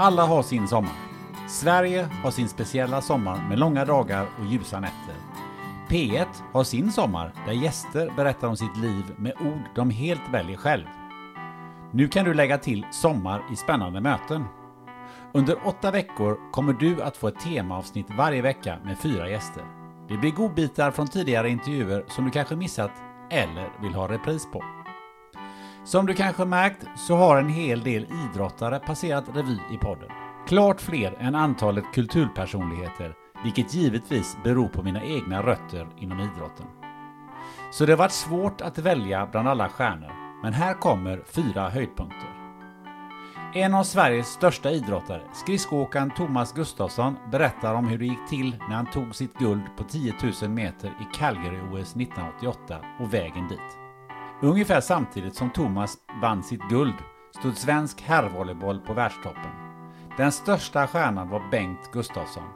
Alla 0.00 0.26
har 0.26 0.42
sin 0.42 0.68
sommar. 0.68 0.96
Sverige 1.48 2.08
har 2.22 2.30
sin 2.30 2.48
speciella 2.48 3.00
sommar 3.00 3.48
med 3.48 3.58
långa 3.58 3.84
dagar 3.84 4.26
och 4.38 4.46
ljusa 4.46 4.80
nätter. 4.80 5.14
P1 5.88 6.26
har 6.52 6.64
sin 6.64 6.92
sommar 6.92 7.32
där 7.46 7.52
gäster 7.52 8.12
berättar 8.16 8.48
om 8.48 8.56
sitt 8.56 8.76
liv 8.76 9.04
med 9.16 9.32
ord 9.40 9.62
de 9.74 9.90
helt 9.90 10.20
väljer 10.32 10.56
själv. 10.56 10.84
Nu 11.92 12.08
kan 12.08 12.24
du 12.24 12.34
lägga 12.34 12.58
till 12.58 12.86
sommar 12.90 13.42
i 13.52 13.56
spännande 13.56 14.00
möten. 14.00 14.44
Under 15.32 15.66
åtta 15.66 15.90
veckor 15.90 16.52
kommer 16.52 16.72
du 16.72 17.02
att 17.02 17.16
få 17.16 17.28
ett 17.28 17.40
temaavsnitt 17.40 18.10
varje 18.16 18.42
vecka 18.42 18.78
med 18.84 18.98
fyra 18.98 19.28
gäster. 19.28 19.64
Det 20.08 20.16
blir 20.16 20.30
godbitar 20.30 20.90
från 20.90 21.08
tidigare 21.08 21.50
intervjuer 21.50 22.04
som 22.08 22.24
du 22.24 22.30
kanske 22.30 22.56
missat 22.56 22.92
eller 23.30 23.68
vill 23.82 23.94
ha 23.94 24.08
repris 24.08 24.46
på. 24.52 24.77
Som 25.88 26.06
du 26.06 26.14
kanske 26.14 26.44
märkt 26.44 26.86
så 26.96 27.16
har 27.16 27.36
en 27.36 27.48
hel 27.48 27.82
del 27.82 28.06
idrottare 28.24 28.78
passerat 28.78 29.24
revy 29.34 29.58
i 29.72 29.78
podden. 29.78 30.08
Klart 30.48 30.80
fler 30.80 31.16
än 31.20 31.34
antalet 31.34 31.84
kulturpersonligheter, 31.94 33.14
vilket 33.44 33.74
givetvis 33.74 34.36
beror 34.44 34.68
på 34.68 34.82
mina 34.82 35.04
egna 35.04 35.42
rötter 35.42 35.88
inom 35.98 36.20
idrotten. 36.20 36.66
Så 37.72 37.86
det 37.86 37.92
har 37.92 37.98
varit 37.98 38.12
svårt 38.12 38.60
att 38.60 38.78
välja 38.78 39.26
bland 39.26 39.48
alla 39.48 39.68
stjärnor, 39.68 40.40
men 40.42 40.52
här 40.52 40.74
kommer 40.74 41.22
fyra 41.26 41.68
höjdpunkter. 41.68 42.54
En 43.54 43.74
av 43.74 43.84
Sveriges 43.84 44.28
största 44.28 44.70
idrottare, 44.70 45.22
skridskoåkaren 45.34 46.10
Thomas 46.10 46.52
Gustafsson, 46.52 47.16
berättar 47.30 47.74
om 47.74 47.88
hur 47.88 47.98
det 47.98 48.06
gick 48.06 48.28
till 48.28 48.56
när 48.68 48.76
han 48.76 48.90
tog 48.90 49.14
sitt 49.14 49.38
guld 49.38 49.76
på 49.76 49.84
10 49.84 50.14
000 50.42 50.50
meter 50.50 50.88
i 50.88 51.16
Calgary-OS 51.16 51.96
1988 51.96 52.78
och 53.00 53.14
vägen 53.14 53.48
dit. 53.48 53.87
Ungefär 54.40 54.80
samtidigt 54.80 55.34
som 55.34 55.50
Thomas 55.50 55.98
vann 56.22 56.42
sitt 56.42 56.68
guld 56.68 56.94
stod 57.38 57.56
svensk 57.56 58.00
herrvolleyboll 58.00 58.80
på 58.80 58.94
världstoppen. 58.94 59.50
Den 60.16 60.32
största 60.32 60.86
stjärnan 60.86 61.28
var 61.28 61.50
Bengt 61.50 61.90
Gustafsson. 61.92 62.48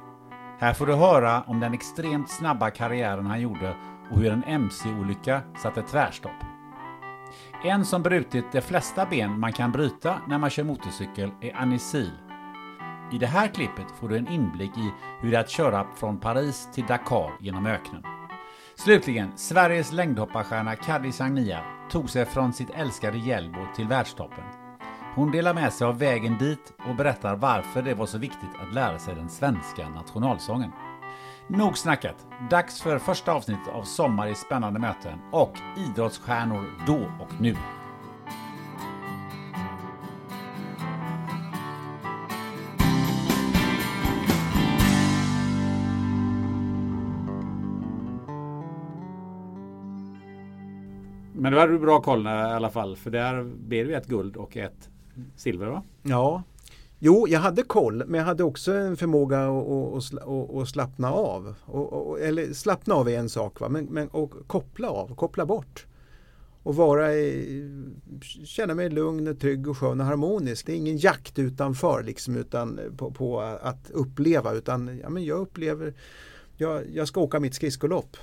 Här 0.58 0.74
får 0.74 0.86
du 0.86 0.94
höra 0.94 1.42
om 1.42 1.60
den 1.60 1.74
extremt 1.74 2.30
snabba 2.30 2.70
karriären 2.70 3.26
han 3.26 3.40
gjorde 3.40 3.76
och 4.10 4.18
hur 4.18 4.32
en 4.32 4.44
MC-olycka 4.44 5.40
satte 5.62 5.82
tvärstopp. 5.82 6.44
En 7.64 7.84
som 7.84 8.02
brutit 8.02 8.52
de 8.52 8.60
flesta 8.60 9.06
ben 9.06 9.40
man 9.40 9.52
kan 9.52 9.72
bryta 9.72 10.20
när 10.28 10.38
man 10.38 10.50
kör 10.50 10.64
motorcykel 10.64 11.30
är 11.40 11.56
Annie 11.56 11.78
Sil. 11.90 12.12
I 13.12 13.18
det 13.18 13.26
här 13.26 13.48
klippet 13.48 13.90
får 14.00 14.08
du 14.08 14.16
en 14.16 14.28
inblick 14.28 14.78
i 14.78 14.92
hur 15.20 15.30
det 15.30 15.36
är 15.36 15.40
att 15.40 15.50
köra 15.50 15.86
från 15.96 16.18
Paris 16.20 16.68
till 16.72 16.86
Dakar 16.86 17.30
genom 17.40 17.66
öknen. 17.66 18.02
Slutligen, 18.76 19.32
Sveriges 19.36 19.92
längdhopparstjärna 19.92 20.76
Kadri 20.76 21.12
Sagnia 21.12 21.60
tog 21.90 22.10
sig 22.10 22.24
från 22.24 22.52
sitt 22.52 22.70
älskade 22.70 23.18
Hjällbo 23.18 23.66
till 23.76 23.88
världstoppen. 23.88 24.44
Hon 25.14 25.30
delar 25.30 25.54
med 25.54 25.72
sig 25.72 25.86
av 25.86 25.98
vägen 25.98 26.38
dit 26.38 26.72
och 26.88 26.96
berättar 26.96 27.36
varför 27.36 27.82
det 27.82 27.94
var 27.94 28.06
så 28.06 28.18
viktigt 28.18 28.50
att 28.60 28.74
lära 28.74 28.98
sig 28.98 29.14
den 29.14 29.28
svenska 29.28 29.88
nationalsången. 29.88 30.70
Nog 31.46 31.78
snackat, 31.78 32.26
dags 32.50 32.82
för 32.82 32.98
första 32.98 33.32
avsnittet 33.32 33.68
av 33.68 33.82
Sommar 33.82 34.28
i 34.28 34.34
spännande 34.34 34.80
möten 34.80 35.18
och 35.32 35.58
idrottsstjärnor 35.76 36.64
då 36.86 37.10
och 37.20 37.40
nu. 37.40 37.56
Men 51.42 51.52
då 51.52 51.58
hade 51.58 51.72
du 51.72 51.78
bra 51.78 52.00
koll 52.00 52.26
i 52.26 52.30
alla 52.30 52.70
fall, 52.70 52.96
för 52.96 53.10
där 53.10 53.42
blev 53.44 53.88
det 53.88 53.96
ett 53.96 54.06
guld 54.06 54.36
och 54.36 54.56
ett 54.56 54.88
silver 55.36 55.66
va? 55.66 55.82
Ja. 56.02 56.42
Jo, 56.98 57.28
jag 57.28 57.40
hade 57.40 57.62
koll, 57.62 58.04
men 58.06 58.18
jag 58.18 58.26
hade 58.26 58.44
också 58.44 58.72
en 58.72 58.96
förmåga 58.96 59.38
att, 59.38 60.14
att, 60.14 60.54
att, 60.56 60.68
slappna 60.68 61.12
av. 61.12 61.54
Och, 61.64 62.20
eller 62.20 62.52
slappna 62.52 62.94
av 62.94 63.08
är 63.08 63.18
en 63.18 63.28
sak, 63.28 63.60
va? 63.60 63.68
men, 63.68 63.84
men 63.84 64.08
och 64.08 64.32
koppla 64.46 64.88
av, 64.88 65.14
koppla 65.14 65.46
bort. 65.46 65.86
Och 66.62 66.76
vara 66.76 67.14
i, 67.14 67.70
känna 68.44 68.74
mig 68.74 68.90
lugn, 68.90 69.36
trygg 69.36 69.68
och 69.68 69.78
skön 69.78 70.00
och 70.00 70.06
harmonisk. 70.06 70.66
Det 70.66 70.72
är 70.72 70.76
ingen 70.76 70.98
jakt 70.98 71.38
utanför 71.38 72.02
liksom, 72.02 72.36
utan 72.36 72.80
på, 72.96 73.10
på 73.10 73.40
att 73.40 73.90
uppleva, 73.90 74.52
utan 74.52 74.98
ja, 75.02 75.10
men 75.10 75.24
jag 75.24 75.38
upplever, 75.40 75.94
jag, 76.56 76.82
jag 76.94 77.08
ska 77.08 77.20
åka 77.20 77.40
mitt 77.40 77.54
skridskolopp. 77.54 78.16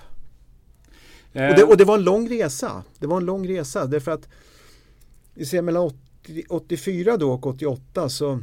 Eh, 1.39 1.49
Och 1.49 1.55
det, 1.55 1.63
och 1.63 1.77
det 1.77 1.85
var 1.85 1.97
en 1.97 2.03
lång 2.03 2.29
resa. 2.29 2.83
Det 2.99 3.07
var 3.07 3.17
en 3.17 3.25
lång 3.25 3.47
resa 3.47 3.85
därför 3.85 4.11
att 4.11 4.29
vi 5.33 5.45
ser 5.45 5.61
mellan 5.61 5.83
80, 5.83 6.43
84 6.49 7.17
då 7.17 7.31
och 7.31 7.45
88 7.47 8.09
så 8.09 8.39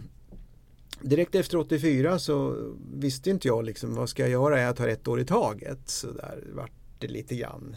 direkt 1.01 1.35
efter 1.35 1.59
84 1.59 2.19
så 2.19 2.57
visste 2.95 3.31
inte 3.31 3.49
jag 3.49 3.65
liksom 3.65 3.95
vad 3.95 4.09
ska 4.09 4.23
jag 4.23 4.31
göra? 4.31 4.61
Jag 4.61 4.77
tar 4.77 4.89
ett 4.89 5.09
år 5.09 5.21
i 5.21 5.25
taget. 5.25 5.79
Så 5.89 6.07
där 6.13 6.45
vart 6.55 6.73
det 6.99 7.07
lite 7.09 7.37
grann. 7.37 7.77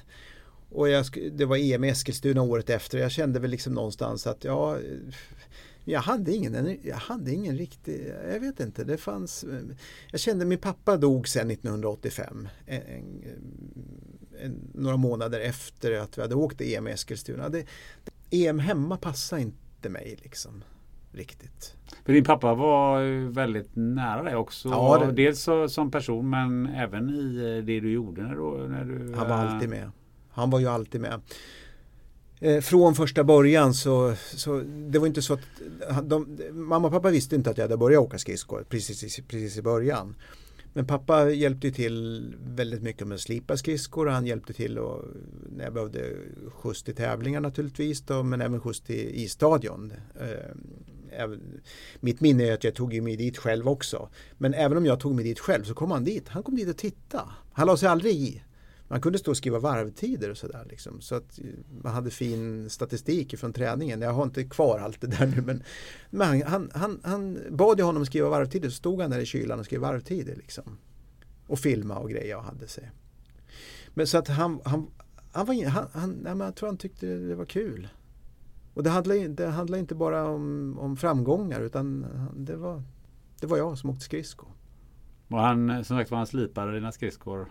Och 0.71 0.89
jag, 0.89 1.05
det 1.31 1.45
var 1.45 1.57
EM 1.57 1.83
i 1.83 1.89
Eskilstuna 1.89 2.41
året 2.41 2.69
efter. 2.69 2.97
Jag 2.97 3.11
kände 3.11 3.39
väl 3.39 3.51
liksom 3.51 3.73
någonstans 3.73 4.27
att 4.27 4.43
ja, 4.43 4.77
jag 5.85 5.99
hade 5.99 6.35
ingen, 6.35 6.77
jag 6.83 6.95
hade 6.95 7.31
ingen 7.31 7.57
riktig, 7.57 8.13
jag 8.31 8.39
vet 8.39 8.59
inte, 8.59 8.83
det 8.83 8.97
fanns, 8.97 9.45
jag 10.11 10.19
kände 10.19 10.45
min 10.45 10.59
pappa 10.59 10.97
dog 10.97 11.27
sen 11.27 11.51
1985. 11.51 12.47
En, 12.65 12.81
en, 12.81 12.83
en, 12.87 13.53
några 14.73 14.97
månader 14.97 15.39
efter 15.39 15.91
att 15.91 16.17
vi 16.17 16.21
hade 16.21 16.35
åkt 16.35 16.61
EM 16.61 16.87
i 16.87 16.91
Eskilstuna. 16.91 17.49
Det, 17.49 17.65
EM 18.31 18.59
hemma 18.59 18.97
passade 18.97 19.41
inte 19.41 19.89
mig 19.89 20.17
liksom 20.23 20.63
riktigt. 21.11 21.75
För 22.05 22.13
din 22.13 22.23
pappa 22.23 22.53
var 22.53 23.29
väldigt 23.31 23.69
nära 23.73 24.23
dig 24.23 24.35
också. 24.35 24.69
Ja, 24.69 25.05
det- 25.05 25.11
Dels 25.11 25.41
så, 25.41 25.69
som 25.69 25.91
person 25.91 26.29
men 26.29 26.67
även 26.67 27.09
i 27.09 27.35
eh, 27.37 27.65
det 27.65 27.79
du 27.79 27.91
gjorde 27.91 28.21
när 28.21 28.35
du... 28.35 28.67
När 28.67 28.83
du 28.83 29.15
Han 29.15 29.29
var 29.29 29.35
eh, 29.45 29.53
alltid 29.53 29.69
med. 29.69 29.91
Han 30.31 30.49
var 30.49 30.59
ju 30.59 30.67
alltid 30.67 31.01
med. 31.01 31.21
Eh, 32.39 32.61
från 32.61 32.95
första 32.95 33.23
början 33.23 33.73
så, 33.73 34.15
så 34.35 34.59
det 34.89 34.99
var 34.99 35.07
inte 35.07 35.21
så 35.21 35.33
att 35.33 36.09
de, 36.09 36.37
mamma 36.51 36.87
och 36.87 36.93
pappa 36.93 37.09
visste 37.09 37.35
inte 37.35 37.49
att 37.49 37.57
jag 37.57 37.63
hade 37.65 37.77
börjat 37.77 38.01
åka 38.01 38.17
skridskor 38.17 38.65
precis, 38.69 39.19
precis 39.27 39.57
i 39.57 39.61
början. 39.61 40.15
Men 40.73 40.85
pappa 40.85 41.29
hjälpte 41.29 41.67
ju 41.67 41.73
till 41.73 42.25
väldigt 42.43 42.81
mycket 42.81 43.07
med 43.07 43.15
att 43.15 43.21
slipa 43.21 43.57
skridskor 43.57 44.05
och 44.05 44.13
han 44.13 44.25
hjälpte 44.25 44.53
till 44.53 44.77
och, 44.77 45.05
när 45.49 45.63
jag 45.63 45.73
behövde 45.73 46.15
skjuts 46.49 46.83
till 46.83 46.95
tävlingar 46.95 47.41
naturligtvis 47.41 48.01
då, 48.01 48.23
men 48.23 48.41
även 48.41 48.61
skjuts 48.61 48.81
till 48.81 49.09
isstadion. 49.15 49.93
Eh, 50.19 51.29
mitt 51.99 52.21
minne 52.21 52.43
är 52.43 52.53
att 52.53 52.63
jag 52.63 52.75
tog 52.75 53.01
mig 53.01 53.15
dit 53.15 53.37
själv 53.37 53.67
också. 53.67 54.09
Men 54.37 54.53
även 54.53 54.77
om 54.77 54.85
jag 54.85 54.99
tog 54.99 55.15
mig 55.15 55.23
dit 55.23 55.39
själv 55.39 55.63
så 55.63 55.73
kom 55.73 55.91
han 55.91 56.03
dit. 56.03 56.29
Han 56.29 56.43
kom 56.43 56.55
dit 56.55 56.69
och 56.69 56.77
tittade. 56.77 57.23
Han 57.53 57.67
la 57.67 57.77
sig 57.77 57.89
aldrig 57.89 58.15
i. 58.15 58.43
Man 58.91 59.01
kunde 59.01 59.19
stå 59.19 59.31
och 59.31 59.37
skriva 59.37 59.59
varvtider 59.59 60.29
och 60.29 60.37
sådär. 60.37 60.65
Liksom. 60.69 61.01
Så 61.01 61.15
att 61.15 61.39
eh, 61.39 61.45
man 61.83 61.93
hade 61.93 62.09
fin 62.11 62.69
statistik 62.69 63.39
från 63.39 63.53
träningen. 63.53 64.01
Jag 64.01 64.13
har 64.13 64.23
inte 64.23 64.43
kvar 64.43 64.79
allt 64.79 65.01
det 65.01 65.07
där 65.07 65.27
nu. 65.27 65.41
Men, 65.41 65.63
men 66.09 66.41
han, 66.41 66.71
han, 66.73 66.99
han 67.03 67.39
bad 67.49 67.79
ju 67.79 67.83
honom 67.83 68.05
skriva 68.05 68.29
varvtider 68.29 68.69
så 68.69 68.75
stod 68.75 69.01
han 69.01 69.11
där 69.11 69.19
i 69.19 69.25
kylan 69.25 69.59
och 69.59 69.65
skrev 69.65 69.81
varvtider. 69.81 70.35
Liksom. 70.35 70.77
Och 71.47 71.59
filma 71.59 71.97
och 71.97 72.09
grejer 72.09 72.37
och 72.37 72.43
hade 72.43 72.67
sig. 72.67 72.91
Men 73.93 74.07
så 74.07 74.17
att 74.17 74.27
han, 74.27 74.59
han, 74.65 74.87
han 75.31 75.45
var 75.45 75.65
han, 75.65 75.87
han, 75.93 76.11
nej, 76.11 76.37
jag 76.37 76.55
tror 76.55 76.69
han 76.69 76.77
tyckte 76.77 77.05
det 77.05 77.35
var 77.35 77.45
kul. 77.45 77.87
Och 78.73 78.83
det 78.83 78.89
handlade 78.89 79.27
det 79.27 79.47
handlade 79.47 79.79
inte 79.79 79.95
bara 79.95 80.27
om, 80.27 80.77
om 80.79 80.97
framgångar 80.97 81.61
utan 81.61 82.05
det 82.35 82.55
var, 82.55 82.83
det 83.39 83.47
var 83.47 83.57
jag 83.57 83.77
som 83.77 83.89
åkte 83.89 84.05
skridsko. 84.05 84.45
Och 85.27 85.39
han, 85.39 85.83
som 85.85 85.97
sagt 85.97 86.11
var 86.11 86.17
han 86.17 86.27
slipade 86.27 86.73
dina 86.73 86.91
skridskor? 86.91 87.47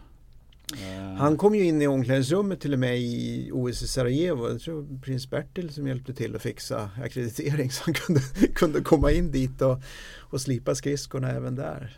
Eh. 0.75 1.15
Han 1.15 1.37
kom 1.37 1.55
ju 1.55 1.65
in 1.65 1.83
i 1.83 1.87
omklädningsrummet 1.87 2.61
till 2.61 2.73
och 2.73 2.79
med 2.79 2.99
i 2.99 3.51
OS 3.53 3.83
i 3.83 3.89
Sarajevo. 3.89 4.49
Jag 4.49 4.61
tror 4.61 5.01
prins 5.03 5.31
Bertil 5.31 5.73
som 5.73 5.87
hjälpte 5.87 6.15
till 6.15 6.37
att 6.37 6.43
fixa 6.43 6.91
akkreditering 7.05 7.71
så 7.71 7.83
han 7.85 7.95
kunde, 7.95 8.21
kunde 8.55 8.81
komma 8.81 9.13
in 9.13 9.31
dit 9.31 9.63
och, 9.63 9.81
och 10.19 10.41
slipa 10.41 10.75
skridskorna 10.75 11.31
även 11.31 11.55
där. 11.55 11.97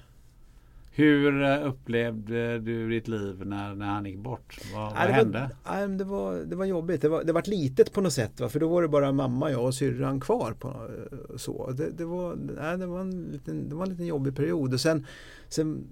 Hur 0.93 1.43
eh, 1.43 1.69
upplevde 1.69 2.59
du 2.59 2.91
ditt 2.91 3.09
liv 3.09 3.47
när, 3.47 3.75
när 3.75 3.87
han 3.87 4.07
gick 4.07 4.19
bort? 4.19 4.59
Vad, 4.75 4.93
vad 4.93 4.97
hände? 4.97 5.51
Var, 5.65 5.89
det, 5.89 6.05
var, 6.05 6.35
det 6.35 6.57
var 6.57 6.65
jobbigt. 6.65 7.03
Det 7.03 7.09
var, 7.09 7.25
det 7.25 7.33
var 7.33 7.43
litet 7.47 7.93
på 7.93 8.01
något 8.01 8.13
sätt. 8.13 8.41
Va? 8.41 8.49
För 8.49 8.61
då 8.61 8.69
var 8.69 8.83
det 8.83 8.89
bara 8.89 9.13
mamma, 9.13 9.51
jag 9.51 9.65
och 9.65 9.75
syrran 9.75 10.21
kvar. 10.21 10.53
På, 10.53 10.69
eh, 10.69 11.37
så. 11.37 11.71
Det, 11.71 11.91
det, 11.91 12.05
var, 12.05 12.37
nej, 12.37 12.79
det, 12.79 12.87
var 12.87 13.01
en 13.01 13.23
liten, 13.33 13.69
det 13.69 13.75
var 13.75 13.83
en 13.83 13.91
liten 13.91 14.07
jobbig 14.07 14.37
period. 14.37 14.75
Och 14.75 14.81
sen, 14.81 15.07
sen, 15.49 15.87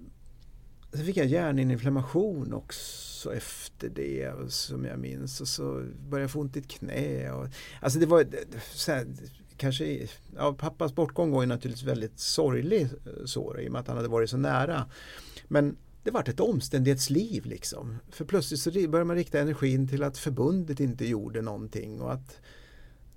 sen 0.93 1.05
fick 1.05 1.17
jag 1.17 1.25
hjärninflammation 1.25 2.53
också 2.53 3.35
efter 3.35 3.89
det 3.89 4.33
som 4.47 4.85
jag 4.85 4.99
minns. 4.99 5.41
Och 5.41 5.47
så 5.47 5.85
började 6.09 6.23
jag 6.23 6.31
få 6.31 6.39
ont 6.39 6.55
i 6.55 6.59
ett 6.59 6.67
knä. 6.67 7.31
Och, 7.31 7.47
alltså 7.81 7.99
det 7.99 8.05
var 8.05 8.27
så 8.73 8.91
här, 8.91 9.07
kanske, 9.57 10.07
ja, 10.35 10.53
pappas 10.53 10.95
bortgång 10.95 11.31
var 11.31 11.41
ju 11.41 11.47
naturligtvis 11.47 11.87
väldigt 11.87 12.19
sorglig 12.19 12.81
eh, 12.81 13.25
så 13.25 13.57
i 13.59 13.67
och 13.67 13.71
med 13.71 13.81
att 13.81 13.87
han 13.87 13.97
hade 13.97 14.09
varit 14.09 14.29
så 14.29 14.37
nära. 14.37 14.85
Men 15.47 15.77
det 16.03 16.11
vart 16.11 16.27
ett 16.27 16.39
omständighetsliv 16.39 17.45
liksom. 17.45 17.97
För 18.09 18.25
plötsligt 18.25 18.59
så 18.59 18.71
började 18.71 19.03
man 19.03 19.15
rikta 19.15 19.39
energin 19.39 19.87
till 19.87 20.03
att 20.03 20.17
förbundet 20.17 20.79
inte 20.79 21.05
gjorde 21.05 21.41
någonting 21.41 22.01
och 22.01 22.13
att 22.13 22.37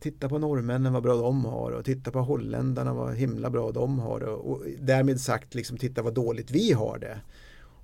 titta 0.01 0.29
på 0.29 0.39
norrmännen 0.39 0.93
vad 0.93 1.03
bra 1.03 1.17
de 1.17 1.45
har 1.45 1.71
och 1.71 1.85
titta 1.85 2.11
på 2.11 2.21
holländarna 2.21 2.95
vad 2.95 3.15
himla 3.15 3.51
bra 3.51 3.73
de 3.73 3.99
har 3.99 4.21
och, 4.21 4.51
och 4.51 4.65
därmed 4.79 5.21
sagt 5.21 5.55
liksom 5.55 5.79
titta 5.79 6.03
vad 6.03 6.15
dåligt 6.15 6.51
vi 6.51 6.73
har 6.73 6.99
det. 6.99 7.21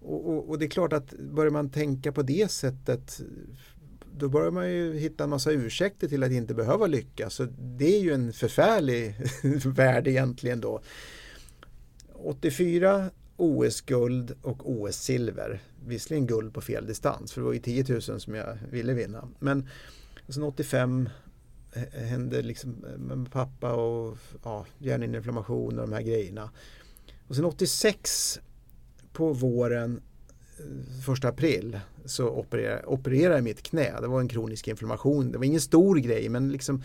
Och, 0.01 0.29
och, 0.29 0.49
och, 0.49 0.59
det 0.59 0.65
är 0.65 0.69
klart 0.69 0.93
att 0.93 1.15
börjar 1.19 1.51
man 1.51 1.71
tänka 1.71 2.13
på 2.13 2.23
det 2.23 2.51
sättet 2.51 3.21
då 4.19 4.29
börjar 4.29 4.51
man 4.51 4.71
ju 4.71 4.99
hitta 4.99 5.25
en 5.25 5.31
massa 5.31 5.51
ursäkter 5.51 6.09
till 6.09 6.23
att 6.23 6.33
inte 6.33 6.55
behöva 6.55 6.87
lyckas. 6.87 7.35
Så 7.35 7.47
det 7.59 7.97
är 7.97 8.01
ju 8.01 8.13
en 8.13 8.33
förfärlig 8.33 9.15
värld 9.67 10.07
egentligen 10.07 10.61
då. 10.61 10.81
84 12.13 13.11
OS-guld 13.37 14.35
och 14.43 14.71
OS-silver. 14.71 15.61
Visserligen 15.87 16.27
guld 16.27 16.55
på 16.55 16.61
fel 16.61 16.87
distans 16.87 17.33
för 17.33 17.41
det 17.41 17.45
var 17.45 17.53
ju 17.53 17.61
10 17.61 17.85
000 17.89 18.03
som 18.03 18.35
jag 18.35 18.59
ville 18.71 18.95
vinna. 18.95 19.29
Men 19.39 19.69
sen 20.29 20.43
85 20.43 21.09
hände 21.93 22.43
liksom 22.43 22.71
med 22.99 23.33
pappa 23.33 23.73
och 23.73 24.19
ja, 24.45 24.67
hjärninflammation 24.79 25.79
och 25.79 25.89
de 25.89 25.93
här 25.93 26.03
grejerna. 26.03 26.51
Och 27.29 27.37
sen 27.37 27.45
86 27.45 28.41
på 29.19 29.33
våren 29.33 30.01
eh, 30.59 31.01
första 31.05 31.29
april 31.29 31.81
så 32.05 32.29
opererade, 32.29 32.87
opererade 32.87 33.35
jag 33.35 33.45
mitt 33.45 33.63
knä. 33.63 34.01
Det 34.01 34.07
var 34.07 34.21
en 34.21 34.29
kronisk 34.29 34.69
inflammation. 34.69 35.33
Det 35.33 35.39
var 35.39 35.45
ingen 35.45 35.61
stor 35.61 35.97
grej 35.97 36.29
men 36.29 36.53
liksom 36.53 36.83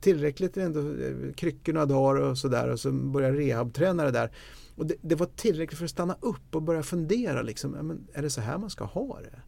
tillräckligt 0.00 0.56
ändå 0.56 0.80
eh, 0.80 1.32
kryckor 1.34 1.72
några 1.72 1.86
dagar 1.86 2.20
och 2.22 2.38
sådär 2.38 2.68
och 2.68 2.80
så 2.80 2.92
började 2.92 3.36
jag 3.36 3.48
rehabträna 3.48 4.04
det 4.04 4.10
där. 4.10 4.30
Och 4.76 4.86
det, 4.86 4.94
det, 5.00 5.14
var 5.14 5.26
tillräckligt 5.26 5.78
för 5.78 5.84
att 5.84 5.90
stanna 5.90 6.16
upp 6.20 6.54
och 6.54 6.62
börja 6.62 6.82
fundera 6.82 7.42
liksom, 7.42 7.70
men 7.70 8.06
är 8.12 8.22
det 8.22 8.30
så 8.30 8.40
här 8.40 8.58
man 8.58 8.70
ska 8.70 8.84
ha 8.84 9.20
det? 9.20 9.40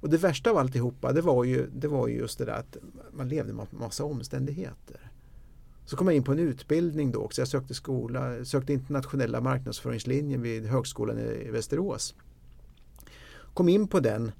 Och 0.00 0.10
det 0.10 0.16
värsta 0.16 0.50
av 0.50 0.56
alltihopa 0.56 1.12
det 1.12 1.20
var 1.20 1.44
ju, 1.44 1.66
det 1.72 1.88
var 1.88 2.08
ju 2.08 2.14
just 2.16 2.38
det 2.38 2.44
där 2.44 2.52
att 2.52 2.76
man 3.12 3.28
levde 3.28 3.52
med 3.52 3.66
massa 3.70 4.04
omständigheter. 4.04 5.09
Så 5.84 5.96
kom 5.96 6.06
jag 6.06 6.16
in 6.16 6.22
på 6.22 6.32
en 6.32 6.38
utbildning 6.38 7.12
då 7.12 7.20
också. 7.20 7.40
Jag 7.40 7.48
sökte 7.48 7.74
skola, 7.74 8.44
sökte 8.44 8.72
internationella 8.72 9.40
marknadsföringslinjen 9.40 10.42
vid 10.42 10.66
Högskolan 10.66 11.18
i 11.18 11.50
Västerås 11.50 12.14
kom 13.54 13.68
in 13.68 13.88
på 13.88 14.00
den 14.00 14.32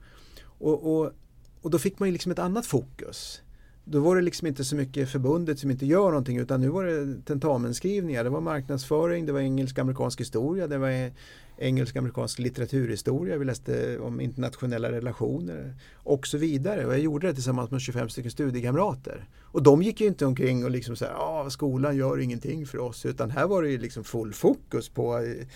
och, 0.42 0.96
och, 0.96 1.12
och 1.60 1.70
då 1.70 1.78
fick 1.78 1.98
man 1.98 2.08
ju 2.08 2.12
liksom 2.12 2.32
ett 2.32 2.38
annat 2.38 2.66
fokus. 2.66 3.42
Då 3.84 4.00
var 4.00 4.16
det 4.16 4.22
liksom 4.22 4.46
inte 4.46 4.64
så 4.64 4.76
mycket 4.76 5.08
förbundet 5.08 5.58
som 5.58 5.70
inte 5.70 5.86
gör 5.86 6.08
någonting 6.08 6.38
utan 6.38 6.60
nu 6.60 6.68
var 6.68 6.84
det 6.84 7.22
tentamenskrivningar. 7.24 8.24
Det 8.24 8.30
var 8.30 8.40
marknadsföring, 8.40 9.26
det 9.26 9.32
var 9.32 9.40
engelsk-amerikansk 9.40 10.20
historia, 10.20 10.66
det 10.66 10.78
var 10.78 11.12
engelsk-amerikansk 11.60 12.38
litteraturhistoria. 12.38 13.38
Vi 13.38 13.44
läste 13.44 13.98
om 13.98 14.20
internationella 14.20 14.92
relationer 14.92 15.74
och 15.94 16.26
så 16.26 16.38
vidare. 16.38 16.86
Och 16.86 16.92
jag 16.92 17.00
gjorde 17.00 17.26
det 17.26 17.34
tillsammans 17.34 17.70
med 17.70 17.80
25 17.80 18.08
stycken 18.08 18.30
studiekamrater. 18.30 19.28
Och 19.42 19.62
de 19.62 19.82
gick 19.82 20.00
ju 20.00 20.06
inte 20.06 20.26
omkring 20.26 20.64
och 20.64 20.70
liksom 20.70 20.96
så 20.96 21.04
här, 21.04 21.14
ah, 21.14 21.50
skolan 21.50 21.96
gör 21.96 22.20
ingenting 22.20 22.66
för 22.66 22.78
oss. 22.78 23.06
Utan 23.06 23.30
här 23.30 23.46
var 23.46 23.62
det 23.62 23.70
ju 23.70 23.78
liksom 23.78 24.04
full 24.04 24.32
fokus 24.32 24.88
på, 24.88 25.18
eh, 25.18 25.46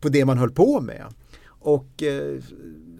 på 0.00 0.08
det 0.08 0.24
man 0.24 0.38
höll 0.38 0.52
på 0.52 0.80
med. 0.80 1.06
Och 1.60 2.02
eh, 2.02 2.40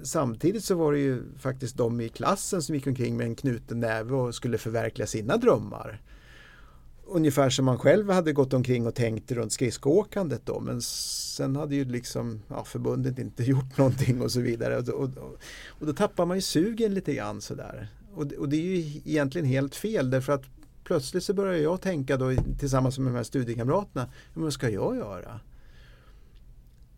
samtidigt 0.03 0.65
så 0.65 0.75
var 0.75 0.93
det 0.93 0.99
ju 0.99 1.23
faktiskt 1.39 1.77
de 1.77 2.01
i 2.01 2.09
klassen 2.09 2.63
som 2.63 2.75
gick 2.75 2.87
omkring 2.87 3.17
med 3.17 3.27
en 3.27 3.35
knuten 3.35 3.81
näve 3.81 4.15
och 4.15 4.35
skulle 4.35 4.59
förverkliga 4.59 5.07
sina 5.07 5.37
drömmar. 5.37 6.01
Ungefär 7.11 7.51
som 7.51 7.65
man 7.65 7.79
själv 7.79 8.11
hade 8.11 8.33
gått 8.33 8.53
omkring 8.53 8.87
och 8.87 8.95
tänkt 8.95 9.33
runt 9.33 9.53
skridskoåkandet 9.53 10.47
då 10.47 10.61
men 10.61 10.83
sen 10.83 11.57
hade 11.57 11.75
ju 11.75 11.85
liksom 11.85 12.43
ja, 12.49 12.65
förbundet 12.65 13.19
inte 13.19 13.43
gjort 13.51 13.79
någonting 13.79 14.23
och 14.23 14.33
så 14.33 14.41
vidare 14.41 14.79
och, 14.79 14.89
och, 14.89 15.11
och 15.69 15.87
då 15.87 15.93
tappar 15.93 16.27
man 16.27 16.37
ju 16.37 16.41
sugen 16.41 16.95
lite 16.95 17.15
grann 17.15 17.41
sådär. 17.41 17.89
Och, 18.15 18.33
och 18.33 18.49
det 18.49 18.57
är 18.57 18.61
ju 18.61 19.01
egentligen 19.05 19.47
helt 19.47 19.75
fel 19.75 20.11
därför 20.11 20.33
att 20.33 20.45
plötsligt 20.85 21.25
så 21.25 21.35
börjar 21.35 21.59
jag 21.59 21.81
tänka 21.81 22.17
då 22.17 22.35
tillsammans 22.59 22.99
med 22.99 23.13
de 23.13 23.17
här 23.17 23.23
studiekamraterna, 23.23 24.09
vad 24.35 24.53
ska 24.53 24.71
jag 24.71 24.97
göra? 24.97 25.41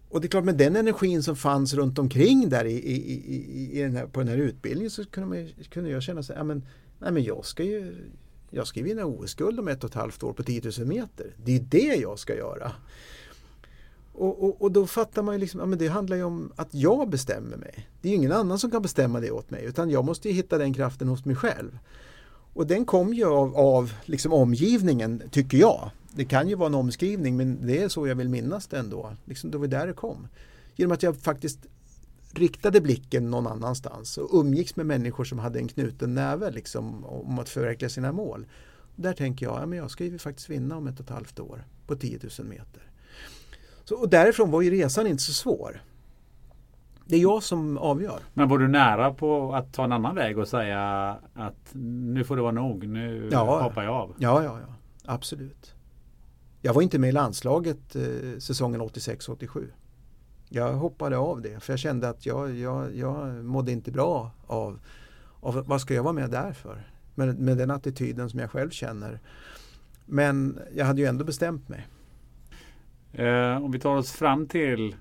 Och 0.09 0.21
det 0.21 0.27
är 0.27 0.29
klart 0.29 0.45
med 0.45 0.57
den 0.57 0.77
energin 0.77 1.23
som 1.23 1.37
fanns 1.37 1.75
runt 1.75 1.99
omkring 1.99 2.49
där 2.49 2.65
i, 2.65 2.73
i, 2.73 2.95
i, 3.35 3.79
i 3.79 3.83
den 3.83 3.97
här, 3.97 4.07
på 4.07 4.21
den 4.21 4.29
här 4.29 4.37
utbildningen 4.37 4.91
så 4.91 5.05
kunde, 5.05 5.29
man, 5.29 5.49
kunde 5.71 5.91
jag 5.91 6.03
känna 6.03 6.23
så 6.23 6.33
ja, 6.33 6.45
men, 6.45 6.63
nej, 6.99 7.13
men 7.13 7.25
jag 7.25 7.45
ska 7.45 7.65
ju 7.65 7.95
jag 8.51 8.67
ska 8.67 8.83
vinna 8.83 9.05
OS-guld 9.05 9.61
om 9.61 9.69
ett 9.69 9.85
och 9.85 9.91
ett 9.91 9.97
halvt 9.97 10.23
år 10.23 10.33
på 10.33 10.43
10 10.43 10.63
000 10.79 10.87
meter. 10.87 11.35
Det 11.45 11.57
är 11.57 11.61
det 11.61 11.97
jag 11.97 12.19
ska 12.19 12.37
göra. 12.37 12.73
Och, 14.13 14.45
och, 14.45 14.63
och 14.63 14.73
då 14.73 14.87
fattar 14.87 15.23
man 15.23 15.35
ju 15.35 15.39
liksom, 15.41 15.61
ja, 15.61 15.67
men 15.67 15.79
det 15.79 15.89
handlar 15.89 16.17
ju 16.17 16.23
om 16.23 16.53
att 16.57 16.69
jag 16.75 17.09
bestämmer 17.09 17.57
mig. 17.57 17.89
Det 18.01 18.09
är 18.09 18.11
ju 18.11 18.17
ingen 18.17 18.33
annan 18.33 18.59
som 18.59 18.71
kan 18.71 18.83
bestämma 18.83 19.21
det 19.21 19.31
åt 19.31 19.51
mig 19.51 19.65
utan 19.65 19.91
jag 19.91 20.05
måste 20.05 20.31
hitta 20.31 20.59
den 20.59 20.75
kraften 20.75 21.09
hos 21.09 21.25
mig 21.25 21.37
själv. 21.37 21.79
Och 22.55 22.67
den 22.67 22.85
kom 22.85 23.15
ju 23.15 23.25
av, 23.25 23.57
av 23.57 23.93
liksom 24.05 24.33
omgivningen, 24.33 25.23
tycker 25.31 25.59
jag. 25.59 25.91
Det 26.11 26.25
kan 26.25 26.49
ju 26.49 26.55
vara 26.55 26.67
en 26.67 26.75
omskrivning 26.75 27.37
men 27.37 27.67
det 27.67 27.83
är 27.83 27.89
så 27.89 28.07
jag 28.07 28.15
vill 28.15 28.29
minnas 28.29 28.67
det 28.67 28.79
ändå. 28.79 29.13
Liksom 29.25 29.51
det 29.51 29.59
var 29.59 29.67
där 29.67 29.87
det 29.87 29.93
kom. 29.93 30.29
Genom 30.77 30.93
att 30.93 31.03
jag 31.03 31.17
faktiskt 31.17 31.59
riktade 32.33 32.81
blicken 32.81 33.31
någon 33.31 33.47
annanstans 33.47 34.19
och 34.19 34.41
umgicks 34.41 34.77
med 34.77 34.87
människor 34.87 35.25
som 35.25 35.39
hade 35.39 35.59
en 35.59 35.69
knuten 35.69 36.15
näve 36.15 36.51
liksom, 36.51 37.05
om 37.05 37.39
att 37.39 37.49
förverkliga 37.49 37.89
sina 37.89 38.13
mål. 38.13 38.47
Där 38.97 39.13
tänker 39.13 39.47
jag, 39.47 39.63
ja, 39.63 39.67
men 39.67 39.79
jag 39.79 39.91
ska 39.91 40.05
ju 40.05 40.19
faktiskt 40.19 40.51
vinna 40.51 40.77
om 40.77 40.87
ett 40.87 41.01
och 41.01 41.05
ett 41.05 41.11
halvt 41.11 41.41
år 41.41 41.65
på 41.87 41.97
10 41.97 42.19
000 42.39 42.49
meter. 42.49 42.83
Så, 43.85 43.97
och 43.97 44.09
därifrån 44.09 44.51
var 44.51 44.63
ju 44.63 44.71
resan 44.71 45.07
inte 45.07 45.23
så 45.23 45.33
svår. 45.33 45.83
Det 47.05 47.17
är 47.17 47.21
jag 47.21 47.43
som 47.43 47.79
avgör. 47.79 48.21
Men 48.35 48.49
var 48.49 48.59
du 48.59 48.69
nära 48.69 49.15
på 49.15 49.55
att 49.55 49.73
ta 49.73 49.85
en 49.85 49.93
annan 49.93 50.15
väg 50.15 50.39
och 50.39 50.49
säga 50.49 50.81
att 51.35 51.75
nu 51.75 52.25
får 52.25 52.37
det 52.37 52.43
vara 52.43 52.53
nog, 52.53 52.87
nu 52.87 53.29
ja, 53.33 53.63
hoppar 53.63 53.83
jag 53.83 53.95
av? 53.95 54.15
Ja, 54.19 54.43
ja, 54.43 54.59
ja. 54.67 54.75
absolut. 55.05 55.75
Jag 56.63 56.75
var 56.75 56.83
inte 56.83 56.99
med 56.99 57.09
i 57.09 57.13
landslaget 57.13 57.97
eh, 57.97 58.39
säsongen 58.39 58.81
86-87. 58.81 59.67
Jag 60.53 60.73
hoppade 60.73 61.17
av 61.19 61.43
det 61.43 61.61
för 61.63 61.73
jag 61.73 61.81
kände 61.81 62.09
att 62.09 62.27
jag, 62.27 62.57
jag, 62.59 62.97
jag 62.97 63.45
mådde 63.45 63.73
inte 63.73 63.91
bra 63.91 64.31
av, 64.47 64.79
av 65.41 65.65
vad 65.67 65.81
ska 65.81 65.95
jag 65.95 66.03
vara 66.03 66.13
med 66.13 66.31
där 66.31 66.53
för? 66.53 66.83
Med, 67.15 67.39
med 67.39 67.57
den 67.59 67.71
attityden 67.71 68.31
som 68.31 68.41
jag 68.41 68.51
själv 68.51 68.71
känner. 68.71 69.21
Men 70.07 70.59
jag 70.75 70.85
hade 70.87 71.01
ju 71.01 71.07
ändå 71.07 71.25
bestämt 71.25 71.69
mig. 71.69 71.87
Eh, 73.13 73.65
om 73.65 73.73
vi 73.73 73.79
tar 73.79 73.97
oss 73.97 74.13
fram 74.13 74.47
till 74.47 74.95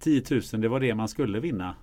10 0.00 0.22
000, 0.30 0.40
det 0.60 0.68
var 0.68 0.80
det 0.80 0.94
man 0.94 1.08
skulle 1.08 1.40
vinna. 1.40 1.74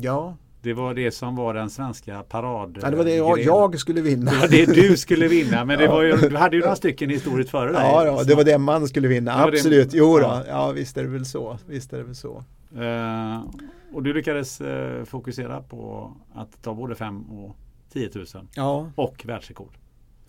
Ja, 0.00 0.36
Det 0.62 0.72
var 0.74 0.94
det 0.94 1.10
som 1.10 1.36
var 1.36 1.54
den 1.54 1.70
svenska 1.70 2.22
parad... 2.22 2.78
Ja, 2.82 2.90
det 2.90 2.96
var 2.96 3.04
det 3.04 3.14
jag, 3.16 3.38
jag 3.40 3.78
skulle 3.80 4.00
vinna. 4.00 4.30
Det 4.30 4.38
var 4.38 4.48
det 4.48 4.64
du 4.66 4.96
skulle 4.96 5.28
vinna. 5.28 5.64
Men 5.64 5.78
det 5.78 5.88
var 5.88 6.02
ju, 6.02 6.16
du 6.16 6.36
hade 6.36 6.56
ju 6.56 6.62
några 6.62 6.76
stycken 6.76 7.10
historiskt 7.10 7.50
före 7.50 7.72
dig. 7.72 7.80
Ja, 7.82 8.04
ja, 8.06 8.22
det 8.24 8.34
var 8.34 8.44
det 8.44 8.58
man 8.58 8.88
skulle 8.88 9.08
vinna. 9.08 9.38
Var 9.38 9.50
det- 9.50 9.56
Absolut. 9.58 9.88
Jo 9.94 10.16
då. 10.18 10.22
Ja. 10.22 10.44
Ja, 10.48 10.70
visst 10.72 10.96
är 10.96 11.02
det 11.02 11.08
väl 11.08 11.26
så. 11.26 11.58
Visst 11.66 11.92
är 11.92 11.96
det 11.98 12.04
väl 12.04 12.14
så. 12.14 12.44
Eh, 12.76 13.44
och 13.92 14.02
du 14.02 14.14
lyckades 14.14 14.60
eh, 14.60 15.04
fokusera 15.04 15.62
på 15.62 16.12
att 16.34 16.62
ta 16.62 16.74
både 16.74 16.94
5 16.94 17.30
och 17.30 17.56
10 17.92 18.10
000 18.14 18.26
Ja, 18.54 18.90
och 18.94 19.24
världsrekord. 19.26 19.72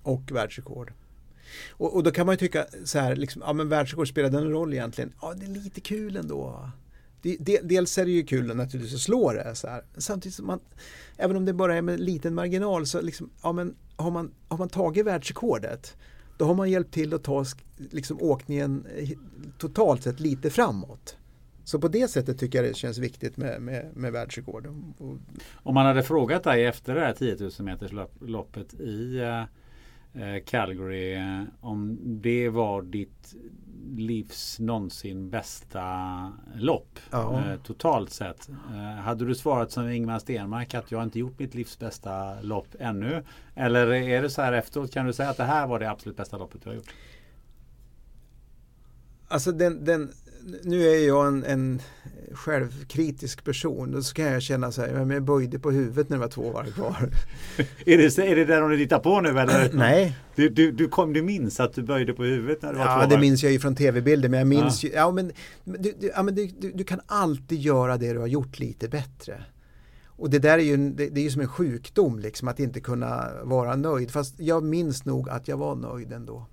och 0.03 0.31
världsrekord. 0.31 0.93
Och, 1.71 1.95
och 1.95 2.03
då 2.03 2.11
kan 2.11 2.25
man 2.25 2.33
ju 2.33 2.37
tycka 2.37 2.65
så 2.83 2.99
här, 2.99 3.15
liksom, 3.15 3.41
ja 3.45 3.53
men 3.53 3.69
världsrekord 3.69 4.07
spelar 4.09 4.29
den 4.29 4.51
roll 4.51 4.73
egentligen? 4.73 5.13
Ja, 5.21 5.33
det 5.33 5.45
är 5.45 5.49
lite 5.49 5.81
kul 5.81 6.17
ändå. 6.17 6.69
Det, 7.21 7.37
det, 7.39 7.59
dels 7.63 7.97
är 7.97 8.05
det 8.05 8.11
ju 8.11 8.23
kul 8.23 8.55
naturligtvis 8.55 8.95
att 8.95 9.01
slå 9.01 9.33
det 9.33 9.55
så 9.55 9.67
här. 9.67 9.83
Samtidigt 9.97 10.35
som 10.35 10.47
man, 10.47 10.59
även 11.17 11.37
om 11.37 11.45
det 11.45 11.53
bara 11.53 11.75
är 11.75 11.81
med 11.81 11.93
en 11.95 12.05
liten 12.05 12.35
marginal 12.35 12.85
så 12.85 13.01
liksom, 13.01 13.29
ja 13.43 13.51
men 13.51 13.75
har 13.95 14.11
man, 14.11 14.31
har 14.47 14.57
man 14.57 14.69
tagit 14.69 15.05
världsrekordet 15.05 15.97
då 16.37 16.45
har 16.45 16.55
man 16.55 16.69
hjälpt 16.71 16.93
till 16.93 17.13
att 17.13 17.23
ta 17.23 17.45
liksom, 17.77 18.21
åkningen 18.21 18.85
eh, 18.97 19.09
totalt 19.57 20.03
sett 20.03 20.19
lite 20.19 20.49
framåt. 20.49 21.15
Så 21.69 21.79
på 21.79 21.87
det 21.87 22.07
sättet 22.07 22.39
tycker 22.39 22.63
jag 22.63 22.71
det 22.71 22.75
känns 22.77 22.97
viktigt 22.97 23.37
med, 23.37 23.61
med, 23.61 23.89
med 23.95 24.11
världsrekord. 24.11 24.67
Om 25.53 25.73
man 25.73 25.85
hade 25.85 26.03
frågat 26.03 26.43
dig 26.43 26.65
efter 26.65 26.95
det 26.95 27.01
här 27.01 27.13
10 27.13 27.35
000 27.39 27.51
meters 27.59 27.91
lopp- 27.91 28.21
loppet 28.29 28.73
i 28.73 29.19
eh, 30.13 30.43
Calgary 30.45 31.17
om 31.61 31.97
det 32.21 32.49
var 32.49 32.81
ditt 32.81 33.35
livs 33.95 34.59
någonsin 34.59 35.29
bästa 35.29 35.87
lopp 36.55 36.99
Ja. 37.11 37.39
eh, 37.51 37.59
totalt 37.63 38.09
sett. 38.11 38.49
Eh, 38.49 38.75
hade 39.01 39.25
du 39.25 39.35
svarat 39.35 39.71
som 39.71 39.89
Ingmar 39.89 40.19
Stenmark 40.19 40.73
att 40.73 40.91
jag 40.91 41.03
inte 41.03 41.19
gjort 41.19 41.39
mitt 41.39 41.55
livs 41.55 41.79
bästa 41.79 42.41
lopp 42.41 42.67
ännu? 42.79 43.23
Eller 43.55 43.93
är 43.93 44.21
det 44.21 44.29
så 44.29 44.41
här 44.41 44.53
efteråt 44.53 44.91
kan 44.93 45.05
du 45.05 45.13
säga 45.13 45.29
att 45.29 45.37
det 45.37 45.43
här 45.43 45.67
var 45.67 45.79
det 45.79 45.89
absolut 45.89 46.17
bästa 46.17 46.37
loppet 46.37 46.61
du 46.63 46.69
har 46.69 46.75
gjort? 46.75 46.93
Alltså 49.27 49.51
den, 49.51 49.85
den, 49.85 50.11
nu 50.63 50.87
är 50.87 51.07
jag 51.07 51.27
en, 51.27 51.43
en 51.43 51.81
självkritisk 52.31 53.43
person. 53.43 53.91
Då 53.91 54.01
så 54.01 54.13
kan 54.13 54.25
jag 54.25 54.41
känna 54.41 54.71
så 54.71 54.81
här, 54.81 55.11
jag 55.11 55.23
böjde 55.23 55.59
på 55.59 55.71
huvudet 55.71 56.09
när 56.09 56.17
det 56.17 56.21
var 56.21 56.27
två 56.27 56.51
varv 56.51 56.71
kvar. 56.71 56.95
Är 57.85 57.97
det, 57.97 58.17
är 58.17 58.35
det 58.35 58.45
där 58.45 58.69
du 58.69 58.77
tittar 58.77 58.99
på 58.99 59.21
nu 59.21 59.29
eller? 59.29 59.69
Nej, 59.73 60.15
Du, 60.35 60.49
du, 60.49 60.71
du, 60.71 60.87
kom, 60.87 61.13
du 61.13 61.21
minns 61.21 61.59
att 61.59 61.73
du 61.73 61.83
böjde 61.83 62.13
på 62.13 62.23
huvudet 62.23 62.61
när 62.61 62.73
det 62.73 62.79
var 62.79 62.85
ja, 62.85 62.95
två 62.95 63.01
det 63.01 63.15
varv? 63.15 63.21
minns 63.21 63.43
jag 63.43 63.51
ju 63.51 63.59
från 63.59 63.75
tv-bilder. 63.75 64.29
Men 64.29 64.39
jag 64.39 64.47
minns 64.47 64.83
ju, 64.83 64.89
ja 64.89 65.11
men, 65.11 65.31
du, 65.63 65.93
du, 65.99 66.11
ja, 66.15 66.23
men 66.23 66.35
du, 66.35 66.47
du, 66.73 66.83
kan 66.83 67.01
alltid 67.05 67.59
göra 67.59 67.97
det 67.97 68.13
du 68.13 68.19
har 68.19 68.27
gjort 68.27 68.59
lite 68.59 68.87
bättre. 68.89 69.43
Och 70.05 70.29
det 70.29 70.39
där 70.39 70.57
är 70.57 70.63
ju, 70.63 70.77
det, 70.77 71.09
det 71.09 71.19
är 71.19 71.23
ju 71.23 71.31
som 71.31 71.41
en 71.41 71.47
sjukdom 71.47 72.19
liksom 72.19 72.47
att 72.47 72.59
inte 72.59 72.79
kunna 72.79 73.29
vara 73.43 73.75
nöjd. 73.75 74.11
Fast 74.11 74.39
jag 74.39 74.63
minns 74.63 75.05
nog 75.05 75.29
att 75.29 75.47
jag 75.47 75.57
var 75.57 75.75
nöjd 75.75 76.11
ändå. 76.13 76.45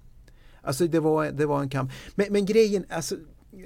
Alltså 0.62 0.86
det 0.86 1.00
var, 1.00 1.30
det 1.30 1.46
var 1.46 1.60
en 1.60 1.68
kamp. 1.68 1.92
Men, 2.14 2.26
men 2.30 2.46
grejen, 2.46 2.84
alltså 2.90 3.16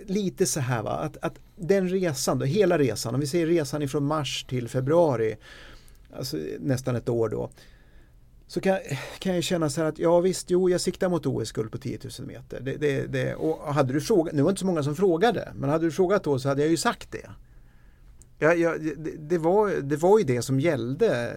lite 0.06 0.46
så 0.46 0.60
här 0.60 0.82
va, 0.82 0.90
att, 0.90 1.16
att 1.22 1.34
den 1.56 1.88
resan 1.88 2.38
då, 2.38 2.44
hela 2.44 2.78
resan, 2.78 3.14
om 3.14 3.20
vi 3.20 3.26
säger 3.26 3.46
resan 3.46 3.82
ifrån 3.82 4.04
mars 4.04 4.44
till 4.48 4.68
februari, 4.68 5.36
alltså 6.16 6.36
nästan 6.58 6.96
ett 6.96 7.08
år 7.08 7.28
då, 7.28 7.50
så 8.46 8.60
kan, 8.60 8.78
kan 9.18 9.34
jag 9.34 9.44
känna 9.44 9.70
så 9.70 9.80
här 9.80 9.88
att 9.88 9.98
ja 9.98 10.20
visst, 10.20 10.50
jo 10.50 10.70
jag 10.70 10.80
siktar 10.80 11.08
mot 11.08 11.26
OS-guld 11.26 11.72
på 11.72 11.78
10 11.78 11.98
000 12.18 12.28
meter. 12.28 12.60
Det, 12.60 12.76
det, 12.76 13.06
det, 13.06 13.34
och 13.34 13.74
hade 13.74 13.92
du 13.92 14.00
frågat, 14.00 14.34
nu 14.34 14.42
var 14.42 14.48
det 14.48 14.52
inte 14.52 14.60
så 14.60 14.66
många 14.66 14.82
som 14.82 14.96
frågade, 14.96 15.52
men 15.54 15.70
hade 15.70 15.84
du 15.84 15.90
frågat 15.90 16.24
då 16.24 16.38
så 16.38 16.48
hade 16.48 16.62
jag 16.62 16.70
ju 16.70 16.76
sagt 16.76 17.12
det. 17.12 17.30
Ja, 18.42 18.54
ja, 18.54 18.74
det, 18.78 18.94
det, 19.18 19.38
var, 19.38 19.70
det 19.82 19.96
var 19.96 20.18
ju 20.18 20.24
det 20.24 20.42
som 20.42 20.60
gällde. 20.60 21.34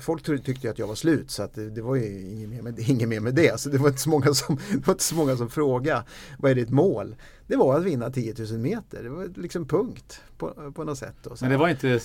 Folk 0.00 0.44
tyckte 0.44 0.70
att 0.70 0.78
jag 0.78 0.86
var 0.86 0.94
slut 0.94 1.30
så 1.30 1.42
att 1.42 1.54
det, 1.54 1.70
det 1.70 1.82
var 1.82 1.94
ju 1.94 2.30
inget 2.30 2.48
mer, 2.48 2.62
med, 2.62 2.78
inget 2.88 3.08
mer 3.08 3.20
med 3.20 3.34
det. 3.34 3.60
Så 3.60 3.68
det 3.68 3.78
var, 3.78 3.88
inte 3.88 4.00
så 4.00 4.08
många 4.10 4.34
som, 4.34 4.56
det 4.72 4.86
var 4.86 4.94
inte 4.94 5.04
så 5.04 5.14
många 5.14 5.36
som 5.36 5.50
frågade 5.50 6.04
vad 6.38 6.50
är 6.50 6.54
ditt 6.54 6.70
mål? 6.70 7.16
Det 7.46 7.56
var 7.56 7.76
att 7.78 7.84
vinna 7.84 8.10
10 8.10 8.34
000 8.38 8.58
meter. 8.58 9.02
Det 9.02 9.08
var 9.08 9.28
liksom 9.36 9.68
punkt 9.68 10.20
på, 10.38 10.72
på 10.74 10.84
något 10.84 10.98
sätt. 10.98 11.14
Men 11.40 11.50
det 11.50 11.56
var 11.56 11.68
inte, 11.68 12.00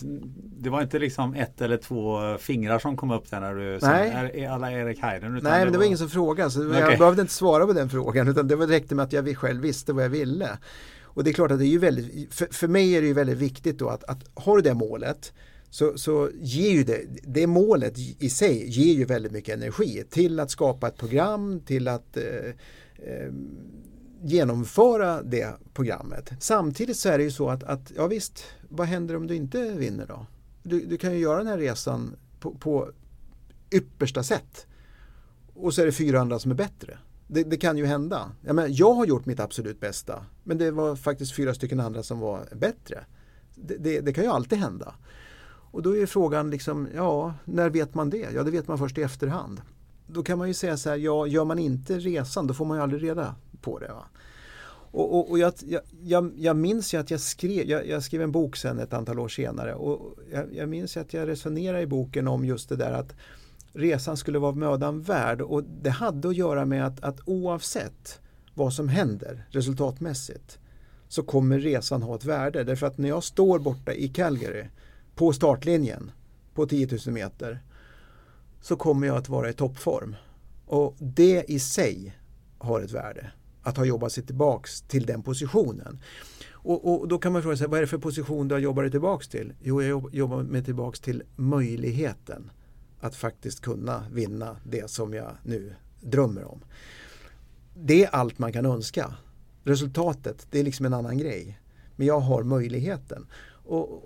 det 0.59 0.69
var 0.69 0.81
inte 0.81 0.99
liksom 0.99 1.33
ett 1.33 1.61
eller 1.61 1.77
två 1.77 2.37
fingrar 2.37 2.79
som 2.79 2.97
kom 2.97 3.11
upp 3.11 3.29
där 3.31 3.39
när 3.39 3.55
du 3.55 3.79
Nej. 3.81 4.45
Alla 4.45 4.71
Erik 4.71 4.99
Heiden? 4.99 5.39
Nej, 5.43 5.63
men 5.63 5.71
det 5.71 5.77
var 5.77 5.85
ingen 5.85 5.97
som 5.97 6.09
frågade. 6.09 6.51
Så 6.51 6.67
Okej. 6.67 6.79
Jag 6.79 6.99
behövde 6.99 7.21
inte 7.21 7.33
svara 7.33 7.65
på 7.65 7.73
den 7.73 7.89
frågan 7.89 8.27
utan 8.27 8.47
det 8.47 8.55
var- 8.55 8.67
räckte 8.67 8.95
med 8.95 9.03
att 9.03 9.13
jag 9.13 9.37
själv 9.37 9.61
visste 9.61 9.93
vad 9.93 10.03
jag 10.03 10.09
ville. 10.09 10.49
Och 11.13 11.23
det 11.23 11.29
är 11.29 11.33
klart 11.33 11.51
att 11.51 11.59
det 11.59 11.65
är 11.65 11.67
ju 11.67 11.77
väldigt, 11.77 12.33
för, 12.33 12.45
för 12.51 12.67
mig 12.67 12.95
är 12.95 13.01
det 13.01 13.07
ju 13.07 13.13
väldigt 13.13 13.37
viktigt 13.37 13.79
då 13.79 13.89
att, 13.89 14.03
att 14.03 14.23
har 14.33 14.55
du 14.55 14.61
det 14.61 14.73
målet 14.73 15.33
så, 15.69 15.97
så 15.97 16.29
ger 16.41 16.71
ju 16.71 16.83
det, 16.83 17.01
det 17.23 17.47
målet 17.47 17.97
i 17.97 18.29
sig 18.29 18.69
ger 18.69 18.93
ju 18.93 19.05
väldigt 19.05 19.31
mycket 19.31 19.55
energi 19.55 20.03
till 20.09 20.39
att 20.39 20.51
skapa 20.51 20.87
ett 20.87 20.97
program, 20.97 21.61
till 21.65 21.87
att 21.87 22.17
eh, 22.17 22.49
eh, 22.95 23.33
genomföra 24.21 25.23
det 25.23 25.53
programmet. 25.73 26.31
Samtidigt 26.39 26.97
så 26.97 27.09
är 27.09 27.17
det 27.17 27.23
ju 27.23 27.31
så 27.31 27.49
att, 27.49 27.63
att 27.63 27.91
ja 27.95 28.07
visst, 28.07 28.43
vad 28.69 28.87
händer 28.87 29.15
om 29.15 29.27
du 29.27 29.35
inte 29.35 29.71
vinner 29.71 30.05
då? 30.05 30.25
Du, 30.63 30.85
du 30.85 30.97
kan 30.97 31.13
ju 31.13 31.19
göra 31.19 31.37
den 31.37 31.47
här 31.47 31.57
resan 31.57 32.15
på, 32.39 32.51
på 32.51 32.91
yppersta 33.71 34.23
sätt. 34.23 34.67
Och 35.53 35.73
så 35.73 35.81
är 35.81 35.85
det 35.85 35.91
fyra 35.91 36.19
andra 36.19 36.39
som 36.39 36.51
är 36.51 36.55
bättre. 36.55 36.97
Det, 37.31 37.43
det 37.43 37.57
kan 37.57 37.77
ju 37.77 37.85
hända. 37.85 38.31
Jag, 38.41 38.55
menar, 38.55 38.69
jag 38.71 38.93
har 38.93 39.05
gjort 39.05 39.25
mitt 39.25 39.39
absolut 39.39 39.79
bästa. 39.79 40.25
Men 40.43 40.57
det 40.57 40.71
var 40.71 40.95
faktiskt 40.95 41.35
fyra 41.35 41.53
stycken 41.53 41.79
andra 41.79 42.03
som 42.03 42.19
var 42.19 42.47
bättre. 42.55 43.05
Det, 43.55 43.77
det, 43.77 43.99
det 43.99 44.13
kan 44.13 44.23
ju 44.23 44.29
alltid 44.29 44.59
hända. 44.59 44.95
Och 45.71 45.81
då 45.81 45.97
är 45.97 46.05
frågan 46.05 46.49
liksom, 46.49 46.87
ja, 46.95 47.33
när 47.45 47.69
vet 47.69 47.93
man 47.93 48.09
det? 48.09 48.27
Ja, 48.33 48.43
det 48.43 48.51
vet 48.51 48.67
man 48.67 48.77
först 48.77 48.97
i 48.97 49.01
efterhand. 49.01 49.61
Då 50.07 50.23
kan 50.23 50.37
man 50.37 50.47
ju 50.47 50.53
säga 50.53 50.77
så 50.77 50.89
här, 50.89 50.97
ja, 50.97 51.27
gör 51.27 51.45
man 51.45 51.59
inte 51.59 51.99
resan 51.99 52.47
då 52.47 52.53
får 52.53 52.65
man 52.65 52.77
ju 52.77 52.83
aldrig 52.83 53.03
reda 53.03 53.35
på 53.61 53.79
det. 53.79 53.87
Va? 53.87 54.05
Och, 54.91 55.15
och, 55.15 55.31
och 55.31 55.39
jag, 55.39 55.53
jag, 56.03 56.31
jag, 56.35 56.55
minns 56.55 56.93
ju 56.93 56.97
att 56.97 57.11
jag 57.11 57.19
skrev, 57.19 57.65
jag, 57.65 57.87
jag 57.87 58.03
skrev 58.03 58.21
en 58.21 58.31
bok 58.31 58.55
sen 58.55 58.79
ett 58.79 58.93
antal 58.93 59.19
år 59.19 59.27
senare 59.27 59.73
och 59.73 60.15
jag, 60.31 60.45
jag 60.55 60.69
minns 60.69 60.97
ju 60.97 61.01
att 61.01 61.13
jag 61.13 61.27
resonerade 61.27 61.81
i 61.81 61.87
boken 61.87 62.27
om 62.27 62.45
just 62.45 62.69
det 62.69 62.75
där 62.75 62.91
att 62.91 63.15
resan 63.79 64.17
skulle 64.17 64.39
vara 64.39 64.51
mödan 64.51 65.01
värd 65.01 65.41
och 65.41 65.63
det 65.63 65.89
hade 65.89 66.29
att 66.29 66.35
göra 66.35 66.65
med 66.65 66.85
att, 66.85 67.03
att 67.03 67.19
oavsett 67.25 68.21
vad 68.53 68.73
som 68.73 68.89
händer 68.89 69.47
resultatmässigt 69.49 70.59
så 71.07 71.23
kommer 71.23 71.59
resan 71.59 72.03
ha 72.03 72.15
ett 72.15 72.25
värde 72.25 72.63
därför 72.63 72.87
att 72.87 72.97
när 72.97 73.09
jag 73.09 73.23
står 73.23 73.59
borta 73.59 73.93
i 73.93 74.07
Calgary 74.07 74.65
på 75.15 75.33
startlinjen 75.33 76.11
på 76.53 76.65
10 76.65 76.87
000 77.05 77.13
meter 77.13 77.59
så 78.61 78.75
kommer 78.75 79.07
jag 79.07 79.17
att 79.17 79.29
vara 79.29 79.49
i 79.49 79.53
toppform 79.53 80.15
och 80.65 80.95
det 80.99 81.43
i 81.47 81.59
sig 81.59 82.17
har 82.57 82.81
ett 82.81 82.91
värde 82.91 83.31
att 83.63 83.77
ha 83.77 83.85
jobbat 83.85 84.11
sig 84.11 84.25
tillbaks 84.25 84.81
till 84.81 85.05
den 85.05 85.23
positionen. 85.23 85.99
Och, 86.51 87.01
och 87.01 87.07
då 87.07 87.17
kan 87.17 87.33
man 87.33 87.41
fråga 87.41 87.57
sig, 87.57 87.67
vad 87.67 87.77
är 87.77 87.81
det 87.81 87.87
för 87.87 87.97
position 87.97 88.47
du 88.47 88.55
har 88.55 88.59
jobbat 88.59 88.83
dig 88.83 88.91
tillbaks 88.91 89.27
till? 89.27 89.53
Jo, 89.61 89.81
jag 89.81 90.15
jobbar 90.15 90.43
mig 90.43 90.63
tillbaks 90.63 90.99
till 90.99 91.23
möjligheten 91.35 92.51
att 92.99 93.15
faktiskt 93.15 93.61
kunna 93.61 94.05
vinna 94.11 94.57
det 94.63 94.89
som 94.89 95.13
jag 95.13 95.31
nu 95.43 95.73
drömmer 96.01 96.43
om. 96.43 96.59
Det 97.73 98.03
är 98.03 98.09
allt 98.09 98.39
man 98.39 98.53
kan 98.53 98.65
önska. 98.65 99.13
Resultatet, 99.63 100.47
det 100.51 100.59
är 100.59 100.63
liksom 100.63 100.85
en 100.85 100.93
annan 100.93 101.17
grej. 101.17 101.59
Men 101.95 102.07
jag 102.07 102.19
har 102.19 102.43
möjligheten. 102.43 103.27
Och, 103.65 104.03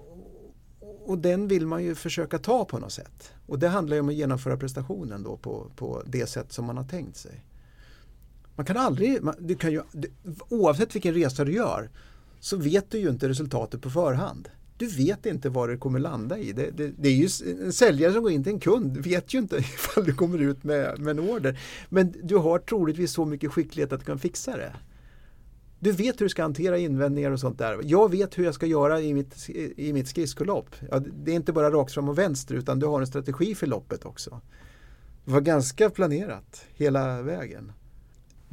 och 1.06 1.18
den 1.18 1.48
vill 1.48 1.68
man 1.68 1.84
ju 1.84 1.96
försöka 1.96 2.40
ta 2.40 2.66
på 2.66 2.80
något 2.80 2.92
sätt. 2.92 3.34
Och 3.48 3.60
det 3.60 3.68
handlar 3.68 3.96
ju 3.96 4.02
om 4.02 4.10
att 4.10 4.16
genomföra 4.16 4.58
prestationen 4.58 5.24
då 5.24 5.38
på, 5.38 5.72
på 5.76 6.04
det 6.06 6.28
sätt 6.28 6.54
som 6.54 6.66
man 6.66 6.78
har 6.78 6.84
tänkt 6.84 7.18
sig. 7.18 7.46
Man 8.56 8.66
kan 8.66 8.78
aldrig, 8.78 9.24
man, 9.24 9.36
du 9.40 9.56
kan 9.56 9.72
ju, 9.72 9.82
du, 9.92 10.12
oavsett 10.50 10.96
vilken 10.96 11.14
resa 11.14 11.46
du 11.46 11.54
gör 11.54 11.90
så 12.40 12.58
vet 12.58 12.92
du 12.92 12.98
ju 12.98 13.10
inte 13.10 13.30
resultatet 13.30 13.82
på 13.82 13.90
förhand. 13.90 14.50
Du 14.84 14.90
vet 14.90 15.25
inte 15.25 15.50
vad 15.50 15.70
det 15.70 15.78
kommer 15.78 16.00
landa 16.00 16.38
i. 16.38 16.52
Det, 16.52 16.72
det, 16.72 16.92
det 16.98 17.10
är 17.10 17.13
ju 17.13 17.28
en 17.66 17.74
säljare 17.74 18.13
som 18.13 18.24
går 18.24 18.32
in 18.32 18.44
till 18.44 18.54
en 18.54 18.60
kund 18.60 18.98
vet 18.98 19.34
ju 19.34 19.38
inte 19.38 19.58
ifall 19.58 20.06
du 20.06 20.13
kommer 20.13 20.42
ut 20.42 20.63
med, 20.63 21.00
med 21.00 21.20
en 21.20 21.30
order. 21.30 21.60
Men 21.90 22.13
du 22.24 22.36
har 22.36 22.60
troligtvis 22.60 23.12
så 23.12 23.25
mycket 23.25 23.52
skicklighet 23.52 23.94
att 23.94 24.00
du 24.00 24.06
kan 24.06 24.20
fixa 24.20 24.58
det. 24.58 24.74
Du 25.80 25.92
vet 25.92 26.22
hur 26.22 26.25
du 26.25 26.30
ska 26.30 26.42
hantera 26.42 26.78
invändningar 26.78 27.32
och 27.32 27.40
sånt 27.40 27.58
där. 27.58 27.80
Jag 27.84 28.12
vet 28.12 28.38
hur 28.38 28.44
jag 28.44 28.54
ska 28.54 28.66
göra 28.66 29.02
i 29.02 29.13
mitt, 29.13 29.50
i 29.78 29.94
mitt 29.94 30.08
skridskolopp. 30.08 30.75
Ja, 30.92 31.00
det 31.00 31.32
är 31.32 31.36
inte 31.36 31.54
bara 31.54 31.72
rakt 31.72 31.94
fram 31.94 32.10
och 32.10 32.18
vänster 32.18 32.56
utan 32.56 32.80
du 32.80 32.86
har 32.86 33.02
en 33.02 33.08
strategi 33.08 33.56
för 33.56 33.68
loppet 33.68 34.06
också. 34.06 34.42
Det 35.25 35.32
var 35.32 35.42
ganska 35.42 35.90
planerat 35.90 36.66
hela 36.74 37.22
vägen. 37.22 37.72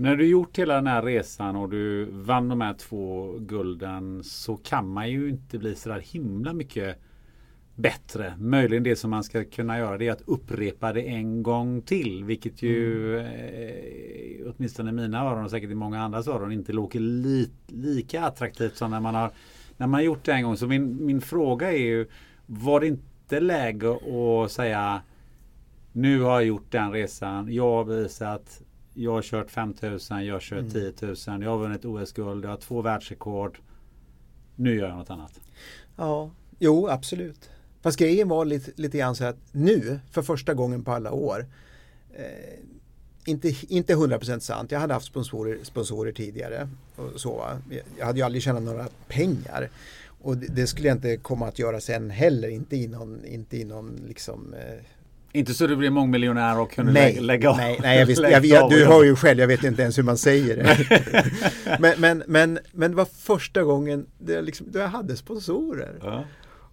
När 0.01 0.17
du 0.17 0.27
gjort 0.27 0.59
hela 0.59 0.75
den 0.75 0.87
här 0.87 1.03
resan 1.03 1.57
och 1.57 1.69
du 1.69 2.05
vann 2.05 2.49
de 2.49 2.61
här 2.61 2.75
två 2.75 3.37
gulden 3.39 4.25
så 4.25 4.57
kan 4.57 4.89
man 4.89 5.11
ju 5.11 5.29
inte 5.29 5.59
bli 5.59 5.75
så 5.75 5.89
där 5.89 6.01
himla 6.01 6.53
mycket 6.53 6.99
bättre. 7.75 8.35
Möjligen 8.39 8.83
det 8.83 8.97
som 8.97 9.11
man 9.11 9.25
ska 9.25 9.45
kunna 9.45 9.79
göra 9.79 9.99
det 9.99 10.09
är 10.09 10.13
att 10.13 10.23
upprepa 10.27 10.93
det 10.93 11.03
en 11.03 11.43
gång 11.43 11.83
till. 11.83 12.25
Vilket 12.25 12.63
ju 12.63 13.17
eh, 13.19 14.53
åtminstone 14.55 14.91
i 14.91 14.93
mina 14.93 15.25
öron 15.25 15.45
och 15.45 15.51
säkert 15.51 15.71
i 15.71 15.75
många 15.75 16.03
andras 16.03 16.29
öron 16.29 16.53
inte 16.53 16.73
låter 16.73 17.01
li, 17.01 17.51
lika 17.67 18.25
attraktivt 18.25 18.77
som 18.77 18.91
när 18.91 19.01
man 19.01 19.15
har 19.15 19.31
när 19.77 19.87
man 19.87 20.05
gjort 20.05 20.25
det 20.25 20.33
en 20.33 20.43
gång. 20.43 20.57
Så 20.57 20.67
min, 20.67 21.07
min 21.07 21.21
fråga 21.21 21.73
är 21.73 21.83
ju 21.83 22.07
Var 22.47 22.81
det 22.81 22.87
inte 22.87 23.41
läge 23.41 23.89
att 23.91 24.53
säga 24.53 25.03
nu 25.93 26.21
har 26.21 26.33
jag 26.33 26.45
gjort 26.45 26.71
den 26.71 26.93
resan. 26.93 27.53
Jag 27.53 27.71
har 27.71 27.85
bevisat. 27.85 28.63
Jag 29.03 29.13
har 29.13 29.23
kört 29.23 29.51
5000, 29.51 30.27
jag 30.27 30.35
har 30.35 30.41
kört 30.41 30.59
Mm. 30.59 30.71
10 30.71 30.93
000. 31.01 31.43
Jag 31.43 31.51
har 31.51 31.59
vunnit 31.59 31.85
OS-guld, 31.85 32.45
jag 32.45 32.51
har 32.51 32.57
två 32.57 32.83
världsrekord. 32.83 33.59
Nu 34.57 34.77
gör 34.77 34.89
jag 34.89 34.97
något 34.97 35.11
annat. 35.11 35.41
Ja, 35.97 36.31
jo 36.59 36.89
absolut. 36.89 37.51
Fast 37.83 37.99
grejen 37.99 38.29
var 38.29 38.45
lite, 38.45 38.71
lite 38.75 38.99
grann 38.99 39.15
så 39.15 39.25
att 39.25 39.37
nu, 39.53 40.01
för 40.11 40.23
första 40.23 40.55
gången 40.55 40.85
på 40.85 40.93
alla 40.93 41.13
år, 41.13 41.47
eh, 42.15 42.59
inte, 43.25 43.55
inte 43.69 43.95
100% 43.95 44.39
sant, 44.41 44.71
jag 44.71 44.81
hade 44.81 44.95
haft 44.95 45.07
sponsorer, 45.07 45.59
sponsorer 45.63 46.13
tidigare. 46.13 46.69
Och 46.97 47.21
så, 47.21 47.37
va. 47.37 47.59
Jag 47.99 48.07
hade 48.07 48.19
ju 48.19 48.25
aldrig 48.25 48.43
tjänat 48.43 48.63
några 48.63 48.89
pengar. 49.09 49.71
Och 50.23 50.37
det, 50.37 50.47
det 50.47 50.67
skulle 50.67 50.89
jag 50.89 50.97
inte 50.97 51.17
komma 51.17 51.49
att 51.49 51.59
göra 51.59 51.81
sen 51.81 52.11
heller, 52.11 52.49
inte 52.49 52.77
i 52.77 52.89
någon, 52.89 53.25
inte 53.25 53.57
i 53.57 53.65
någon 53.65 54.01
liksom 54.09 54.55
eh, 54.55 54.85
Inte 55.33 55.55
så 55.55 55.67
du 55.67 55.77
blir 55.77 55.91
mångmiljonär 55.91 56.59
och 56.61 56.71
kunde 56.71 56.93
Nej, 56.93 57.15
lä- 57.15 57.21
lägga 57.21 57.51
av. 57.51 57.57
nej, 57.57 57.79
nej 57.83 57.99
jag 57.99 58.07
visst, 58.07 58.21
lägga 58.23 58.37
jag, 58.37 58.45
jag, 58.45 58.71
du 58.71 58.87
hör 58.87 59.05
ju 59.05 59.17
själv, 59.17 59.41
jag 59.41 59.47
vet 59.49 59.65
inte 59.65 59.83
ens 59.83 59.99
hur 59.99 60.03
man 60.03 60.19
säger 60.19 60.57
det. 60.57 60.77
men, 61.81 62.01
men, 62.01 62.23
men, 62.27 62.59
men 62.73 62.91
det 62.91 62.97
var 62.97 63.05
första 63.05 63.63
gången 63.63 64.07
det 64.19 64.33
jag 64.33 64.45
liksom, 64.45 64.67
då 64.71 64.79
jag 64.79 64.89
hade 64.89 65.17
sponsorer. 65.17 65.99
Ja. 66.03 66.25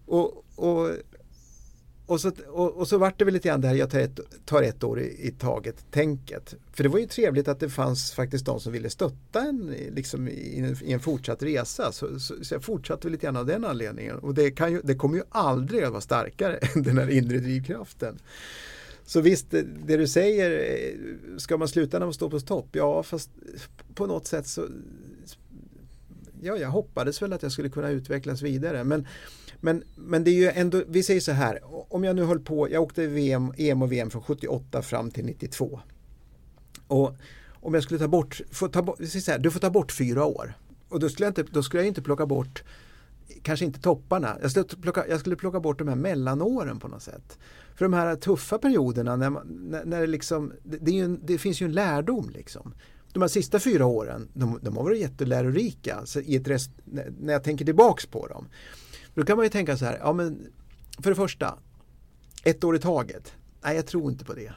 Och, 0.06 0.44
och, 0.56 0.90
och, 2.08 2.22
så, 2.22 2.32
och, 2.48 2.78
och 2.78 2.88
så 2.88 2.98
vart 2.98 3.20
det 3.20 3.26
väl 3.26 3.34
lite 3.34 3.48
grann 3.48 3.62
det 3.62 3.68
här, 3.68 3.76
jag 3.76 3.90
tar 3.90 4.00
ett, 4.00 4.20
tar 4.46 4.64
ett 4.64 4.84
år 4.84 5.00
i, 5.00 5.28
i 5.28 5.32
taget 5.32 5.86
tänket. 5.92 6.56
För 6.74 6.84
det 6.84 6.90
var 6.90 7.00
ju 7.00 7.08
trevligt 7.08 7.48
att 7.48 7.60
det 7.60 7.70
fanns 7.70 8.14
faktiskt 8.14 8.46
de 8.46 8.60
som 8.60 8.72
ville 8.72 8.90
stötta 8.90 9.42
en 9.42 9.76
liksom, 9.96 10.28
i, 10.28 10.60
en, 10.60 10.78
i 10.84 10.92
en 10.92 11.00
fortsatt 11.00 11.44
resa. 11.44 11.92
Så, 11.92 12.20
så, 12.20 12.36
så 12.42 12.56
jag 12.56 12.64
fortsatte 12.64 13.08
väl 13.08 13.12
lite 13.12 13.26
grann 13.26 13.38
av 13.38 13.46
den 13.46 13.66
anledningen. 13.66 14.18
Och 14.18 14.34
det, 14.34 14.52
kan 14.52 14.72
ju, 14.72 14.82
det 14.84 14.96
kommer 14.96 15.18
ju 15.18 15.24
aldrig 15.30 15.84
att 15.84 15.92
vara 15.92 16.02
starkare 16.02 16.58
än 16.76 16.84
den 16.84 16.98
här 16.98 17.10
inre 17.10 17.38
drivkraften. 17.38 18.20
Så 19.06 19.22
visst, 19.22 19.52
det, 19.52 19.66
det 19.88 19.98
du 19.98 20.08
säger, 20.08 20.52
eh, 20.52 21.38
ska 21.38 21.58
man 21.58 21.68
sluta 21.68 22.00
när 22.00 22.06
man 22.06 22.14
står 22.14 22.30
på 22.30 22.40
topp? 22.40 22.68
Ja, 22.72 23.04
fast 23.04 23.30
på 23.96 24.06
något 24.06 24.28
sätt 24.28 24.48
så 24.48 24.68
Ja, 26.41 26.58
jag 26.58 26.70
hoppades 26.70 27.22
väl 27.22 27.34
att 27.34 27.44
jag 27.44 27.51
skulle 27.51 27.70
kunna 27.70 27.89
utvecklas 27.89 28.41
vidare. 28.41 28.84
Men, 28.84 29.08
men, 29.60 29.84
men 29.96 30.24
det 30.24 30.32
är 30.32 30.36
ju 30.36 30.50
ändå, 30.50 30.84
vi 30.88 31.03
säger 31.03 31.22
så 31.22 31.32
här, 31.32 31.60
om 31.94 32.03
jag 32.03 32.15
nu 32.15 32.24
höll 32.24 32.39
på, 32.39 32.72
jag 32.72 32.84
åkte 32.84 33.08
VM, 33.08 33.53
EM 33.58 33.82
och 33.82 33.91
VM 33.91 34.10
från 34.10 34.22
78 34.22 34.82
fram 34.82 35.12
till 35.12 35.25
92. 35.25 35.79
Och 36.88 37.15
om 37.53 37.74
jag 37.74 37.84
skulle 37.84 38.00
ta 38.00 38.08
bort, 38.08 38.41
få 38.51 38.67
ta 38.67 38.82
bort 38.82 38.98
säger 38.98 39.20
så 39.20 39.32
här, 39.32 39.39
du 39.39 39.51
får 39.51 39.60
ta 39.60 39.70
bort 39.70 39.91
fyra 39.91 40.25
år. 40.25 40.53
Och 40.89 41.00
då 41.00 41.10
skulle 41.10 41.25
jag 41.25 41.32
inte, 41.32 41.44
då 41.53 41.63
skulle 41.63 41.84
jag 41.84 41.88
inte 41.88 42.01
plocka 42.01 42.25
bort 42.25 42.63
kanske 43.41 43.65
inte 43.65 43.82
topparna. 43.82 44.38
Jag 44.41 44.51
skulle, 44.51 44.65
plocka, 44.65 45.08
jag 45.08 45.20
skulle 45.20 45.36
plocka 45.36 45.60
bort 45.60 45.79
de 45.79 45.88
här 45.88 45.96
mellanåren 45.96 46.79
på 46.79 46.88
något 46.88 47.03
sätt. 47.03 47.38
För 47.75 47.86
de 47.86 47.94
här 47.94 48.15
tuffa 48.15 48.58
perioderna 48.58 49.15
när, 49.15 49.29
man, 49.29 49.48
när, 49.48 49.86
när 49.86 50.01
det 50.01 50.08
liksom, 50.08 50.53
det, 50.63 50.77
det, 50.77 50.91
är 50.91 50.96
ju 50.96 51.03
en, 51.03 51.20
det 51.24 51.38
finns 51.38 51.62
ju 51.62 51.65
en 51.65 51.72
lärdom 51.72 52.29
liksom. 52.29 52.74
De 53.14 53.22
här 53.22 53.28
sista 53.28 53.60
fyra 53.60 53.86
åren, 53.86 54.28
de, 54.34 54.60
de 54.62 54.78
har 54.78 54.84
varit 54.84 55.00
jättelärorika 55.00 56.06
så 56.06 56.20
i 56.20 56.36
ett 56.36 56.48
rest, 56.48 56.72
när 57.20 57.34
jag 57.34 57.44
tänker 57.44 57.66
tillbaks 57.66 58.05
på 58.05 58.27
dem. 58.27 58.48
Då 59.14 59.24
kan 59.24 59.38
man 59.38 59.46
ju 59.46 59.50
tänka 59.50 59.77
så 59.77 59.86
här, 59.86 59.98
ja 60.01 60.14
men 60.14 60.48
för 61.00 61.10
det 61.10 61.16
första, 61.16 61.58
ett 62.44 62.64
år 62.64 62.75
i 62.75 62.79
taget. 62.79 63.34
Nej, 63.64 63.75
jag 63.75 63.86
tror 63.86 64.12
inte 64.12 64.25
på 64.25 64.34
det. 64.34 64.53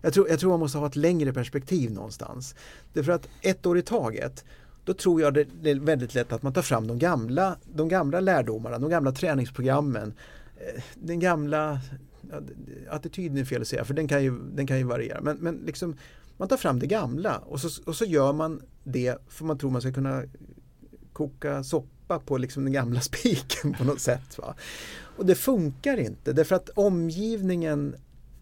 Jag 0.00 0.12
tror, 0.14 0.28
jag 0.28 0.40
tror 0.40 0.50
man 0.50 0.60
måste 0.60 0.78
ha 0.78 0.86
ett 0.86 0.96
längre 0.96 1.32
perspektiv 1.32 1.90
någonstans. 1.90 2.54
Därför 2.92 3.12
att 3.12 3.28
ett 3.40 3.66
år 3.66 3.78
i 3.78 3.82
taget, 3.82 4.44
då 4.84 4.94
tror 4.94 5.20
jag 5.20 5.34
det, 5.34 5.70
är 5.70 5.74
väldigt 5.74 6.14
lätt 6.14 6.32
att 6.32 6.42
man 6.42 6.52
tar 6.52 6.62
fram 6.62 6.86
de 6.86 6.98
gamla, 6.98 7.56
de 7.74 7.88
gamla 7.88 8.20
lärdomarna, 8.20 8.78
de 8.78 8.90
gamla 8.90 9.12
träningsprogrammen. 9.12 10.14
Eh, 10.56 10.82
den 10.94 11.20
gamla 11.20 11.80
attityden 12.90 13.38
är 13.38 13.44
fel 13.44 13.62
att 13.62 13.68
säga 13.68 13.84
för 13.84 13.94
den 13.94 14.08
kan 14.08 14.22
ju, 14.22 14.38
den 14.54 14.66
kan 14.66 14.78
ju 14.78 14.84
variera. 14.84 15.20
Men, 15.20 15.36
men 15.36 15.62
liksom, 15.66 15.96
man 16.36 16.48
tar 16.48 16.56
fram 16.56 16.78
det 16.78 16.86
gamla 16.86 17.38
och 17.38 17.60
så, 17.60 17.82
och 17.86 17.96
så 17.96 18.04
gör 18.04 18.32
man 18.32 18.62
det 18.84 19.16
för 19.28 19.44
man 19.44 19.58
tror 19.58 19.70
man 19.70 19.80
ska 19.80 19.92
kunna 19.92 20.22
koka 21.12 21.64
soppa 21.64 22.18
på 22.18 22.38
liksom 22.38 22.64
den 22.64 22.72
gamla 22.72 23.00
spiken 23.10 23.72
på 23.72 23.84
något 23.84 24.00
sätt. 24.00 24.38
Va? 24.38 24.54
Och 25.16 25.26
det 25.26 25.34
funkar 25.34 25.96
inte 25.96 26.32
därför 26.32 26.56
att 26.56 26.68
omgivningen 26.68 27.96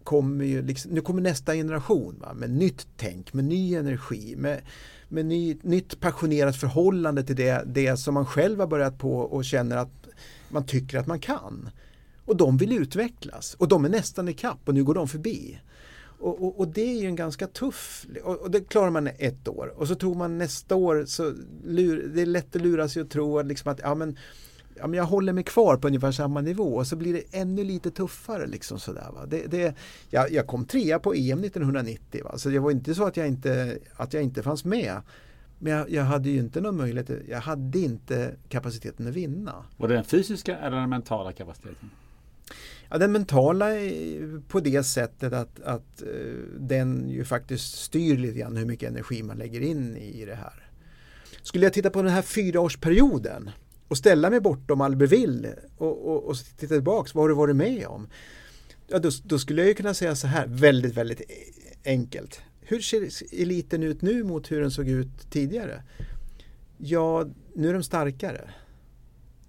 kommer 0.04 0.44
ju 0.44 0.62
liksom, 0.62 0.92
nu 0.92 1.00
kommer 1.00 1.22
nästa 1.22 1.54
generation 1.54 2.18
va? 2.20 2.34
med 2.34 2.50
nytt 2.50 2.86
tänk, 2.96 3.32
med 3.32 3.44
ny 3.44 3.74
energi, 3.74 4.34
med, 4.36 4.60
med 5.08 5.26
ny, 5.26 5.56
nytt 5.62 6.00
passionerat 6.00 6.56
förhållande 6.56 7.22
till 7.22 7.36
det, 7.36 7.62
det 7.66 7.96
som 7.96 8.14
man 8.14 8.26
själv 8.26 8.60
har 8.60 8.66
börjat 8.66 8.98
på 8.98 9.18
och 9.18 9.44
känner 9.44 9.76
att 9.76 10.08
man 10.48 10.66
tycker 10.66 10.98
att 10.98 11.06
man 11.06 11.20
kan. 11.20 11.70
Och 12.24 12.36
de 12.36 12.56
vill 12.56 12.72
utvecklas 12.72 13.54
och 13.54 13.68
de 13.68 13.84
är 13.84 13.88
nästan 13.88 14.28
i 14.28 14.32
kapp 14.32 14.58
och 14.64 14.74
nu 14.74 14.84
går 14.84 14.94
de 14.94 15.08
förbi. 15.08 15.58
Och, 16.22 16.42
och, 16.42 16.60
och, 16.60 16.68
det 16.68 16.96
är 16.96 17.00
ju 17.00 17.06
en 17.06 17.16
ganska 17.16 17.46
tuff, 17.46 18.06
och, 18.24 18.40
och 18.40 18.50
det 18.50 18.60
klarar 18.60 18.90
man 18.90 19.06
ett 19.06 19.48
år 19.48 19.72
och 19.76 19.88
så 19.88 19.94
tror 19.94 20.14
man 20.14 20.38
nästa 20.38 20.76
år 20.76 21.04
så 21.06 21.32
lur, 21.64 22.10
det 22.14 22.22
är 22.22 22.26
lätt 22.26 22.56
att 22.56 22.62
lura 22.62 22.88
sig 22.88 23.02
och 23.02 23.10
tro 23.10 23.38
att, 23.38 23.46
liksom 23.46 23.72
att 23.72 23.80
ja, 23.82 23.94
men, 23.94 24.18
ja, 24.74 24.86
men 24.86 24.96
jag 24.96 25.04
håller 25.04 25.32
mig 25.32 25.44
kvar 25.44 25.76
på 25.76 25.86
ungefär 25.86 26.12
samma 26.12 26.40
nivå 26.40 26.74
och 26.74 26.86
så 26.86 26.96
blir 26.96 27.12
det 27.12 27.38
ännu 27.38 27.64
lite 27.64 27.90
tuffare. 27.90 28.46
Liksom 28.46 28.78
sådär, 28.78 29.08
va? 29.14 29.26
Det, 29.26 29.46
det, 29.46 29.74
jag, 30.10 30.32
jag 30.32 30.46
kom 30.46 30.64
trea 30.64 30.98
på 30.98 31.14
EM 31.14 31.44
1990 31.44 32.24
va? 32.24 32.38
så 32.38 32.48
det 32.48 32.58
var 32.58 32.70
inte 32.70 32.94
så 32.94 33.04
att 33.04 33.16
jag 33.16 33.28
inte, 33.28 33.78
att 33.96 34.14
jag 34.14 34.22
inte 34.22 34.42
fanns 34.42 34.64
med. 34.64 35.02
Men 35.58 35.72
jag, 35.72 35.90
jag 35.90 36.04
hade 36.04 36.30
ju 36.30 36.38
inte 36.38 36.60
någon 36.60 36.76
möjlighet, 36.76 37.10
jag 37.28 37.40
hade 37.40 37.78
inte 37.78 38.34
kapaciteten 38.48 39.06
att 39.06 39.14
vinna. 39.14 39.64
Var 39.76 39.88
det 39.88 39.94
den 39.94 40.04
fysiska 40.04 40.58
eller 40.58 40.76
den 40.76 40.90
mentala 40.90 41.32
kapaciteten? 41.32 41.90
Ja, 42.92 42.98
den 42.98 43.12
mentala 43.12 43.66
på 44.48 44.60
det 44.60 44.82
sättet 44.82 45.32
att, 45.32 45.60
att 45.60 46.02
eh, 46.02 46.08
den 46.58 47.08
ju 47.08 47.24
faktiskt 47.24 47.78
styr 47.78 48.16
lite 48.16 48.38
grann 48.38 48.56
hur 48.56 48.66
mycket 48.66 48.88
energi 48.88 49.22
man 49.22 49.38
lägger 49.38 49.60
in 49.60 49.96
i 49.96 50.24
det 50.24 50.34
här. 50.34 50.70
Skulle 51.42 51.66
jag 51.66 51.72
titta 51.72 51.90
på 51.90 52.02
den 52.02 52.12
här 52.12 52.22
fyraårsperioden 52.22 53.50
och 53.88 53.98
ställa 53.98 54.30
mig 54.30 54.40
bortom 54.40 54.80
Albertville 54.80 55.54
och, 55.78 56.06
och, 56.06 56.24
och 56.24 56.36
titta 56.36 56.74
tillbaks, 56.74 57.14
vad 57.14 57.22
har 57.24 57.28
du 57.28 57.34
varit 57.34 57.56
med 57.56 57.86
om? 57.86 58.08
Ja, 58.88 58.98
då, 58.98 59.10
då 59.24 59.38
skulle 59.38 59.60
jag 59.60 59.68
ju 59.68 59.74
kunna 59.74 59.94
säga 59.94 60.16
så 60.16 60.26
här, 60.26 60.46
väldigt, 60.46 60.94
väldigt 60.94 61.20
e, 61.20 61.24
enkelt. 61.84 62.40
Hur 62.60 62.80
ser 62.80 63.08
eliten 63.40 63.82
ut 63.82 64.02
nu 64.02 64.24
mot 64.24 64.50
hur 64.50 64.60
den 64.60 64.70
såg 64.70 64.88
ut 64.88 65.30
tidigare? 65.30 65.82
Ja, 66.78 67.26
nu 67.54 67.68
är 67.68 67.72
de 67.72 67.82
starkare. 67.82 68.50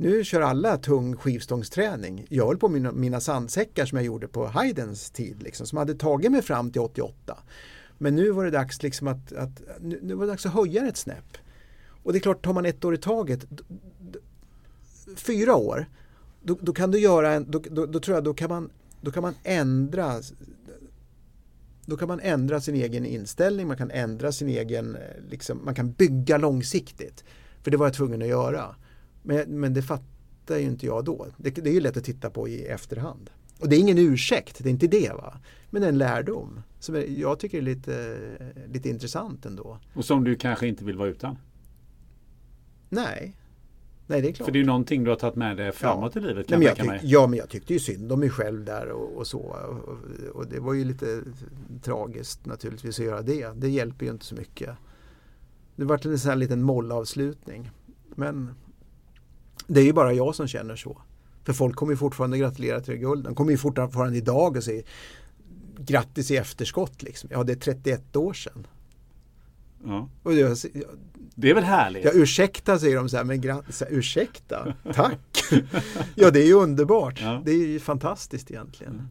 Nu 0.03 0.23
kör 0.23 0.41
alla 0.41 0.77
tung 0.77 1.15
skivstångsträning. 1.15 2.25
Jag 2.29 2.47
höll 2.47 2.57
på 2.57 2.67
med 2.67 2.81
mina, 2.81 2.91
mina 2.91 3.19
sandsäckar 3.19 3.85
som 3.85 3.95
jag 3.95 4.05
gjorde 4.05 4.27
på 4.27 4.45
Haydns 4.45 5.11
tid, 5.11 5.43
liksom, 5.43 5.67
som 5.67 5.77
hade 5.77 5.93
tagit 5.93 6.31
mig 6.31 6.41
fram 6.41 6.71
till 6.71 6.81
88. 6.81 7.37
Men 7.97 8.15
nu 8.15 8.31
var 8.31 8.45
det 8.45 8.51
dags 8.51 8.83
liksom 8.83 9.07
att, 9.07 9.33
att 9.33 9.61
nu, 9.81 9.99
nu 10.01 10.13
var 10.13 10.25
det 10.25 10.31
dags 10.31 10.45
att 10.45 10.53
höja 10.53 10.81
det 10.81 10.87
ett 10.87 10.97
snäpp. 10.97 11.37
Och 11.85 12.13
det 12.13 12.17
är 12.17 12.21
klart, 12.21 12.45
tar 12.45 12.53
man 12.53 12.65
ett 12.65 12.85
år 12.85 12.93
i 12.93 12.97
taget, 12.97 13.45
fyra 15.15 15.55
år, 15.55 15.85
då, 16.41 16.57
då, 16.61 16.73
kan 16.73 16.91
du 16.91 16.99
göra 16.99 17.33
en, 17.33 17.51
då, 17.51 17.61
då, 17.71 17.85
då, 17.85 17.99
tror 17.99 18.17
jag 18.17 18.23
då 18.23 18.33
kan 18.33 18.49
man, 18.49 18.69
då 19.01 19.11
kan 19.11 19.23
man 19.23 19.35
ändra 19.43 20.21
då 21.85 21.97
kan 21.97 22.07
man 22.07 22.19
ändra 22.19 22.61
sin 22.61 22.75
egen 22.75 23.05
inställning, 23.05 23.67
man 23.67 23.77
kan 23.77 23.91
ändra 23.91 24.31
sin 24.31 24.49
egen, 24.49 24.95
eh, 24.95 25.01
liksom, 25.29 25.61
man 25.65 25.75
kan 25.75 25.91
bygga 25.91 26.37
långsiktigt. 26.37 27.23
För 27.61 27.71
det 27.71 27.77
var 27.77 27.85
jag 27.85 27.93
tvungen 27.93 28.21
att 28.21 28.27
göra. 28.27 28.75
Men, 29.23 29.59
men 29.59 29.73
det 29.73 29.81
fattar 29.81 30.57
ju 30.57 30.63
inte 30.63 30.85
jag 30.85 31.05
då. 31.05 31.27
Det, 31.37 31.49
det 31.49 31.69
är 31.69 31.73
ju 31.73 31.79
lätt 31.79 31.97
att 31.97 32.03
titta 32.03 32.29
på 32.29 32.47
i 32.47 32.65
efterhand. 32.65 33.29
Och 33.59 33.69
det 33.69 33.75
är 33.75 33.79
ingen 33.79 33.97
ursäkt, 33.97 34.63
det 34.63 34.69
är 34.69 34.71
inte 34.71 34.87
det 34.87 35.09
va. 35.09 35.39
Men 35.69 35.83
en 35.83 35.97
lärdom 35.97 36.61
som 36.79 37.03
jag 37.17 37.39
tycker 37.39 37.57
är 37.57 37.61
lite, 37.61 38.17
lite 38.67 38.89
intressant 38.89 39.45
ändå. 39.45 39.79
Och 39.93 40.05
som 40.05 40.23
du 40.23 40.35
kanske 40.35 40.67
inte 40.67 40.85
vill 40.85 40.97
vara 40.97 41.09
utan? 41.09 41.37
Nej. 42.89 43.35
Nej, 44.07 44.21
det 44.21 44.29
är 44.29 44.33
klart. 44.33 44.45
För 44.45 44.51
det 44.51 44.57
är 44.57 44.61
ju 44.61 44.65
någonting 44.65 45.03
du 45.03 45.09
har 45.09 45.17
tagit 45.17 45.35
med 45.35 45.57
dig 45.57 45.71
framåt 45.71 46.11
ja. 46.15 46.21
i 46.21 46.23
livet. 46.23 46.49
Nej, 46.49 46.59
men 46.59 46.67
jag 46.67 46.77
tyck, 46.77 47.01
ja, 47.03 47.27
men 47.27 47.39
jag 47.39 47.49
tyckte 47.49 47.73
ju 47.73 47.79
synd 47.79 48.11
om 48.11 48.19
mig 48.19 48.29
själv 48.29 48.65
där 48.65 48.89
och, 48.89 49.17
och 49.17 49.27
så. 49.27 49.39
Och, 49.39 50.35
och, 50.35 50.47
det 50.47 50.59
var 50.59 50.73
ju 50.73 50.85
lite 50.85 51.21
tragiskt 51.83 52.45
naturligtvis 52.45 52.99
att 52.99 53.05
göra 53.05 53.21
det. 53.21 53.49
Det 53.55 53.69
hjälper 53.69 54.05
ju 54.05 54.11
inte 54.11 54.25
så 54.25 54.35
mycket. 54.35 54.69
Det 55.75 55.85
var 55.85 56.07
en 56.07 56.19
sån 56.19 56.29
här 56.29 56.35
liten 56.35 56.63
mollavslutning. 56.63 57.71
Men 58.15 58.55
det 59.67 59.79
är 59.79 59.85
ju 59.85 59.93
bara 59.93 60.13
jag 60.13 60.35
som 60.35 60.47
känner 60.47 60.75
så. 60.75 61.01
För 61.43 61.53
folk 61.53 61.75
kommer 61.75 61.93
ju 61.93 61.97
fortfarande 61.97 62.37
gratulera 62.37 62.81
till 62.81 62.95
guld. 62.95 63.23
De 63.23 63.35
kommer 63.35 63.51
ju 63.51 63.57
fortfarande 63.57 64.17
idag 64.17 64.57
och 64.57 64.63
säger 64.63 64.83
grattis 65.77 66.31
i 66.31 66.37
efterskott. 66.37 67.03
Liksom. 67.03 67.29
Ja, 67.33 67.43
det 67.43 67.53
är 67.53 67.57
31 67.57 68.15
år 68.15 68.33
sedan. 68.33 68.67
Ja. 69.85 70.09
Och 70.23 70.33
jag, 70.33 70.57
det 71.35 71.49
är 71.49 71.55
väl 71.55 71.63
härligt? 71.63 72.05
Ja, 72.05 72.11
ursäkta 72.13 72.79
säger 72.79 72.95
de 72.95 73.09
så 73.09 73.17
här, 73.17 73.23
men 73.23 73.41
grattis, 73.41 73.83
ursäkta, 73.89 74.73
tack. 74.93 75.43
ja, 76.15 76.31
det 76.31 76.41
är 76.41 76.47
ju 76.47 76.53
underbart. 76.53 77.21
Ja. 77.21 77.41
Det 77.45 77.51
är 77.51 77.67
ju 77.67 77.79
fantastiskt 77.79 78.51
egentligen. 78.51 78.93
Mm. 78.93 79.07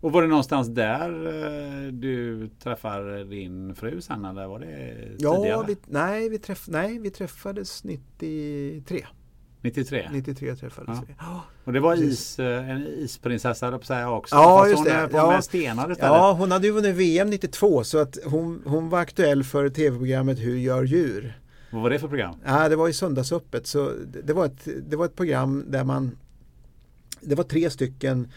Och 0.00 0.12
var 0.12 0.22
det 0.22 0.28
någonstans 0.28 0.68
där 0.68 1.26
eh, 1.26 1.92
du 1.92 2.48
träffar 2.62 3.24
din 3.24 3.74
fru 3.74 4.00
sen 4.00 4.24
eller 4.24 4.46
var 4.46 4.58
det 4.58 4.94
Ja, 5.18 5.36
tidigare? 5.36 5.64
vi, 5.66 5.76
nej, 5.86 6.28
vi 6.28 6.38
träff, 6.38 6.68
nej, 6.68 6.98
vi 6.98 7.10
träffades 7.10 7.84
93. 7.84 9.06
93? 9.68 10.08
93 10.12 10.54
träffades 10.56 10.98
Ja. 10.98 11.04
vi. 11.06 11.14
Och 11.64 11.72
det 11.72 11.80
var 11.80 11.96
is, 11.96 12.38
eh, 12.38 12.70
en 12.70 12.86
isprinsessa 12.86 13.78
på 13.78 13.84
säga 13.84 14.10
också. 14.10 14.34
Ja, 14.36 14.58
Fast 14.58 14.70
just 14.70 14.78
hon 14.78 14.84
det. 14.86 15.08
Ja. 15.12 15.30
med 15.30 15.44
stenar 15.44 15.92
istället. 15.92 16.12
Ja, 16.12 16.32
hon 16.32 16.50
hade 16.50 16.66
ju 16.66 16.72
vunnit 16.72 16.94
VM 16.96 17.30
92 17.30 17.84
så 17.84 17.98
att 17.98 18.18
hon, 18.24 18.62
hon 18.66 18.88
var 18.88 18.98
aktuell 19.00 19.44
för 19.44 19.68
tv-programmet 19.68 20.38
Hur 20.38 20.56
gör 20.56 20.84
djur? 20.84 21.38
Vad 21.70 21.82
var 21.82 21.90
det 21.90 21.98
för 21.98 22.08
program? 22.08 22.34
Ja, 22.46 22.68
det 22.68 22.76
var 22.76 22.88
i 22.88 22.92
Söndagsöppet 22.92 23.66
så 23.66 23.92
det, 24.12 24.22
det, 24.22 24.32
var 24.32 24.46
ett, 24.46 24.68
det 24.88 24.96
var 24.96 25.04
ett 25.04 25.16
program 25.16 25.64
där 25.68 25.84
man 25.84 26.18
Det 27.20 27.34
var 27.34 27.44
tre 27.44 27.70
stycken 27.70 28.28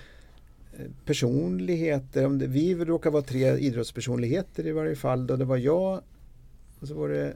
eh, 0.74 0.86
personligheter. 1.06 2.30
Vi 2.48 2.76
råkar 2.76 3.12
vara 3.12 3.24
tre 3.24 3.58
idrottspersonligheter 3.58 4.68
i 4.68 4.72
varje 4.72 4.96
fall. 4.96 5.28
Då 5.28 5.36
det 5.36 5.46
var 5.46 5.58
jag 5.58 6.02
och 6.80 6.88
så 6.88 6.94
var 6.94 7.10
det 7.10 7.34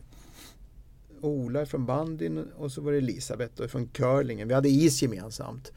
Ola 1.21 1.65
från 1.65 1.85
bandyn 1.85 2.47
och 2.57 2.71
så 2.71 2.81
var 2.81 2.91
det 2.91 2.97
Elisabeth 2.97 3.53
då 3.55 3.67
från 3.67 3.87
curlingen. 3.87 4.47
Vi 4.47 4.53
hade 4.53 4.69
is 4.69 5.01
gemensamt. 5.01 5.71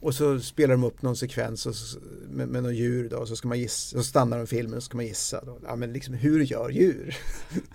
Och 0.00 0.14
så 0.14 0.40
spelar 0.40 0.74
de 0.74 0.84
upp 0.84 1.02
någon 1.02 1.16
sekvens 1.16 1.66
och 1.66 1.74
så, 1.74 1.98
med, 2.30 2.48
med 2.48 2.62
någon 2.62 2.74
djur 2.76 3.08
då, 3.08 3.16
och 3.16 3.28
så 3.28 3.36
ska 3.36 3.48
man 3.48 3.58
gissa, 3.58 3.96
så 3.98 4.02
stannar 4.04 4.38
de 4.38 4.46
filmen 4.46 4.76
och 4.76 4.82
så 4.82 4.86
ska 4.86 4.96
man 4.96 5.06
gissa. 5.06 5.44
Då. 5.44 5.58
Ja, 5.66 5.76
men 5.76 5.92
liksom, 5.92 6.14
hur 6.14 6.40
gör 6.44 6.70
djur? 6.70 7.16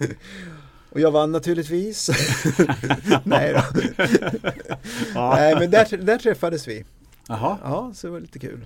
och 0.89 0.99
jag 0.99 1.11
vann 1.11 1.31
naturligtvis. 1.31 2.09
Nej 3.23 3.53
då. 3.53 3.61
Nej, 5.15 5.55
men 5.59 5.71
där, 5.71 5.97
där 5.97 6.17
träffades 6.17 6.67
vi. 6.67 6.85
Jaha. 7.27 7.57
Ja, 7.63 7.91
så 7.95 8.07
det 8.07 8.11
var 8.13 8.19
lite 8.19 8.39
kul. 8.39 8.65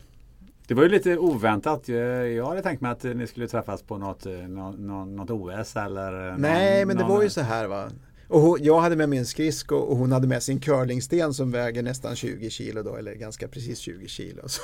Det 0.68 0.74
var 0.74 0.84
ju 0.84 0.90
lite 0.90 1.18
oväntat. 1.18 1.88
Jag 1.88 2.46
hade 2.46 2.62
tänkt 2.62 2.82
mig 2.82 2.92
att 2.92 3.04
ni 3.04 3.28
skulle 3.28 3.48
träffas 3.48 3.82
på 3.82 3.98
något, 3.98 4.26
eh, 4.26 4.32
nå- 4.34 4.72
nå- 4.78 5.06
något 5.06 5.30
OS 5.30 5.76
eller 5.76 6.32
någon, 6.32 6.42
Nej, 6.42 6.86
men 6.86 6.98
det 6.98 7.04
någon- 7.04 7.12
var 7.12 7.24
ju 7.24 7.30
så 7.30 7.42
här 7.42 7.68
va. 7.68 7.90
Och 8.28 8.42
hon, 8.42 8.64
jag 8.64 8.80
hade 8.80 8.96
med 8.96 9.10
mig 9.10 9.20
en 9.20 9.26
skridsko 9.26 9.76
och 9.76 9.98
hon 9.98 10.12
hade 10.12 10.28
med 10.28 10.44
sin 10.44 10.60
curlingsten 10.60 11.34
som 11.34 11.52
väger 11.52 11.84
nästan 11.84 12.16
20 12.16 12.50
kilo 12.50 12.84
då, 12.84 12.96
eller 12.96 13.14
ganska 13.16 13.48
precis 13.48 13.80
20 13.80 14.08
kilo. 14.08 14.42
Så, 14.48 14.62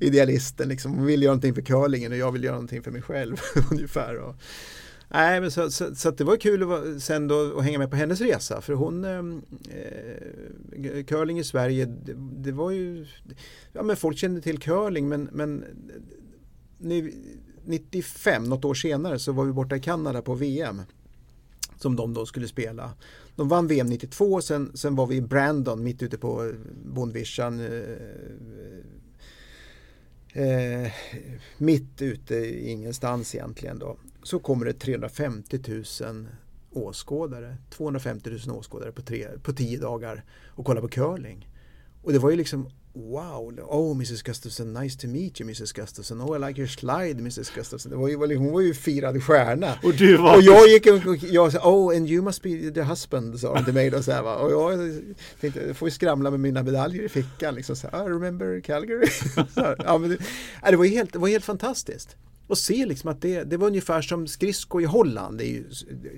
idealisten 0.00 0.68
liksom, 0.68 0.94
hon 0.94 1.06
vill 1.06 1.22
göra 1.22 1.32
någonting 1.32 1.54
för 1.54 1.62
curlingen 1.62 2.12
och 2.12 2.18
jag 2.18 2.32
vill 2.32 2.44
göra 2.44 2.54
någonting 2.54 2.82
för 2.82 2.90
mig 2.90 3.02
själv 3.02 3.36
ungefär. 3.70 4.16
Och, 4.16 4.34
nej, 5.08 5.40
men 5.40 5.50
så, 5.50 5.70
så, 5.70 5.94
så 5.94 6.08
att 6.08 6.18
det 6.18 6.24
var 6.24 6.36
kul 6.36 6.62
att 6.62 6.68
vara, 6.68 7.00
sen 7.00 7.28
då 7.28 7.58
att 7.58 7.64
hänga 7.64 7.78
med 7.78 7.90
på 7.90 7.96
hennes 7.96 8.20
resa 8.20 8.60
för 8.60 8.72
hon 8.72 9.04
ehm, 9.04 9.42
eh, 9.70 11.04
curling 11.04 11.38
i 11.38 11.44
Sverige, 11.44 11.84
det, 11.84 12.14
det 12.16 12.52
var 12.52 12.70
ju, 12.70 13.06
ja 13.72 13.82
men 13.82 13.96
folk 13.96 14.18
kände 14.18 14.40
till 14.40 14.58
curling 14.58 15.08
men, 15.08 15.28
men 15.32 15.64
nu, 16.78 17.12
95, 17.64 18.44
något 18.44 18.64
år 18.64 18.74
senare, 18.74 19.18
så 19.18 19.32
var 19.32 19.44
vi 19.44 19.52
borta 19.52 19.76
i 19.76 19.80
Kanada 19.80 20.22
på 20.22 20.34
VM. 20.34 20.82
Som 21.78 21.96
de 21.96 22.14
då 22.14 22.26
skulle 22.26 22.48
spela. 22.48 22.94
De 23.36 23.48
vann 23.48 23.66
VM 23.66 23.86
92, 23.86 24.40
sen, 24.40 24.76
sen 24.76 24.96
var 24.96 25.06
vi 25.06 25.16
i 25.16 25.20
Brandon 25.20 25.82
mitt 25.82 26.02
ute 26.02 26.18
på 26.18 26.44
eh, 26.44 26.52
bondvischan. 26.84 27.60
Eh, 27.60 27.96
eh, 30.42 30.92
mitt 31.58 32.02
ute 32.02 32.34
i 32.34 32.70
ingenstans 32.70 33.34
egentligen 33.34 33.78
då. 33.78 33.96
Så 34.22 34.38
kommer 34.38 34.66
det 34.66 34.72
350 34.72 35.60
000 36.02 36.26
åskådare. 36.72 37.56
250 37.70 38.30
000 38.46 38.56
åskådare 38.56 38.92
på, 38.92 39.02
tre, 39.02 39.28
på 39.42 39.52
tio 39.52 39.78
dagar 39.78 40.24
och 40.46 40.66
kolla 40.66 40.80
på 40.80 40.88
curling. 40.88 41.48
Och 42.02 42.12
det 42.12 42.18
var 42.18 42.30
ju 42.30 42.36
liksom 42.36 42.70
Wow, 42.98 43.52
oh 43.68 43.94
Mrs 43.94 44.24
Gustafsson, 44.24 44.72
nice 44.72 44.96
to 44.96 45.06
meet 45.06 45.40
you 45.40 45.46
Mrs 45.46 45.72
Gustafsson. 45.72 46.20
Oh 46.20 46.34
I 46.34 46.38
like 46.38 46.58
your 46.58 46.66
slide 46.66 47.18
Mrs 47.20 47.54
Gustafsson. 47.54 47.90
Det 47.90 47.96
var 47.96 48.08
ju, 48.08 48.36
hon 48.36 48.52
var 48.52 48.60
ju 48.60 48.74
firad 48.74 49.22
stjärna. 49.22 49.74
Och 49.82 49.94
du 49.94 50.16
var... 50.16 50.36
Och 50.36 50.42
jag 50.42 50.68
gick 50.68 50.86
och 50.86 51.16
jag 51.16 51.52
sa, 51.52 51.58
oh 51.58 51.96
and 51.96 52.10
you 52.10 52.22
must 52.22 52.42
be 52.42 52.70
the 52.70 52.82
husband, 52.82 53.40
sa 53.40 53.54
de 53.54 53.64
till 53.64 53.74
mig 53.74 53.90
då 53.90 54.02
så 54.02 54.12
här, 54.12 54.22
va? 54.22 54.36
Och 54.36 54.52
jag 54.52 55.00
tänkte, 55.40 55.60
jag 55.66 55.76
får 55.76 55.88
ju 55.88 55.92
skramla 55.92 56.30
med 56.30 56.40
mina 56.40 56.62
medaljer 56.62 57.02
i 57.02 57.08
fickan 57.08 57.54
liksom 57.54 57.76
så 57.76 57.88
här, 57.92 58.06
I 58.06 58.08
remember 58.08 58.60
Calgary. 58.60 59.08
här, 59.56 59.76
ja, 59.84 59.98
men 59.98 60.10
det, 60.10 60.18
ja, 60.62 60.70
det, 60.70 60.76
var 60.76 60.84
helt, 60.84 61.12
det 61.12 61.18
var 61.18 61.28
helt 61.28 61.44
fantastiskt. 61.44 62.16
Och 62.46 62.58
se 62.58 62.86
liksom 62.86 63.10
att 63.10 63.22
det, 63.22 63.44
det 63.44 63.56
var 63.56 63.66
ungefär 63.66 64.02
som 64.02 64.26
skridsko 64.26 64.80
i 64.80 64.84
Holland. 64.84 65.38
Det 65.38 65.44
är 65.44 65.52
ju 65.52 65.64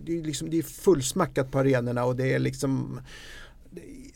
det 0.04 0.18
är 0.18 0.22
liksom, 0.22 0.50
det 0.50 0.58
är 0.58 0.62
fullsmackat 0.62 1.50
på 1.50 1.58
arenorna 1.58 2.04
och 2.04 2.16
det 2.16 2.32
är 2.34 2.38
liksom 2.38 3.00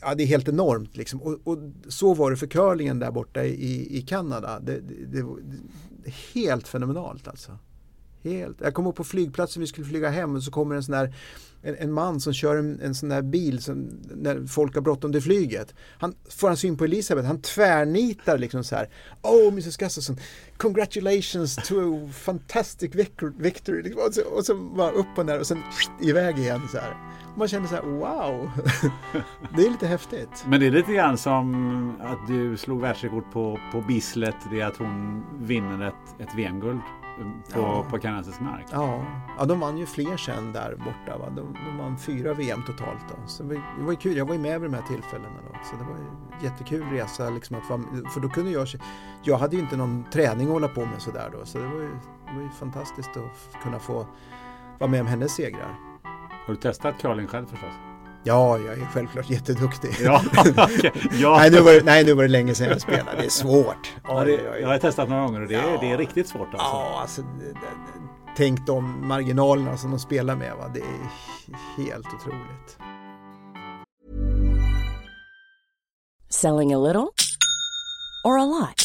Ja, 0.05 0.15
det 0.15 0.23
är 0.23 0.27
helt 0.27 0.47
enormt 0.47 0.97
liksom. 0.97 1.21
Och, 1.21 1.39
och, 1.43 1.57
så 1.87 2.13
var 2.13 2.31
det 2.31 2.37
för 2.37 2.47
curlingen 2.47 2.99
där 2.99 3.11
borta 3.11 3.43
i, 3.43 3.97
i 3.97 4.01
Kanada. 4.01 4.59
Det, 4.59 4.79
det, 4.79 5.05
det, 5.05 5.25
det, 6.03 6.13
helt 6.33 6.67
fenomenalt 6.67 7.27
alltså. 7.27 7.57
Helt. 8.25 8.61
Jag 8.61 8.73
kommer 8.73 8.89
ihåg 8.89 8.95
på 8.95 9.03
flygplatsen, 9.03 9.61
vi 9.61 9.67
skulle 9.67 9.87
flyga 9.87 10.09
hem 10.09 10.35
och 10.35 10.43
så 10.43 10.51
kommer 10.51 10.75
en 10.75 10.83
sån 10.83 10.93
där 10.95 11.13
en, 11.65 11.75
en 11.79 11.93
man 11.93 12.19
som 12.19 12.33
kör 12.33 12.55
en, 12.55 12.79
en 12.81 12.95
sån 12.95 13.09
där 13.09 13.21
bil 13.21 13.63
som, 13.63 13.89
när 14.15 14.47
folk 14.47 14.75
har 14.75 14.81
bråttom 14.81 15.11
till 15.11 15.21
flyget. 15.21 15.75
Han 15.99 16.15
får 16.29 16.47
han 16.47 16.57
syn 16.57 16.77
på 16.77 16.85
Elisabeth, 16.85 17.27
han 17.27 17.41
tvärnitar 17.41 18.37
liksom 18.37 18.63
så 18.63 18.75
här. 18.75 18.89
Oh 19.21 19.47
Mrs 19.47 19.77
Gustafsson, 19.77 20.17
congratulations 20.57 21.55
to 21.55 21.75
a 21.75 22.09
fantastic 22.13 22.95
victory. 23.37 23.81
Liksom, 23.81 24.01
och, 24.07 24.13
så, 24.13 24.21
och 24.21 24.45
så 24.45 24.55
bara 24.55 24.91
upp 24.91 25.17
och 25.17 25.25
ner 25.25 25.39
och 25.39 25.47
sen 25.47 25.63
iväg 26.01 26.37
igen 26.37 26.61
så 26.71 26.77
här. 26.77 26.95
Man 27.37 27.47
känner 27.47 27.67
så 27.67 27.75
här, 27.75 27.83
wow. 27.83 28.49
det 29.57 29.65
är 29.65 29.71
lite 29.71 29.87
häftigt. 29.87 30.45
Men 30.47 30.59
det 30.59 30.67
är 30.67 30.71
lite 30.71 30.93
grann 30.93 31.17
som 31.17 32.01
att 32.01 32.27
du 32.27 32.57
slog 32.57 32.81
världsrekord 32.81 33.31
på, 33.33 33.59
på 33.71 33.81
Bislett. 33.81 34.35
Det 34.51 34.61
är 34.61 34.65
att 34.65 34.77
hon 34.77 35.25
vinner 35.39 35.87
ett, 35.87 36.21
ett 36.21 36.35
VM-guld 36.35 36.79
på, 37.53 37.59
Ja. 37.59 37.85
på 37.89 37.99
kanadensisk 37.99 38.39
mark. 38.41 38.65
Ja, 38.71 39.05
ja, 39.37 39.45
de 39.45 39.59
vann 39.59 39.77
ju 39.77 39.85
fler 39.85 40.17
sen 40.17 40.53
där 40.53 40.75
borta. 40.75 41.17
Va? 41.17 41.29
De, 41.29 41.53
de 41.65 41.77
vann 41.77 41.97
fyra 41.97 42.33
VM 42.33 42.63
totalt. 42.63 43.05
Då. 43.09 43.27
Så 43.27 43.43
det 43.43 43.61
var, 43.79 43.91
ju 43.91 43.97
kul. 43.97 44.17
Jag 44.17 44.25
var 44.25 44.33
ju 44.33 44.39
med 44.41 44.61
vid 44.61 44.71
de 44.71 44.75
här 44.75 44.83
tillfällena. 44.87 45.35
Då. 45.51 45.59
Så 45.63 45.75
det 45.75 45.83
var 45.83 45.97
ju 45.97 46.45
jättekul 46.45 46.83
resa. 46.91 47.29
Liksom 47.29 47.57
att 47.57 47.69
vara, 47.69 48.09
för 48.09 48.19
då 48.19 48.29
kunde 48.29 48.51
jag... 48.51 48.67
Jag 49.23 49.37
hade 49.37 49.55
ju 49.55 49.61
inte 49.61 49.77
någon 49.77 50.03
träning 50.11 50.47
att 50.47 50.53
hålla 50.53 50.67
på 50.67 50.85
med 50.85 51.01
sådär 51.01 51.29
då. 51.39 51.45
Så 51.45 51.57
det 51.57 51.67
var 51.67 51.81
ju, 51.81 51.89
det 52.27 52.35
var 52.35 52.41
ju 52.41 52.49
fantastiskt 52.49 53.17
att 53.17 53.63
kunna 53.63 53.79
få 53.79 54.05
vara 54.79 54.89
med 54.91 55.01
om 55.01 55.07
hennes 55.07 55.31
segrar. 55.35 55.75
Har 56.45 56.53
du 56.53 56.55
testat 56.55 57.01
curling 57.01 57.27
själv 57.27 57.45
förstås? 57.45 57.73
Ja, 58.27 58.57
jag 58.57 58.73
är 58.77 58.85
självklart 58.93 59.29
jätteduktig. 59.29 59.95
Ja, 60.03 60.21
okej. 60.57 60.91
ja. 61.11 61.37
nej, 61.37 61.51
nu 61.51 61.59
var 61.61 61.71
det, 61.71 61.81
nej, 61.85 62.05
nu 62.05 62.13
var 62.13 62.23
det 62.23 62.29
länge 62.29 62.55
sedan 62.55 62.69
jag 62.69 62.81
spelade. 62.81 63.17
Det 63.17 63.25
är 63.25 63.29
svårt. 63.29 63.93
Ja, 64.07 64.23
det, 64.23 64.31
jag 64.61 64.67
har 64.67 64.77
testat 64.77 65.09
några 65.09 65.25
gånger 65.25 65.41
och 65.41 65.47
det, 65.47 65.55
är- 65.55 65.71
Ja. 65.71 65.77
det 65.81 65.91
är 65.91 65.97
riktigt 65.97 66.27
svårt 66.27 66.47
alltså. 66.53 66.57
Ja, 66.67 66.97
alltså, 67.01 67.21
det- 67.21 67.27
det- 67.53 67.57
tänk 68.37 68.67
de 68.67 69.07
marginalerna 69.07 69.77
som 69.77 69.91
de 69.91 69.99
spelar 69.99 70.35
med. 70.35 70.55
Va? 70.55 70.71
Det 70.73 70.79
är 70.79 71.85
helt 71.85 72.05
otroligt. 72.07 72.77
Selling 76.29 76.73
a 76.73 76.77
little 76.77 77.07
or 78.23 78.39
a 78.39 78.45
lot? 78.45 78.84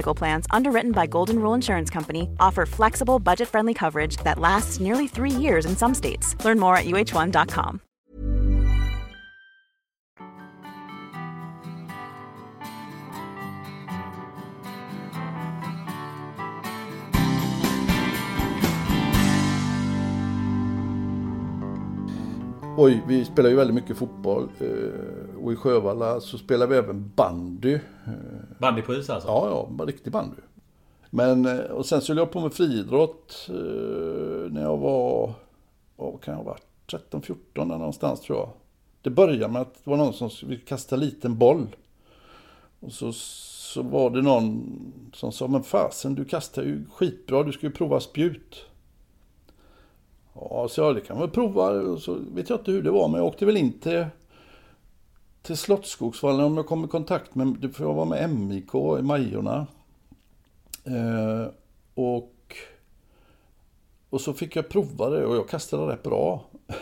Medical 0.01 0.15
Plans, 0.15 0.45
underwritten 0.49 0.91
by 0.91 1.05
Golden 1.05 1.37
Rule 1.37 1.53
Insurance 1.53 1.91
Company, 1.91 2.27
offer 2.39 2.65
flexible, 2.65 3.19
budget 3.19 3.47
friendly 3.47 3.73
coverage 3.73 4.17
that 4.23 4.39
lasts 4.39 4.79
nearly 4.79 5.07
three 5.07 5.29
years 5.29 5.65
in 5.65 5.77
some 5.77 5.93
states. 5.93 6.35
Learn 6.43 6.59
more 6.59 6.75
at 6.75 6.85
uh1.com. 6.85 7.81
Oj, 22.83 23.03
vi 23.07 23.25
spelar 23.25 23.49
ju 23.49 23.55
väldigt 23.55 23.75
mycket 23.75 23.97
fotboll. 23.97 24.49
eh, 24.59 25.43
Och 25.43 25.53
i 25.53 25.55
Sjövalla 25.55 26.19
så 26.21 26.37
spelar 26.37 26.67
vi 26.67 26.75
även 26.75 27.11
bandy. 27.15 27.79
Bandy 28.59 28.81
på 28.81 28.93
is 28.93 29.09
alltså? 29.09 29.29
Ja, 29.29 29.69
ja, 29.79 29.85
riktig 29.85 30.13
bandy. 30.13 30.41
Men, 31.09 31.45
eh, 31.45 31.59
och 31.59 31.85
sen 31.85 32.01
så 32.01 32.11
höll 32.11 32.17
jag 32.17 32.31
på 32.31 32.39
med 32.39 32.53
friidrott 32.53 33.49
eh, 33.49 34.51
när 34.51 34.61
jag 34.61 34.77
var, 34.77 35.33
vad 35.95 36.21
kan 36.21 36.31
jag 36.31 36.43
ha 36.43 36.43
varit, 36.43 36.65
13-14 37.11 37.35
där 37.53 37.65
någonstans 37.65 38.21
tror 38.21 38.37
jag. 38.39 38.49
Det 39.01 39.09
började 39.09 39.53
med 39.53 39.61
att 39.61 39.73
det 39.83 39.89
var 39.89 39.97
någon 39.97 40.13
som 40.13 40.29
ville 40.41 40.61
kasta 40.61 40.95
en 40.95 41.01
liten 41.01 41.37
boll. 41.37 41.67
Och 42.79 42.91
så, 42.91 43.11
så 43.13 43.81
var 43.81 44.09
det 44.09 44.21
någon 44.21 44.63
som 45.13 45.31
sa, 45.31 45.47
men 45.47 45.63
fasen 45.63 46.15
du 46.15 46.25
kastar 46.25 46.63
ju 46.63 46.85
skitbra, 46.93 47.43
du 47.43 47.51
ska 47.51 47.65
ju 47.65 47.73
prova 47.73 47.99
spjut. 47.99 48.65
Ja, 50.33 50.67
så 50.69 50.81
jag, 50.81 50.95
det 50.95 51.01
kan 51.01 51.17
man 51.17 51.25
väl 51.25 51.35
prova. 51.35 51.97
Så 51.97 52.17
vet 52.33 52.49
jag 52.49 52.59
inte 52.59 52.71
hur 52.71 52.83
det 52.83 52.91
var, 52.91 53.07
men 53.07 53.17
jag 53.17 53.27
åkte 53.27 53.45
väl 53.45 53.57
in 53.57 53.79
till, 53.79 54.05
till 55.41 55.57
Slottsskogsvallen 55.57 56.45
om 56.45 56.57
jag 56.57 56.67
kom 56.67 56.85
i 56.85 56.87
kontakt 56.87 57.35
med, 57.35 57.57
för 57.61 57.69
får 57.69 57.85
jag 57.85 57.93
vara 57.93 58.05
med 58.05 58.29
MIK 58.29 58.75
i 58.99 59.01
Majorna. 59.01 59.67
Eh, 60.83 61.51
och, 61.93 62.55
och 64.09 64.21
så 64.21 64.33
fick 64.33 64.55
jag 64.55 64.69
prova 64.69 65.09
det 65.09 65.25
och 65.25 65.35
jag 65.35 65.49
kastade 65.49 65.93
rätt 65.93 66.03
bra. 66.03 66.41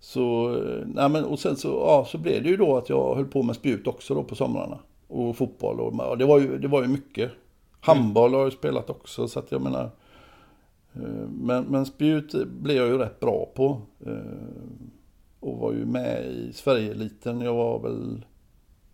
Så, 0.00 0.54
eh, 0.54 0.86
nej 0.86 1.08
men, 1.08 1.24
och 1.24 1.38
sen 1.38 1.56
så, 1.56 1.68
ja, 1.68 2.06
så 2.08 2.18
blev 2.18 2.42
det 2.42 2.48
ju 2.48 2.56
då 2.56 2.76
att 2.76 2.88
jag 2.88 3.14
höll 3.14 3.24
på 3.24 3.42
med 3.42 3.56
spjut 3.56 3.86
också 3.86 4.14
då 4.14 4.22
på 4.22 4.34
somrarna. 4.34 4.78
Och 5.08 5.36
fotboll 5.36 5.80
och 5.80 6.10
och 6.10 6.18
det 6.18 6.24
var 6.24 6.40
ju, 6.40 6.58
det 6.58 6.68
var 6.68 6.82
ju 6.82 6.88
mycket. 6.88 7.30
Handboll 7.80 8.34
har 8.34 8.40
jag 8.40 8.52
spelat 8.52 8.90
också 8.90 9.28
så 9.28 9.38
att 9.38 9.52
jag 9.52 9.60
menar. 9.60 9.90
Eh, 10.96 11.28
men, 11.28 11.64
men 11.64 11.86
spjut 11.86 12.32
blev 12.46 12.76
jag 12.76 12.86
ju 12.86 12.98
rätt 12.98 13.20
bra 13.20 13.52
på. 13.54 13.80
Eh, 14.06 14.12
och 15.40 15.58
var 15.58 15.72
ju 15.72 15.84
med 15.84 16.26
i 16.26 16.52
Sverigeeliten. 16.52 17.40
Jag 17.40 17.54
var 17.54 17.78
väl, 17.78 18.24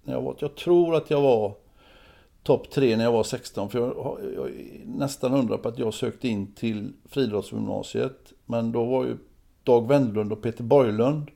när 0.02 0.14
jag 0.14 0.22
var, 0.22 0.36
jag 0.38 0.54
tror 0.54 0.94
att 0.94 1.10
jag 1.10 1.20
var 1.20 1.54
topp 2.42 2.70
tre 2.70 2.96
när 2.96 3.04
jag 3.04 3.12
var 3.12 3.22
16. 3.22 3.70
För 3.70 3.78
jag, 3.78 4.18
jag 4.34 4.46
är 4.48 4.86
nästan 4.86 5.32
hundra 5.32 5.58
på 5.58 5.68
att 5.68 5.78
jag 5.78 5.94
sökte 5.94 6.28
in 6.28 6.54
till 6.54 6.92
friidrottsgymnasiet. 7.04 8.32
Men 8.46 8.72
då 8.72 8.84
var 8.84 9.04
ju 9.04 9.16
Dag 9.64 9.88
Wendlund 9.88 10.32
och 10.32 10.42
Peter 10.42 10.64
Borglund 10.64 11.30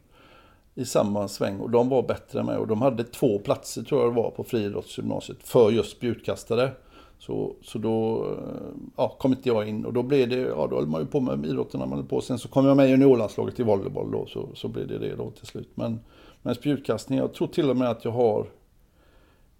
i 0.75 0.85
samma 0.85 1.29
sväng 1.29 1.61
och 1.61 1.71
de 1.71 1.89
var 1.89 2.03
bättre 2.03 2.41
än 2.41 2.47
mig 2.47 2.57
och 2.57 2.67
de 2.67 2.83
hade 2.83 3.05
två 3.05 3.39
platser 3.39 3.83
tror 3.83 4.01
jag 4.01 4.11
det 4.13 4.23
var 4.23 4.31
på 4.31 4.45
friidrottsgymnasiet 4.45 5.43
för 5.43 5.71
just 5.71 5.91
spjutkastare. 5.91 6.71
Så, 7.19 7.57
så 7.63 7.79
då 7.79 8.27
eh, 8.33 8.91
ja, 8.97 9.17
kom 9.19 9.33
inte 9.33 9.49
jag 9.49 9.69
in 9.69 9.85
och 9.85 9.93
då 9.93 10.03
blev 10.03 10.29
det, 10.29 10.37
ja 10.37 10.67
då 10.71 10.77
höll 10.77 10.87
man 10.87 11.01
ju 11.01 11.07
på 11.07 11.21
med 11.21 11.47
idrotten 11.47 11.81
när 11.81 11.87
man 11.87 11.99
höll 11.99 12.09
på. 12.09 12.21
Sen 12.21 12.39
så 12.39 12.49
kom 12.49 12.67
jag 12.67 12.77
med 12.77 12.87
i 12.87 12.91
juniorlandslaget 12.91 13.61
i 13.61 13.63
volleyboll 13.63 14.11
då 14.11 14.27
så, 14.27 14.49
så 14.55 14.69
blev 14.69 14.89
det 14.89 14.99
det 14.99 15.17
då 15.17 15.31
till 15.31 15.47
slut. 15.47 15.71
Men, 15.75 16.01
men 16.43 16.55
spjutkastning, 16.55 17.19
jag 17.19 17.35
tror 17.35 17.49
till 17.49 17.71
och 17.71 17.77
med 17.77 17.91
att 17.91 18.05
jag 18.05 18.13
har 18.13 18.47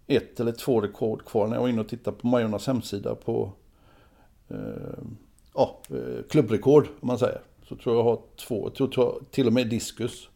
ett 0.07 0.39
eller 0.39 0.51
två 0.51 0.81
rekord 0.81 1.25
kvar 1.25 1.47
när 1.47 1.55
jag 1.55 1.61
var 1.61 1.69
inne 1.69 1.81
och 1.81 1.89
tittade 1.89 2.17
på 2.17 2.27
Majornas 2.27 2.67
hemsida 2.67 3.15
på 3.15 3.51
eh, 4.47 5.03
ja, 5.55 5.79
eh, 5.89 6.23
klubbrekord 6.29 6.87
om 6.99 7.07
man 7.07 7.19
säger. 7.19 7.41
Så 7.69 7.75
tror 7.75 7.95
jag 7.95 8.03
har 8.03 8.19
två, 8.35 8.65
jag 8.65 8.75
tror, 8.75 8.87
tror 8.87 9.23
till 9.31 9.47
och 9.47 9.53
med 9.53 9.69
diskus 9.69 10.29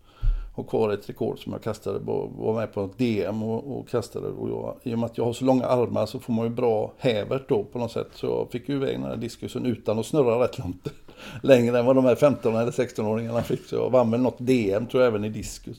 har 0.53 0.63
kvar 0.63 0.89
ett 0.89 1.09
rekord 1.09 1.43
som 1.43 1.51
jag 1.51 1.63
kastade, 1.63 1.99
var 1.99 2.55
med 2.55 2.73
på 2.73 2.83
ett 2.83 2.97
DM 2.97 3.43
och, 3.43 3.79
och 3.79 3.89
kastade. 3.89 4.27
Och 4.27 4.49
jag, 4.49 4.77
I 4.83 4.95
och 4.95 4.99
med 4.99 5.05
att 5.05 5.17
jag 5.17 5.25
har 5.25 5.33
så 5.33 5.45
långa 5.45 5.65
armar 5.65 6.05
så 6.05 6.19
får 6.19 6.33
man 6.33 6.45
ju 6.45 6.49
bra 6.49 6.93
hävert 6.97 7.49
då 7.49 7.63
på 7.63 7.79
något 7.79 7.91
sätt. 7.91 8.07
Så 8.13 8.25
jag 8.25 8.51
fick 8.51 8.69
ju 8.69 8.75
iväg 8.75 8.95
den 8.95 9.03
här 9.03 9.15
diskusen 9.15 9.65
utan 9.65 9.99
att 9.99 10.05
snurra 10.05 10.43
rätt 10.43 10.59
långt 10.59 10.87
längre 11.43 11.79
än 11.79 11.85
vad 11.85 11.95
de 11.95 12.05
här 12.05 12.15
15 12.15 12.55
eller 12.55 12.71
16-åringarna 12.71 13.41
fick. 13.41 13.65
Så 13.65 13.75
jag 13.75 13.89
vann 13.89 14.11
väl 14.11 14.21
något 14.21 14.37
DM 14.37 14.87
tror 14.87 15.03
jag 15.03 15.07
även 15.07 15.25
i 15.25 15.29
diskus. 15.29 15.77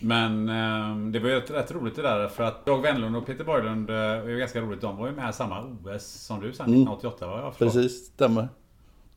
Men 0.00 0.48
eh, 0.48 1.10
det 1.12 1.18
var 1.18 1.28
ju 1.28 1.34
rätt, 1.34 1.50
rätt 1.50 1.72
roligt 1.72 1.96
det 1.96 2.02
där 2.02 2.28
för 2.28 2.44
att 2.44 2.66
Dag 2.66 2.82
Wennlund 2.82 3.16
och 3.16 3.26
Peter 3.26 3.44
Borglund, 3.44 3.90
eh, 3.90 3.96
det 3.96 4.20
var 4.20 4.38
ganska 4.38 4.60
roligt, 4.60 4.80
de 4.80 4.96
var 4.96 5.06
ju 5.06 5.14
med 5.14 5.30
i 5.30 5.32
samma 5.32 5.62
OS 5.84 6.04
som 6.04 6.40
du 6.40 6.52
sen 6.52 6.64
1988 6.64 7.26
vad 7.26 7.40
jag. 7.40 7.58
Precis, 7.58 8.06
stämmer. 8.06 8.48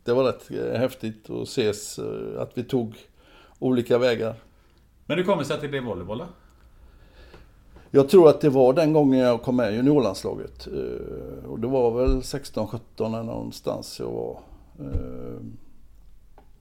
Det 0.03 0.13
var 0.13 0.23
rätt 0.23 0.51
eh, 0.51 0.79
häftigt 0.79 1.29
att 1.29 1.43
ses, 1.43 1.99
eh, 1.99 2.41
att 2.41 2.51
vi 2.57 2.63
tog 2.63 2.95
olika 3.59 3.97
vägar. 3.97 4.35
Men 5.05 5.17
hur 5.17 5.25
kommer 5.25 5.37
det 5.37 5.45
sig 5.45 5.55
att 5.55 5.61
det 5.61 5.67
blev 5.67 5.83
volleyboll 5.83 6.17
då? 6.17 6.25
Jag 7.91 8.09
tror 8.09 8.29
att 8.29 8.41
det 8.41 8.49
var 8.49 8.73
den 8.73 8.93
gången 8.93 9.19
jag 9.19 9.41
kom 9.41 9.55
med 9.55 9.73
i 9.73 9.75
juniorlandslaget. 9.75 10.67
Eh, 10.67 11.49
Och 11.49 11.59
det 11.59 11.67
var 11.67 11.91
väl 11.91 12.21
16-17 12.21 12.79
eller 12.99 13.23
någonstans 13.23 13.99
jag 13.99 14.11
var. 14.11 14.37
Eh, 14.79 15.35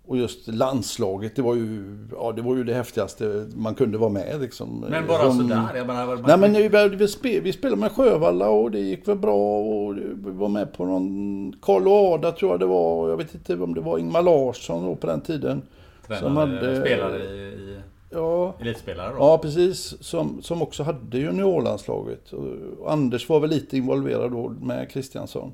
Och 0.06 0.16
just 0.18 0.48
landslaget, 0.48 1.36
det 1.36 1.42
var 1.42 1.54
ju, 1.54 1.98
ja, 2.12 2.32
det, 2.32 2.42
var 2.42 2.56
ju 2.56 2.64
det 2.64 2.74
häftigaste 2.74 3.46
man 3.54 3.74
kunde 3.74 3.98
vara 3.98 4.10
med 4.10 4.40
liksom. 4.40 4.84
Men 4.90 5.06
bara 5.06 5.22
Som- 5.22 5.38
sådär? 5.48 5.68
Jag 5.74 5.86
menar, 5.86 6.06
man- 6.06 6.22
Nej 6.26 6.38
men 6.38 6.52
vi, 6.52 6.96
vi, 6.96 7.08
spel, 7.08 7.42
vi 7.42 7.52
spelade 7.52 7.80
med 7.80 7.92
Sjövalla 7.92 8.48
och 8.48 8.70
det 8.70 8.78
gick 8.80 9.08
väl 9.08 9.18
bra 9.18 9.58
och 9.60 9.96
vi 9.96 10.14
var 10.30 10.48
med 10.48 10.72
på 10.72 10.84
någon 10.86 11.52
Karl 11.62 11.88
och 11.88 11.94
Ada 12.14 12.32
tror 12.32 12.50
jag 12.50 12.60
det 12.60 12.66
var. 12.66 13.08
Jag 13.10 13.16
vet 13.16 13.34
inte 13.34 13.54
om 13.54 13.74
det 13.74 13.80
var 13.80 13.98
Ingmar 13.98 14.22
Larsson 14.22 14.84
då 14.86 14.94
på 14.96 15.06
den 15.06 15.20
tiden. 15.20 15.62
Tränade, 16.06 16.80
spelade 16.80 17.18
i, 17.18 17.38
i 17.38 17.81
Ja, 18.12 18.54
elitspelare 18.60 19.12
då? 19.12 19.18
Ja, 19.18 19.38
precis. 19.38 20.02
Som, 20.04 20.42
som 20.42 20.62
också 20.62 20.82
hade 20.82 21.18
juniorlandslaget. 21.18 22.32
Och 22.32 22.92
Anders 22.92 23.28
var 23.28 23.40
väl 23.40 23.50
lite 23.50 23.76
involverad 23.76 24.32
då 24.32 24.48
med 24.48 24.90
Kristiansson. 24.90 25.52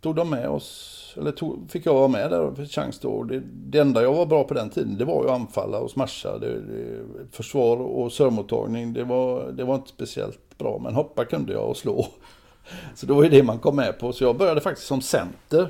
Tog 0.00 0.14
de 0.14 0.30
med 0.30 0.48
oss, 0.48 1.14
eller 1.16 1.32
tog, 1.32 1.70
fick 1.70 1.86
jag 1.86 1.94
vara 1.94 2.08
med 2.08 2.30
där 2.30 2.54
fick 2.54 2.70
chans 2.70 2.98
då. 2.98 3.22
Det, 3.22 3.42
det 3.44 3.78
enda 3.78 4.02
jag 4.02 4.14
var 4.14 4.26
bra 4.26 4.44
på 4.44 4.54
den 4.54 4.70
tiden, 4.70 4.98
det 4.98 5.04
var 5.04 5.22
ju 5.22 5.30
att 5.30 5.40
anfalla 5.40 5.78
och 5.78 5.90
smasha. 5.90 6.38
Det, 6.38 6.60
det, 6.60 7.04
försvar 7.32 7.76
och 7.76 8.12
sörmottagning, 8.12 8.92
det 8.92 9.04
var, 9.04 9.52
det 9.52 9.64
var 9.64 9.74
inte 9.74 9.88
speciellt 9.88 10.58
bra. 10.58 10.78
Men 10.78 10.94
hoppa 10.94 11.24
kunde 11.24 11.52
jag 11.52 11.68
och 11.70 11.76
slå. 11.76 12.06
Så 12.94 13.06
det 13.06 13.12
var 13.12 13.22
ju 13.22 13.28
det 13.28 13.42
man 13.42 13.58
kom 13.58 13.76
med 13.76 13.98
på. 13.98 14.12
Så 14.12 14.24
jag 14.24 14.36
började 14.36 14.60
faktiskt 14.60 14.86
som 14.86 15.00
center. 15.00 15.68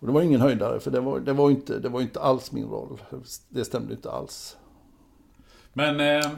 Och 0.00 0.06
det 0.06 0.12
var 0.12 0.22
ingen 0.22 0.40
höjdare, 0.40 0.80
för 0.80 0.90
det 0.90 1.00
var, 1.00 1.20
det 1.20 1.32
var, 1.32 1.50
inte, 1.50 1.78
det 1.78 1.88
var 1.88 2.00
inte 2.00 2.20
alls 2.20 2.52
min 2.52 2.68
roll. 2.68 3.02
Det 3.48 3.64
stämde 3.64 3.94
inte 3.94 4.10
alls. 4.10 4.56
Men 5.72 6.00
eh, 6.00 6.30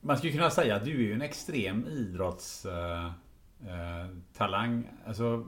man 0.00 0.16
skulle 0.16 0.32
kunna 0.32 0.50
säga 0.50 0.76
att 0.76 0.84
du 0.84 0.90
är 0.90 1.02
ju 1.02 1.12
en 1.12 1.22
extrem 1.22 1.86
idrottstalang. 1.86 3.12
Eh, 3.66 4.06
talang. 4.36 4.88
alltså, 5.06 5.44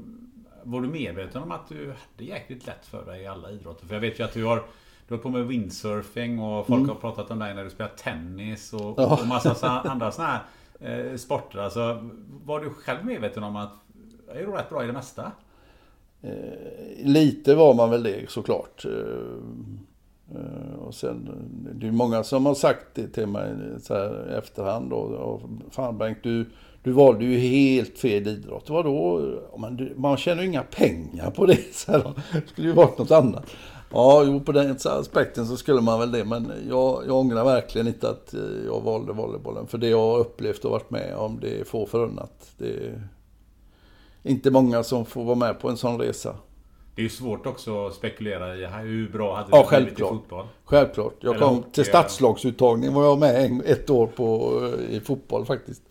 var 0.63 0.81
du 0.81 0.89
medveten 0.89 1.43
om 1.43 1.53
att 1.53 1.69
du 1.69 1.87
hade 1.87 2.25
jäkligt 2.31 2.67
lätt 2.67 2.87
för 2.87 3.07
dig 3.07 3.23
i 3.23 3.27
alla 3.27 3.51
idrotter? 3.51 3.87
För 3.87 3.95
jag 3.95 4.01
vet 4.01 4.21
ju 4.21 4.25
att 4.25 4.35
du 4.35 4.45
har 4.45 4.63
du 5.09 5.15
har 5.15 5.23
på 5.23 5.29
med 5.29 5.47
windsurfing 5.47 6.39
och 6.41 6.67
folk 6.67 6.89
har 6.89 6.95
pratat 6.95 7.31
om 7.31 7.39
dig 7.39 7.55
när 7.55 7.65
du 7.65 7.71
spelar 7.71 7.91
tennis 7.91 8.73
och, 8.73 8.81
Mm. 8.81 8.95
Ja. 8.97 9.19
och 9.21 9.27
massa 9.27 9.81
andra 9.81 10.13
sådana 10.13 10.41
här 10.81 11.11
eh, 11.11 11.17
sporter. 11.17 11.59
Alltså, 11.59 12.11
var 12.45 12.61
du 12.61 12.71
själv 12.71 13.05
medveten 13.05 13.43
om 13.43 13.57
att 13.57 13.73
jag 14.29 14.37
är 14.37 14.47
rätt 14.47 14.71
bra 14.71 14.85
i 14.85 14.87
det 14.87 14.93
mesta? 14.93 15.33
Lite 17.03 17.55
var 17.55 17.75
man 17.75 17.91
väl 17.91 18.03
det 18.03 18.31
såklart. 18.31 18.85
Eh, 18.85 18.91
eh, 18.93 19.05
Eh, 20.35 20.79
och 20.79 20.95
sen, 20.95 21.31
det 21.75 21.87
är 21.87 21.93
många 21.93 22.25
som 22.25 22.47
har 22.47 22.55
sagt 22.55 22.87
det 22.95 23.09
till 23.09 23.27
mig 23.27 23.55
så 23.83 23.95
här 23.95 24.31
i 24.33 24.39
efterhand. 24.39 24.91
då. 24.91 24.97
och, 24.97 25.43
Fan 25.71 25.99
Bengt, 25.99 26.19
du, 26.23 26.47
du 26.83 26.93
valde 26.93 27.25
ju 27.25 27.39
helt 27.39 27.99
fel 27.99 28.29
idrott. 28.29 28.71
Vadå? 28.71 29.23
Man, 29.59 29.77
du, 29.77 29.95
man 29.97 30.17
tjänar 30.17 30.43
ju 30.43 30.49
inga 30.49 30.63
pengar 30.63 31.31
på 31.31 31.47
det. 31.47 31.59
Så 31.73 31.93
här, 31.93 32.13
det 32.33 32.49
skulle 32.49 32.67
ju 32.67 32.75
varit 32.75 32.99
något 32.99 33.11
annat. 33.11 33.47
Ja, 33.93 34.25
jo, 34.27 34.41
på 34.41 34.53
den 34.53 34.77
aspekten 34.85 35.47
så 35.47 35.57
skulle 35.57 35.81
man 35.81 36.01
väl 36.01 36.13
det. 36.13 36.25
Men 36.25 36.53
jag, 36.69 37.03
jag 37.07 37.17
ångrar 37.17 37.45
verkligen 37.45 37.87
inte 37.87 38.11
att 38.11 38.35
eh, 38.35 38.41
jag 38.67 38.81
valde 38.81 39.13
volleybollen. 39.13 39.67
För 39.67 39.79
det 39.79 39.89
jag 39.89 40.01
har 40.01 40.19
upplevt 40.19 40.65
och 40.65 40.71
varit 40.71 40.91
med 40.91 41.17
om, 41.17 41.41
det 41.41 41.61
är 41.61 41.65
få 41.65 41.87
förunnat. 41.87 42.53
Det 42.59 42.87
är 42.87 43.01
inte 44.23 44.51
många 44.51 44.83
som 44.83 45.07
får 45.07 45.25
vara 45.25 45.37
med 45.37 45.61
på 45.61 45.69
en 45.69 45.77
sån 45.77 45.99
resa. 45.99 46.37
Det 46.99 47.03
är 47.03 47.05
ju 47.05 47.11
svårt 47.11 47.47
också 47.47 47.87
att 47.87 47.95
spekulera 47.95 48.57
i 48.57 48.67
hur 48.67 49.09
bra 49.09 49.37
hade 49.37 49.49
Ja, 49.53 49.69
du 49.71 49.77
blivit 49.77 50.01
i 50.01 50.03
fotboll? 50.03 50.47
Självklart. 50.65 51.15
Jag 51.21 51.35
Eller 51.35 51.47
kom 51.47 51.63
till 51.63 51.85
stadslagsuttagning 51.85 52.95
var 52.95 53.05
jag 53.05 53.19
med 53.19 53.63
ett 53.65 53.91
år 53.91 54.07
på, 54.07 54.61
eh, 54.65 54.97
i 54.97 55.01
fotboll 55.01 55.47
faktiskt. 55.47 55.83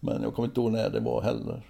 Men 0.00 0.22
jag 0.22 0.34
kommer 0.34 0.48
inte 0.48 0.60
ihåg 0.60 0.72
när 0.72 0.90
det 0.90 1.00
var 1.00 1.22
heller. 1.22 1.62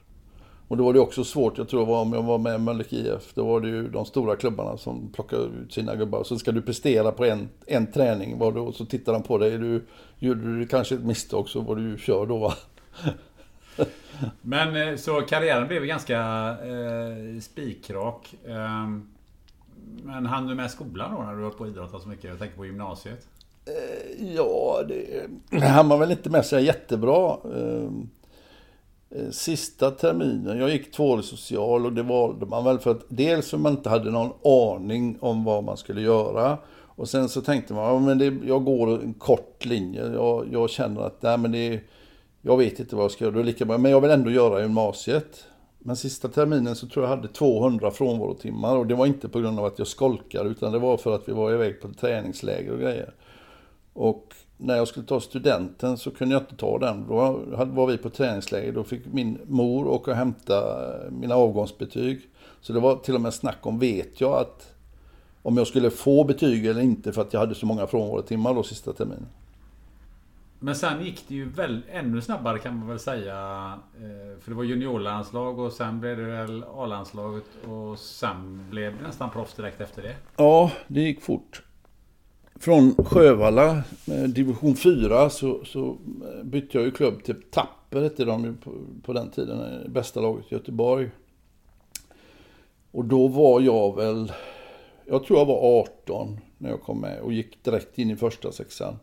Och 0.69 0.77
då 0.77 0.85
var 0.85 0.93
det 0.93 1.01
också 1.01 1.25
svårt, 1.25 1.59
jag 1.59 1.69
tror 1.69 1.87
det 1.87 1.93
om 1.93 2.13
jag 2.13 2.23
var 2.23 2.39
med 2.39 2.61
Mölnlycke 2.61 2.97
IF, 2.97 3.35
då 3.35 3.45
var 3.45 3.61
det 3.61 3.69
ju 3.69 3.89
de 3.89 4.05
stora 4.05 4.37
klubbarna 4.37 4.77
som 4.77 5.13
plockade 5.13 5.43
ut 5.43 5.73
sina 5.73 5.97
gubbar. 5.97 6.25
Så 6.25 6.39
ska 6.39 6.53
du 6.53 6.63
prestera 6.63 7.13
på 7.13 7.25
en, 7.25 7.49
en 7.67 7.93
träning, 7.93 8.39
var 8.39 8.53
du, 8.53 8.61
och 8.61 8.75
så 8.75 8.85
tittar 8.85 9.13
de 9.13 9.23
på 9.23 9.39
dig. 9.39 9.59
Du, 9.59 9.85
gjorde 10.19 10.59
du 10.59 10.67
kanske 10.67 10.95
ett 10.95 11.05
misstag 11.05 11.49
så 11.49 11.61
var 11.61 11.77
du 11.77 11.83
ju 11.83 11.99
körd 11.99 12.29
då 12.29 12.39
va. 12.39 12.53
Men 14.43 14.89
eh, 14.89 14.97
så 14.97 15.21
karriären 15.21 15.69
blev 15.69 15.85
ganska 15.85 16.21
eh, 16.49 17.41
spikrak. 17.41 18.35
Eh, 18.47 18.89
men 20.05 20.27
hann 20.27 20.47
du 20.47 20.55
med 20.55 20.71
skolan 20.71 21.15
då 21.15 21.23
när 21.23 21.35
du 21.35 21.43
var 21.43 21.51
på 21.51 21.67
idrotta 21.67 22.01
så 22.01 22.09
mycket? 22.09 22.25
Jag 22.25 22.39
tänker 22.39 22.57
på 22.57 22.67
gymnasiet. 22.67 23.27
Eh, 23.67 24.35
ja, 24.35 24.83
det 24.89 25.27
hann 25.67 25.87
man 25.87 25.99
väl 26.01 26.11
inte 26.11 26.31
med 26.31 26.47
sig 26.47 26.65
jättebra. 26.65 27.37
Ehm, 27.45 28.09
eh, 29.11 29.31
Sista 29.31 29.91
terminen, 29.91 30.59
jag 30.59 30.71
gick 30.71 30.93
tvåårig 30.93 31.25
social 31.25 31.87
och 31.87 31.93
det 31.93 32.03
valde 32.03 32.47
man 32.47 32.65
väl 32.65 32.79
för 32.79 32.91
att 32.91 33.05
dels 33.09 33.51
för 33.51 33.59
man 33.59 33.73
inte 33.73 33.89
hade 33.89 34.11
någon 34.11 34.33
aning 34.45 35.19
om 35.21 35.45
vad 35.45 35.65
man 35.65 35.77
skulle 35.77 36.01
göra 36.01 36.59
Och 36.97 37.09
sen 37.09 37.29
så 37.29 37.41
tänkte 37.41 37.75
man, 37.75 37.85
ja, 37.85 37.99
men 37.99 38.19
det, 38.19 38.47
jag 38.47 38.65
går 38.65 39.03
en 39.03 39.15
kort 39.15 39.65
linje. 39.65 40.13
Jag, 40.13 40.49
jag 40.53 40.71
känner 40.71 41.01
att, 41.01 41.23
nej 41.23 41.39
men 41.39 41.53
det, 41.53 41.59
är 41.59 41.81
jag 42.43 42.57
vet 42.57 42.81
inte 42.81 42.97
vad 42.97 43.05
jag 43.05 43.11
ska 43.11 43.25
göra. 43.25 43.35
Det 43.35 43.41
är 43.41 43.45
lika 43.45 43.65
bra, 43.65 43.79
men 43.79 43.91
jag 43.91 44.01
vill 44.01 44.11
ändå 44.11 44.31
göra 44.31 44.63
gymnasiet. 44.63 45.47
Men 45.79 45.97
sista 45.97 46.29
terminen 46.29 46.77
så 46.77 46.87
tror 46.87 47.05
jag 47.05 47.17
hade 47.17 47.29
200 47.29 47.91
frånvarotimmar 47.91 48.77
och 48.77 48.87
det 48.87 48.95
var 48.95 49.07
inte 49.07 49.29
på 49.29 49.41
grund 49.41 49.59
av 49.59 49.65
att 49.65 49.79
jag 49.79 49.89
skolkade 49.89 50.49
utan 50.49 50.73
det 50.73 50.79
var 50.79 50.97
för 50.97 51.15
att 51.15 51.29
vi 51.29 51.33
var 51.33 51.53
iväg 51.53 51.81
på 51.81 51.89
träningsläger 51.89 52.73
och 52.73 52.81
grejer. 52.81 53.15
Och 53.93 54.35
när 54.57 54.77
jag 54.77 54.89
skulle 54.89 55.07
ta 55.07 55.21
studenten 55.21 55.99
så 55.99 56.11
kunde 56.11 56.35
jag 56.35 56.43
inte 56.43 56.57
ta 56.57 56.79
den. 56.79 57.07
Då 57.09 57.15
var 57.67 57.87
vi 57.87 57.99
på 57.99 58.11
träningsläger. 58.11 58.73
Då 58.73 58.85
fick 58.85 59.07
min 59.13 59.39
mor 59.47 59.89
åka 59.89 60.11
och 60.11 60.17
hämta 60.17 60.85
eh, 60.95 61.11
mina 61.11 61.35
avgångsbetyg. 61.35 62.21
Så 62.61 62.73
det 62.73 62.81
var 62.81 62.97
till 62.97 63.15
och 63.15 63.21
med 63.21 63.35
snack 63.35 63.59
om, 63.67 63.79
vet 63.79 64.21
jag, 64.21 64.33
att 64.33 64.75
om 65.43 65.57
jag 65.57 65.67
skulle 65.67 65.91
få 65.91 66.25
betyg 66.25 66.67
eller 66.67 66.81
inte 66.81 67.13
för 67.13 67.23
att 67.23 67.33
jag 67.33 67.41
hade 67.41 67.55
så 67.55 67.67
många 67.67 67.87
frånvarotimmar 67.87 68.55
då 68.55 68.63
sista 68.63 68.93
terminen. 68.93 69.29
Men 70.65 70.77
sen 70.77 71.05
gick 71.05 71.29
det 71.29 71.35
ju 71.35 71.49
väl 71.49 71.81
ännu 71.91 72.21
snabbare 72.21 72.59
kan 72.59 72.79
man 72.79 72.89
väl 72.89 72.99
säga. 72.99 73.35
Eh, 73.97 74.41
för 74.41 74.51
det 74.51 74.55
var 74.55 74.65
juniorlandslag 74.65 75.59
och 75.59 75.73
sen 75.73 76.01
blev 76.01 76.17
det 76.17 76.23
väl 76.23 76.65
A-landslaget 76.75 77.45
och 77.69 77.99
sen 77.99 78.67
blev 78.71 78.99
det 78.99 79.03
nästan 79.03 79.31
proffs 79.31 79.55
direkt 79.55 79.81
efter 79.81 80.03
det. 80.03 80.17
Ja, 80.37 80.73
det 80.89 81.01
gick 81.01 81.23
fort. 81.23 81.63
Från 82.55 82.95
Sjövalla, 82.95 83.83
eh, 84.07 84.23
division 84.29 84.77
4, 84.77 85.31
så, 85.31 85.65
så 85.65 85.89
eh, 85.89 86.45
bytte 86.45 86.79
jag 86.79 86.85
ju 86.85 86.91
klubb 86.91 87.25
till 87.25 87.43
Tapper, 87.43 88.03
hette 88.03 88.25
de 88.25 88.45
ju 88.45 88.55
på, 88.55 88.71
på 89.03 89.13
den 89.13 89.31
tiden, 89.31 89.93
bästa 89.93 90.21
laget 90.21 90.45
i 90.53 90.55
Göteborg. 90.55 91.11
Och 92.91 93.05
då 93.05 93.29
var 93.29 93.61
jag 93.61 93.97
väl, 93.97 94.33
jag 95.07 95.25
tror 95.25 95.39
jag 95.39 95.47
var 95.47 95.81
18 95.81 96.39
när 96.59 96.71
jag 96.71 96.83
kom 96.83 97.01
med 97.01 97.21
och 97.21 97.33
gick 97.33 97.65
direkt 97.65 97.99
in 97.99 98.11
i 98.11 98.17
första 98.17 98.53
sexan 98.53 98.99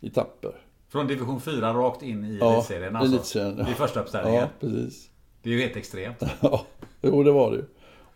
i 0.00 0.10
Tapper. 0.10 0.65
Från 0.96 1.06
division 1.06 1.40
4 1.40 1.74
rakt 1.74 2.02
in 2.02 2.24
i 2.24 2.38
ja, 2.40 2.52
elitserien 2.52 2.96
alltså? 2.96 3.14
elitserien. 3.14 3.58
Ja. 3.58 3.70
I 3.70 3.74
första 3.74 4.00
uppställningen? 4.00 4.40
Ja, 4.40 4.48
precis. 4.60 5.10
Det 5.42 5.50
är 5.50 5.54
ju 5.54 5.60
helt 5.60 5.76
extremt. 5.76 6.22
ja, 6.40 6.66
jo 7.02 7.22
det 7.22 7.30
var 7.30 7.50
det 7.50 7.56
ju. 7.56 7.64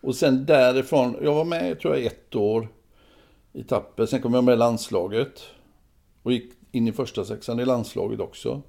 Och 0.01 0.15
sen 0.15 0.45
därifrån, 0.45 1.17
jag 1.21 1.35
var 1.35 1.45
med 1.45 1.79
tror 1.79 1.95
jag 1.95 2.05
ett 2.05 2.35
år 2.35 2.67
i 3.53 3.63
Tapper. 3.63 4.05
Sen 4.05 4.21
kom 4.21 4.33
jag 4.33 4.43
med 4.43 4.53
i 4.53 4.57
landslaget. 4.57 5.41
Och 6.23 6.31
gick 6.31 6.51
in 6.71 6.87
i 6.87 6.91
första 6.91 7.25
sexan 7.25 7.59
i 7.59 7.65
landslaget 7.65 8.19
också. 8.19 8.61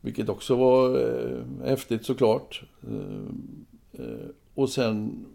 Vilket 0.00 0.28
också 0.28 0.56
var 0.56 1.00
eh, 1.00 1.68
häftigt 1.68 2.06
såklart. 2.06 2.62
Eh, 2.82 4.04
eh, 4.04 4.28
och 4.54 4.70
sen 4.70 5.26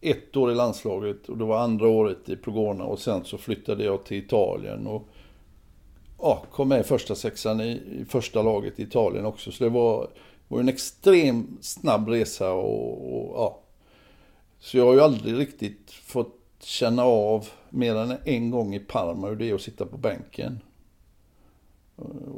ett 0.00 0.36
år 0.36 0.52
i 0.52 0.54
landslaget 0.54 1.28
och 1.28 1.38
det 1.38 1.44
var 1.44 1.58
andra 1.58 1.88
året 1.88 2.28
i 2.28 2.36
Progona 2.36 2.84
och 2.84 2.98
sen 2.98 3.24
så 3.24 3.38
flyttade 3.38 3.84
jag 3.84 4.04
till 4.04 4.16
Italien 4.16 4.86
och 4.86 5.08
ja, 6.22 6.42
kom 6.52 6.68
med 6.68 6.80
i 6.80 6.82
första 6.82 7.14
sexan 7.14 7.60
i, 7.60 7.70
i 7.70 8.04
första 8.08 8.42
laget 8.42 8.80
i 8.80 8.82
Italien 8.82 9.26
också. 9.26 9.52
Så 9.52 9.64
det 9.64 9.70
var, 9.70 10.08
var 10.48 10.60
en 10.60 10.68
extremt 10.68 11.64
snabb 11.64 12.08
resa 12.08 12.52
och, 12.52 13.16
och, 13.16 13.36
ja. 13.36 13.60
Så 14.58 14.78
jag 14.78 14.86
har 14.86 14.94
ju 14.94 15.00
aldrig 15.00 15.38
riktigt 15.38 15.90
fått 15.90 16.36
känna 16.60 17.04
av 17.04 17.48
mer 17.70 17.94
än 17.96 18.16
en 18.24 18.50
gång 18.50 18.74
i 18.74 18.78
Parma 18.78 19.28
hur 19.28 19.36
det 19.36 19.50
är 19.50 19.54
att 19.54 19.60
sitta 19.60 19.86
på 19.86 19.96
bänken. 19.96 20.60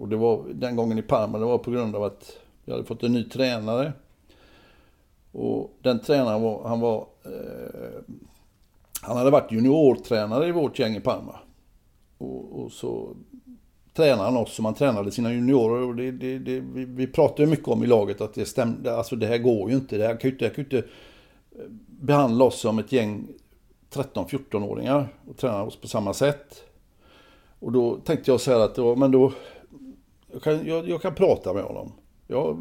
Och 0.01 0.09
det 0.09 0.17
var 0.17 0.45
den 0.55 0.77
gången 0.77 0.99
i 0.99 1.03
Parma, 1.03 1.39
det 1.39 1.45
var 1.45 1.59
på 1.59 1.71
grund 1.71 1.97
av 1.97 2.03
att 2.03 2.39
jag 2.65 2.75
hade 2.75 2.85
fått 2.85 3.03
en 3.03 3.13
ny 3.13 3.25
tränare. 3.25 3.93
Och 5.33 5.77
den 5.83 6.01
tränaren 6.01 6.43
var, 6.43 6.69
han 6.69 6.81
var, 6.81 7.07
eh, 7.25 8.01
han 9.03 9.17
hade 9.17 9.31
varit 9.31 9.53
juniortränare 9.53 10.49
i 10.49 10.53
vårt 10.53 10.79
gäng 10.79 10.97
i 10.97 11.01
Parma. 11.01 11.39
Och, 12.19 12.63
och 12.63 12.73
så 12.73 13.17
tränade 13.95 14.23
han 14.23 14.37
oss 14.37 14.55
som 14.55 14.65
han 14.65 14.75
tränade 14.75 15.11
sina 15.11 15.33
juniorer. 15.33 15.83
Och 15.87 15.97
det, 15.97 16.11
det, 16.11 16.39
det, 16.39 16.61
vi, 16.61 16.85
vi 16.85 17.07
pratade 17.07 17.49
mycket 17.49 17.69
om 17.69 17.85
i 17.85 17.87
laget 17.87 18.21
att 18.21 18.35
det 18.35 18.45
stämde, 18.45 18.97
alltså 18.97 19.17
det 19.17 19.27
här 19.27 19.39
går 19.39 19.71
ju 19.71 19.77
inte. 19.77 19.99
Det 19.99 20.07
här 20.07 20.17
kan 20.17 20.31
ju 20.31 20.35
inte, 20.35 20.51
kan 20.51 20.65
inte 20.65 20.79
eh, 20.79 20.85
behandla 21.87 22.45
oss 22.45 22.61
som 22.61 22.79
ett 22.79 22.93
gäng 22.93 23.29
13-14-åringar 23.93 25.09
och 25.29 25.37
träna 25.37 25.63
oss 25.63 25.77
på 25.77 25.89
samma 25.89 26.15
sätt. 26.15 26.65
Och 27.59 27.73
då 27.73 27.97
tänkte 27.97 28.31
jag 28.31 28.41
så 28.41 28.51
här 28.51 28.61
att, 28.61 28.79
ja 28.79 28.95
men 28.95 29.11
då, 29.11 29.33
jag 30.33 30.43
kan, 30.43 30.67
jag, 30.67 30.89
jag 30.89 31.03
kan 31.03 31.15
prata 31.15 31.53
med 31.53 31.63
honom. 31.63 31.93
Ja, 32.27 32.57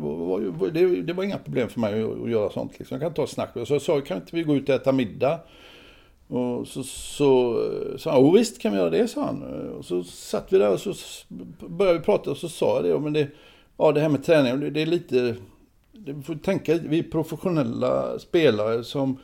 det, 0.73 1.01
det, 1.01 1.13
var 1.13 1.23
inga 1.23 1.37
problem 1.37 1.69
för 1.69 1.79
mig 1.79 2.03
att, 2.03 2.21
att 2.21 2.29
göra 2.29 2.49
sånt. 2.49 2.79
Liksom. 2.79 2.95
Jag 2.95 3.01
kan 3.01 3.13
ta 3.13 3.23
ett 3.23 3.29
snack. 3.29 3.49
Så 3.53 3.73
jag 3.73 3.81
sa, 3.81 4.01
kan 4.01 4.17
inte 4.17 4.35
vi 4.35 4.43
gå 4.43 4.55
ut 4.55 4.69
och 4.69 4.75
äta 4.75 4.91
middag? 4.91 5.39
Och 6.31 6.67
så 6.67 7.63
eh, 7.63 7.97
sa 7.97 8.11
han, 8.11 8.23
oh, 8.23 8.33
visst 8.33 8.61
kan 8.61 8.71
vi 8.71 8.77
göra 8.77 8.89
det, 8.89 9.07
sa 9.07 9.25
han. 9.25 9.43
Eh, 9.43 9.71
och 9.71 9.85
så 9.85 10.03
satt 10.03 10.53
vi 10.53 10.57
där 10.57 10.73
och 10.73 10.79
så 10.79 10.93
började 11.67 11.99
vi 11.99 12.05
prata 12.05 12.31
och 12.31 12.37
så 12.37 12.49
sa 12.49 12.75
jag 12.75 12.83
det. 12.83 12.99
Men 12.99 13.13
det, 13.13 13.27
ja, 13.77 13.91
det 13.91 14.01
här 14.01 14.09
med 14.09 14.23
träning, 14.23 14.59
det, 14.59 14.69
det 14.69 14.81
är 14.81 14.85
lite... 14.85 15.35
det 15.91 16.21
får 16.21 16.35
tänka, 16.35 16.77
vi 16.77 16.99
är 16.99 17.03
professionella 17.03 18.19
spelare 18.19 18.83
som 18.83 19.17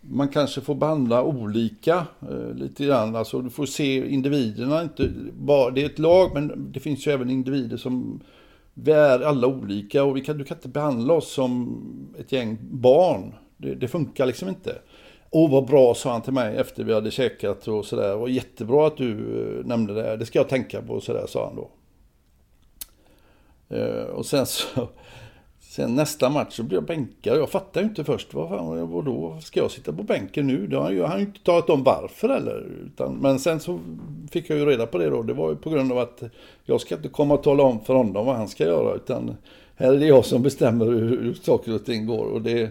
man 0.00 0.28
kanske 0.28 0.60
får 0.60 0.74
behandla 0.74 1.22
olika 1.22 2.06
eh, 2.30 2.54
lite 2.54 2.84
grann. 2.84 3.16
Alltså 3.16 3.40
du 3.40 3.50
får 3.50 3.66
se 3.66 4.08
individerna, 4.08 4.82
inte 4.82 5.10
bara, 5.38 5.70
det 5.70 5.82
är 5.82 5.86
ett 5.86 5.98
lag 5.98 6.30
men 6.34 6.72
det 6.72 6.80
finns 6.80 7.06
ju 7.06 7.12
även 7.12 7.30
individer 7.30 7.76
som 7.76 8.20
vi 8.74 8.92
är 8.92 9.20
alla 9.20 9.46
olika 9.46 10.04
och 10.04 10.16
vi 10.16 10.20
kan, 10.20 10.38
du 10.38 10.44
kan 10.44 10.56
inte 10.56 10.68
behandla 10.68 11.14
oss 11.14 11.32
som 11.32 11.82
ett 12.18 12.32
gäng 12.32 12.58
barn. 12.60 13.34
Det, 13.56 13.74
det 13.74 13.88
funkar 13.88 14.26
liksom 14.26 14.48
inte. 14.48 14.78
Åh 15.36 15.50
vad 15.50 15.66
bra 15.66 15.94
sa 15.94 16.12
han 16.12 16.22
till 16.22 16.32
mig 16.32 16.56
efter 16.56 16.84
vi 16.84 16.94
hade 16.94 17.10
käkat 17.10 17.68
och 17.68 17.84
sådär. 17.84 18.16
Och 18.16 18.30
jättebra 18.30 18.86
att 18.86 18.96
du 18.96 19.10
eh, 19.10 19.66
nämnde 19.66 19.94
det. 19.94 20.16
Det 20.16 20.26
ska 20.26 20.38
jag 20.38 20.48
tänka 20.48 20.82
på 20.82 21.00
sådär 21.00 21.26
sa 21.28 21.46
han 21.46 21.56
då. 21.56 21.70
Eh, 23.76 24.04
och 24.04 24.26
sen 24.26 24.46
så 24.46 24.88
Sen 25.74 25.94
nästa 25.94 26.30
match 26.30 26.56
så 26.56 26.62
blev 26.62 26.76
jag 26.76 26.86
bänkad. 26.86 27.38
Jag 27.38 27.50
fattar 27.50 27.80
ju 27.80 27.86
inte 27.86 28.04
först. 28.04 28.34
Vad 28.34 28.48
fan, 28.48 28.90
vadå? 28.90 29.38
Ska 29.40 29.60
jag 29.60 29.70
sitta 29.70 29.92
på 29.92 30.02
bänken 30.02 30.46
nu? 30.46 30.66
Det 30.66 30.76
har 30.76 30.90
jag 30.90 31.06
han 31.06 31.18
ju 31.18 31.26
inte 31.26 31.40
talat 31.40 31.70
om 31.70 31.82
varför 31.82 32.28
eller. 32.28 32.66
Utan, 32.86 33.14
men 33.14 33.38
sen 33.38 33.60
så 33.60 33.80
fick 34.30 34.50
jag 34.50 34.58
ju 34.58 34.66
reda 34.66 34.86
på 34.86 34.98
det 34.98 35.10
då. 35.10 35.22
Det 35.22 35.32
var 35.32 35.50
ju 35.50 35.56
på 35.56 35.70
grund 35.70 35.92
av 35.92 35.98
att 35.98 36.22
jag 36.64 36.80
ska 36.80 36.94
inte 36.94 37.08
komma 37.08 37.34
och 37.34 37.42
tala 37.42 37.62
om 37.62 37.80
för 37.80 37.94
honom 37.94 38.26
vad 38.26 38.36
han 38.36 38.48
ska 38.48 38.64
göra. 38.64 38.94
Utan 38.94 39.36
här 39.76 39.92
är 39.92 39.98
det 39.98 40.06
jag 40.06 40.24
som 40.24 40.42
bestämmer 40.42 40.84
hur, 40.84 41.22
hur 41.22 41.34
saker 41.34 41.74
och 41.74 41.84
ting 41.84 42.06
går. 42.06 42.24
Och 42.24 42.42
det, 42.42 42.70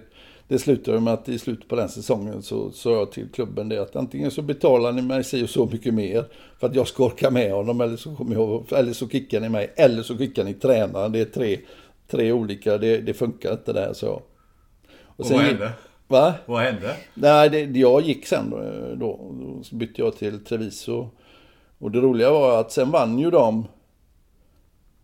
det 0.53 0.59
slutade 0.59 0.99
med 0.99 1.13
att 1.13 1.29
i 1.29 1.39
slutet 1.39 1.67
på 1.67 1.75
den 1.75 1.89
säsongen 1.89 2.41
så 2.41 2.71
sa 2.71 2.91
jag 2.91 3.11
till 3.11 3.29
klubben 3.29 3.69
det 3.69 3.81
att 3.81 3.95
antingen 3.95 4.31
så 4.31 4.41
betalar 4.41 4.91
ni 4.91 5.01
mig 5.01 5.23
si 5.23 5.43
och 5.43 5.49
så 5.49 5.65
mycket 5.65 5.93
mer 5.93 6.25
för 6.59 6.67
att 6.67 6.75
jag 6.75 6.87
ska 6.87 7.05
orka 7.05 7.31
med 7.31 7.51
honom 7.51 7.81
eller 7.81 7.97
så, 7.97 8.15
kommer 8.15 8.35
jag, 8.35 8.65
eller 8.71 8.93
så 8.93 9.09
kickar 9.09 9.39
ni 9.39 9.49
mig 9.49 9.73
eller 9.75 10.03
så 10.03 10.17
kickar 10.17 10.43
ni 10.43 10.53
tränaren. 10.53 11.11
Det 11.11 11.19
är 11.19 11.25
tre 11.25 11.59
tre 12.07 12.31
olika, 12.31 12.77
det, 12.77 12.97
det 12.97 13.13
funkar 13.13 13.51
inte 13.51 13.73
där 13.73 13.93
så. 13.93 14.11
Och, 14.11 14.21
och 15.17 15.25
vad 15.31 15.41
hände? 15.41 15.71
Va? 16.07 16.33
Vad 16.45 16.61
hände? 16.61 16.95
Nej, 17.13 17.49
det, 17.49 17.79
jag 17.79 18.01
gick 18.01 18.25
sen 18.25 18.49
då, 18.49 18.59
då. 18.95 19.33
Så 19.63 19.75
bytte 19.75 20.01
jag 20.01 20.15
till 20.15 20.43
Treviso. 20.43 21.09
Och 21.79 21.91
det 21.91 21.99
roliga 21.99 22.31
var 22.31 22.59
att 22.59 22.71
sen 22.71 22.91
vann 22.91 23.19
ju 23.19 23.31
de. 23.31 23.67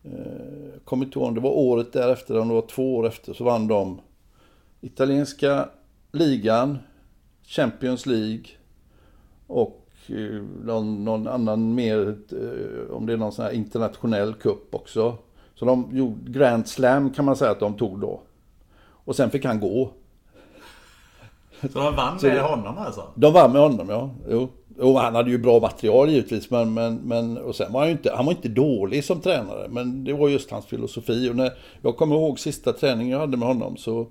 Eh, 0.03 0.82
kommer 0.86 1.05
inte 1.05 1.19
ihåg 1.19 1.36
det 1.36 1.41
var 1.41 1.57
året 1.57 1.93
därefter, 1.93 2.39
om 2.39 2.47
det 2.47 2.53
var 2.53 2.67
två 2.67 2.95
år 2.95 3.07
efter, 3.07 3.34
så 3.34 3.43
vann 3.43 3.67
de 3.67 3.99
italienska 4.82 5.69
ligan, 6.11 6.77
Champions 7.43 8.05
League 8.05 8.43
och 9.47 9.86
eh, 10.07 10.43
någon, 10.63 11.03
någon 11.05 11.27
annan 11.27 11.75
mer, 11.75 12.17
eh, 12.32 12.95
om 12.95 13.05
det 13.05 13.13
är 13.13 13.17
någon 13.17 13.32
sån 13.32 13.45
här 13.45 13.51
internationell 13.51 14.34
kupp 14.34 14.75
också. 14.75 15.17
Så 15.55 15.65
de 15.65 15.89
gjorde 15.91 16.32
Grand 16.32 16.67
Slam 16.67 17.13
kan 17.13 17.25
man 17.25 17.36
säga 17.36 17.51
att 17.51 17.59
de 17.59 17.77
tog 17.77 17.99
då. 17.99 18.21
Och 19.05 19.15
sen 19.15 19.30
fick 19.30 19.45
han 19.45 19.59
gå. 19.59 19.91
Så 21.61 21.80
de 21.80 21.95
vann 21.95 22.17
med 22.21 22.41
honom 22.41 22.77
alltså? 22.77 23.03
De 23.15 23.34
vann 23.34 23.51
med 23.51 23.61
honom 23.61 23.89
ja. 23.89 24.09
Jo. 24.30 24.49
Jo, 24.82 24.97
han 24.97 25.15
hade 25.15 25.30
ju 25.30 25.38
bra 25.38 25.59
material 25.59 26.09
givetvis. 26.09 26.49
Men, 26.49 26.73
men, 26.73 26.95
men, 26.95 27.38
och 27.38 27.55
sen 27.55 27.73
var 27.73 27.80
han 27.80 27.89
ju 27.89 27.91
inte, 27.91 28.13
han 28.15 28.25
var 28.25 28.34
inte 28.34 28.49
dålig 28.49 29.03
som 29.03 29.21
tränare. 29.21 29.67
Men 29.69 30.03
det 30.03 30.13
var 30.13 30.30
just 30.30 30.51
hans 30.51 30.65
filosofi. 30.65 31.30
Och 31.30 31.36
när, 31.36 31.51
jag 31.82 31.97
kommer 31.97 32.15
ihåg 32.15 32.39
sista 32.39 32.73
träningen 32.73 33.11
jag 33.11 33.19
hade 33.19 33.38
med 33.38 33.47
honom 33.47 33.77
så 33.77 34.07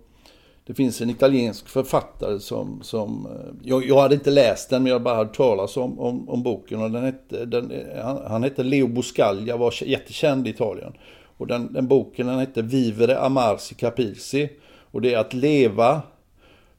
det 0.69 0.75
finns 0.75 1.01
en 1.01 1.11
italiensk 1.11 1.69
författare 1.69 2.41
som, 2.41 2.83
som 2.83 3.27
eh, 3.27 3.69
jag, 3.69 3.87
jag 3.87 4.01
hade 4.01 4.15
inte 4.15 4.31
läst 4.31 4.71
den 4.71 4.83
men 4.83 4.93
jag 4.93 5.03
bara 5.03 5.17
hört 5.17 5.37
talas 5.37 5.77
om, 5.77 6.01
om, 6.01 6.29
om 6.29 6.43
boken. 6.43 6.83
Och 6.83 6.91
den 6.91 7.05
hette, 7.05 7.45
den, 7.45 7.73
han, 8.03 8.23
han 8.27 8.43
hette 8.43 8.63
Leo 8.63 8.87
Buscaglia, 8.89 9.57
var 9.57 9.75
jättekänd 9.83 10.47
i 10.47 10.51
Italien. 10.51 10.93
Och 11.37 11.47
den, 11.47 11.73
den 11.73 11.87
boken 11.87 12.27
den 12.27 12.39
hette 12.39 12.63
Vivere 12.63 13.19
Amarsi 13.21 13.75
Capirsi. 13.75 14.51
Och 14.91 15.01
det 15.01 15.15
är 15.15 15.19
att 15.19 15.35
leva, 15.35 16.03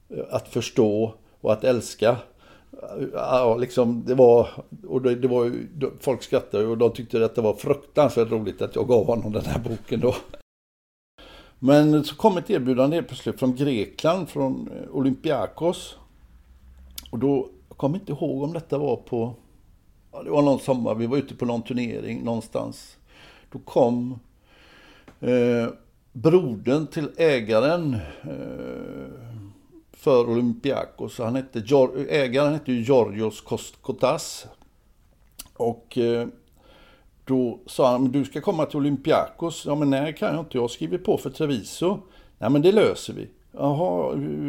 eh, 0.10 0.24
att 0.30 0.48
förstå 0.48 1.14
och 1.42 1.54
att 1.54 1.64
älska. 1.64 2.10
Eh, 2.72 3.06
ja, 3.14 3.58
liksom 3.58 4.04
det 4.08 4.16
var, 4.16 4.48
och 4.88 5.02
det, 5.02 5.16
det 5.16 5.28
var 5.28 5.46
ju, 5.46 5.68
folk 6.00 6.24
skrattade 6.24 6.66
och 6.66 6.78
de 6.78 6.94
tyckte 6.94 7.26
att 7.26 7.36
det 7.36 7.42
var 7.42 7.54
fruktansvärt 7.54 8.32
roligt 8.32 8.62
att 8.62 8.76
jag 8.76 8.88
gav 8.88 9.06
honom 9.06 9.32
den 9.32 9.46
här 9.46 9.60
boken 9.60 10.00
då. 10.00 10.16
Men 11.60 12.04
så 12.04 12.16
kom 12.16 12.38
ett 12.38 12.50
erbjudande 12.50 12.96
helt 12.96 13.08
plötsligt 13.08 13.40
från 13.40 13.56
Grekland, 13.56 14.30
från 14.30 14.70
eh, 14.72 14.96
Olympiakos. 14.96 15.96
Och 17.12 17.20
då, 17.20 17.50
jag 17.70 17.78
kommer 17.78 18.00
inte 18.00 18.12
ihåg 18.12 18.44
om 18.44 18.54
detta 18.54 18.78
var 18.78 18.96
på 18.96 19.36
ja, 20.12 20.24
det 20.24 20.30
var 20.30 20.42
någon 20.42 20.60
sommar, 20.60 20.96
vi 20.96 21.08
var 21.08 21.18
ute 21.18 21.36
på 21.36 21.46
någon 21.46 21.62
turnering 21.62 22.24
någonstans. 22.24 22.98
Då 23.52 23.60
kom 23.60 24.20
eh, 25.20 25.68
brodern 26.14 26.88
till 26.88 27.10
ägaren 27.18 27.94
eh, 28.22 29.10
för 29.92 30.30
Olympiakos. 30.30 31.18
Han 31.18 31.36
hette, 31.36 31.64
ägaren 32.10 32.54
hette 32.54 32.72
ju 32.72 32.84
Georgios 32.84 33.42
Kostkotas. 33.42 34.48
Och 35.54 35.98
eh, 35.98 36.28
då 37.30 37.60
sa 37.66 37.92
han, 37.92 38.12
du 38.12 38.26
ska 38.26 38.42
komma 38.42 38.66
till 38.66 38.78
Olympiakos. 38.78 39.64
Ja 39.66 39.76
men 39.76 39.90
nej 39.90 40.16
kan 40.16 40.36
jag 40.36 40.40
inte, 40.40 40.58
jag 40.58 40.70
skriver 40.70 40.98
på 40.98 41.18
för 41.18 41.30
Treviso. 41.30 42.00
Nej 42.38 42.50
men 42.50 42.62
det 42.62 42.72
löser 42.72 43.14
vi. 43.14 43.30
Jaha, 43.52 44.04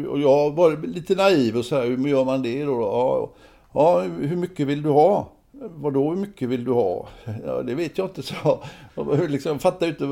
och 0.09 0.19
jag 0.19 0.51
var 0.51 0.87
lite 0.87 1.15
naiv 1.15 1.57
och 1.57 1.65
så 1.65 1.75
här, 1.75 1.85
hur 1.85 2.07
gör 2.07 2.25
man 2.25 2.41
det 2.41 2.63
då? 2.63 2.81
Ja, 2.81 3.31
ja 3.73 4.01
hur 4.01 4.35
mycket 4.35 4.67
vill 4.67 4.83
du 4.83 4.89
ha? 4.89 5.31
Vadå 5.51 6.09
hur 6.09 6.17
mycket 6.17 6.49
vill 6.49 6.63
du 6.63 6.71
ha? 6.71 7.07
Ja, 7.45 7.61
det 7.61 7.75
vet 7.75 7.97
jag 7.97 8.07
inte, 8.07 8.23
så 8.23 8.59
jag 8.95 9.31
liksom, 9.31 9.59
fattar 9.59 9.87
inte. 9.87 10.05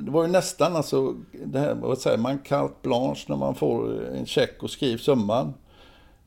Det 0.00 0.10
var 0.10 0.22
ju 0.22 0.32
nästan 0.32 0.76
alltså, 0.76 1.14
det 1.44 1.58
här, 1.58 1.74
vad 1.74 1.98
säger 1.98 2.18
man, 2.18 2.38
carte 2.38 2.74
blanche 2.82 3.24
när 3.28 3.36
man 3.36 3.54
får 3.54 4.04
en 4.04 4.26
check 4.26 4.62
och 4.62 4.70
skriver 4.70 4.98
summan. 4.98 5.54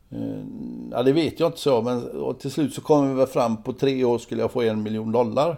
Eh, 0.09 0.43
ja, 0.91 1.03
det 1.03 1.11
vet 1.11 1.39
jag 1.39 1.47
inte 1.47 1.59
så, 1.59 1.81
men 1.81 2.09
till 2.39 2.51
slut 2.51 2.73
så 2.73 2.81
kom 2.81 3.09
vi 3.09 3.15
väl 3.15 3.27
fram 3.27 3.63
på 3.63 3.73
tre 3.73 4.03
år 4.03 4.17
skulle 4.17 4.41
jag 4.41 4.51
få 4.51 4.61
en 4.61 4.83
miljon 4.83 5.11
dollar. 5.11 5.57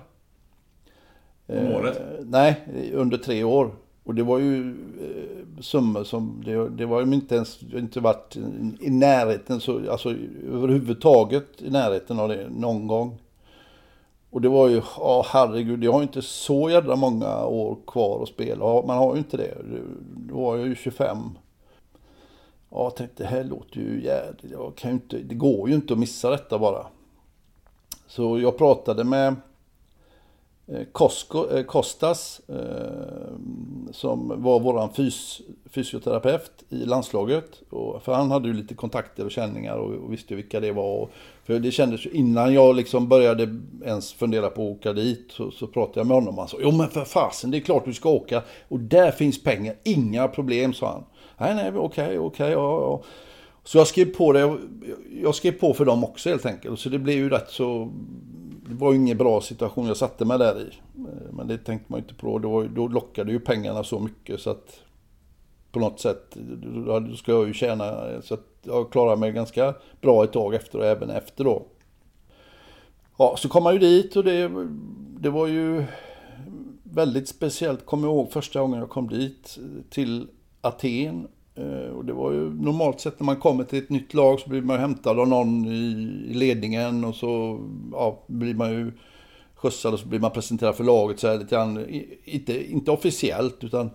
Om 1.59 1.75
året? 1.75 1.97
Eh, 1.97 2.25
nej, 2.25 2.55
under 2.93 3.17
tre 3.17 3.43
år. 3.43 3.71
Och 4.03 4.15
det 4.15 4.23
var 4.23 4.39
ju 4.39 4.69
eh, 4.69 5.61
summor 5.61 6.03
som, 6.03 6.43
det, 6.45 6.69
det 6.69 6.85
var 6.85 7.05
ju 7.05 7.13
inte 7.13 7.35
ens, 7.35 7.59
inte 7.73 7.99
varit 7.99 8.37
i 8.79 8.89
närheten, 8.89 9.59
så, 9.59 9.91
alltså 9.91 10.15
överhuvudtaget 10.51 11.61
i 11.61 11.69
närheten 11.69 12.19
av 12.19 12.29
det 12.29 12.49
någon 12.49 12.87
gång. 12.87 13.17
Och 14.29 14.41
det 14.41 14.49
var 14.49 14.67
ju, 14.67 14.81
ja 14.97 15.25
herregud, 15.29 15.83
jag 15.83 15.91
har 15.91 16.01
inte 16.01 16.21
så 16.21 16.69
jävla 16.69 16.95
många 16.95 17.45
år 17.45 17.77
kvar 17.87 18.23
att 18.23 18.29
spela. 18.29 18.65
Man 18.65 18.97
har 18.97 19.13
ju 19.13 19.17
inte 19.17 19.37
det. 19.37 19.57
Då 20.15 20.35
var 20.35 20.57
jag 20.57 20.67
ju 20.67 20.75
25. 20.75 21.17
Ja, 22.69 22.83
jag 22.83 22.95
tänkte 22.95 23.23
det 23.23 23.29
här 23.29 23.43
låter 23.43 23.77
ju 23.77 24.03
jävligt, 24.03 24.51
jag 24.51 24.75
kan 24.75 24.91
ju 24.91 24.93
inte, 24.93 25.17
det 25.17 25.35
går 25.35 25.69
ju 25.69 25.75
inte 25.75 25.93
att 25.93 25.99
missa 25.99 26.29
detta 26.29 26.59
bara. 26.59 26.85
Så 28.07 28.39
jag 28.39 28.57
pratade 28.57 29.03
med 29.03 29.27
eh, 29.27 29.33
Eh, 30.67 31.63
Kostas, 31.65 32.41
eh, 32.47 32.55
eh, 32.55 32.63
som 33.91 34.43
var 34.43 34.59
vår 34.59 34.89
fys, 34.93 35.41
fysioterapeut 35.69 36.51
i 36.69 36.85
landslaget. 36.85 37.61
Och, 37.69 38.03
för 38.03 38.13
han 38.13 38.31
hade 38.31 38.47
ju 38.47 38.53
lite 38.53 38.73
kontakter 38.73 39.25
och 39.25 39.31
känningar 39.31 39.75
och, 39.75 39.93
och 39.93 40.13
visste 40.13 40.35
vilka 40.35 40.59
det 40.59 40.71
var. 40.71 41.01
Och, 41.01 41.11
för 41.43 41.59
det 41.59 41.71
kändes 41.71 42.05
ju 42.05 42.09
innan 42.09 42.53
jag 42.53 42.75
liksom 42.75 43.07
började 43.07 43.59
ens 43.85 44.13
fundera 44.13 44.49
på 44.49 44.61
att 44.61 44.77
åka 44.77 44.93
dit 44.93 45.27
så, 45.29 45.51
så 45.51 45.67
pratade 45.67 45.99
jag 45.99 46.07
med 46.07 46.15
honom. 46.15 46.37
Han 46.37 46.47
sa, 46.47 46.57
jo 46.61 46.71
men 46.71 46.89
för 46.89 47.05
fasen 47.05 47.51
det 47.51 47.57
är 47.57 47.61
klart 47.61 47.85
du 47.85 47.93
ska 47.93 48.09
åka. 48.09 48.41
Och 48.67 48.79
där 48.79 49.11
finns 49.11 49.43
pengar, 49.43 49.75
inga 49.83 50.27
problem 50.27 50.73
sa 50.73 50.91
han. 50.91 51.03
Nej, 51.37 51.55
nej, 51.55 51.79
okej, 51.79 52.05
okej, 52.05 52.19
okay, 52.19 52.51
ja, 52.51 52.81
ja. 52.81 53.01
Så 53.63 53.77
jag 53.77 53.87
skrev 53.87 54.05
på 54.05 54.33
det, 54.33 54.57
jag 55.21 55.35
skrev 55.35 55.51
på 55.51 55.73
för 55.73 55.85
dem 55.85 56.03
också 56.03 56.29
helt 56.29 56.45
enkelt. 56.45 56.79
Så 56.79 56.89
det 56.89 56.99
blev 56.99 57.15
ju 57.15 57.29
rätt 57.29 57.49
så 57.49 57.91
det 58.71 58.77
var 58.77 58.91
ju 58.91 58.97
ingen 58.97 59.17
bra 59.17 59.41
situation 59.41 59.87
jag 59.87 59.97
satte 59.97 60.25
mig 60.25 60.37
där 60.37 60.59
i. 60.59 60.67
Eh, 60.95 61.33
men 61.33 61.47
det 61.47 61.57
tänkte 61.57 61.91
man 61.91 61.99
ju 61.99 62.03
inte 62.03 62.13
på 62.15 62.39
då. 62.39 62.63
Då 62.63 62.87
lockade 62.87 63.31
ju 63.31 63.39
pengarna 63.39 63.83
så 63.83 63.99
mycket 63.99 64.39
så 64.39 64.49
att 64.49 64.79
på 65.71 65.79
något 65.79 65.99
sätt, 65.99 66.37
då 66.85 67.15
ska 67.15 67.31
jag 67.31 67.47
ju 67.47 67.53
tjäna 67.53 68.09
eh, 68.09 68.21
så 68.21 68.33
att 68.33 68.47
jag 68.63 68.91
klarade 68.91 69.19
mig 69.19 69.31
ganska 69.31 69.73
bra 70.01 70.23
ett 70.23 70.33
tag 70.33 70.55
efter 70.55 70.79
och 70.79 70.85
även 70.85 71.09
efter 71.09 71.43
då. 71.43 71.65
Ja, 73.17 73.35
så 73.37 73.49
kom 73.49 73.63
man 73.63 73.73
ju 73.73 73.79
dit 73.79 74.15
och 74.15 74.23
det, 74.23 74.51
det 75.19 75.29
var 75.29 75.47
ju 75.47 75.83
väldigt 76.83 77.27
speciellt. 77.27 77.85
Kommer 77.85 78.07
jag 78.07 78.15
ihåg 78.15 78.31
första 78.31 78.61
gången 78.61 78.79
jag 78.79 78.89
kom 78.89 79.09
dit 79.09 79.59
till 79.89 80.27
Aten 80.61 81.27
Eh, 81.61 81.91
och 81.91 82.05
det 82.05 82.13
var 82.13 82.31
ju 82.31 82.49
normalt 82.49 82.99
sett 82.99 83.19
när 83.19 83.25
man 83.25 83.35
kommer 83.35 83.63
till 83.63 83.79
ett 83.79 83.89
nytt 83.89 84.13
lag 84.13 84.39
så 84.39 84.49
blir 84.49 84.61
man 84.61 84.79
hämtad 84.79 85.19
av 85.19 85.27
någon 85.27 85.65
i 85.65 86.33
ledningen 86.33 87.05
och 87.05 87.15
så 87.15 87.59
ja, 87.91 88.23
blir 88.27 88.53
man 88.53 88.71
ju 88.71 88.91
skjutsad 89.55 89.93
och 89.93 89.99
så 89.99 90.07
blir 90.07 90.19
man 90.19 90.31
presenterad 90.31 90.75
för 90.75 90.83
laget 90.83 91.19
så 91.19 91.27
här 91.27 91.37
lite 91.37 91.55
grann. 91.55 91.85
Inte, 92.23 92.71
inte 92.71 92.91
officiellt 92.91 93.63
utan 93.63 93.89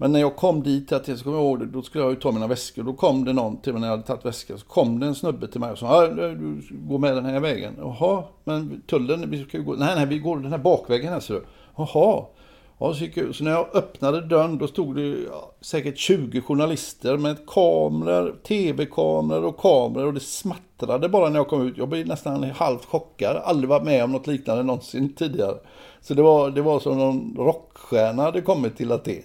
men 0.00 0.12
när 0.12 0.20
jag 0.20 0.36
kom 0.36 0.62
dit, 0.62 0.92
att 0.92 1.08
jag 1.08 1.18
kommer 1.18 1.38
ihåg 1.38 1.58
det, 1.58 1.66
då 1.66 1.82
skulle 1.82 2.04
jag 2.04 2.10
ju 2.10 2.20
ta 2.20 2.32
mina 2.32 2.46
väskor. 2.46 2.82
Då 2.82 2.92
kom 2.92 3.24
det 3.24 3.32
någon 3.32 3.60
till 3.60 3.72
mig 3.72 3.80
när 3.80 3.88
jag 3.88 3.92
hade 3.96 4.06
tagit 4.06 4.24
väskan. 4.24 4.58
Så 4.58 4.66
kom 4.66 5.00
det 5.00 5.06
en 5.06 5.14
snubbe 5.14 5.48
till 5.48 5.60
mig 5.60 5.72
och 5.72 5.78
sa 5.78 6.06
du 6.06 6.62
går 6.70 6.98
med 6.98 7.16
den 7.16 7.24
här 7.24 7.40
vägen. 7.40 7.74
Jaha, 7.78 8.24
men 8.44 8.82
tullen, 8.86 9.30
vi 9.30 9.44
ska 9.44 9.56
ju 9.56 9.64
gå. 9.64 9.74
Nej, 9.74 9.94
nej, 9.96 10.06
vi 10.06 10.18
går 10.18 10.36
den 10.36 10.52
här 10.52 10.58
bakvägen 10.58 11.12
här 11.12 11.20
ser 11.20 11.34
du. 11.34 11.44
Jaha. 11.76 12.24
Ja, 12.80 12.94
så, 12.94 13.04
jag, 13.14 13.34
så 13.34 13.44
när 13.44 13.50
jag 13.50 13.76
öppnade 13.76 14.20
dörren 14.20 14.58
då 14.58 14.66
stod 14.66 14.96
det 14.96 15.06
ja, 15.06 15.52
säkert 15.60 15.98
20 15.98 16.40
journalister 16.40 17.16
med 17.16 17.36
kameror, 17.46 18.34
tv-kameror 18.42 19.44
och 19.44 19.56
kameror 19.56 20.06
och 20.06 20.14
det 20.14 20.20
smattrade 20.20 21.08
bara 21.08 21.28
när 21.28 21.36
jag 21.36 21.48
kom 21.48 21.66
ut. 21.66 21.78
Jag 21.78 21.88
blev 21.88 22.06
nästan 22.06 22.44
halvt 22.44 22.84
chockad. 22.84 23.36
Aldrig 23.36 23.68
varit 23.68 23.84
med 23.84 24.04
om 24.04 24.12
något 24.12 24.26
liknande 24.26 24.62
någonsin 24.62 25.14
tidigare. 25.14 25.54
Så 26.00 26.14
det 26.14 26.22
var, 26.22 26.50
det 26.50 26.62
var 26.62 26.80
som 26.80 26.98
någon 26.98 27.34
rockstjärna 27.38 28.22
hade 28.22 28.40
kommit 28.40 28.76
till 28.76 28.92
Aten. 28.92 29.22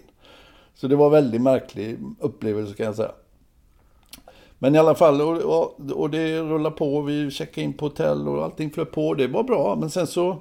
Så 0.76 0.88
det 0.88 0.96
var 0.96 1.06
en 1.06 1.12
väldigt 1.12 1.42
märklig 1.42 1.98
upplevelse 2.20 2.74
kan 2.74 2.86
jag 2.86 2.96
säga. 2.96 3.12
Men 4.60 4.76
i 4.76 4.78
alla 4.78 4.96
fall, 4.96 5.22
och, 5.22 5.38
och, 5.38 5.92
och 5.92 6.10
det 6.10 6.42
rullade 6.42 6.76
på. 6.76 7.02
Vi 7.02 7.32
checkade 7.32 7.66
in 7.66 7.74
på 7.74 7.86
hotell 7.86 8.28
och 8.28 8.44
allting 8.44 8.72
flöt 8.72 8.92
på. 8.92 9.14
Det 9.14 9.28
var 9.28 9.44
bra, 9.44 9.76
men 9.80 9.90
sen 9.90 10.08
så 10.08 10.38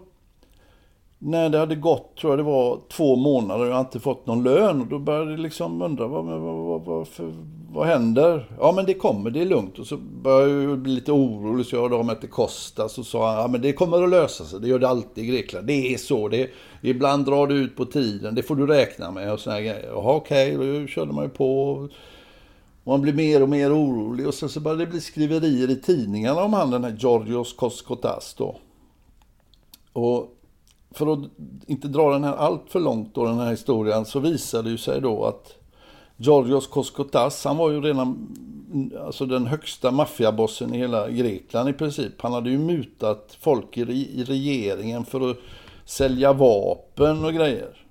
när 1.25 1.49
det 1.49 1.59
hade 1.59 1.75
gått, 1.75 2.16
tror 2.16 2.33
jag 2.33 2.39
det 2.39 2.43
var, 2.43 2.81
två 2.89 3.16
månader 3.16 3.64
och 3.64 3.73
jag 3.73 3.81
inte 3.81 4.01
fått 4.01 4.27
någon 4.27 4.43
lön. 4.43 4.81
Och 4.81 4.87
då 4.87 4.99
började 4.99 5.31
jag 5.31 5.41
liksom 5.41 5.83
undra, 5.83 6.07
vad, 6.07 6.25
vad, 6.25 6.41
vad, 6.41 6.85
vad, 6.85 7.07
vad 7.73 7.87
händer? 7.87 8.51
Ja 8.61 8.73
men 8.73 8.85
det 8.87 8.95
kommer, 8.95 9.31
det 9.31 9.41
är 9.41 9.47
lugnt. 9.47 9.79
Och 9.79 9.87
så 9.87 9.97
började 9.97 10.62
jag 10.62 10.79
bli 10.79 10.93
lite 10.93 11.12
orolig, 11.12 11.66
så 11.66 11.77
jag 11.77 11.83
hörde 11.83 11.95
av 11.95 12.05
mig 12.05 12.20
till 12.20 12.29
Kostas 12.29 12.93
Så 12.93 13.05
sa, 13.05 13.41
ja 13.41 13.49
men 13.49 13.62
det 13.62 13.73
kommer 13.73 14.03
att 14.03 14.11
lösa 14.11 14.45
sig. 14.45 14.61
Det 14.61 14.68
gör 14.68 14.79
det 14.79 14.89
alltid 14.89 15.25
i 15.25 15.27
Grekland. 15.27 15.66
Det 15.66 15.95
är 15.95 15.99
så. 15.99 16.29
Det 16.29 16.43
är, 16.43 16.51
ibland 16.81 17.27
drar 17.27 17.47
det 17.47 17.55
ut 17.55 17.77
på 17.77 17.85
tiden, 17.85 18.35
det 18.35 18.43
får 18.43 18.57
du 18.57 18.66
räkna 18.66 19.11
med 19.11 19.33
och 19.33 19.41
såna 19.41 19.61
grejer. 19.61 19.87
Jaha 19.87 20.14
okej, 20.14 20.57
okay. 20.57 20.81
då 20.81 20.87
körde 20.87 21.12
man 21.12 21.25
ju 21.25 21.31
på. 21.31 21.62
Och 21.62 21.91
man 22.85 23.01
blir 23.01 23.12
mer 23.12 23.43
och 23.43 23.49
mer 23.49 23.77
orolig. 23.77 24.27
Och 24.27 24.35
sen 24.35 24.49
så 24.49 24.61
började 24.61 24.85
det 24.85 24.91
bli 24.91 25.01
skriverier 25.01 25.70
i 25.70 25.81
tidningarna 25.81 26.43
om 26.43 26.53
han 26.53 26.70
den 26.70 26.85
här 26.85 26.97
Georgios 26.99 27.53
Koskotas 27.53 28.35
då. 28.39 28.57
Och 29.93 30.39
för 30.95 31.12
att 31.12 31.18
inte 31.66 31.88
dra 31.88 32.12
den 32.12 32.24
här 32.24 32.36
allt 32.36 32.64
för 32.68 32.80
långt 32.80 33.14
då, 33.14 33.24
den 33.24 33.38
här 33.38 33.51
historien, 33.51 34.05
så 34.05 34.18
visade 34.18 34.62
det 34.62 34.70
ju 34.70 34.78
sig 34.78 35.01
då 35.01 35.24
att 35.24 35.55
Georgios 36.16 36.66
Koskotas, 36.66 37.45
han 37.45 37.57
var 37.57 37.70
ju 37.70 37.80
redan 37.80 38.36
alltså 39.07 39.26
den 39.26 39.47
högsta 39.47 39.90
maffiabossen 39.90 40.74
i 40.74 40.78
hela 40.78 41.11
Grekland 41.11 41.68
i 41.68 41.72
princip. 41.72 42.12
Han 42.22 42.32
hade 42.32 42.51
ju 42.51 42.59
mutat 42.59 43.36
folk 43.40 43.78
i, 43.78 43.82
i 44.20 44.24
regeringen 44.24 45.05
för 45.05 45.30
att 45.30 45.36
sälja 45.84 46.32
vapen 46.32 47.24
och 47.24 47.32
grejer. 47.32 47.86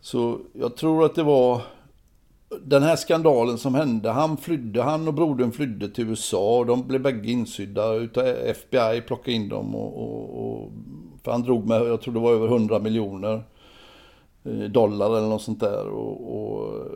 Så 0.00 0.38
jag 0.52 0.76
tror 0.76 1.04
att 1.04 1.14
det 1.14 1.22
var 1.22 1.60
den 2.60 2.82
här 2.82 2.96
skandalen 2.96 3.58
som 3.58 3.74
hände. 3.74 4.10
Han 4.10 4.36
flydde, 4.36 4.82
han 4.82 5.08
och 5.08 5.14
brodern 5.14 5.52
flydde 5.52 5.88
till 5.88 6.08
USA 6.08 6.58
och 6.58 6.66
de 6.66 6.88
blev 6.88 7.02
bägge 7.02 7.30
insydda 7.30 7.94
utav 7.94 8.26
FBI, 8.26 9.02
plockade 9.06 9.32
in 9.32 9.48
dem 9.48 9.74
och, 9.74 9.96
och, 9.96 10.62
och 10.62 10.72
för 11.24 11.32
han 11.32 11.42
drog 11.42 11.68
med, 11.68 11.80
jag 11.80 12.00
tror 12.00 12.14
det 12.14 12.20
var 12.20 12.32
över 12.32 12.46
100 12.46 12.78
miljoner 12.78 13.42
eh, 14.44 14.52
dollar 14.52 15.16
eller 15.16 15.28
något 15.28 15.42
sånt 15.42 15.60
där. 15.60 15.88
Och, 15.88 16.36
och, 16.36 16.86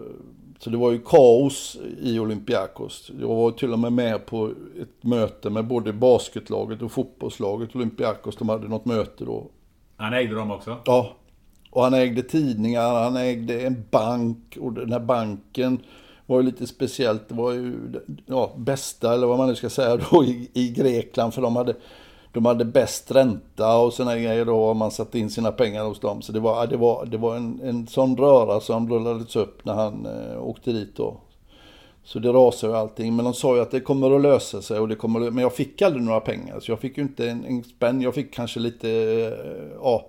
så 0.58 0.70
det 0.70 0.76
var 0.76 0.90
ju 0.90 0.98
kaos 0.98 1.76
i 2.00 2.18
Olympiakos. 2.18 3.10
Jag 3.20 3.28
var 3.28 3.50
till 3.50 3.72
och 3.72 3.78
med 3.78 3.92
med 3.92 4.26
på 4.26 4.50
ett 4.80 5.04
möte 5.04 5.50
med 5.50 5.66
både 5.66 5.92
basketlaget 5.92 6.82
och 6.82 6.92
fotbollslaget 6.92 7.76
Olympiakos. 7.76 8.36
De 8.36 8.48
hade 8.48 8.68
något 8.68 8.84
möte 8.84 9.24
då. 9.24 9.50
Han 9.96 10.12
ägde 10.12 10.34
dem 10.34 10.50
också? 10.50 10.76
Ja. 10.84 11.12
Och 11.70 11.82
han 11.82 11.94
ägde 11.94 12.22
tidningar, 12.22 13.02
han 13.02 13.16
ägde 13.16 13.60
en 13.60 13.84
bank 13.90 14.58
och 14.60 14.72
den 14.72 14.92
här 14.92 15.00
banken 15.00 15.80
var 16.26 16.40
ju 16.40 16.46
lite 16.46 16.66
speciellt. 16.66 17.28
Det 17.28 17.34
var 17.34 17.52
ju 17.52 17.74
ja, 18.26 18.52
bästa, 18.56 19.14
eller 19.14 19.26
vad 19.26 19.38
man 19.38 19.48
nu 19.48 19.54
ska 19.54 19.70
säga 19.70 19.96
då, 19.96 20.24
i, 20.24 20.50
i 20.52 20.68
Grekland. 20.68 21.34
För 21.34 21.42
de 21.42 21.56
hade 21.56 21.74
de 22.37 22.45
hade 22.45 22.64
bäst 22.64 23.11
ränta 23.11 23.78
och 23.78 23.93
sådana 23.93 24.18
grejer 24.18 24.45
då, 24.45 24.70
om 24.70 24.78
man 24.78 24.91
satte 24.91 25.18
in 25.18 25.30
sina 25.30 25.53
pengar 25.53 25.84
hos 25.84 26.01
dem. 26.01 26.22
Så 26.22 26.32
det 26.32 26.41
var, 26.41 26.66
det 26.66 26.76
var, 26.76 27.07
det 27.07 27.16
var 27.16 27.37
en, 27.37 27.61
en 27.64 27.87
sån 27.87 28.16
röra 28.16 28.61
som 28.61 28.91
rullades 28.91 29.37
upp 29.37 29.64
när 29.64 29.74
han 29.74 30.07
eh, 30.07 30.43
åkte 30.43 30.72
dit 30.72 30.97
då. 30.97 31.16
Så 32.05 32.18
det 32.18 32.32
rasade 32.32 32.72
ju 32.72 32.78
allting. 32.78 33.16
Men 33.16 33.24
de 33.24 33.34
sa 33.34 33.57
ju 33.57 33.62
att 33.62 33.70
det 33.70 33.80
kommer 33.80 34.16
att 34.16 34.22
lösa 34.22 34.62
sig. 34.62 34.78
Och 34.78 34.89
det 34.89 34.95
kommer 34.95 35.26
att, 35.26 35.34
men 35.34 35.43
jag 35.43 35.55
fick 35.55 35.82
aldrig 35.82 36.03
några 36.05 36.20
pengar. 36.20 36.61
Så 36.61 36.70
jag 36.70 36.80
fick 36.80 36.97
ju 36.97 37.03
inte 37.03 37.30
en, 37.30 37.45
en 37.45 37.64
spänn. 37.64 38.01
Jag 38.01 38.14
fick 38.14 38.34
kanske 38.34 38.61
lite, 38.61 38.91
eh, 38.91 39.78
ja, 39.82 40.07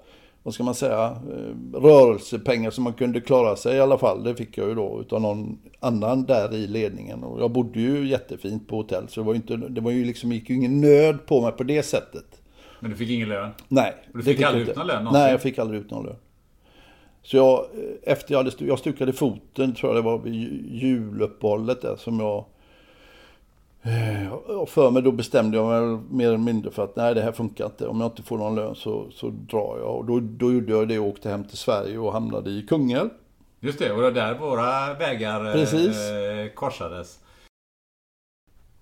vad 0.47 0.53
ska 0.53 0.63
man 0.63 0.75
säga, 0.75 1.05
eh, 1.31 1.79
rörelsepengar 1.79 2.71
som 2.71 2.83
man 2.83 2.93
kunde 2.93 3.21
klara 3.21 3.55
sig 3.55 3.75
i 3.75 3.79
alla 3.79 3.97
fall. 3.97 4.23
Det 4.23 4.35
fick 4.35 4.57
jag 4.57 4.67
ju 4.67 4.75
då 4.75 5.01
utav 5.01 5.21
någon 5.21 5.59
annan 5.79 6.25
där 6.25 6.53
i 6.55 6.67
ledningen. 6.67 7.23
Och 7.23 7.41
jag 7.41 7.51
bodde 7.51 7.79
ju 7.81 8.07
jättefint 8.07 8.67
på 8.67 8.75
hotell 8.75 9.07
så 9.07 9.19
det 9.19 9.25
var 9.25 9.33
ju, 9.33 9.37
inte, 9.37 9.55
det 9.57 9.81
var 9.81 9.91
ju 9.91 10.05
liksom, 10.05 10.31
gick 10.31 10.49
ju 10.49 10.55
ingen 10.55 10.81
nöd 10.81 11.25
på 11.25 11.41
mig 11.41 11.51
på 11.51 11.63
det 11.63 11.83
sättet. 11.83 12.41
Men 12.79 12.91
du 12.91 12.97
fick 12.97 13.09
ingen 13.09 13.29
lön? 13.29 13.49
Nej. 13.67 13.93
Och 14.11 14.17
du 14.17 14.23
fick 14.23 14.41
aldrig 14.41 14.61
inte. 14.61 14.71
ut 14.71 14.77
någon 14.77 14.87
lön 14.87 15.03
någonsin? 15.03 15.21
Nej, 15.21 15.31
jag 15.31 15.41
fick 15.41 15.59
aldrig 15.59 15.81
ut 15.81 15.91
någon 15.91 16.05
lön. 16.05 16.15
Så 17.23 17.37
jag, 17.37 17.59
eh, 17.59 18.13
efter 18.13 18.33
jag 18.33 18.43
hade 18.43 18.51
jag 18.59 18.79
stukade 18.79 19.13
foten, 19.13 19.75
tror 19.75 19.95
jag 19.95 20.03
det 20.03 20.09
var 20.09 20.17
vid 20.17 20.33
ju- 20.33 20.63
juluppehållet 20.71 21.81
där 21.81 21.95
som 21.95 22.19
jag 22.19 22.45
och 24.61 24.69
för 24.69 24.91
mig 24.91 25.01
då 25.01 25.11
bestämde 25.11 25.57
jag 25.57 25.67
mig 25.67 25.99
mer 26.09 26.27
eller 26.27 26.37
mindre 26.37 26.71
för 26.71 26.83
att 26.83 26.95
nej 26.95 27.15
det 27.15 27.21
här 27.21 27.31
funkar 27.31 27.65
inte. 27.65 27.87
Om 27.87 28.01
jag 28.01 28.07
inte 28.11 28.23
får 28.23 28.37
någon 28.37 28.55
lön 28.55 28.75
så, 28.75 29.05
så 29.11 29.29
drar 29.29 29.77
jag. 29.79 29.95
Och 29.95 30.05
då, 30.05 30.19
då 30.19 30.53
gjorde 30.53 30.71
jag 30.71 30.87
det 30.87 30.99
och 30.99 31.07
åkte 31.07 31.29
hem 31.29 31.43
till 31.43 31.57
Sverige 31.57 31.97
och 31.97 32.13
hamnade 32.13 32.49
i 32.49 32.61
Kungälv. 32.69 33.09
Just 33.59 33.79
det, 33.79 33.91
och 33.91 34.01
det 34.01 34.11
där 34.11 34.39
våra 34.39 34.93
vägar 34.93 35.45
eh, 35.45 35.51
Precis. 35.53 35.97
eh, 35.97 36.53
korsades. 36.55 37.19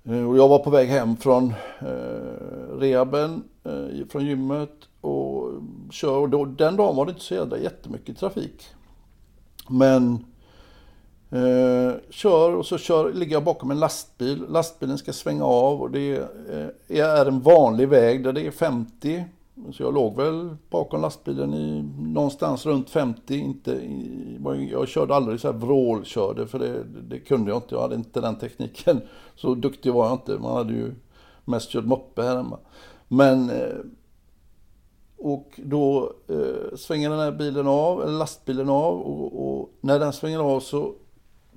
Eh, 0.10 0.30
Och 0.30 0.38
jag 0.38 0.47
var 0.47 0.60
på 0.60 0.70
väg 0.70 0.89
hem 0.89 1.18
från 1.18 1.53
eh, 1.80 2.78
rehaben, 2.80 3.43
eh, 3.64 4.08
från 4.10 4.26
gymmet 4.26 4.74
och 5.01 5.51
kör. 5.91 6.18
Och 6.18 6.30
då, 6.30 6.45
den 6.45 6.76
dagen 6.76 6.95
var 6.95 7.06
det 7.06 7.10
inte 7.10 7.24
så 7.24 7.34
jävla 7.34 7.58
jättemycket 7.58 8.18
trafik. 8.18 8.66
Men 9.70 10.26
eh, 11.30 11.93
kör 12.09 12.55
och 12.55 12.65
så 12.65 12.78
kör, 12.78 13.13
ligger 13.13 13.34
jag 13.34 13.43
bakom 13.43 13.71
en 13.71 13.80
lastbil. 13.80 14.45
Lastbilen 14.49 14.97
ska 14.97 15.13
svänga 15.13 15.45
av 15.45 15.82
och 15.82 15.91
det 15.91 16.17
eh, 16.49 16.99
är 17.01 17.26
en 17.26 17.41
vanlig 17.41 17.88
väg 17.88 18.23
där 18.23 18.34
det 18.34 18.47
är 18.47 18.51
50. 18.51 19.26
Så 19.73 19.84
jag 19.84 19.93
låg 19.93 20.15
väl 20.15 20.55
bakom 20.69 21.01
lastbilen 21.01 21.53
i 21.53 21.84
någonstans 21.99 22.65
runt 22.65 22.89
50. 22.89 23.36
Inte, 23.38 23.71
i, 23.71 24.39
jag 24.71 24.88
körde 24.88 25.15
aldrig 25.15 25.39
så 25.39 25.51
här 25.51 25.59
vrålkörde 25.59 26.47
för 26.47 26.59
det, 26.59 26.84
det 26.84 27.19
kunde 27.19 27.51
jag 27.51 27.57
inte. 27.57 27.76
Jag 27.76 27.82
hade 27.82 27.95
inte 27.95 28.21
den 28.21 28.36
tekniken. 28.36 29.01
Så 29.36 29.55
duktig 29.55 29.93
var 29.93 30.05
jag 30.05 30.13
inte. 30.13 30.38
Man 30.38 30.55
hade 30.55 30.73
ju 30.73 30.93
mest 31.45 31.69
kört 31.71 31.86
moppe 31.86 32.21
här 32.21 32.36
hemma. 32.36 32.57
Men 33.07 33.49
eh, 33.49 33.78
och 35.17 35.59
då 35.63 36.13
eh, 36.28 36.78
svänger 36.78 37.09
den 37.09 37.19
här 37.19 37.32
bilen 37.32 37.67
av, 37.67 38.03
eller 38.03 38.13
lastbilen 38.13 38.69
av 38.69 39.01
och, 39.01 39.59
och 39.59 39.69
när 39.82 39.99
den 39.99 40.13
svänger 40.13 40.39
av 40.39 40.59
så 40.59 40.93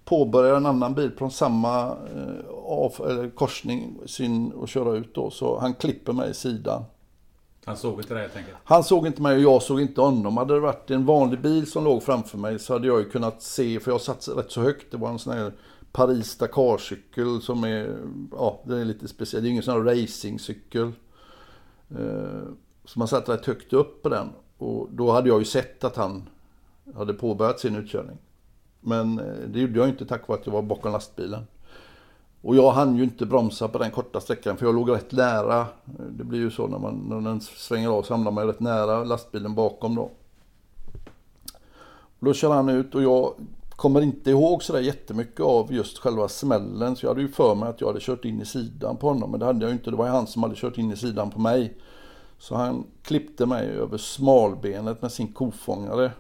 påbörjar 0.08 0.56
en 0.56 0.66
annan 0.66 0.94
bil 0.94 1.12
från 1.18 1.30
samma 1.30 1.86
eh, 1.86 2.48
av, 2.64 2.94
eller 2.98 3.30
korsning 3.30 3.98
sin 4.06 4.52
och 4.52 4.68
köra 4.68 4.96
ut 4.96 5.14
då. 5.14 5.30
Så 5.30 5.58
han 5.58 5.74
klipper 5.74 6.12
mig 6.12 6.30
i 6.30 6.34
sidan. 6.34 6.84
Han 7.64 7.76
såg 7.76 8.00
inte 8.00 8.14
det 8.14 8.20
helt 8.20 8.36
enkelt. 8.36 8.56
Han 8.64 8.84
såg 8.84 9.06
inte 9.06 9.22
mig 9.22 9.36
och 9.36 9.42
jag 9.42 9.62
såg 9.62 9.80
inte 9.80 10.00
honom. 10.00 10.36
Hade 10.36 10.54
det 10.54 10.60
varit 10.60 10.90
en 10.90 11.06
vanlig 11.06 11.40
bil 11.40 11.70
som 11.70 11.84
låg 11.84 12.02
framför 12.02 12.38
mig 12.38 12.58
så 12.58 12.72
hade 12.72 12.86
jag 12.86 12.98
ju 12.98 13.10
kunnat 13.10 13.42
se, 13.42 13.80
för 13.80 13.90
jag 13.90 14.00
satt 14.00 14.28
rätt 14.36 14.50
så 14.50 14.60
högt. 14.60 14.90
Det 14.90 14.96
var 14.96 15.10
en 15.10 15.18
sån 15.18 15.32
här 15.32 15.52
Paris 15.92 16.38
Dakar-cykel 16.38 17.40
som 17.42 17.64
är, 17.64 17.96
ja, 18.32 18.60
den 18.64 18.78
är 18.78 18.84
lite 18.84 19.08
speciell. 19.08 19.42
Det 19.42 19.48
är 19.48 19.50
ingen 19.50 19.62
sån 19.62 19.74
här 19.74 19.94
racingcykel. 19.94 20.92
Eh, 21.90 22.42
så 22.84 22.98
man 22.98 23.08
satt 23.08 23.28
rätt 23.28 23.46
högt 23.46 23.72
upp 23.72 24.02
på 24.02 24.08
den. 24.08 24.28
Och 24.58 24.88
då 24.90 25.10
hade 25.10 25.28
jag 25.28 25.38
ju 25.38 25.44
sett 25.44 25.84
att 25.84 25.96
han 25.96 26.28
hade 26.94 27.14
påbörjat 27.14 27.60
sin 27.60 27.76
utkörning. 27.76 28.18
Men 28.80 29.18
eh, 29.18 29.48
det 29.48 29.60
gjorde 29.60 29.78
jag 29.78 29.88
inte 29.88 30.06
tack 30.06 30.28
vare 30.28 30.38
att 30.40 30.46
jag 30.46 30.52
var 30.52 30.62
bakom 30.62 30.92
lastbilen. 30.92 31.46
Och 32.42 32.56
jag 32.56 32.70
hann 32.70 32.96
ju 32.96 33.04
inte 33.04 33.26
bromsa 33.26 33.68
på 33.68 33.78
den 33.78 33.90
korta 33.90 34.20
sträckan 34.20 34.56
för 34.56 34.66
jag 34.66 34.74
låg 34.74 34.90
rätt 34.90 35.12
nära. 35.12 35.60
Eh, 35.60 36.04
det 36.10 36.24
blir 36.24 36.38
ju 36.38 36.50
så 36.50 36.66
när, 36.66 36.78
man, 36.78 36.94
när 37.08 37.20
den 37.20 37.40
svänger 37.40 37.88
av 37.88 38.02
så 38.02 38.14
hamnar 38.14 38.30
man 38.30 38.44
ju 38.44 38.52
rätt 38.52 38.60
nära 38.60 39.04
lastbilen 39.04 39.54
bakom 39.54 39.94
då. 39.94 40.10
Och 42.20 42.26
då 42.26 42.34
kör 42.34 42.54
han 42.54 42.68
ut 42.68 42.94
och 42.94 43.02
jag 43.02 43.34
kommer 43.78 44.00
inte 44.00 44.30
ihåg 44.30 44.62
sådär 44.62 44.80
jättemycket 44.80 45.40
av 45.40 45.72
just 45.72 45.98
själva 45.98 46.28
smällen. 46.28 46.96
Så 46.96 47.06
jag 47.06 47.10
hade 47.10 47.20
ju 47.20 47.28
för 47.28 47.54
mig 47.54 47.68
att 47.68 47.80
jag 47.80 47.88
hade 47.88 48.00
kört 48.00 48.24
in 48.24 48.40
i 48.40 48.46
sidan 48.46 48.96
på 48.96 49.08
honom. 49.08 49.30
Men 49.30 49.40
det 49.40 49.46
hade 49.46 49.60
jag 49.60 49.68
ju 49.68 49.72
inte. 49.72 49.90
Det 49.90 49.96
var 49.96 50.06
ju 50.06 50.12
han 50.12 50.26
som 50.26 50.42
hade 50.42 50.54
kört 50.54 50.78
in 50.78 50.92
i 50.92 50.96
sidan 50.96 51.30
på 51.30 51.40
mig. 51.40 51.76
Så 52.38 52.54
han 52.54 52.86
klippte 53.02 53.46
mig 53.46 53.66
över 53.66 53.98
smalbenet 53.98 55.02
med 55.02 55.12
sin 55.12 55.32
kofångare. 55.32 56.12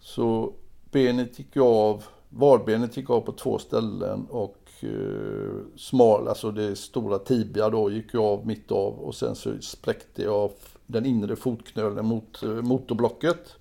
Så 0.00 0.52
benet 0.90 1.38
gick 1.38 1.56
ju 1.56 1.62
av, 1.62 2.04
varbenet 2.28 2.96
gick 2.96 3.10
av 3.10 3.20
på 3.20 3.32
två 3.32 3.58
ställen 3.58 4.26
och 4.30 4.58
eh, 4.80 5.76
smal, 5.76 6.28
alltså 6.28 6.50
det 6.50 6.76
stora 6.76 7.18
tibia 7.18 7.70
då 7.70 7.90
gick 7.90 8.14
ju 8.14 8.20
av 8.20 8.46
mitt 8.46 8.72
av 8.72 8.98
och 8.98 9.14
sen 9.14 9.34
så 9.34 9.50
spräckte 9.60 10.22
jag 10.22 10.50
den 10.86 11.06
inre 11.06 11.36
fotknölen 11.36 12.06
mot 12.06 12.42
eh, 12.42 12.48
motorblocket. 12.48 13.56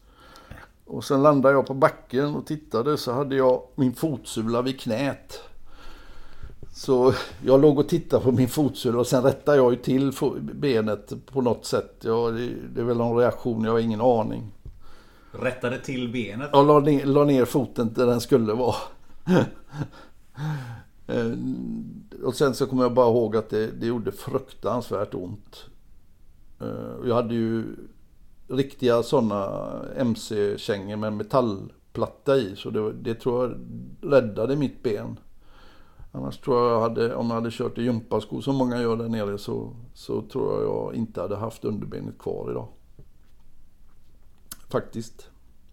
Och 0.86 1.04
sen 1.04 1.24
landade 1.24 1.56
jag 1.56 1.66
på 1.66 1.74
backen 1.74 2.36
och 2.36 2.46
tittade 2.46 2.98
så 2.98 3.12
hade 3.12 3.36
jag 3.36 3.62
min 3.76 3.94
fotsula 3.94 4.62
vid 4.62 4.80
knät. 4.80 5.40
Så 6.74 7.14
jag 7.46 7.62
låg 7.62 7.80
och 7.80 7.90
tittade 7.90 8.24
på 8.24 8.32
min 8.32 8.48
fotsula 8.48 9.00
och 9.00 9.08
sen 9.08 9.24
rättade 9.24 9.58
jag 9.58 9.74
ju 9.74 9.80
till 9.80 10.14
benet 10.40 11.14
på 11.26 11.42
något 11.42 11.66
sätt. 11.66 11.96
Ja, 12.02 12.32
det, 12.32 12.50
det 12.76 12.82
är 12.82 12.86
väl 12.86 12.98
någon 12.98 13.18
reaktion, 13.18 13.64
jag 13.64 13.72
har 13.72 13.80
ingen 13.80 14.02
aning. 14.02 14.55
Rättade 15.40 15.80
till 15.80 16.12
benet. 16.12 16.50
Ja, 16.54 16.62
la 16.62 16.80
ner, 16.80 17.06
la 17.06 17.24
ner 17.24 17.46
foten 17.46 17.94
där 17.94 18.06
den 18.06 18.22
skulle 18.22 18.54
vara. 18.54 18.76
Eh, 21.08 21.32
och 22.24 22.36
sen 22.36 22.54
så 22.54 22.66
kommer 22.68 22.84
jag 22.84 22.94
bara 22.94 23.10
ihåg 23.10 23.36
att 23.36 23.50
det, 23.50 23.68
det 23.68 23.86
gjorde 23.86 24.12
fruktansvärt 24.12 25.14
ont. 25.14 25.66
Eh, 26.62 27.08
jag 27.08 27.16
hade 27.16 27.34
ju 27.34 27.64
riktiga 28.48 29.04
sådana 29.04 29.72
MC-kängor 29.98 30.96
med 30.96 31.14
metallplatta 31.14 32.38
i. 32.38 32.56
Så 32.56 32.70
det, 32.70 32.94
det 32.94 33.16
tror 33.16 33.44
jag 33.44 33.58
räddade 34.12 34.56
mitt 34.56 34.84
ben. 34.84 35.20
Annars 36.12 36.38
tror 36.38 36.58
jag, 36.58 36.72
jag 36.72 36.82
hade, 36.82 37.16
om 37.16 37.28
jag 37.28 37.36
hade 37.36 37.52
kört 37.52 37.78
i 37.78 37.84
gympaskor 37.84 38.42
som 38.42 38.56
många 38.56 38.82
gör 38.82 38.96
där 38.96 39.10
nere 39.10 39.38
så, 39.38 39.74
så 39.94 40.22
tror 40.22 40.54
jag 40.54 40.64
jag 40.64 40.96
inte 40.96 41.22
hade 41.22 41.36
haft 41.36 41.66
underbenet 41.66 42.18
kvar 42.20 42.52
idag. 42.52 42.68
Faktiskt. 44.76 45.30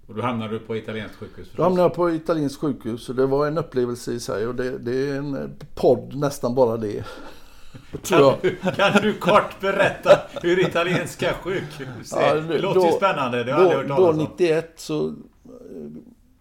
Och 0.06 0.14
då 0.14 0.22
hamnade 0.22 0.52
du 0.52 0.58
på 0.58 0.76
italienskt 0.76 1.16
sjukhus 1.16 1.36
Då 1.36 1.44
förstås. 1.44 1.64
hamnade 1.64 1.82
jag 1.82 1.94
på 1.94 2.10
italienskt 2.10 2.60
sjukhus 2.60 3.08
och 3.08 3.14
det 3.14 3.26
var 3.26 3.46
en 3.46 3.58
upplevelse 3.58 4.12
i 4.12 4.20
sig 4.20 4.46
och 4.46 4.54
det, 4.54 4.78
det 4.78 5.10
är 5.10 5.14
en 5.18 5.34
eh, 5.36 5.48
podd 5.74 6.16
nästan 6.16 6.54
bara 6.54 6.76
det. 6.76 7.04
Kan 8.08 8.34
du, 8.42 8.56
kan 8.56 9.02
du 9.02 9.14
kort 9.14 9.60
berätta 9.60 10.20
hur 10.42 10.60
italienska 10.68 11.32
sjukhus 11.42 12.12
är? 12.12 12.40
det 12.40 12.58
låter 12.58 12.80
ju 12.86 12.92
spännande. 12.92 13.44
Det 13.44 13.52
har 13.52 13.62
jag 13.62 13.70
aldrig 13.72 13.88
då, 13.88 13.94
hört 13.94 13.98
då 13.98 14.04
talas 14.04 14.16
om. 14.16 14.36
91 14.38 14.72
så... 14.76 15.06
eh, 15.08 15.12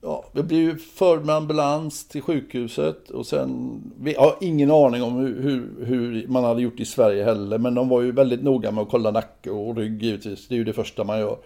Ja, 0.04 0.26
vi 0.34 0.44
blev 0.44 0.78
förd 0.78 1.26
med 1.26 1.36
ambulans 1.36 2.08
till 2.08 2.22
sjukhuset 2.22 3.10
och 3.10 3.26
sen... 3.26 3.82
Vi 4.00 4.14
har 4.14 4.36
ingen 4.42 4.72
aning 4.72 5.04
om 5.04 5.16
hur, 5.16 5.42
hur, 5.42 5.86
hur 5.86 6.28
man 6.28 6.44
hade 6.44 6.62
gjort 6.62 6.80
i 6.80 6.86
Sverige 6.86 7.24
heller. 7.24 7.58
Men 7.58 7.76
de 7.76 7.90
var 7.90 8.02
ju 8.02 8.12
väldigt 8.12 8.44
noga 8.44 8.72
med 8.72 8.82
att 8.82 8.90
kolla 8.90 9.12
nacke 9.12 9.50
och 9.52 9.78
rygg 9.78 10.04
givetvis. 10.04 10.48
Det 10.48 10.56
är 10.56 10.58
ju 10.58 10.64
det 10.64 10.74
första 10.74 11.04
man 11.04 11.20
gör. 11.20 11.38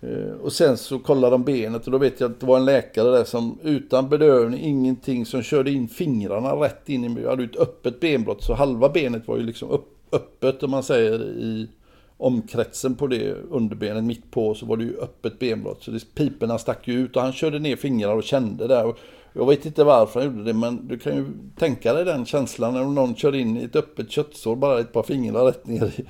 Eh, 0.00 0.32
och 0.42 0.52
sen 0.52 0.76
så 0.76 0.98
kollade 0.98 1.34
de 1.34 1.44
benet 1.44 1.86
och 1.86 1.92
då 1.92 1.98
vet 1.98 2.20
jag 2.20 2.30
att 2.30 2.40
det 2.40 2.46
var 2.46 2.56
en 2.56 2.64
läkare 2.64 3.10
där 3.10 3.24
som 3.24 3.58
utan 3.62 4.08
bedövning, 4.08 4.60
ingenting, 4.60 5.26
som 5.26 5.42
körde 5.42 5.70
in 5.70 5.88
fingrarna 5.88 6.52
rätt 6.52 6.88
in 6.88 7.04
i... 7.04 7.22
Jag 7.22 7.30
hade 7.30 7.42
ju 7.42 7.48
ett 7.48 7.56
öppet 7.56 8.00
benbrott 8.00 8.42
så 8.42 8.54
halva 8.54 8.88
benet 8.88 9.28
var 9.28 9.36
ju 9.36 9.42
liksom 9.42 9.70
upp, 9.70 9.88
öppet 10.12 10.62
om 10.62 10.70
man 10.70 10.82
säger 10.82 11.24
i 11.24 11.68
omkretsen 12.16 12.94
på 12.94 13.06
det 13.06 13.34
underbenet 13.50 14.04
mitt 14.04 14.30
på 14.30 14.54
så 14.54 14.66
var 14.66 14.76
det 14.76 14.84
ju 14.84 14.96
öppet 15.00 15.38
benbrott. 15.38 15.82
Så 15.82 15.90
det, 15.90 16.14
piporna 16.14 16.58
stack 16.58 16.88
ju 16.88 16.94
ut 16.94 17.16
och 17.16 17.22
han 17.22 17.32
körde 17.32 17.58
ner 17.58 17.76
fingrar 17.76 18.14
och 18.14 18.24
kände 18.24 18.66
där. 18.66 18.86
Och 18.86 18.98
jag 19.32 19.46
vet 19.46 19.66
inte 19.66 19.84
varför 19.84 20.20
han 20.20 20.28
gjorde 20.28 20.44
det 20.44 20.58
men 20.58 20.88
du 20.88 20.98
kan 20.98 21.16
ju 21.16 21.26
tänka 21.58 21.94
dig 21.94 22.04
den 22.04 22.26
känslan 22.26 22.74
när 22.74 22.84
någon 22.84 23.14
kör 23.14 23.34
in 23.34 23.56
i 23.56 23.64
ett 23.64 23.76
öppet 23.76 24.10
köttsår 24.10 24.56
bara 24.56 24.80
ett 24.80 24.92
par 24.92 25.02
fingrar 25.02 25.44
rätt 25.44 25.66
ner 25.66 25.86
i 25.86 26.04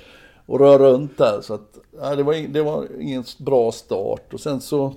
och 0.48 0.60
rör 0.60 0.78
runt 0.78 1.18
där. 1.18 1.40
Så 1.40 1.54
att, 1.54 1.78
nej, 2.00 2.16
det, 2.16 2.22
var, 2.22 2.34
in, 2.34 2.52
det 2.52 2.62
var 2.62 2.86
ingen 3.00 3.24
bra 3.38 3.72
start. 3.72 4.34
Och 4.34 4.40
sen 4.40 4.60
så... 4.60 4.94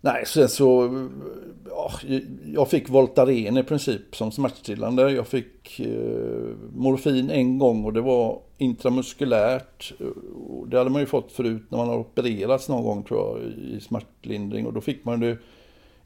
Nej, 0.00 0.26
sen 0.26 0.48
så... 0.48 0.90
Ja, 1.68 1.92
jag 2.44 2.70
fick 2.70 2.88
Voltaren 2.88 3.56
i 3.56 3.62
princip 3.62 4.16
som 4.16 4.32
smärtstillande. 4.32 5.10
Jag 5.10 5.26
fick 5.26 5.80
eh, 5.80 6.56
morfin 6.74 7.30
en 7.30 7.58
gång 7.58 7.84
och 7.84 7.92
det 7.92 8.00
var 8.00 8.38
intramuskulärt. 8.58 9.92
Det 10.66 10.78
hade 10.78 10.90
man 10.90 11.00
ju 11.00 11.06
fått 11.06 11.32
förut 11.32 11.62
när 11.68 11.78
man 11.78 11.88
har 11.88 11.98
opererats 11.98 12.68
någon 12.68 12.84
gång 12.84 13.02
tror 13.02 13.20
jag 13.20 13.52
i 13.52 13.80
smärtlindring. 13.80 14.66
Och 14.66 14.72
då 14.72 14.80
fick 14.80 15.04
man 15.04 15.20
det 15.20 15.38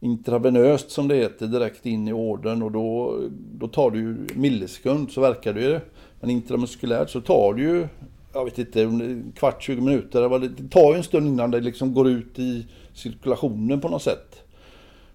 intravenöst 0.01 0.91
som 0.91 1.09
det 1.09 1.17
heter 1.17 1.47
direkt 1.47 1.87
in 1.87 2.09
i 2.09 2.13
ådern 2.13 2.63
och 2.63 2.73
då, 2.73 3.19
då 3.53 3.69
tar 3.69 3.91
det 3.91 3.99
ju 3.99 4.17
millisekund 4.35 5.11
så 5.11 5.21
verkar 5.21 5.53
det 5.53 5.63
ju. 5.63 5.81
Men 6.21 6.31
intramuskulärt 6.31 7.11
så 7.11 7.21
tar 7.21 7.55
det 7.55 7.61
ju, 7.61 7.89
jag 8.33 8.45
vet 8.45 8.59
inte, 8.59 8.83
en 8.83 9.33
kvart, 9.37 9.63
20 9.63 9.81
minuter. 9.81 10.39
Det 10.39 10.69
tar 10.69 10.93
ju 10.93 10.97
en 10.97 11.05
stund 11.05 11.27
innan 11.27 11.51
det 11.51 11.61
liksom 11.61 11.95
går 11.95 12.09
ut 12.09 12.39
i 12.39 12.67
cirkulationen 12.95 13.81
på 13.81 13.89
något 13.89 14.03
sätt. 14.03 14.43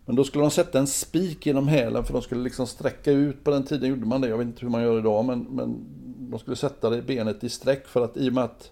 Men 0.05 0.15
då 0.15 0.23
skulle 0.23 0.43
de 0.43 0.51
sätta 0.51 0.79
en 0.79 0.87
spik 0.87 1.45
genom 1.45 1.67
hälen 1.67 2.03
för 2.03 2.13
de 2.13 2.21
skulle 2.21 2.43
liksom 2.43 2.67
sträcka 2.67 3.11
ut. 3.11 3.43
På 3.43 3.51
den 3.51 3.63
tiden 3.63 3.89
gjorde 3.89 4.05
man 4.05 4.21
det, 4.21 4.27
jag 4.27 4.37
vet 4.37 4.47
inte 4.47 4.61
hur 4.61 4.69
man 4.69 4.83
gör 4.83 4.99
idag. 4.99 5.25
Men, 5.25 5.39
men 5.39 5.85
de 6.17 6.39
skulle 6.39 6.55
sätta 6.55 6.89
det 6.89 7.01
benet 7.01 7.43
i 7.43 7.49
sträck 7.49 7.87
för 7.87 8.03
att 8.03 8.17
i 8.17 8.29
och 8.29 8.33
med 8.33 8.43
att 8.43 8.71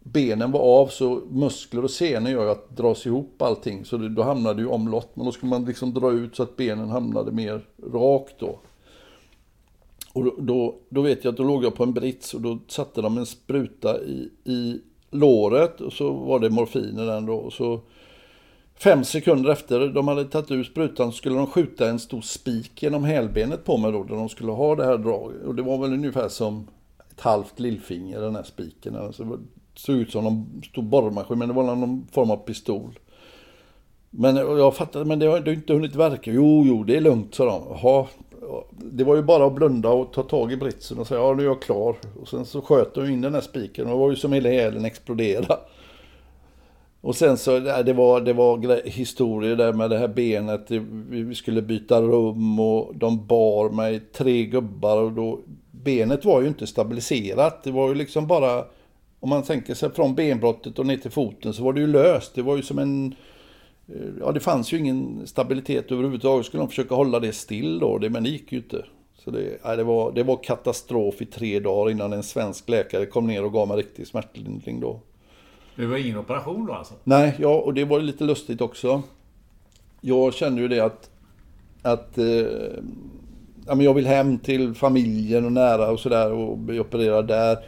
benen 0.00 0.50
var 0.52 0.60
av 0.60 0.86
så 0.86 1.22
muskler 1.30 1.84
och 1.84 1.90
senor 1.90 2.30
gör 2.30 2.44
ju 2.44 2.50
att 2.50 2.76
dras 2.76 3.06
ihop 3.06 3.42
allting. 3.42 3.84
Så 3.84 3.96
det, 3.96 4.08
då 4.08 4.22
hamnade 4.22 4.54
det 4.54 4.62
ju 4.62 4.68
omlott. 4.68 5.10
Men 5.14 5.26
då 5.26 5.32
skulle 5.32 5.50
man 5.50 5.64
liksom 5.64 5.94
dra 5.94 6.12
ut 6.12 6.36
så 6.36 6.42
att 6.42 6.56
benen 6.56 6.88
hamnade 6.88 7.32
mer 7.32 7.66
rakt 7.92 8.34
då. 8.38 8.58
Och 10.14 10.24
då, 10.24 10.34
då, 10.38 10.74
då, 10.88 11.00
vet 11.00 11.24
jag 11.24 11.32
att 11.32 11.36
då 11.36 11.42
låg 11.42 11.64
jag 11.64 11.74
på 11.74 11.82
en 11.82 11.92
brits 11.92 12.34
och 12.34 12.40
då 12.40 12.58
satte 12.68 13.02
de 13.02 13.18
en 13.18 13.26
spruta 13.26 14.00
i, 14.00 14.30
i 14.44 14.80
låret 15.10 15.80
och 15.80 15.92
så 15.92 16.12
var 16.12 16.38
det 16.38 16.50
morfin 16.50 16.98
i 16.98 17.06
den 17.06 17.26
då. 17.26 17.34
Och 17.34 17.52
så 17.52 17.80
fem 18.74 19.04
sekunder 19.04 19.50
efter 19.50 19.88
de 19.88 20.08
hade 20.08 20.24
tagit 20.24 20.50
ur 20.50 20.64
sprutan 20.64 21.12
skulle 21.12 21.36
de 21.36 21.46
skjuta 21.46 21.88
en 21.88 21.98
stor 21.98 22.20
spik 22.20 22.82
genom 22.82 23.04
hälbenet 23.04 23.64
på 23.64 23.76
mig 23.76 23.92
då, 23.92 24.02
där 24.02 24.14
de 24.14 24.28
skulle 24.28 24.52
ha 24.52 24.74
det 24.74 24.84
här 24.84 24.98
draget. 24.98 25.42
Och 25.44 25.54
det 25.54 25.62
var 25.62 25.78
väl 25.78 25.92
ungefär 25.92 26.28
som 26.28 26.68
ett 27.10 27.20
halvt 27.20 27.60
lillfinger 27.60 28.20
den 28.20 28.36
här 28.36 28.42
spiken. 28.42 28.96
Alltså, 28.96 29.24
det 29.24 29.38
såg 29.74 29.96
ut 29.96 30.12
som 30.12 30.26
en 30.26 30.62
stor 30.70 30.82
borrmaskin, 30.82 31.38
men 31.38 31.48
det 31.48 31.54
var 31.54 31.76
någon 31.76 32.06
form 32.12 32.30
av 32.30 32.36
pistol. 32.36 32.98
Men 34.10 34.36
jag 34.36 34.76
fattade, 34.76 35.04
men 35.04 35.18
det 35.18 35.26
har, 35.26 35.40
det 35.40 35.50
har 35.50 35.54
inte 35.54 35.72
hunnit 35.72 35.94
verka. 35.94 36.32
Jo, 36.32 36.64
jo, 36.66 36.84
det 36.84 36.96
är 36.96 37.00
lugnt, 37.00 37.34
sa 37.34 37.44
de. 37.44 37.62
Jaha, 37.82 38.06
det 38.76 39.04
var 39.04 39.16
ju 39.16 39.22
bara 39.22 39.46
att 39.46 39.54
blunda 39.54 39.88
och 39.88 40.12
ta 40.12 40.22
tag 40.22 40.52
i 40.52 40.56
britsen 40.56 40.98
och 40.98 41.06
säga 41.06 41.20
ja 41.20 41.34
nu 41.34 41.42
är 41.42 41.46
jag 41.46 41.62
klar. 41.62 41.96
Och 42.20 42.28
sen 42.28 42.44
så 42.44 42.60
sköt 42.60 42.94
de 42.94 43.10
in 43.10 43.20
den 43.20 43.34
här 43.34 43.40
spiken 43.40 43.84
och 43.84 43.90
det 43.90 43.98
var 43.98 44.10
ju 44.10 44.16
som 44.16 44.32
hela 44.32 44.48
hälen 44.48 44.84
exploderade. 44.84 45.58
Och 47.00 47.16
sen 47.16 47.36
så, 47.36 47.58
det 47.58 47.92
var, 47.92 48.20
det 48.20 48.32
var 48.32 48.88
historier 48.88 49.56
där 49.56 49.72
med 49.72 49.90
det 49.90 49.98
här 49.98 50.08
benet, 50.08 50.70
vi 51.08 51.34
skulle 51.34 51.62
byta 51.62 52.02
rum 52.02 52.60
och 52.60 52.96
de 52.96 53.26
bar 53.26 53.70
mig 53.70 54.00
tre 54.00 54.44
gubbar 54.44 54.96
och 54.96 55.12
då, 55.12 55.40
benet 55.70 56.24
var 56.24 56.40
ju 56.40 56.48
inte 56.48 56.66
stabiliserat. 56.66 57.62
Det 57.62 57.70
var 57.70 57.88
ju 57.88 57.94
liksom 57.94 58.26
bara, 58.26 58.64
om 59.20 59.28
man 59.28 59.42
tänker 59.42 59.74
sig 59.74 59.90
från 59.90 60.14
benbrottet 60.14 60.78
och 60.78 60.86
ner 60.86 60.96
till 60.96 61.10
foten 61.10 61.52
så 61.52 61.62
var 61.62 61.72
det 61.72 61.80
ju 61.80 61.86
löst. 61.86 62.34
Det 62.34 62.42
var 62.42 62.56
ju 62.56 62.62
som 62.62 62.78
en 62.78 63.14
ja, 64.20 64.32
det 64.32 64.40
fanns 64.40 64.72
ju 64.72 64.78
ingen 64.78 65.26
stabilitet 65.26 65.92
överhuvudtaget. 65.92 66.46
Skulle 66.46 66.62
de 66.62 66.68
försöka 66.68 66.94
hålla 66.94 67.20
det 67.20 67.32
still 67.32 67.78
då, 67.78 67.98
det, 67.98 68.10
men 68.10 68.22
det 68.22 68.30
gick 68.30 68.52
ju 68.52 68.58
inte. 68.58 68.84
Så 69.24 69.30
det, 69.30 69.58
ja, 69.62 69.76
det, 69.76 69.84
var, 69.84 70.12
det 70.12 70.22
var 70.22 70.36
katastrof 70.42 71.22
i 71.22 71.26
tre 71.26 71.60
dagar 71.60 71.90
innan 71.90 72.12
en 72.12 72.22
svensk 72.22 72.68
läkare 72.68 73.06
kom 73.06 73.26
ner 73.26 73.44
och 73.44 73.52
gav 73.52 73.68
mig 73.68 73.76
riktig 73.76 74.06
smärtlindring 74.06 74.80
då. 74.80 75.00
Det 75.76 75.86
var 75.86 75.96
ingen 75.96 76.18
operation 76.18 76.66
då 76.66 76.72
alltså? 76.72 76.94
Nej, 77.04 77.36
ja, 77.38 77.60
och 77.60 77.74
det 77.74 77.84
var 77.84 78.00
lite 78.00 78.24
lustigt 78.24 78.60
också. 78.60 79.02
Jag 80.00 80.34
kände 80.34 80.62
ju 80.62 80.68
det 80.68 80.80
att, 80.80 81.10
att 81.82 82.18
eh, 82.18 82.26
ja, 83.66 83.74
men 83.74 83.80
jag 83.80 83.94
vill 83.94 84.06
hem 84.06 84.38
till 84.38 84.74
familjen 84.74 85.44
och 85.44 85.52
nära 85.52 85.90
och 85.90 86.00
sådär 86.00 86.32
och 86.32 86.58
bli 86.58 86.80
opererad 86.80 87.26
där. 87.26 87.58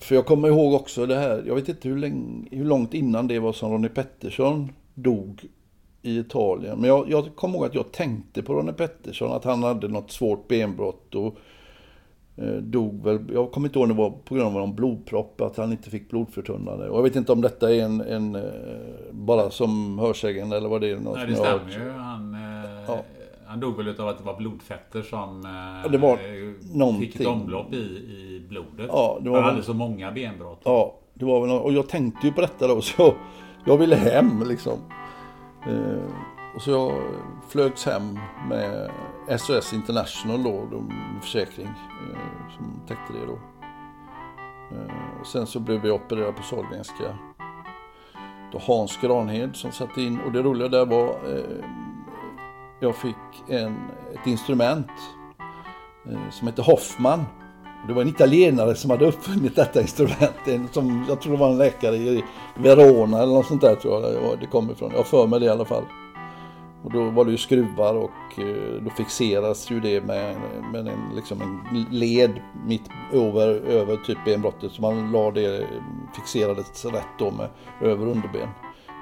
För 0.00 0.14
jag 0.14 0.26
kommer 0.26 0.48
ihåg 0.48 0.74
också 0.74 1.06
det 1.06 1.16
här, 1.16 1.42
jag 1.46 1.54
vet 1.54 1.68
inte 1.68 1.88
hur, 1.88 1.98
länge, 1.98 2.48
hur 2.50 2.64
långt 2.64 2.94
innan 2.94 3.28
det 3.28 3.38
var 3.38 3.52
som 3.52 3.72
Ronnie 3.72 3.88
Pettersson 3.88 4.72
dog 4.96 5.44
i 6.02 6.18
Italien. 6.18 6.78
Men 6.78 6.88
jag, 6.88 7.10
jag 7.10 7.36
kommer 7.36 7.54
ihåg 7.54 7.66
att 7.66 7.74
jag 7.74 7.92
tänkte 7.92 8.42
på 8.42 8.54
Ronnie 8.54 8.72
Pettersson, 8.72 9.32
att 9.32 9.44
han 9.44 9.62
hade 9.62 9.88
något 9.88 10.10
svårt 10.10 10.48
benbrott 10.48 11.14
och 11.14 11.38
eh, 12.36 12.54
dog 12.54 13.04
väl, 13.04 13.30
jag 13.32 13.52
kommer 13.52 13.68
inte 13.68 13.78
ihåg 13.78 13.90
om 13.90 13.96
det 13.96 14.02
var 14.02 14.10
på 14.10 14.34
grund 14.34 14.46
av 14.46 14.52
någon 14.52 14.74
blodpropp, 14.74 15.40
att 15.40 15.56
han 15.56 15.72
inte 15.72 15.90
fick 15.90 16.10
blodförtunnande. 16.10 16.88
Och 16.88 16.98
jag 16.98 17.02
vet 17.02 17.16
inte 17.16 17.32
om 17.32 17.40
detta 17.40 17.74
är 17.74 17.82
en, 17.82 18.00
en 18.00 18.34
eh, 18.34 18.42
bara 19.10 19.50
som 19.50 19.98
hörsägen 19.98 20.52
eller 20.52 20.68
vad 20.68 20.80
det 20.80 20.90
är. 20.90 20.96
Något 20.96 21.16
Nej, 21.16 21.26
det 21.26 21.36
stämmer 21.36 21.70
ju. 21.70 21.90
Han, 21.90 22.34
eh, 22.34 22.70
ja. 22.86 23.02
han 23.46 23.60
dog 23.60 23.76
väl 23.76 24.00
av 24.00 24.08
att 24.08 24.18
det 24.18 24.24
var 24.24 24.36
blodfetter 24.36 25.02
som 25.02 25.42
ja, 25.84 25.88
det 25.88 25.98
var 25.98 26.12
eh, 26.12 26.98
fick 26.98 27.20
ett 27.20 27.26
omlopp 27.26 27.74
i, 27.74 27.76
i 27.76 28.46
blodet. 28.48 28.86
Ja, 28.88 29.18
det 29.22 29.30
var 29.30 29.40
han 29.40 29.50
hade 29.50 29.62
så 29.62 29.74
många 29.74 30.12
benbrott. 30.12 30.60
Ja, 30.64 30.94
det 31.14 31.24
var 31.24 31.40
väl, 31.40 31.50
och 31.50 31.72
jag 31.72 31.88
tänkte 31.88 32.26
ju 32.26 32.32
på 32.32 32.40
detta 32.40 32.66
då, 32.66 32.80
så 32.80 33.14
jag 33.66 33.76
ville 33.76 33.96
hem 33.96 34.42
liksom. 34.46 34.78
Eh, 35.66 36.10
och 36.54 36.62
så 36.62 36.70
jag 36.70 36.92
flögs 37.48 37.86
hem 37.86 38.18
med 38.48 38.90
SOS 39.38 39.72
International 39.72 40.42
då, 40.42 40.68
de 40.70 40.92
försäkring 41.22 41.66
eh, 41.66 42.56
som 42.56 42.80
täckte 42.88 43.12
det 43.12 43.26
då. 43.26 43.38
Eh, 44.76 45.20
och 45.20 45.26
sen 45.26 45.46
så 45.46 45.60
blev 45.60 45.86
jag 45.86 45.94
opererad 45.94 46.36
på 46.36 46.42
Sahlgrenska. 46.42 47.18
Då 48.52 48.58
Hans 48.58 48.98
Granhed 49.00 49.56
som 49.56 49.72
satte 49.72 50.02
in 50.02 50.20
och 50.20 50.32
det 50.32 50.42
roliga 50.42 50.68
där 50.68 50.86
var 50.86 51.08
eh, 51.08 51.64
jag 52.80 52.96
fick 52.96 53.48
en, 53.48 53.76
ett 54.14 54.26
instrument 54.26 54.90
eh, 56.08 56.30
som 56.30 56.48
heter 56.48 56.62
Hoffman. 56.62 57.24
Det 57.86 57.92
var 57.92 58.02
en 58.02 58.08
italienare 58.08 58.74
som 58.74 58.90
hade 58.90 59.06
uppfunnit 59.06 59.56
detta 59.56 59.80
instrument. 59.80 60.72
Som, 60.72 61.04
jag 61.08 61.20
tror 61.20 61.32
det 61.32 61.38
var 61.38 61.50
en 61.50 61.58
läkare 61.58 61.96
i 61.96 62.24
Verona 62.54 63.22
eller 63.22 63.32
något 63.32 63.46
sånt 63.46 63.60
där 63.60 63.74
tror 63.74 64.02
jag 64.02 64.38
det 64.40 64.46
kom 64.46 64.70
ifrån. 64.70 64.92
Jag 64.96 65.06
för 65.06 65.26
mig 65.26 65.40
det 65.40 65.46
i 65.46 65.48
alla 65.48 65.64
fall. 65.64 65.84
Och 66.84 66.92
då 66.92 67.10
var 67.10 67.24
det 67.24 67.30
ju 67.30 67.36
skruvar 67.36 67.94
och 67.94 68.38
eh, 68.38 68.82
då 68.82 68.90
fixeras 68.90 69.70
ju 69.70 69.80
det 69.80 70.00
med, 70.00 70.36
med 70.72 70.88
en, 70.88 71.14
liksom 71.14 71.42
en 71.42 71.84
led 71.90 72.40
mitt 72.66 72.90
över, 73.12 73.48
över 73.48 73.96
typ 73.96 74.18
benbrottet. 74.24 74.72
Så 74.72 74.82
man 74.82 75.12
la 75.12 75.30
det, 75.30 75.66
fixerades 76.14 76.84
rätt 76.84 77.18
då 77.18 77.30
med 77.30 77.48
över 77.80 78.06
underben. 78.06 78.48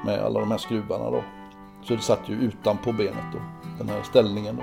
Med 0.04 0.18
alla 0.18 0.40
de 0.40 0.50
här 0.50 0.58
skruvarna 0.58 1.10
då. 1.10 1.24
Så 1.82 1.94
det 1.94 2.02
satt 2.02 2.28
ju 2.28 2.34
utanpå 2.34 2.92
benet 2.92 3.32
då, 3.32 3.38
den 3.78 3.88
här 3.88 4.02
ställningen 4.02 4.56
då. 4.56 4.62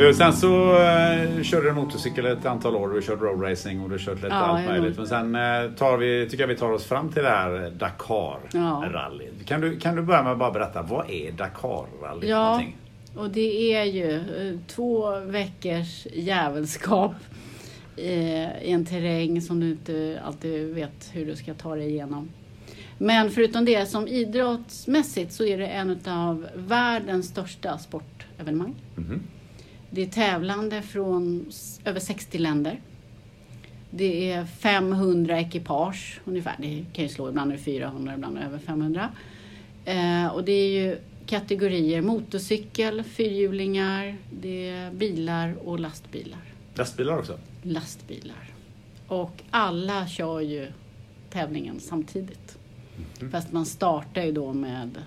Sen 0.00 0.32
så 0.32 0.72
uh, 0.72 1.42
körde 1.42 1.68
du 1.68 1.72
motorcykel 1.72 2.26
ett 2.26 2.46
antal 2.46 2.76
år. 2.76 2.88
Du 2.88 3.02
körde 3.02 3.24
roadracing 3.24 3.80
och 3.80 3.90
du 3.90 3.98
kört 3.98 4.14
lite 4.14 4.26
ja, 4.26 4.34
allt 4.34 4.66
möjligt. 4.66 4.96
Men 4.96 5.06
sen 5.06 5.34
uh, 5.34 5.74
tar 5.74 5.96
vi, 5.96 6.28
tycker 6.30 6.42
jag 6.42 6.48
vi 6.48 6.56
tar 6.56 6.72
oss 6.72 6.84
fram 6.84 7.12
till 7.12 7.22
det 7.22 7.28
här 7.28 7.70
Dakar-rallyt. 7.70 9.34
Ja. 9.38 9.44
Kan, 9.46 9.60
du, 9.60 9.78
kan 9.78 9.96
du 9.96 10.02
börja 10.02 10.22
med 10.22 10.32
att 10.32 10.38
bara 10.38 10.50
berätta, 10.50 10.82
vad 10.82 11.10
är 11.10 11.32
Dakar-rallyt? 11.32 12.30
Ja, 12.30 12.62
och 13.16 13.30
det 13.30 13.74
är 13.74 13.84
ju 13.84 14.10
uh, 14.10 14.58
två 14.66 15.20
veckors 15.20 16.06
jävelskap 16.12 17.14
i 17.96 18.72
en 18.72 18.86
terräng 18.86 19.40
som 19.40 19.60
du 19.60 19.70
inte 19.70 20.20
alltid 20.26 20.74
vet 20.74 21.10
hur 21.12 21.26
du 21.26 21.36
ska 21.36 21.54
ta 21.54 21.76
dig 21.76 21.88
igenom. 21.88 22.28
Men 22.98 23.30
förutom 23.30 23.64
det, 23.64 23.86
som 23.86 24.08
idrottsmässigt 24.08 25.32
så 25.32 25.44
är 25.44 25.58
det 25.58 25.66
en 25.66 25.98
av 26.06 26.46
världens 26.54 27.28
största 27.28 27.78
sportevenemang. 27.78 28.74
Mm 28.96 29.10
-hmm. 29.10 29.20
Det 29.90 30.02
är 30.02 30.06
tävlande 30.06 30.82
från 30.82 31.46
över 31.84 32.00
60 32.00 32.38
länder. 32.38 32.80
Det 33.90 34.30
är 34.30 34.44
500 34.44 35.40
ekipage 35.40 36.20
ungefär. 36.24 36.56
Det 36.58 36.84
kan 36.92 37.04
ju 37.04 37.08
slå 37.08 37.28
ibland 37.28 37.52
är 37.52 37.56
400, 37.56 38.14
ibland 38.14 38.38
över 38.38 38.58
500. 38.58 39.08
Eh, 39.84 40.26
och 40.26 40.44
det 40.44 40.52
är 40.52 40.68
ju 40.68 40.98
kategorier 41.26 42.02
motorcykel, 42.02 43.02
fyrhjulingar, 43.02 44.16
det 44.40 44.68
är 44.68 44.90
bilar 44.90 45.54
och 45.64 45.80
lastbilar. 45.80 46.40
Lastbilar 46.74 47.18
också? 47.18 47.38
Lastbilar. 47.62 48.50
Och 49.06 49.42
alla 49.50 50.06
kör 50.06 50.40
ju 50.40 50.66
tävlingen 51.30 51.80
samtidigt. 51.80 52.58
Mm. 53.20 53.32
Fast 53.32 53.52
man 53.52 53.66
startar 53.66 54.22
ju 54.22 54.32
då 54.32 54.52
med 54.52 54.98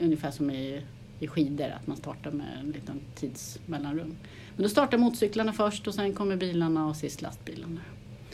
ungefär 0.00 0.30
som 0.30 0.50
i 0.50 0.82
i 1.22 1.28
skidor, 1.28 1.68
att 1.68 1.86
man 1.86 1.96
startar 1.96 2.30
med 2.30 2.46
en 2.60 2.70
liten 2.70 3.00
tidsmellanrum. 3.14 4.16
Men 4.56 4.62
då 4.62 4.68
startar 4.68 4.98
motorcyklarna 4.98 5.52
först 5.52 5.86
och 5.86 5.94
sen 5.94 6.14
kommer 6.14 6.36
bilarna 6.36 6.86
och 6.86 6.96
sist 6.96 7.22
lastbilarna. 7.22 7.80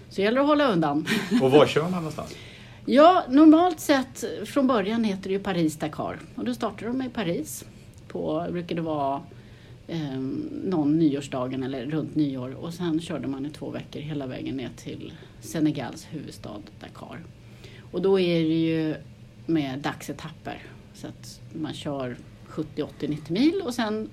Så 0.08 0.16
det 0.16 0.22
gäller 0.22 0.40
att 0.40 0.46
hålla 0.46 0.72
undan. 0.72 1.06
Och 1.42 1.50
var 1.50 1.66
kör 1.66 1.82
man 1.82 1.92
någonstans? 1.92 2.34
Ja, 2.86 3.24
normalt 3.28 3.80
sett 3.80 4.24
från 4.44 4.66
början 4.66 5.04
heter 5.04 5.22
det 5.22 5.32
ju 5.32 5.38
Paris-Dakar 5.38 6.18
och 6.34 6.44
då 6.44 6.54
startar 6.54 6.86
de 6.86 7.02
i 7.02 7.08
Paris. 7.08 7.64
På, 8.08 8.46
brukar 8.50 8.76
det 8.76 8.82
vara 8.82 9.22
eh, 9.86 10.18
någon 10.64 10.98
nyårsdagen 10.98 11.62
eller 11.62 11.86
runt 11.86 12.14
nyår 12.14 12.50
och 12.50 12.74
sen 12.74 13.00
körde 13.00 13.28
man 13.28 13.46
i 13.46 13.50
två 13.50 13.70
veckor 13.70 14.00
hela 14.00 14.26
vägen 14.26 14.56
ner 14.56 14.70
till 14.76 15.12
Senegals 15.40 16.06
huvudstad 16.10 16.62
Dakar. 16.80 17.20
Och 17.92 18.02
då 18.02 18.20
är 18.20 18.40
det 18.40 18.58
ju 18.58 18.94
med 19.46 19.78
dagsetapper 19.78 20.62
så 20.94 21.06
att 21.06 21.40
man 21.52 21.74
kör 21.74 22.16
70, 22.58 22.82
80, 22.82 23.08
90 23.08 23.32
mil 23.32 23.62
och 23.64 23.74
sen 23.74 24.08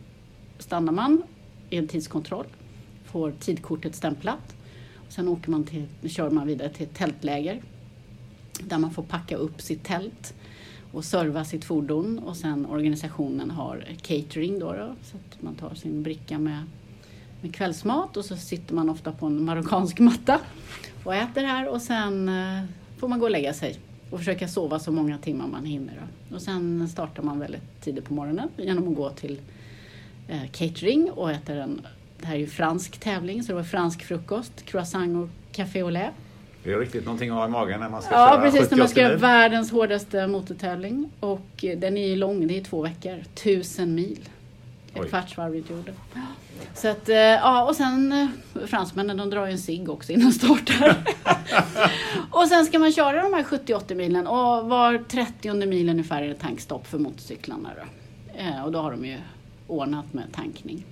stannar 0.60 0.94
man 0.94 1.24
i 1.70 1.78
en 1.78 1.88
tidskontroll, 1.88 2.46
får 3.06 3.32
tidkortet 3.32 3.96
stämplat. 3.96 4.56
Och 5.08 5.14
sen 5.14 5.28
åker 5.28 5.52
man 5.52 5.64
till, 5.64 5.88
kör 6.04 6.30
man 6.30 6.48
vidare 6.48 6.70
till 6.70 6.84
ett 6.84 6.96
tältläger 6.96 7.62
där 8.60 8.78
man 8.78 8.92
får 8.92 9.04
packa 9.04 9.36
upp 9.36 9.62
sitt 9.62 9.84
tält 9.84 10.34
och 10.92 11.06
serva 11.06 11.46
sitt 11.46 11.66
fordon 11.66 12.20
och 12.20 12.38
sen 12.38 12.66
organisationen 12.66 13.52
har 13.52 13.86
catering 14.02 14.60
då, 14.60 14.74
då 14.74 14.96
så 15.04 15.18
att 15.18 15.42
man 15.42 15.56
tar 15.56 15.76
sin 15.76 16.04
bricka 16.04 16.40
med, 16.40 16.64
med 17.42 17.56
kvällsmat 17.56 18.18
och 18.18 18.26
så 18.26 18.36
sitter 18.38 18.76
man 18.76 18.90
ofta 18.90 19.12
på 19.12 19.26
en 19.26 19.46
marockansk 19.46 20.00
matta 20.00 20.40
och 21.04 21.16
äter 21.16 21.44
här 21.44 21.68
och 21.68 21.82
sen 21.82 22.30
eh, 22.30 22.64
får 22.98 23.08
man 23.08 23.20
gå 23.20 23.26
och 23.26 23.32
lägga 23.32 23.54
sig 23.54 23.80
och 24.10 24.20
försöka 24.20 24.48
sova 24.48 24.80
så 24.80 24.92
många 24.92 25.18
timmar 25.18 25.48
man 25.48 25.66
hinner. 25.66 25.94
Då. 26.30 26.36
Och 26.36 26.42
sen 26.42 26.90
startar 26.90 27.24
man 27.24 27.40
väldigt 27.40 27.82
tidigt 27.82 28.06
på 28.06 28.14
morgonen 28.14 28.50
genom 28.58 28.88
att 28.88 28.96
gå 28.96 29.10
till 29.10 29.40
eh, 30.28 30.52
catering 30.52 31.12
och 31.12 31.32
äter 31.32 31.58
en, 31.58 31.82
det 32.20 32.26
här 32.26 32.36
är 32.36 32.40
ju 32.40 32.48
fransk 32.48 32.98
tävling 32.98 33.44
så 33.44 33.48
det 33.52 33.56
var 33.56 33.64
fransk 33.64 34.04
frukost, 34.04 34.66
croissant 34.66 35.18
och 35.18 35.56
café 35.56 35.82
au 35.82 35.90
lait. 35.90 36.12
Det 36.64 36.74
är 36.74 36.80
riktigt 36.80 37.06
någonting 37.06 37.30
att 37.30 37.36
ha 37.36 37.46
i 37.46 37.50
magen 37.50 37.80
när 37.80 37.90
man 37.90 38.02
ska 38.02 38.16
Ja 38.16 38.30
köra 38.30 38.42
precis, 38.42 38.72
när 38.72 38.78
man 38.78 38.88
70-80 38.88 38.90
ska 38.90 39.02
göra 39.02 39.18
världens 39.18 39.72
hårdaste 39.72 40.28
motortävling. 40.28 41.10
Och 41.20 41.66
eh, 41.66 41.78
den 41.80 41.98
är 41.98 42.08
ju 42.08 42.16
lång, 42.16 42.48
det 42.48 42.60
är 42.60 42.64
två 42.64 42.82
veckor. 42.82 43.24
Tusen 43.44 43.96
mil. 43.96 44.20
Ett 44.94 45.02
Oj. 45.02 45.10
kvartsvarv 45.10 45.54
runt 45.54 45.70
jorden. 45.70 45.96
Så 46.74 46.88
att, 46.88 47.10
eh, 47.10 47.16
ja 47.18 47.64
och 47.64 47.76
sen 47.76 48.12
eh, 48.12 48.28
fransmännen 48.66 49.18
de 49.18 49.30
drar 49.30 49.46
ju 49.46 49.52
en 49.52 49.58
cigg 49.58 49.90
också 49.90 50.12
innan 50.12 50.34
startar. 50.34 50.96
och 52.32 52.48
sen 52.48 52.66
ska 52.66 52.80
man 52.80 52.92
köra 52.92 53.22
de 53.22 53.34
här 53.34 53.44
70-80 53.44 53.96
milen 53.96 54.28
och 54.28 54.70
var 54.70 55.04
30 55.10 55.66
mil 55.66 55.90
ungefär 55.90 56.22
är 56.22 56.28
det 56.28 56.34
tankstopp 56.34 56.88
för 56.88 57.00
motorcyklarna. 57.00 57.70
Då. 57.76 57.84
Eh, 58.40 58.66
och 58.66 58.72
då 58.72 58.80
har 58.80 58.92
de 58.92 59.06
ju 59.06 59.18
ordnat 59.68 60.14
med 60.14 60.32
tankning. 60.34 60.86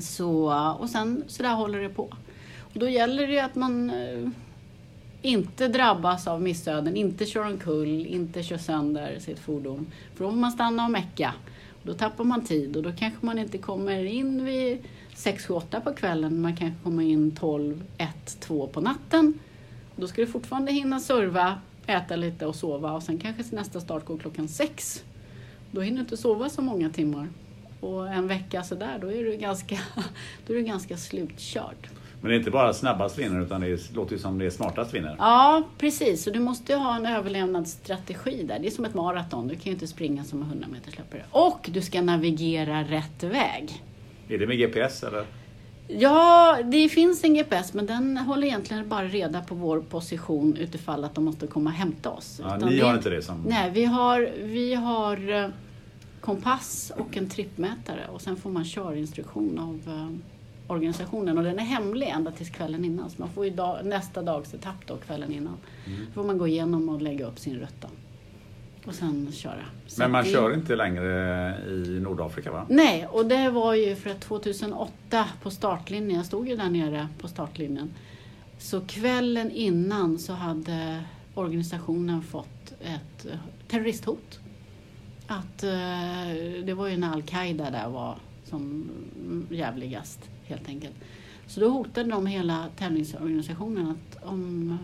Så, 0.00 0.52
och 0.78 0.90
sen 0.90 1.24
så 1.26 1.42
där 1.42 1.54
håller 1.54 1.80
det 1.80 1.88
på. 1.88 2.08
Och 2.74 2.78
då 2.80 2.88
gäller 2.88 3.26
det 3.26 3.32
ju 3.32 3.38
att 3.38 3.54
man 3.54 3.92
inte 5.22 5.68
drabbas 5.68 6.26
av 6.26 6.42
missöden, 6.42 6.96
inte 6.96 7.26
kör 7.26 7.46
omkull, 7.46 8.06
inte 8.06 8.42
kör 8.42 8.58
sönder 8.58 9.18
sitt 9.18 9.38
fordon. 9.38 9.86
För 10.14 10.24
då 10.24 10.30
får 10.30 10.36
man 10.36 10.52
stanna 10.52 10.84
och 10.84 10.90
mecka. 10.90 11.34
Då 11.88 11.94
tappar 11.94 12.24
man 12.24 12.44
tid 12.44 12.76
och 12.76 12.82
då 12.82 12.92
kanske 12.92 13.26
man 13.26 13.38
inte 13.38 13.58
kommer 13.58 14.04
in 14.04 14.44
vid 14.44 14.78
6-8 15.14 15.80
på 15.80 15.92
kvällen. 15.92 16.40
Man 16.40 16.56
kanske 16.56 16.82
kommer 16.82 17.02
in 17.02 17.36
12, 17.36 17.84
1, 17.98 18.40
2 18.40 18.66
på 18.66 18.80
natten. 18.80 19.38
Då 19.96 20.06
ska 20.06 20.20
du 20.20 20.26
fortfarande 20.26 20.72
hinna 20.72 21.00
serva, 21.00 21.60
äta 21.86 22.16
lite 22.16 22.46
och 22.46 22.54
sova 22.54 22.92
och 22.92 23.02
sen 23.02 23.18
kanske 23.18 23.56
nästa 23.56 23.80
start 23.80 24.04
går 24.04 24.18
klockan 24.18 24.48
6. 24.48 25.04
Då 25.70 25.80
hinner 25.80 25.96
du 25.96 26.00
inte 26.00 26.16
sova 26.16 26.48
så 26.48 26.62
många 26.62 26.90
timmar. 26.90 27.28
Och 27.80 28.08
en 28.08 28.28
vecka 28.28 28.62
sådär, 28.62 28.98
då 29.00 29.12
är 29.12 29.24
du 29.24 29.36
ganska, 29.36 29.78
då 30.46 30.52
är 30.52 30.56
du 30.56 30.64
ganska 30.64 30.96
slutkörd. 30.96 31.88
Men 32.20 32.28
det 32.28 32.36
är 32.36 32.38
inte 32.38 32.50
bara 32.50 32.72
snabbast 32.72 33.18
vinner 33.18 33.40
utan 33.40 33.60
det 33.60 33.94
låter 33.94 34.12
ju 34.12 34.18
som 34.18 34.38
det 34.38 34.46
är 34.46 34.50
smartast 34.50 34.94
vinner. 34.94 35.16
Ja, 35.18 35.62
precis. 35.78 36.26
Och 36.26 36.32
du 36.32 36.38
måste 36.40 36.72
ju 36.72 36.78
ha 36.78 36.96
en 36.96 37.06
överlevnadsstrategi 37.06 38.42
där. 38.42 38.58
Det 38.58 38.66
är 38.66 38.70
som 38.70 38.84
ett 38.84 38.94
maraton. 38.94 39.48
Du 39.48 39.54
kan 39.54 39.64
ju 39.64 39.70
inte 39.70 39.86
springa 39.86 40.24
som 40.24 40.42
en 40.42 40.48
100 40.48 40.68
meters 40.68 40.98
löpare. 40.98 41.22
Och 41.30 41.70
du 41.72 41.80
ska 41.80 42.02
navigera 42.02 42.82
rätt 42.82 43.22
väg. 43.22 43.82
Är 44.28 44.38
det 44.38 44.46
med 44.46 44.58
GPS 44.58 45.02
eller? 45.02 45.24
Ja, 45.88 46.58
det 46.64 46.88
finns 46.88 47.24
en 47.24 47.34
GPS 47.34 47.74
men 47.74 47.86
den 47.86 48.16
håller 48.16 48.46
egentligen 48.46 48.88
bara 48.88 49.04
reda 49.04 49.40
på 49.40 49.54
vår 49.54 49.80
position 49.80 50.56
utifall 50.56 51.04
att 51.04 51.14
de 51.14 51.24
måste 51.24 51.46
komma 51.46 51.70
och 51.70 51.76
hämta 51.76 52.10
oss. 52.10 52.40
Ja, 52.42 52.56
Utan 52.56 52.68
ni 52.68 52.80
har 52.80 52.94
inte 52.94 53.10
det 53.10 53.22
som... 53.22 53.42
Nej, 53.48 53.70
vi 53.70 53.84
har, 53.84 54.30
vi 54.42 54.74
har 54.74 55.30
eh, 55.30 55.48
kompass 56.20 56.92
och 56.96 57.16
en 57.16 57.28
trippmätare 57.28 58.06
och 58.12 58.20
sen 58.20 58.36
får 58.36 58.50
man 58.50 58.64
körinstruktion 58.64 59.58
av 59.58 59.94
eh, 59.94 60.08
organisationen 60.68 61.38
och 61.38 61.44
den 61.44 61.58
är 61.58 61.62
hemlig 61.64 62.06
ända 62.08 62.30
tills 62.30 62.50
kvällen 62.50 62.84
innan. 62.84 63.10
Så 63.10 63.16
man 63.18 63.28
får 63.28 63.44
ju 63.44 63.50
dag, 63.50 63.78
nästa 63.86 64.22
dags 64.22 64.54
etapp 64.54 64.86
då 64.86 64.96
kvällen 64.96 65.32
innan. 65.32 65.56
Mm. 65.86 66.00
Då 66.06 66.12
får 66.12 66.24
man 66.24 66.38
gå 66.38 66.46
igenom 66.48 66.88
och 66.88 67.02
lägga 67.02 67.26
upp 67.26 67.38
sin 67.38 67.54
ruta. 67.58 67.88
Och 68.86 68.94
sen 68.94 69.32
köra. 69.32 69.64
Så 69.86 70.02
Men 70.02 70.10
man 70.10 70.24
det- 70.24 70.30
kör 70.30 70.54
inte 70.54 70.76
längre 70.76 71.54
i 71.66 72.00
Nordafrika 72.00 72.52
va? 72.52 72.66
Nej, 72.68 73.06
och 73.06 73.26
det 73.26 73.50
var 73.50 73.74
ju 73.74 73.96
för 73.96 74.10
att 74.10 74.20
2008 74.20 75.24
på 75.42 75.50
startlinjen, 75.50 76.16
jag 76.16 76.26
stod 76.26 76.48
ju 76.48 76.56
där 76.56 76.70
nere 76.70 77.08
på 77.20 77.28
startlinjen. 77.28 77.90
Så 78.58 78.80
kvällen 78.80 79.50
innan 79.50 80.18
så 80.18 80.32
hade 80.32 81.00
organisationen 81.34 82.22
fått 82.22 82.72
ett 82.80 83.26
eh, 83.26 83.38
terroristhot. 83.68 84.38
Att 85.26 85.62
eh, 85.62 85.70
det 86.64 86.74
var 86.76 86.88
ju 86.88 86.96
när 86.96 87.12
Al-Qaida 87.12 87.70
där 87.70 87.88
var 87.88 88.16
som 88.44 88.90
jävligast 89.50 90.20
helt 90.48 90.68
enkelt. 90.68 90.94
Så 91.46 91.60
då 91.60 91.68
hotade 91.68 92.10
de 92.10 92.26
hela 92.26 92.68
tävlingsorganisationen 92.76 93.86
att 93.86 94.24
om, 94.24 94.78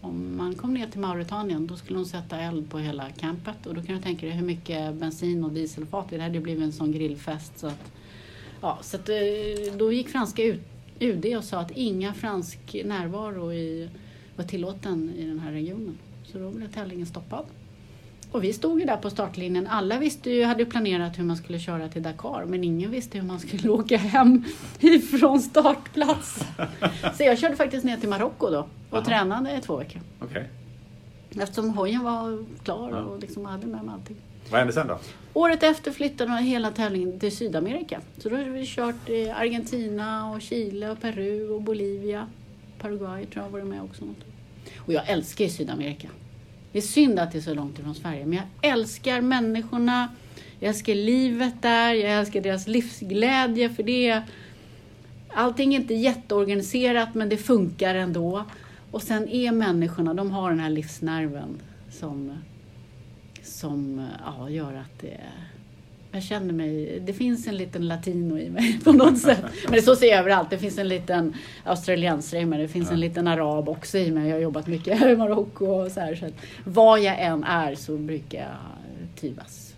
om 0.00 0.36
man 0.36 0.54
kom 0.54 0.74
ner 0.74 0.86
till 0.86 1.00
Mauritanien 1.00 1.66
då 1.66 1.76
skulle 1.76 1.98
de 1.98 2.04
sätta 2.04 2.40
eld 2.40 2.70
på 2.70 2.78
hela 2.78 3.10
campet. 3.10 3.66
Och 3.66 3.74
då 3.74 3.82
kan 3.82 3.96
du 3.96 4.02
tänka 4.02 4.26
dig 4.26 4.34
hur 4.34 4.46
mycket 4.46 4.94
bensin 4.94 5.44
och 5.44 5.52
dieselfat 5.52 6.10
det 6.10 6.18
hade 6.18 6.40
blivit 6.40 6.64
en 6.64 6.72
sån 6.72 6.92
grillfest. 6.92 7.58
Så 7.58 7.66
att, 7.66 7.92
ja, 8.60 8.78
så 8.82 8.96
att, 8.96 9.08
eh, 9.08 9.76
då 9.76 9.92
gick 9.92 10.08
franska 10.08 10.42
UD 11.00 11.36
och 11.36 11.44
sa 11.44 11.58
att 11.58 11.70
inga 11.70 12.14
fransk 12.14 12.76
närvaro 12.84 13.52
i, 13.52 13.88
var 14.36 14.44
tillåten 14.44 15.10
i 15.16 15.26
den 15.26 15.38
här 15.38 15.52
regionen. 15.52 15.98
Så 16.24 16.38
då 16.38 16.50
blev 16.50 16.72
tävlingen 16.72 17.06
stoppad. 17.06 17.46
Och 18.32 18.44
vi 18.44 18.52
stod 18.52 18.80
ju 18.80 18.86
där 18.86 18.96
på 18.96 19.10
startlinjen. 19.10 19.66
Alla 19.66 19.98
visste 19.98 20.30
ju, 20.30 20.44
hade 20.44 20.62
ju 20.62 20.70
planerat 20.70 21.18
hur 21.18 21.24
man 21.24 21.36
skulle 21.36 21.58
köra 21.58 21.88
till 21.88 22.02
Dakar 22.02 22.44
men 22.44 22.64
ingen 22.64 22.90
visste 22.90 23.18
hur 23.18 23.26
man 23.26 23.40
skulle 23.40 23.68
åka 23.80 23.96
hem 23.96 24.44
ifrån 24.80 25.40
startplats. 25.40 26.44
Så 27.16 27.22
jag 27.22 27.38
körde 27.38 27.56
faktiskt 27.56 27.84
ner 27.84 27.96
till 27.96 28.08
Marocko 28.08 28.50
då 28.50 28.66
och 28.90 28.96
Aha. 28.96 29.04
tränade 29.04 29.56
i 29.56 29.60
två 29.60 29.76
veckor. 29.76 30.02
Okej. 30.20 30.48
Eftersom 31.40 31.70
hojen 31.70 32.04
var 32.04 32.44
klar 32.64 32.90
och 32.90 33.20
liksom 33.20 33.44
hade 33.44 33.66
med 33.66 33.84
mig 33.84 33.94
allting. 33.94 34.16
Vad 34.50 34.58
hände 34.58 34.72
sen 34.72 34.86
då? 34.86 34.98
Året 35.34 35.62
efter 35.62 35.90
flyttade 35.90 36.30
de 36.30 36.38
hela 36.38 36.70
tävlingen 36.70 37.20
till 37.20 37.36
Sydamerika. 37.36 38.00
Så 38.18 38.28
då 38.28 38.36
har 38.36 38.44
vi 38.44 38.66
kört 38.66 39.08
i 39.08 39.30
Argentina 39.30 40.30
och 40.30 40.42
Chile 40.42 40.90
och 40.90 41.00
Peru 41.00 41.48
och 41.48 41.62
Bolivia. 41.62 42.26
Paraguay 42.78 43.26
tror 43.26 43.44
jag 43.44 43.50
var 43.50 43.60
med 43.60 43.82
också. 43.82 44.04
Något. 44.04 44.24
Och 44.78 44.92
jag 44.92 45.08
älskar 45.08 45.44
ju 45.44 45.50
Sydamerika. 45.50 46.08
Det 46.72 46.78
är 46.78 46.82
synd 46.82 47.18
att 47.18 47.32
det 47.32 47.38
är 47.38 47.42
så 47.42 47.54
långt 47.54 47.78
ifrån 47.78 47.94
Sverige. 47.94 48.26
Men 48.26 48.38
jag 48.38 48.72
älskar 48.72 49.20
människorna. 49.20 50.08
Jag 50.58 50.68
älskar 50.68 50.94
livet 50.94 51.62
där. 51.62 51.94
Jag 51.94 52.12
älskar 52.12 52.40
deras 52.40 52.68
livsglädje. 52.68 53.70
För 53.70 53.82
det 53.82 54.08
är... 54.08 54.22
Allting 55.32 55.74
är 55.74 55.80
inte 55.80 55.94
jätteorganiserat 55.94 57.14
men 57.14 57.28
det 57.28 57.36
funkar 57.36 57.94
ändå. 57.94 58.44
Och 58.90 59.02
sen 59.02 59.28
är 59.28 59.52
människorna, 59.52 60.14
de 60.14 60.30
har 60.30 60.50
den 60.50 60.60
här 60.60 60.70
livsnerven 60.70 61.60
som 61.90 62.32
som 63.42 64.08
ja, 64.24 64.50
gör 64.50 64.74
att 64.74 65.00
det... 65.00 65.20
Jag 66.12 66.22
känner 66.22 66.54
mig... 66.54 67.02
Det 67.06 67.12
finns 67.12 67.46
en 67.46 67.56
liten 67.56 67.88
latino 67.88 68.38
i 68.38 68.50
mig 68.50 68.80
på 68.84 68.92
något 68.92 69.18
sätt. 69.28 69.44
Men 69.64 69.72
det 69.72 69.82
så 69.82 69.96
ser 69.96 70.06
jag 70.06 70.18
överallt. 70.18 70.50
Det 70.50 70.58
finns 70.58 70.78
en 70.78 70.88
liten 70.88 71.34
australiensare 71.64 72.40
i 72.40 72.46
mig. 72.46 72.58
Det 72.62 72.68
finns 72.68 72.90
en 72.90 73.00
liten 73.00 73.28
arab 73.28 73.68
också 73.68 73.98
i 73.98 74.10
mig. 74.10 74.28
Jag 74.28 74.36
har 74.36 74.40
jobbat 74.40 74.66
mycket 74.66 75.02
i 75.02 75.16
Marocko 75.16 75.66
och 75.66 75.92
så 75.92 76.00
här. 76.00 76.14
Så 76.14 76.26
vad 76.64 77.00
jag 77.00 77.20
än 77.20 77.44
är 77.44 77.74
så 77.74 77.96
brukar 77.96 78.38
jag 78.38 78.48
trivas. 79.20 79.69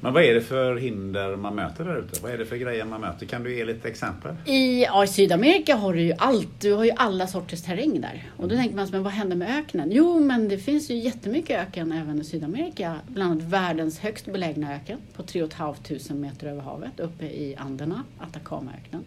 Men 0.00 0.12
vad 0.12 0.22
är 0.22 0.34
det 0.34 0.40
för 0.40 0.76
hinder 0.76 1.36
man 1.36 1.54
möter 1.54 1.84
där 1.84 1.98
ute? 1.98 2.22
Vad 2.22 2.32
är 2.32 2.38
det 2.38 2.46
för 2.46 2.56
grejer 2.56 2.84
man 2.84 3.00
möter? 3.00 3.26
Kan 3.26 3.42
du 3.42 3.56
ge 3.56 3.64
lite 3.64 3.88
exempel? 3.88 4.34
I, 4.46 4.82
ja, 4.82 5.04
I 5.04 5.06
Sydamerika 5.06 5.76
har 5.76 5.94
du 5.94 6.00
ju 6.00 6.12
allt. 6.18 6.60
Du 6.60 6.72
har 6.72 6.84
ju 6.84 6.90
alla 6.96 7.26
sorters 7.26 7.62
terräng 7.62 8.00
där. 8.00 8.30
Och 8.36 8.48
då 8.48 8.56
tänker 8.56 8.76
man, 8.76 8.88
men 8.92 9.02
vad 9.02 9.12
händer 9.12 9.36
med 9.36 9.58
öknen? 9.58 9.88
Jo, 9.92 10.20
men 10.20 10.48
det 10.48 10.58
finns 10.58 10.90
ju 10.90 10.94
jättemycket 10.94 11.60
öken 11.60 11.92
även 11.92 12.20
i 12.20 12.24
Sydamerika. 12.24 12.94
Bland 13.08 13.32
annat 13.32 13.44
världens 13.44 13.98
högst 13.98 14.26
belägna 14.26 14.74
öken 14.74 14.98
på 15.16 15.22
3 15.22 15.48
500 15.48 15.74
meter 16.14 16.46
över 16.46 16.60
havet 16.62 17.00
uppe 17.00 17.24
i 17.24 17.56
Anderna, 17.58 18.04
Atacamaöknen. 18.18 19.04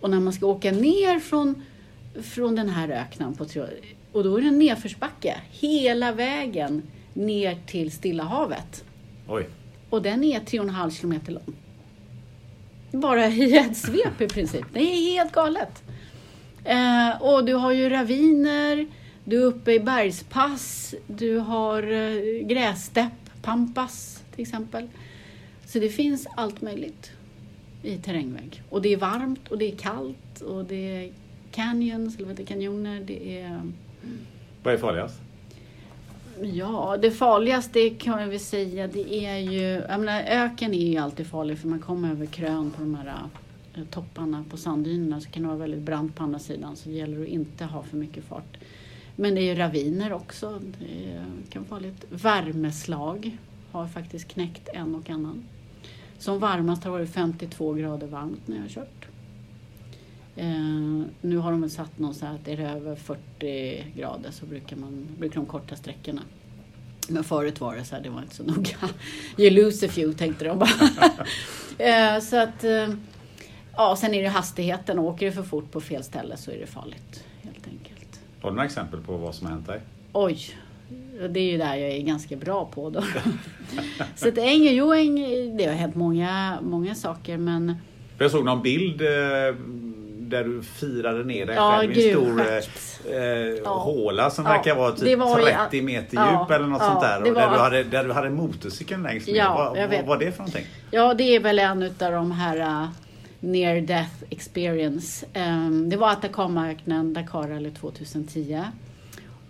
Och 0.00 0.10
när 0.10 0.20
man 0.20 0.32
ska 0.32 0.46
åka 0.46 0.72
ner 0.72 1.20
från, 1.20 1.62
från 2.22 2.54
den 2.54 2.68
här 2.68 2.88
öknen 2.88 3.34
på 3.34 3.44
tre, 3.44 3.62
och 4.12 4.24
då 4.24 4.36
är 4.36 4.40
det 4.40 4.48
en 4.48 4.58
nedförsbacke 4.58 5.36
hela 5.50 6.12
vägen 6.12 6.82
ner 7.14 7.58
till 7.66 7.92
Stilla 7.92 8.24
havet. 8.24 8.84
Oj. 9.28 9.46
Och 9.94 10.02
den 10.02 10.24
är 10.24 10.40
3,5 10.40 10.90
kilometer 10.90 11.32
lång. 11.32 11.54
Bara 12.90 13.26
i 13.26 13.56
ett 13.56 13.76
svep 13.76 14.20
i 14.20 14.28
princip. 14.28 14.64
Det 14.72 14.80
är 14.80 15.14
helt 15.14 15.32
galet. 15.32 15.82
Eh, 16.64 17.22
och 17.22 17.44
du 17.44 17.54
har 17.54 17.72
ju 17.72 17.88
raviner, 17.88 18.86
du 19.24 19.42
är 19.42 19.44
uppe 19.44 19.72
i 19.72 19.80
bergspass, 19.80 20.94
du 21.06 21.38
har 21.38 21.82
eh, 21.92 23.06
pampas 23.42 24.22
till 24.34 24.42
exempel. 24.42 24.88
Så 25.66 25.78
det 25.78 25.88
finns 25.88 26.26
allt 26.36 26.60
möjligt 26.60 27.10
i 27.82 27.96
terrängväg. 27.96 28.62
Och 28.70 28.82
det 28.82 28.92
är 28.92 28.96
varmt 28.96 29.48
och 29.48 29.58
det 29.58 29.72
är 29.72 29.76
kallt 29.76 30.40
och 30.40 30.64
det 30.64 31.04
är 31.04 31.12
canyons, 31.50 32.16
eller 32.16 32.26
vad 32.26 32.38
heter 32.38 32.54
kanjoner, 32.54 33.00
det 33.00 33.40
är 33.40 33.72
Vad 34.62 34.74
är 34.74 34.78
farligast? 34.78 35.23
Ja, 36.42 36.96
det 37.02 37.10
farligaste 37.10 37.90
kan 37.90 38.20
jag 38.20 38.28
väl 38.28 38.40
säga 38.40 38.86
det 38.86 39.14
är 39.26 39.38
ju, 39.38 39.60
jag 39.60 40.00
menar 40.00 40.22
öken 40.22 40.74
är 40.74 40.86
ju 40.92 40.96
alltid 40.96 41.26
farlig 41.26 41.58
för 41.58 41.68
man 41.68 41.80
kommer 41.80 42.10
över 42.10 42.26
krön 42.26 42.70
på 42.70 42.80
de 42.80 42.94
här 42.94 43.14
eh, 43.74 43.84
topparna 43.84 44.44
på 44.50 44.56
sanddynerna 44.56 45.20
så 45.20 45.30
kan 45.30 45.42
det 45.42 45.48
vara 45.48 45.58
väldigt 45.58 45.82
brant 45.82 46.14
på 46.14 46.22
andra 46.22 46.38
sidan 46.38 46.76
så 46.76 46.88
det 46.88 46.94
gäller 46.94 47.22
att 47.22 47.28
inte 47.28 47.64
ha 47.64 47.82
för 47.82 47.96
mycket 47.96 48.24
fart. 48.24 48.56
Men 49.16 49.34
det 49.34 49.40
är 49.40 49.44
ju 49.44 49.54
raviner 49.54 50.12
också, 50.12 50.60
det 50.78 51.24
kan 51.50 51.64
vara 51.64 51.80
farligt. 51.80 52.04
Värmeslag 52.10 53.36
har 53.72 53.88
faktiskt 53.88 54.28
knäckt 54.28 54.68
en 54.72 54.94
och 54.94 55.10
annan. 55.10 55.44
Som 56.18 56.38
varmast 56.38 56.84
har 56.84 56.90
det 56.90 56.98
varit 56.98 57.14
52 57.14 57.72
grader 57.72 58.06
varmt 58.06 58.48
när 58.48 58.56
jag 58.56 58.62
har 58.62 58.68
kört. 58.68 59.03
Eh, 60.36 61.02
nu 61.20 61.36
har 61.36 61.50
de 61.50 61.60
väl 61.60 61.70
satt 61.70 61.98
någon 61.98 62.14
så 62.14 62.26
här 62.26 62.34
att 62.34 62.48
är 62.48 62.56
det 62.56 62.68
över 62.68 62.96
40 62.96 63.84
grader 63.96 64.30
så 64.30 64.46
brukar, 64.46 64.76
man, 64.76 65.08
brukar 65.18 65.36
de 65.36 65.46
korta 65.46 65.76
sträckorna. 65.76 66.22
Men 67.08 67.24
förut 67.24 67.60
var 67.60 67.76
det 67.76 67.84
så 67.84 67.94
här, 67.94 68.02
det 68.02 68.08
var 68.10 68.22
inte 68.22 68.34
så 68.34 68.42
noga. 68.42 68.76
You 69.38 69.50
lose 69.50 69.86
a 69.86 69.88
few 69.88 70.18
tänkte 70.18 70.44
de 70.44 70.58
bara. 70.58 70.70
eh, 71.78 72.20
så 72.20 72.36
att, 72.36 72.64
eh, 72.64 72.88
ja 73.76 73.96
sen 73.96 74.14
är 74.14 74.22
det 74.22 74.28
hastigheten. 74.28 74.98
Åker 74.98 75.26
du 75.26 75.32
för 75.32 75.42
fort 75.42 75.72
på 75.72 75.80
fel 75.80 76.04
ställe 76.04 76.36
så 76.36 76.50
är 76.50 76.58
det 76.58 76.66
farligt 76.66 77.24
helt 77.42 77.66
enkelt. 77.66 78.20
Har 78.40 78.50
du 78.50 78.56
några 78.56 78.66
exempel 78.66 79.00
på 79.00 79.16
vad 79.16 79.34
som 79.34 79.46
har 79.46 79.54
hänt 79.54 79.66
dig? 79.66 79.80
Oj, 80.12 80.38
det 81.30 81.40
är 81.40 81.52
ju 81.52 81.58
där 81.58 81.74
jag 81.74 81.90
är 81.90 82.02
ganska 82.02 82.36
bra 82.36 82.64
på 82.64 82.90
då. 82.90 83.02
så 84.16 84.28
att 84.28 84.38
äng, 84.38 84.62
jo, 84.62 84.92
äng, 84.92 85.16
det 85.56 85.66
har 85.66 85.74
hänt 85.74 85.94
många, 85.94 86.58
många 86.62 86.94
saker 86.94 87.36
men 87.36 87.76
Jag 88.18 88.30
såg 88.30 88.44
någon 88.44 88.62
bild 88.62 89.00
eh, 89.00 89.08
där 90.28 90.44
du 90.44 90.62
firade 90.62 91.24
ner 91.24 91.46
dig 91.46 91.56
Ja, 91.56 91.76
själv 91.78 91.92
i 91.92 92.10
en 92.10 92.16
stor 92.20 92.40
eh, 92.40 93.16
eh, 93.16 93.22
Ja. 93.64 93.70
håla 93.70 94.30
som 94.30 94.44
Ja, 94.44 94.50
verkar 94.52 94.74
vara 94.74 94.92
typ 94.92 95.18
var 95.18 95.38
ju- 95.38 95.44
30 95.44 95.82
meter 95.82 96.16
ja, 96.16 96.40
djup 96.40 96.50
eller 96.50 96.66
något 96.66 96.82
sånt 96.82 97.00
där. 97.00 97.18
Och 97.18 97.24
där, 97.24 97.32
var- 97.46 97.52
du 97.52 97.58
hade, 97.58 97.84
där 97.84 98.04
du 98.04 98.12
hade 98.12 98.30
motorcykeln 98.30 99.02
längst 99.02 99.26
ner. 99.28 99.34
Ja, 99.36 99.74
vad, 99.76 99.90
vad 99.90 100.06
var 100.06 100.18
det 100.18 100.32
för 100.32 100.38
någonting? 100.38 100.66
Ja, 100.90 101.14
det 101.14 101.36
är 101.36 101.40
väl 101.40 101.58
en 101.58 101.82
utav 101.82 102.12
de 102.12 102.30
här 102.30 102.56
uh, 102.82 102.88
near 103.40 103.80
death 103.80 104.12
experience. 104.30 105.26
Um, 105.34 105.90
det 105.90 105.96
var 105.96 106.10
Atacama-öknen, 106.10 107.14
Dakar 107.14 107.48
Rally 107.48 107.70
2010. 107.70 108.62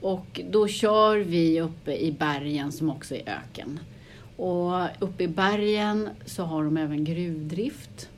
Och 0.01 0.41
då 0.51 0.69
kör 0.69 1.17
vi 1.17 1.61
uppe 1.61 1.93
i 1.97 2.13
bergen 2.13 2.73
som 2.73 2.91
också 2.91 3.15
är 3.15 3.21
öken. 3.21 3.81
Och 4.37 4.73
uppe 4.99 5.25
i 5.25 5.29
bergen 5.29 6.09
så 6.27 6.43
har 6.43 6.65
de 6.65 6.77
även 6.77 7.05
gruvdrift. 7.05 8.09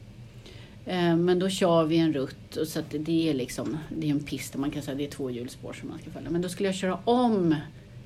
Eh, 0.87 1.17
men 1.17 1.39
då 1.39 1.49
kör 1.49 1.85
vi 1.85 1.97
en 1.97 2.13
rutt 2.13 2.59
så 2.67 2.79
att 2.79 2.95
det 2.99 3.31
är 3.31 3.35
liksom, 3.35 3.79
det 3.89 4.07
är 4.07 4.11
en 4.11 4.21
pist 4.21 4.57
man 4.57 4.71
kan 4.71 4.83
säga 4.83 4.97
det 4.97 5.07
är 5.07 5.11
två 5.11 5.31
hjulspår 5.31 5.73
som 5.73 5.89
man 5.89 5.99
ska 5.99 6.11
följa. 6.11 6.31
Men 6.31 6.43
då 6.43 6.49
skulle 6.49 6.69
jag 6.69 6.77
köra 6.77 6.99
om 7.05 7.55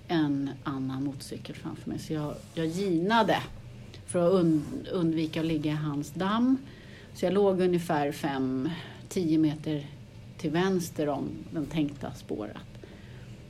en 0.09 0.51
annan 0.65 1.05
motorcykel 1.05 1.55
framför 1.55 1.91
mig 1.91 1.99
så 1.99 2.13
jag, 2.13 2.35
jag 2.55 2.67
ginade 2.67 3.37
för 4.07 4.27
att 4.27 4.33
und, 4.33 4.63
undvika 4.93 5.41
att 5.41 5.47
ligga 5.47 5.73
i 5.73 5.75
hans 5.75 6.11
damm. 6.11 6.57
Så 7.15 7.25
jag 7.25 7.33
låg 7.33 7.61
ungefär 7.61 8.13
5-10 8.13 9.39
meter 9.39 9.87
till 10.39 10.51
vänster 10.51 11.09
om 11.09 11.29
den 11.51 11.67
tänkta 11.67 12.15
spåret. 12.15 12.57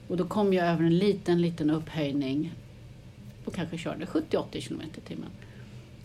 Och 0.08 0.16
då 0.16 0.24
kom 0.24 0.52
jag 0.52 0.66
över 0.66 0.84
en 0.84 0.98
liten, 0.98 1.42
liten 1.42 1.70
upphöjning 1.70 2.52
och 3.44 3.54
kanske 3.54 3.78
körde 3.78 4.04
70-80 4.04 4.60
kilometer 4.60 4.98
i 4.98 5.00
timmen. 5.00 5.30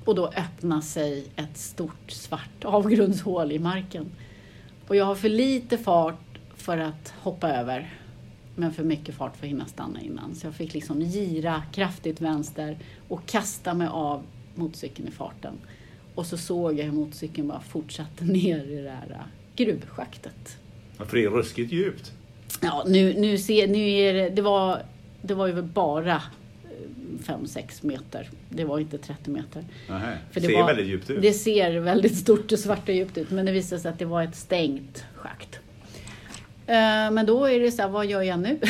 Och 0.06 0.16
då 0.16 0.28
öppnar 0.28 0.82
sig 0.82 1.26
ett 1.36 1.58
stort 1.58 2.12
svart 2.12 2.66
avgrundshål 2.66 3.52
i 3.52 3.60
marken. 3.60 4.06
Och 4.88 4.96
jag 4.96 5.06
har 5.06 5.16
för 5.16 5.30
lite 5.30 5.78
fart 5.78 6.40
för 6.56 6.78
att 6.78 7.14
hoppa 7.22 7.50
över. 7.50 7.94
Men 8.56 8.74
för 8.74 8.84
mycket 8.84 9.16
fart 9.16 9.38
för 9.38 9.46
att 9.46 9.50
hinna 9.50 9.66
stanna 9.66 10.02
innan. 10.02 10.36
Så 10.36 10.48
jag 10.48 10.56
fick 10.56 10.74
liksom 10.74 11.02
gira 11.02 11.64
kraftigt 11.74 12.22
vänster 12.22 12.78
och 13.08 13.26
kasta 13.26 13.74
mig 13.74 13.88
av 13.88 14.24
motorcykeln 14.56 15.08
i 15.08 15.12
farten. 15.12 15.54
Och 16.16 16.26
så 16.26 16.38
såg 16.38 16.80
jag 16.80 16.84
hur 16.86 16.92
motorcykeln 16.92 17.48
bara 17.48 17.62
fortsatte 17.62 18.26
ner 18.26 18.64
i 18.64 18.82
det 18.82 18.90
här 18.90 19.26
gruvschaktet. 19.56 20.58
Ja, 20.98 21.06
För 21.06 21.18
det 21.18 21.24
är 21.24 21.30
ruskigt 21.30 21.72
djupt. 21.72 22.14
Ja, 22.62 22.84
nu, 22.88 23.14
nu, 23.14 23.38
ser, 23.38 23.68
nu 23.68 23.90
är 23.90 24.14
det, 24.14 24.30
det 24.30 24.42
var, 24.42 24.82
det 25.22 25.34
var 25.34 25.48
ju 25.48 25.62
bara 25.62 26.22
5-6 27.26 27.86
meter. 27.86 28.30
Det 28.50 28.66
var 28.66 28.80
inte 28.80 28.98
30 28.98 29.30
meter. 29.30 29.66
Nähä. 29.90 30.18
För 30.32 30.42
Ser 30.42 30.48
det 30.48 30.54
var, 30.54 30.68
väldigt 30.68 30.88
djupt 30.88 31.10
ut. 31.10 31.22
Det 31.22 31.34
ser 31.34 31.80
väldigt 31.80 32.18
stort 32.18 32.52
och 32.52 32.60
svart 32.60 32.90
och 32.90 32.96
djupt 32.96 33.18
ut. 33.18 33.32
Men 33.32 33.46
det 33.46 33.52
visade 33.52 33.82
sig 33.82 33.92
att 33.92 34.00
det 34.00 34.06
var 34.06 34.24
ett 34.24 34.36
stängt 34.36 35.04
schakt. 35.16 35.60
Eh, 36.68 37.12
Men 37.12 37.26
då 37.26 37.46
är 37.46 37.60
det 37.60 37.72
så 37.72 37.82
här, 37.82 37.90
vad 37.90 38.06
gör 38.06 38.22
jag 38.22 38.40
nu? 38.40 38.60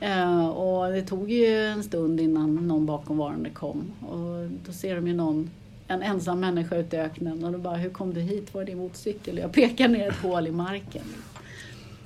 Eh, 0.00 0.48
och 0.48 0.92
det 0.92 1.02
tog 1.02 1.30
ju 1.30 1.66
en 1.66 1.82
stund 1.84 2.20
innan 2.20 2.54
någon 2.54 2.86
bakomvarande 2.86 3.50
kom. 3.50 3.92
Och 4.00 4.48
då 4.66 4.72
ser 4.72 4.96
de 4.96 5.08
ju 5.08 5.14
någon, 5.14 5.50
en 5.88 6.02
ensam 6.02 6.40
människa 6.40 6.76
ute 6.76 6.96
i 6.96 6.98
öknen. 6.98 7.44
Och 7.44 7.52
då 7.52 7.58
bara, 7.58 7.76
hur 7.76 7.90
kom 7.90 8.14
du 8.14 8.20
hit? 8.20 8.54
Var 8.54 8.62
är 8.62 8.66
din 8.66 8.78
motorcykel? 8.78 9.38
Jag 9.38 9.52
pekar 9.52 9.88
ner 9.88 10.08
ett 10.08 10.16
hål 10.16 10.46
i 10.46 10.50
marken. 10.50 11.02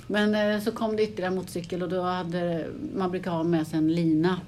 Men 0.07 0.35
eh, 0.35 0.61
så 0.61 0.73
kom 0.73 0.97
det 0.97 1.03
ytterligare 1.03 1.35
motorcykel 1.35 1.83
och 1.83 1.89
då 1.89 2.03
hade 2.03 2.67
man 2.97 3.11
brukar 3.11 3.31
ha 3.31 3.43
med 3.43 3.67
sig 3.67 3.79
en 3.79 3.93
lina 3.95 4.41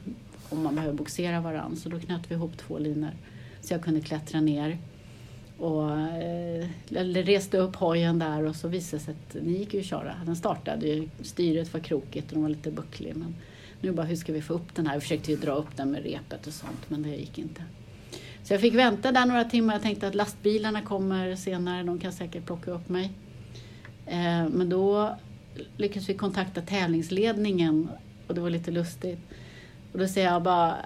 om 0.53 0.63
man 0.63 0.75
behöver 0.75 0.95
boxera 0.95 1.41
varann. 1.41 1.77
Så 1.77 1.89
då 1.89 2.01
knöt 2.01 2.31
vi 2.31 2.35
ihop 2.35 2.57
två 2.57 2.79
linor 2.79 3.11
så 3.61 3.75
jag 3.75 3.83
kunde 3.83 4.01
klättra 4.01 4.41
ner. 4.41 4.79
Och 5.59 5.91
eh, 5.99 6.67
reste 7.25 7.59
upp 7.59 7.77
hojen 7.77 8.19
där 8.19 8.43
och 8.43 8.57
så 8.57 8.69
visade 8.69 8.99
det 8.99 9.05
sig 9.05 9.15
att 9.15 9.33
den 9.33 9.55
gick 9.55 9.75
ju 9.75 9.81
att 9.81 9.87
köra. 9.87 10.15
Den 10.27 10.37
startade 10.37 10.87
ju, 10.87 11.09
styret 11.23 11.73
var 11.73 11.81
krokigt 11.81 12.27
och 12.27 12.33
den 12.33 12.43
var 12.43 12.51
lite 12.51 12.71
bucklig. 12.71 13.17
Men 13.17 13.35
nu 13.81 13.93
bara, 13.93 14.07
hur 14.07 14.17
ska 14.17 14.33
vi 14.33 14.43
få 14.43 14.55
upp 14.55 14.75
den 14.75 14.87
här? 14.87 14.95
Vi 14.95 15.01
försökte 15.01 15.31
ju 15.31 15.37
dra 15.37 15.53
upp 15.53 15.77
den 15.77 15.91
med 15.91 16.03
repet 16.03 16.47
och 16.47 16.53
sånt 16.53 16.91
men 16.91 17.03
det 17.03 17.09
gick 17.09 17.39
inte. 17.39 17.65
Så 18.43 18.55
jag 18.55 18.61
fick 18.61 18.75
vänta 18.75 19.13
där 19.13 19.27
några 19.27 19.45
timmar. 19.45 19.75
Jag 19.75 19.83
tänkte 19.83 20.09
att 20.09 20.15
lastbilarna 20.15 20.83
kommer 20.83 21.37
senare, 21.37 21.83
de 21.83 21.99
kan 21.99 22.13
säkert 22.13 22.47
plocka 22.47 22.71
upp 22.71 22.89
mig. 22.89 23.11
Eh, 24.07 24.49
men 24.49 24.69
då 24.69 25.17
lyckades 25.77 26.09
vi 26.09 26.15
kontakta 26.15 26.61
tävlingsledningen 26.61 27.89
och 28.27 28.35
det 28.35 28.41
var 28.41 28.51
lite 28.51 28.71
lustigt. 28.71 29.21
Och 29.93 29.99
då 29.99 30.09
säger 30.09 30.33
jag 30.33 30.43
bara 30.43 30.77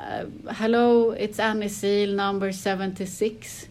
Hello, 0.49 1.15
it's 1.15 1.43
Annie 1.43 1.69
Seal 1.69 2.15
number 2.15 2.53
76. 2.53 3.69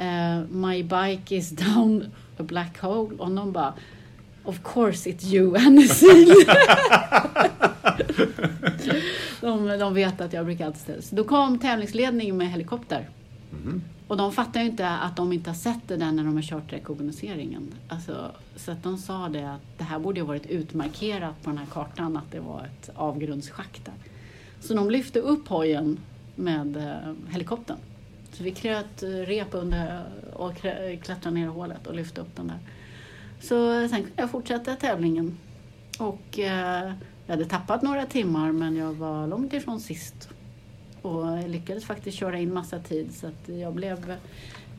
Uh, 0.00 0.40
my 0.50 0.82
bike 0.82 1.36
is 1.36 1.50
down 1.50 2.12
a 2.38 2.42
black 2.42 2.78
hole. 2.80 3.16
Och 3.18 3.30
någon 3.30 3.52
bara 3.52 3.74
Of 4.44 4.62
course 4.62 5.10
it's 5.10 5.24
you 5.24 5.56
Annie 5.56 5.88
Seal. 5.88 6.34
de, 9.40 9.78
de 9.78 9.94
vet 9.94 10.20
att 10.20 10.32
jag 10.32 10.44
brukar 10.44 10.66
alltid 10.66 10.80
ställa. 10.80 11.02
Så 11.02 11.14
då 11.14 11.24
kom 11.24 11.58
tävlingsledningen 11.58 12.36
med 12.36 12.50
helikopter. 12.50 13.08
Och 14.08 14.16
de 14.16 14.32
fattar 14.32 14.60
ju 14.60 14.66
inte 14.66 14.88
att 14.88 15.16
de 15.16 15.32
inte 15.32 15.50
har 15.50 15.54
sett 15.54 15.88
det 15.88 15.96
där 15.96 16.12
när 16.12 16.24
de 16.24 16.34
har 16.34 16.42
kört 16.42 16.72
rekognoseringen. 16.72 17.74
Alltså, 17.88 18.30
så 18.56 18.72
att 18.72 18.82
de 18.82 18.98
sa 18.98 19.28
det 19.28 19.50
att 19.50 19.78
det 19.78 19.84
här 19.84 19.98
borde 19.98 20.20
ha 20.20 20.26
varit 20.26 20.46
utmarkerat 20.46 21.42
på 21.42 21.50
den 21.50 21.58
här 21.58 21.66
kartan 21.66 22.16
att 22.16 22.32
det 22.32 22.40
var 22.40 22.64
ett 22.64 22.90
avgrundsschakt 22.94 23.84
där. 23.84 23.94
Så 24.66 24.74
de 24.74 24.90
lyfte 24.90 25.20
upp 25.20 25.48
hojen 25.48 25.98
med 26.34 26.76
eh, 26.76 27.32
helikoptern. 27.32 27.76
Så 28.32 28.42
vi 28.42 28.50
kröt 28.50 29.02
eh, 29.02 29.08
rep 29.08 29.48
under 29.50 30.02
och 30.32 30.56
klättrade 31.02 31.30
ner 31.30 31.44
i 31.44 31.48
hålet 31.48 31.86
och 31.86 31.94
lyfte 31.94 32.20
upp 32.20 32.36
den 32.36 32.46
där. 32.46 32.58
Så 33.40 33.88
sen 33.88 34.02
kunde 34.02 34.22
jag 34.22 34.30
fortsätta 34.30 34.76
tävlingen. 34.76 35.38
Och 35.98 36.38
eh, 36.38 36.92
jag 37.26 37.36
hade 37.36 37.44
tappat 37.44 37.82
några 37.82 38.06
timmar 38.06 38.52
men 38.52 38.76
jag 38.76 38.92
var 38.92 39.26
långt 39.26 39.52
ifrån 39.52 39.80
sist. 39.80 40.28
Och 41.02 41.26
jag 41.26 41.48
lyckades 41.48 41.84
faktiskt 41.84 42.18
köra 42.18 42.38
in 42.38 42.54
massa 42.54 42.78
tid 42.78 43.14
så 43.14 43.26
att 43.26 43.48
jag 43.48 43.74
blev 43.74 44.16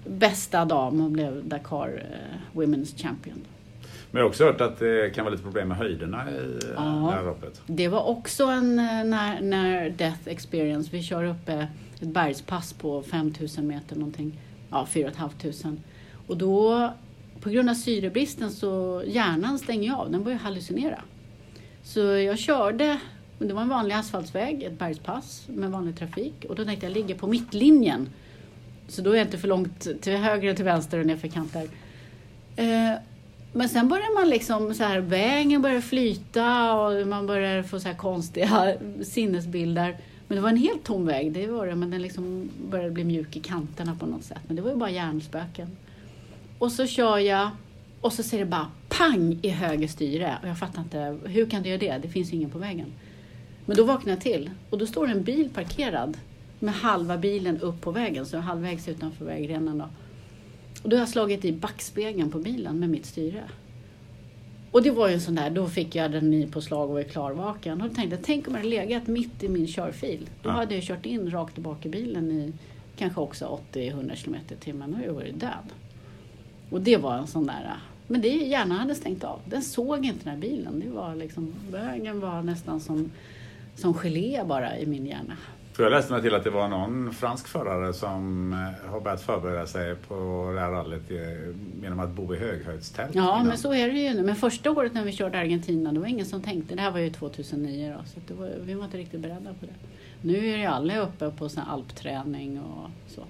bästa 0.06 0.66
dam 0.66 1.02
och 1.02 1.12
blev 1.12 1.48
Dakar 1.48 2.06
eh, 2.12 2.58
Women's 2.60 3.02
Champion. 3.02 3.46
Men 4.12 4.20
jag 4.20 4.26
har 4.26 4.30
också 4.30 4.44
hört 4.46 4.62
att 4.62 4.80
det 4.80 5.16
kan 5.16 5.26
vara 5.26 5.32
lite 5.32 5.44
problem 5.44 5.68
med 5.68 5.78
höjderna 5.78 6.32
i 6.32 6.60
Ja. 6.76 6.82
det 6.82 7.16
här 7.16 7.24
loppet. 7.24 7.62
Det 7.68 7.88
var 7.88 8.04
också 8.04 8.44
en 8.46 8.80
eh, 8.80 9.04
när, 9.04 9.42
när 9.42 9.90
death 9.90 10.20
experience. 10.26 10.90
Vi 10.92 11.04
kör 11.04 11.24
upp 11.24 11.50
eh, 11.50 11.62
ett 12.02 12.08
bergspass 12.08 12.74
på 12.74 13.02
5000 13.04 13.68
meter 13.68 13.96
någonting. 13.96 14.40
Ja, 14.70 14.86
4 14.86 15.12
500. 15.12 15.82
Och 16.28 16.38
då 16.38 16.90
på 17.42 17.50
grund 17.50 17.70
av 17.70 17.74
syrebristen 17.74 18.52
så 18.52 19.04
hjärnan 19.08 19.60
stänger 19.60 19.94
av. 19.94 20.12
Den 20.12 20.24
börjar 20.24 20.38
hallucinera. 20.40 21.02
Så 21.84 22.00
jag 22.00 22.38
körde, 22.40 23.00
det 23.40 23.54
var 23.54 23.62
en 23.62 23.70
vanlig 23.70 23.96
asfaltsväg, 23.96 24.64
ett 24.64 24.80
bergspass 24.80 25.44
med 25.48 25.72
vanlig 25.72 25.98
trafik. 25.98 26.46
Och 26.50 26.56
då 26.56 26.66
tänkte 26.66 26.86
jag, 26.86 26.92
jag 26.92 26.98
ligger 26.98 27.16
på 27.16 27.28
mittlinjen. 27.28 28.10
Så 28.88 29.02
då 29.02 29.12
är 29.12 29.16
jag 29.18 29.26
inte 29.28 29.38
för 29.38 29.48
långt 29.48 30.02
till 30.02 30.18
höger 30.18 30.50
och 30.50 30.56
till 30.56 30.66
vänster 30.66 31.00
och 31.00 31.06
nerför 31.06 31.28
kanter. 31.28 31.68
Eh, 32.56 32.94
men 33.54 33.70
sen 33.70 33.88
börjar 33.88 34.22
man 34.22 34.30
liksom 34.30 34.74
så 34.74 34.84
här, 34.84 35.00
vägen 35.00 35.62
börjar 35.62 35.82
flyta 35.82 36.74
och 36.74 37.08
man 37.08 37.28
börjar 37.28 37.64
få 37.64 37.80
så 37.80 37.88
här 37.88 37.96
konstiga 37.96 38.78
sinnesbilder. 39.04 39.98
Men 40.28 40.36
det 40.36 40.42
var 40.42 40.50
en 40.50 40.58
helt 40.58 40.84
tom 40.84 41.06
väg, 41.06 41.32
det 41.32 41.48
var 41.48 41.68
det, 41.68 41.76
men 41.76 41.92
den 41.92 42.02
liksom 42.02 42.50
började 42.70 42.92
bli 42.92 43.04
mjuk 43.04 43.36
i 43.36 43.40
kanterna 43.40 43.96
på 44.00 44.06
något 44.06 44.24
sätt. 44.24 44.42
Men 44.48 44.56
det 44.56 44.62
var 44.62 44.70
ju 44.70 44.76
bara 44.76 44.90
hjärnspöken. 44.90 45.78
Och 46.60 46.72
så 46.72 46.88
kör 46.88 47.18
jag 47.18 47.50
och 48.02 48.14
så 48.14 48.24
ser 48.24 48.40
det 48.40 48.46
bara 48.46 48.68
pang 48.90 49.40
i 49.42 49.50
höger 49.50 49.88
styre. 49.88 50.38
Och 50.42 50.50
jag 50.50 50.60
fattar 50.60 50.82
inte, 50.82 51.18
hur 51.26 51.46
kan 51.46 51.64
det 51.64 51.70
göra 51.70 51.80
det? 51.80 52.00
Det 52.02 52.10
finns 52.10 52.34
ju 52.34 52.38
ingen 52.38 52.50
på 52.50 52.60
vägen. 52.60 52.94
Men 53.66 53.78
då 53.78 53.84
vaknar 53.84 54.14
jag 54.14 54.22
till 54.22 54.52
och 54.70 54.78
då 54.78 54.86
står 54.86 55.08
en 55.08 55.24
bil 55.24 55.50
parkerad 55.50 56.18
med 56.60 56.74
halva 56.74 57.18
bilen 57.18 57.60
upp 57.60 57.82
på 57.82 57.92
vägen, 57.92 58.26
så 58.26 58.38
halvvägs 58.38 58.88
utanför 58.88 59.26
vägrenen. 59.26 59.78
Då. 59.78 59.86
Och 60.84 60.90
då 60.90 60.96
har 60.96 61.02
jag 61.02 61.10
slagit 61.10 61.46
i 61.46 61.52
backspegeln 61.54 62.32
på 62.32 62.40
bilen 62.40 62.80
med 62.80 62.90
mitt 62.90 63.06
styre. 63.06 63.44
Och 64.72 64.84
det 64.84 64.92
var 64.92 65.08
ju 65.08 65.14
en 65.14 65.22
sån 65.22 65.36
där, 65.36 65.50
då 65.50 65.68
fick 65.68 65.96
jag 65.96 66.06
adrenalin 66.06 66.52
på 66.52 66.62
slag 66.62 66.90
och 66.90 66.96
var 66.96 67.04
klarvaken. 67.04 67.82
Och 67.82 67.90
då 67.90 67.96
tänkte 67.96 68.16
jag, 68.16 68.26
tänk 68.26 68.48
om 68.48 68.54
jag 68.54 68.60
hade 68.60 68.70
legat 68.70 69.08
mitt 69.08 69.44
i 69.44 69.48
min 69.50 69.68
körfil. 69.68 70.30
Då 70.44 70.50
Ja. 70.50 70.54
hade 70.54 70.76
jag 70.76 70.84
kört 70.84 71.06
in 71.06 71.32
rakt 71.32 71.54
tillbaka 71.54 71.88
i 71.90 71.92
bilen 71.92 72.32
i 72.32 72.54
kanske 72.98 73.22
också 73.22 73.60
80-100 73.74 74.24
km 74.24 74.36
i 74.50 74.56
timmen. 74.56 74.90
Då 74.92 74.96
hade 74.96 75.08
jag 75.08 75.14
varit 75.14 75.40
död. 75.40 75.70
Och 76.70 76.82
det 76.82 76.98
var 76.98 77.18
en 77.18 77.28
sån 77.28 77.48
där, 77.48 77.74
men 78.08 78.22
det 78.22 78.28
hjärnan 78.28 78.78
hade 78.78 78.96
stängt 78.96 79.24
av. 79.24 79.40
Den 79.46 79.62
såg 79.62 80.06
inte 80.06 80.20
den 80.24 80.34
här 80.34 80.42
bilen. 80.42 80.80
Det 80.86 80.90
var 80.90 81.16
liksom, 81.16 81.54
vägen 81.72 82.20
var 82.20 82.44
nästan 82.44 82.80
som, 82.80 83.12
som 83.76 83.94
gelé 83.94 84.44
bara 84.46 84.78
i 84.80 84.86
min 84.86 85.06
hjärna. 85.06 85.38
För 85.78 85.84
jag 85.84 85.92
läste 85.92 86.14
mig 86.14 86.22
till 86.22 86.36
att 86.36 86.44
det 86.44 86.50
var 86.50 86.68
någon 86.68 87.14
fransk 87.14 87.48
förare 87.48 87.94
som 87.94 88.54
eh, 88.54 88.92
har 88.92 89.02
börjat 89.02 89.22
förbereda 89.22 89.68
sig 89.68 89.96
på 89.96 90.52
det 90.56 90.60
här 90.60 90.72
rallyt 90.72 91.12
genom 91.82 92.00
att 92.00 92.10
bo 92.10 92.36
i 92.36 92.38
höghöjdstält. 92.38 93.16
Ja, 93.16 93.22
innan. 93.22 93.48
men 93.48 93.58
så 93.58 93.74
är 93.74 93.88
det 93.88 94.00
ju 94.00 94.14
nu. 94.14 94.24
Men 94.24 94.36
första 94.36 94.72
året 94.72 94.94
när 94.94 95.04
vi 95.04 95.12
körde 95.12 95.40
Argentina, 95.40 95.92
det 95.92 96.00
var 96.00 96.08
ingen 96.08 96.26
som 96.26 96.42
tänkte. 96.42 96.76
Det 96.76 96.82
här 96.82 96.92
var 96.92 97.00
ju 97.00 97.10
2009 97.10 97.96
då, 97.98 98.04
så 98.06 98.36
var, 98.36 98.52
vi 98.62 98.74
var 98.74 98.86
inte 98.86 98.98
riktigt 98.98 99.20
beredda 99.20 99.54
på 99.60 99.66
det. 99.66 99.74
Nu 100.22 100.38
är 100.38 100.58
ju 100.58 100.66
alla 100.66 101.00
uppe 101.00 101.32
på 101.32 101.50
sån 101.50 101.64
alpträning 101.64 102.62
och 102.62 102.90
så. 103.08 103.24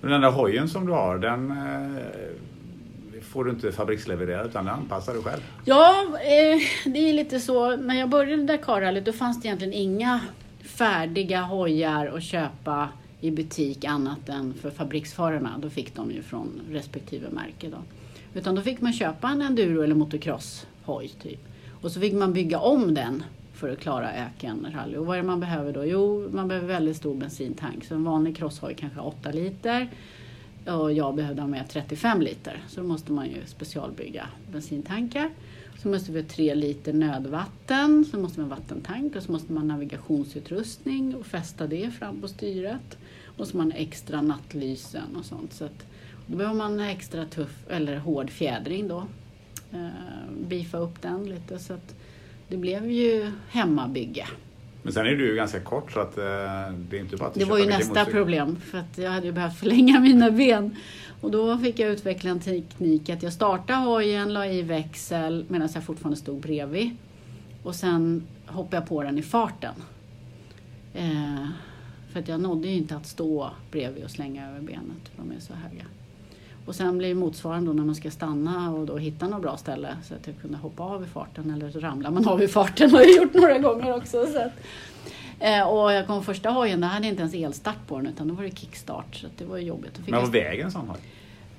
Men 0.00 0.10
den 0.10 0.20
där 0.20 0.30
hojen 0.30 0.68
som 0.68 0.86
du 0.86 0.92
har, 0.92 1.18
den 1.18 1.50
eh, 1.50 3.22
får 3.22 3.44
du 3.44 3.50
inte 3.50 3.72
fabrikslevererad 3.72 4.46
utan 4.46 4.64
den 4.64 4.74
anpassar 4.74 5.14
du 5.14 5.22
själv. 5.22 5.42
Ja, 5.64 6.04
eh, 6.12 6.90
det 6.92 7.10
är 7.10 7.12
lite 7.12 7.40
så. 7.40 7.76
När 7.76 7.94
jag 7.94 8.08
började 8.08 8.42
Dakarrallyt 8.42 9.04
då 9.04 9.12
fanns 9.12 9.40
det 9.40 9.48
egentligen 9.48 9.74
inga 9.74 10.20
färdiga 10.78 11.42
hojar 11.42 12.06
att 12.06 12.22
köpa 12.22 12.88
i 13.20 13.30
butik 13.30 13.84
annat 13.84 14.28
än 14.28 14.54
för 14.54 14.70
fabriksförarna. 14.70 15.58
Då 15.58 15.70
fick 15.70 15.94
de 15.94 16.10
ju 16.10 16.22
från 16.22 16.60
respektive 16.70 17.30
märke. 17.30 17.68
Då. 17.68 17.76
Utan 18.34 18.54
då 18.54 18.62
fick 18.62 18.80
man 18.80 18.92
köpa 18.92 19.28
en 19.28 19.42
enduro 19.42 19.82
eller 19.82 19.94
motocross-hoj 19.94 21.08
typ. 21.22 21.40
Och 21.80 21.92
så 21.92 22.00
fick 22.00 22.14
man 22.14 22.32
bygga 22.32 22.58
om 22.58 22.94
den 22.94 23.22
för 23.54 23.68
att 23.68 23.78
klara 23.78 24.12
ökenrally. 24.12 24.96
Och 24.96 25.06
vad 25.06 25.16
är 25.16 25.22
det 25.22 25.26
man 25.26 25.40
behöver 25.40 25.72
då? 25.72 25.84
Jo, 25.84 26.28
man 26.32 26.48
behöver 26.48 26.68
väldigt 26.68 26.96
stor 26.96 27.14
bensintank. 27.14 27.84
Så 27.84 27.94
en 27.94 28.04
vanlig 28.04 28.36
crosshoj 28.36 28.74
kanske 28.74 29.00
8 29.00 29.30
liter. 29.30 29.88
Och 30.66 30.92
jag 30.92 31.14
behövde 31.14 31.42
ha 31.42 31.48
med 31.48 31.68
35 31.68 32.20
liter. 32.20 32.62
Så 32.68 32.80
då 32.80 32.86
måste 32.86 33.12
man 33.12 33.26
ju 33.26 33.46
specialbygga 33.46 34.26
bensintankar. 34.52 35.30
Så 35.82 35.88
måste 35.88 36.12
vi 36.12 36.20
ha 36.20 36.28
3 36.28 36.54
liter 36.54 36.92
nödvatten. 36.92 38.04
Så 38.10 38.18
måste 38.18 38.40
man 38.40 38.50
ha 38.50 38.56
vattentank 38.56 39.16
och 39.16 39.22
så 39.22 39.32
måste 39.32 39.52
man 39.52 39.70
ha 39.70 39.76
navigationsutrustning 39.76 41.14
och 41.14 41.26
fästa 41.26 41.66
det 41.66 41.90
fram 41.90 42.20
på 42.20 42.28
styret. 42.28 42.98
Och 43.36 43.48
så 43.48 43.56
man 43.56 43.72
extra 43.72 44.22
nattlysen 44.22 45.16
och 45.16 45.24
sånt. 45.24 45.52
Så 45.52 45.64
att, 45.64 45.86
då 46.26 46.36
behöver 46.36 46.56
man 46.56 46.80
extra 46.80 47.24
tuff 47.24 47.66
eller 47.68 47.96
hård 47.96 48.30
fjädring 48.30 48.88
då. 48.88 49.06
Eh, 49.72 49.88
beefa 50.48 50.78
upp 50.78 51.02
den 51.02 51.28
lite 51.28 51.58
så 51.58 51.72
att 51.72 51.94
det 52.48 52.56
blev 52.56 52.90
ju 52.90 53.32
hemmabygge. 53.48 54.26
Men 54.82 54.92
sen 54.92 55.06
är 55.06 55.10
du 55.10 55.26
ju 55.26 55.34
ganska 55.34 55.60
kort 55.60 55.92
så 55.92 56.00
att 56.00 56.18
eh, 56.18 56.24
det 56.90 56.96
är 56.96 57.00
inte 57.00 57.16
bara 57.16 57.28
att 57.28 57.34
Det 57.34 57.44
var 57.44 57.58
ju 57.58 57.66
nästa 57.66 58.04
problem 58.04 58.56
för 58.56 58.78
att 58.78 58.98
jag 58.98 59.10
hade 59.10 59.26
ju 59.26 59.32
behövt 59.32 59.58
förlänga 59.58 60.00
mina 60.00 60.30
ben. 60.30 60.76
Och 61.20 61.30
då 61.30 61.58
fick 61.58 61.78
jag 61.78 61.90
utveckla 61.90 62.30
en 62.30 62.40
teknik 62.40 63.08
att 63.08 63.22
jag 63.22 63.32
startade 63.32 63.78
hojen, 63.78 64.32
la 64.32 64.46
i 64.46 64.62
växel 64.62 65.44
medan 65.48 65.68
jag 65.74 65.84
fortfarande 65.84 66.16
stod 66.16 66.40
bredvid. 66.40 66.90
Och 67.62 67.74
sen 67.74 68.26
hoppade 68.46 68.76
jag 68.76 68.88
på 68.88 69.02
den 69.02 69.18
i 69.18 69.22
farten. 69.22 69.74
Eh, 70.94 71.46
för 72.12 72.20
att 72.20 72.28
jag 72.28 72.40
nådde 72.40 72.68
ju 72.68 72.74
inte 72.74 72.96
att 72.96 73.06
stå 73.06 73.50
bredvid 73.70 74.04
och 74.04 74.10
slänga 74.10 74.48
över 74.48 74.60
benet, 74.60 75.08
för 75.14 75.22
de 75.22 75.36
är 75.36 75.40
så 75.40 75.54
höga. 75.54 75.84
Och 76.66 76.74
sen 76.74 76.98
blir 76.98 77.14
motsvarande 77.14 77.70
då 77.70 77.72
när 77.72 77.84
man 77.84 77.94
ska 77.94 78.10
stanna 78.10 78.70
och 78.70 78.86
då 78.86 78.96
hitta 78.96 79.28
något 79.28 79.42
bra 79.42 79.56
ställe 79.56 79.96
så 80.04 80.14
att 80.14 80.26
jag 80.26 80.36
kunde 80.40 80.58
hoppa 80.58 80.82
av 80.82 81.04
i 81.04 81.06
farten 81.06 81.50
eller 81.50 81.70
så 81.70 81.80
ramlar 81.80 82.10
man 82.10 82.28
av 82.28 82.42
i 82.42 82.48
farten 82.48 82.90
har 82.90 83.00
jag 83.00 83.16
gjort 83.16 83.34
några 83.34 83.58
gånger 83.58 83.96
också. 83.96 84.26
Så 84.26 84.38
att, 84.38 84.52
och 85.66 85.92
jag 85.92 86.06
kom 86.06 86.24
första 86.24 86.50
hojen, 86.50 86.80
där 86.80 86.88
hade 86.88 87.06
inte 87.06 87.20
ens 87.20 87.34
elstart 87.34 87.86
på 87.86 87.96
den 87.96 88.06
utan 88.06 88.28
då 88.28 88.34
var 88.34 88.42
det 88.42 88.58
kickstart 88.58 89.14
så 89.14 89.26
det 89.38 89.44
var 89.44 89.58
jobbigt. 89.58 90.00
Men 90.06 90.20
vad 90.20 90.32
väger 90.32 90.64
en 90.64 90.72
sån 90.72 90.88
hoj? 90.88 90.98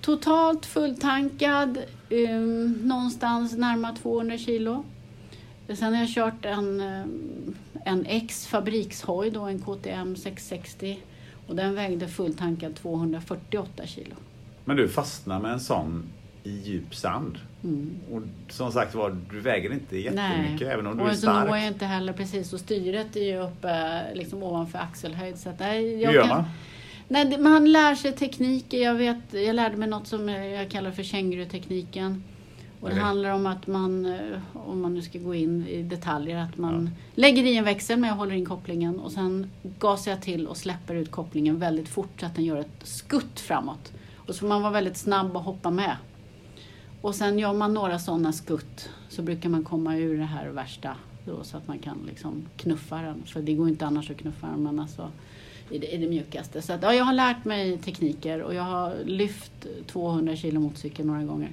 Totalt 0.02 0.66
fulltankad, 0.66 1.78
um, 2.10 2.72
någonstans 2.72 3.58
närmare 3.58 3.96
200 3.96 4.38
kilo. 4.38 4.84
Sen 5.68 5.94
har 5.94 6.02
jag 6.02 6.10
kört 6.10 6.46
en, 6.46 6.82
um, 6.82 7.56
en 7.86 8.06
X 8.06 8.48
fabrikshoj, 8.48 9.32
då, 9.32 9.42
en 9.42 9.60
KTM 9.60 10.16
660. 10.16 11.00
Och 11.48 11.56
den 11.56 11.76
vägde 11.76 12.08
fulltankad 12.08 12.76
248 12.76 13.86
kilo. 13.86 14.16
Men 14.66 14.78
du 14.78 14.90
fastnar 14.90 15.40
med 15.40 15.52
en 15.52 15.60
sån 15.60 16.04
i 16.44 16.52
djup 16.52 16.96
sand. 16.96 17.40
Och 18.12 18.22
som 18.50 18.72
sagt 18.72 18.96
var, 18.96 19.18
du 19.32 19.40
väger 19.40 19.74
inte 19.74 19.98
jättemycket 19.98 20.68
även 20.68 20.88
om 20.88 20.98
du 20.98 21.04
är 21.04 21.10
och 21.10 21.16
så 21.16 21.26
når 21.28 21.36
jag 21.40 21.48
stark. 21.48 21.74
inte 21.74 21.86
heller 21.86 22.14
precis. 22.14 22.54
Och 22.54 22.60
styret 22.60 23.16
är 23.16 23.24
ju 23.24 23.38
uppe 23.42 24.02
liksom 24.14 24.44
ovanför 24.44 24.80
axelhöjd. 24.80 25.38
Så 25.38 25.50
att, 25.50 25.60
nej, 25.60 25.96
Hur 25.96 26.04
jag 26.04 26.14
gör 26.14 26.22
kan- 26.22 26.30
man? 26.30 26.44
Nej, 27.08 27.38
man 27.38 27.72
lär 27.72 27.96
sig 27.96 28.12
tekniker. 28.12 28.78
Jag, 28.78 28.96
vet, 28.96 29.18
jag 29.32 29.56
lärde 29.56 29.78
mig 29.78 29.90
något 29.90 30.08
som 30.08 30.30
jag 30.30 30.70
kallar 30.70 30.92
för 30.92 31.04
kängurutekniken. 31.04 32.24
Och 32.82 32.88
det 32.90 32.94
Okej. 32.94 33.04
handlar 33.04 33.30
om 33.30 33.46
att 33.46 33.68
man, 33.68 34.06
eh, 34.06 34.20
om 34.54 34.82
man 34.82 34.94
nu 34.94 35.02
ska 35.02 35.20
gå 35.20 35.36
in 35.36 35.68
i 35.68 35.84
detaljer, 35.84 36.38
att 36.38 36.58
man 36.58 36.90
lägger 37.16 37.44
i 37.44 37.58
en 37.58 37.64
växel 37.64 38.00
men 38.00 38.10
jag 38.10 38.16
håller 38.18 38.36
in 38.36 38.46
kopplingen 38.46 39.00
och 39.00 39.12
sen 39.12 39.52
gasar 39.80 40.12
jag 40.12 40.22
till 40.22 40.48
och 40.48 40.58
släpper 40.58 40.96
ut 40.96 41.12
kopplingen 41.12 41.60
väldigt 41.60 41.90
fort 41.90 42.10
så 42.20 42.26
att 42.26 42.36
den 42.36 42.46
gör 42.46 42.58
ett 42.58 42.70
skutt 42.84 43.40
framåt. 43.40 43.92
Och 44.16 44.36
så 44.36 44.40
får 44.40 44.48
man 44.48 44.62
vara 44.62 44.74
väldigt 44.74 44.98
snabb 44.98 45.36
och 45.36 45.44
hoppa 45.44 45.70
med. 45.72 45.96
Och 47.02 47.16
sen 47.16 47.40
gör 47.40 47.54
man 47.54 47.74
några 47.74 48.00
sådana 48.00 48.34
skutt 48.34 48.90
så 49.10 49.22
brukar 49.22 49.50
man 49.50 49.64
komma 49.64 49.98
ur 49.98 50.18
det 50.18 50.26
här 50.26 50.50
värsta 50.50 50.96
då, 51.26 51.44
så 51.44 51.58
att 51.58 51.68
man 51.68 51.80
kan 51.80 51.98
liksom 52.08 52.46
knuffa 52.58 53.02
den. 53.02 53.24
För 53.26 53.42
det 53.42 53.54
går 53.54 53.70
inte 53.70 53.86
annars 53.86 54.12
att 54.12 54.18
knuffa 54.18 54.48
den 54.48 54.64
men 54.64 54.80
alltså 54.80 55.12
i 55.70 55.78
det, 55.78 55.88
i 55.88 55.98
det 55.98 56.08
mjukaste. 56.08 56.62
Så 56.62 56.74
att, 56.74 56.84
ja, 56.84 56.94
jag 56.94 57.06
har 57.06 57.14
lärt 57.14 57.46
mig 57.46 57.78
tekniker 57.78 58.42
och 58.42 58.54
jag 58.54 58.64
har 58.64 58.96
lyft 59.06 59.68
200 59.88 60.36
kilo 60.36 60.60
motorcykel 60.60 61.06
några 61.06 61.24
gånger. 61.24 61.52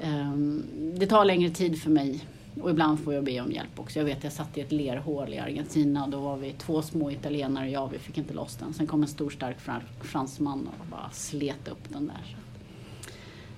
Um, 0.00 0.64
det 0.98 1.06
tar 1.06 1.24
längre 1.24 1.50
tid 1.50 1.82
för 1.82 1.90
mig 1.90 2.24
och 2.60 2.70
ibland 2.70 3.00
får 3.00 3.14
jag 3.14 3.24
be 3.24 3.40
om 3.40 3.52
hjälp 3.52 3.80
också. 3.80 3.98
Jag 3.98 4.06
vet 4.06 4.24
jag 4.24 4.32
satt 4.32 4.58
i 4.58 4.60
ett 4.60 4.72
lerhål 4.72 5.32
i 5.32 5.38
Argentina 5.38 6.04
och 6.04 6.10
då 6.10 6.20
var 6.20 6.36
vi 6.36 6.52
två 6.52 6.82
små 6.82 7.10
italienare 7.10 7.66
och 7.66 7.72
jag, 7.72 7.90
vi 7.92 7.98
fick 7.98 8.18
inte 8.18 8.34
loss 8.34 8.56
den. 8.56 8.74
Sen 8.74 8.86
kom 8.86 9.02
en 9.02 9.08
stor 9.08 9.30
stark 9.30 9.56
fransman 10.00 10.68
och 10.80 10.86
bara 10.86 11.10
slet 11.10 11.68
upp 11.68 11.88
den 11.88 12.06
där. 12.06 12.43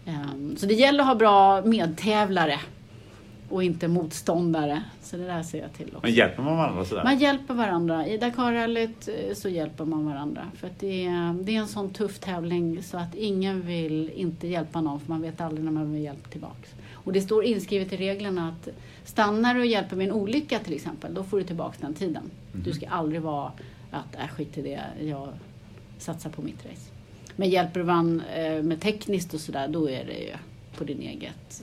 Så, 0.07 0.11
ehm, 0.11 0.57
så 0.57 0.67
det 0.67 0.75
gäller 0.75 1.01
att 1.01 1.07
ha 1.07 1.15
bra 1.15 1.63
medtävlare 1.63 2.61
och 3.49 3.65
inte 3.65 3.89
motståndare. 3.89 4.83
Så 5.03 5.17
det 5.17 5.25
där 5.25 5.43
ser 5.43 5.63
jag 5.63 5.73
till 5.73 5.87
också. 5.87 6.01
Men 6.03 6.13
hjälper 6.13 6.43
man 6.43 6.57
varandra 6.57 6.85
sådär? 6.85 7.05
Man 7.05 7.19
hjälper 7.19 7.55
varandra. 7.55 8.07
I 8.07 8.19
Dakarrallyt 8.19 9.09
eh, 9.09 9.35
så 9.35 9.49
hjälper 9.49 9.85
man 9.85 10.07
varandra. 10.07 10.43
För 10.55 10.71
det, 10.81 11.07
är, 11.07 11.45
det 11.45 11.57
är 11.57 11.61
en 11.61 11.69
sån 11.69 11.91
tuff 11.91 12.19
tävling 12.19 12.83
så 12.83 12.99
att 12.99 13.15
ingen 13.15 13.67
vill 13.67 14.11
inte 14.15 14.49
hjälpa 14.49 14.81
någon 14.81 15.01
för 15.01 15.09
man 15.09 15.23
vet 15.23 15.41
aldrig 15.41 15.65
när 15.65 15.73
man 15.73 15.93
vill 15.93 16.03
hjälp 16.03 16.31
tillbaks. 16.31 16.75
Och 16.93 17.13
det 17.13 17.21
står 17.21 17.45
inskrivet 17.45 17.93
i 17.93 17.97
reglerna 17.97 18.49
att 18.49 18.69
stannar 19.05 19.55
du 19.55 19.61
och 19.61 19.67
hjälper 19.67 19.97
med 19.97 20.07
en 20.09 20.13
olycka 20.13 20.59
till 20.59 20.75
exempel, 20.75 21.15
då 21.15 21.25
får 21.25 21.39
du 21.39 21.45
tillbaks 21.45 21.79
den 21.79 21.95
tiden. 21.95 22.31
Du 22.53 22.73
ska 22.73 22.89
aldrig 22.89 23.23
vara 23.23 23.53
att, 23.91 24.15
äh, 24.15 24.29
skit 24.29 24.59
i 24.59 24.63
det, 24.63 24.81
jag 25.01 25.29
satsar 25.99 26.31
på 26.31 26.43
mitt 26.43 26.67
race. 26.67 26.96
Men 27.37 27.49
hjälper 27.49 27.80
du 27.80 27.87
varandra 27.87 28.24
eh, 28.34 28.62
med 28.62 28.80
tekniskt 28.80 29.34
och 29.34 29.41
sådär, 29.41 29.68
då 29.68 29.91
är 29.91 30.05
det 30.05 30.18
ju 30.18 30.34
på 30.78 30.84
din 30.84 31.01
eget 31.01 31.62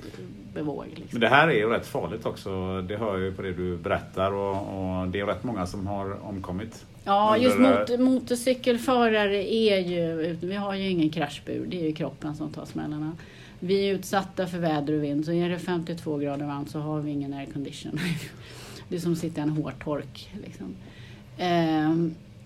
bevåg. 0.53 0.86
Liksom. 0.88 1.07
Men 1.11 1.21
det 1.21 1.28
här 1.28 1.47
är 1.47 1.53
ju 1.53 1.69
rätt 1.69 1.88
farligt 1.88 2.26
också. 2.26 2.82
Det 2.82 2.97
hör 2.97 3.13
jag 3.13 3.21
ju 3.21 3.34
på 3.34 3.41
det 3.41 3.53
du 3.53 3.78
berättar 3.78 4.32
och, 4.32 4.55
och 4.55 5.07
det 5.07 5.19
är 5.19 5.26
rätt 5.26 5.43
många 5.43 5.67
som 5.67 5.88
har 5.88 6.26
omkommit. 6.28 6.86
Ja, 7.03 7.38
just 7.38 7.57
mot, 7.59 7.99
motorcykelförare 7.99 9.53
är 9.53 9.80
ju, 9.80 10.34
vi 10.41 10.55
har 10.55 10.74
ju 10.76 10.89
ingen 10.89 11.09
kraschbur, 11.09 11.65
det 11.67 11.80
är 11.80 11.84
ju 11.84 11.93
kroppen 11.93 12.36
som 12.36 12.49
tar 12.49 12.65
smällarna. 12.65 13.17
Vi 13.59 13.89
är 13.89 13.93
utsatta 13.93 14.47
för 14.47 14.57
väder 14.57 14.93
och 14.93 15.03
vind, 15.03 15.26
så 15.26 15.32
är 15.32 15.49
det 15.49 15.59
52 15.59 16.17
grader 16.17 16.45
varmt 16.45 16.71
så 16.71 16.80
har 16.80 16.99
vi 16.99 17.11
ingen 17.11 17.34
aircondition. 17.34 17.99
Det 18.89 18.95
är 18.95 18.99
som 18.99 19.13
att 19.13 19.19
sitta 19.19 19.41
i 19.41 19.43
en 19.43 19.49
hårtork. 19.49 20.30
Liksom. 20.43 20.76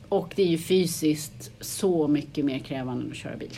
Och 0.10 0.34
det 0.36 0.42
är 0.42 0.48
ju 0.48 0.58
fysiskt 0.58 1.52
så 1.60 2.08
mycket 2.08 2.46
mer 2.46 2.60
krävande 2.60 3.06
än 3.06 3.12
att 3.12 3.18
köra 3.18 3.38
bil. 3.38 3.56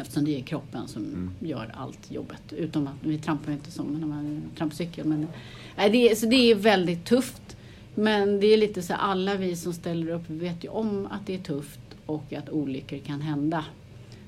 Eftersom 0.00 0.24
det 0.24 0.38
är 0.38 0.42
kroppen 0.42 0.88
som 0.88 1.30
gör 1.40 1.74
allt 1.74 2.10
jobbet. 2.10 2.52
Utom 2.52 2.86
att 2.86 2.94
vi 3.00 3.18
trampar 3.18 3.52
inte 3.52 3.70
som 3.70 4.00
när 4.00 4.06
man 4.06 4.42
trampar 4.56 4.76
cykel. 4.76 5.06
Men, 5.06 5.28
nej, 5.76 5.90
det, 5.90 6.10
är, 6.10 6.14
så 6.14 6.26
det 6.26 6.50
är 6.50 6.54
väldigt 6.54 7.04
tufft. 7.04 7.56
Men 7.94 8.40
det 8.40 8.46
är 8.46 8.56
lite 8.56 8.82
så 8.82 8.94
alla 8.94 9.34
vi 9.34 9.56
som 9.56 9.72
ställer 9.72 10.08
upp 10.08 10.30
vet 10.30 10.64
ju 10.64 10.68
om 10.68 11.08
att 11.10 11.26
det 11.26 11.34
är 11.34 11.38
tufft 11.38 11.80
och 12.06 12.32
att 12.32 12.50
olyckor 12.50 12.98
kan 12.98 13.20
hända. 13.20 13.64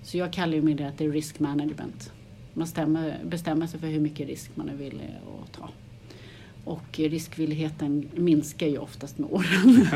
Så 0.03 0.19
jag 0.19 0.33
kallar 0.33 0.55
ju 0.55 0.63
med 0.63 0.77
det 0.77 0.89
att 0.89 0.99
det 0.99 1.05
är 1.05 1.11
risk 1.11 1.39
management. 1.41 2.13
Man 2.53 2.67
stämmer, 2.67 3.21
bestämmer 3.25 3.67
sig 3.67 3.81
för 3.81 3.87
hur 3.87 4.01
mycket 4.01 4.29
risk 4.29 4.51
man 4.55 4.69
är 4.69 4.75
villig 4.75 5.17
att 5.45 5.53
ta. 5.53 5.69
Och 6.65 6.83
riskvilligheten 6.99 8.11
minskar 8.15 8.67
ju 8.67 8.79
oftast 8.79 9.19
med 9.19 9.31
åren. 9.33 9.45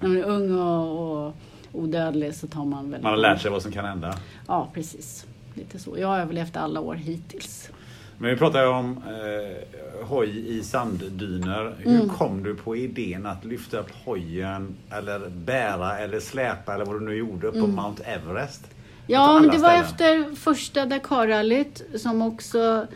När 0.00 0.08
man 0.08 0.16
är 0.16 0.22
ung 0.24 0.58
och, 0.58 1.26
och 1.26 1.34
odödlig 1.72 2.34
så 2.34 2.46
tar 2.46 2.64
man 2.64 2.82
väldigt 2.84 3.02
Man 3.02 3.12
har 3.12 3.16
lärt 3.18 3.40
sig 3.42 3.50
vad 3.50 3.62
som 3.62 3.72
kan 3.72 3.84
hända. 3.84 4.14
Ja, 4.46 4.68
precis. 4.74 5.26
Lite 5.54 5.78
så. 5.78 5.98
Jag 5.98 6.08
har 6.08 6.18
överlevt 6.18 6.56
alla 6.56 6.80
år 6.80 6.94
hittills. 6.94 7.70
Men 8.18 8.30
vi 8.30 8.36
pratar 8.36 8.62
ju 8.62 8.68
om 8.68 8.96
eh, 9.06 10.06
hoj 10.06 10.58
i 10.58 10.62
sanddyner. 10.62 11.74
Hur 11.78 11.94
Mm. 11.94 12.08
kom 12.08 12.42
du 12.42 12.54
på 12.54 12.76
idén 12.76 13.26
att 13.26 13.44
lyfta 13.44 13.78
upp 13.78 13.90
hojen 14.04 14.74
eller 14.90 15.28
bära 15.28 15.98
eller 15.98 16.20
släpa 16.20 16.74
eller 16.74 16.84
vad 16.84 16.96
du 17.00 17.04
nu 17.04 17.14
gjorde 17.14 17.52
på 17.52 17.66
Mount 17.66 18.02
Everest? 18.04 18.64
Mm. 18.64 18.76
Ja, 19.06 19.40
men 19.40 19.50
det 19.50 19.58
var 19.58 19.82
ställen. 19.84 20.24
efter 20.24 20.36
första 20.36 20.86
Dakarrallyt 20.86 21.82
som 21.96 22.22
också 22.22 22.86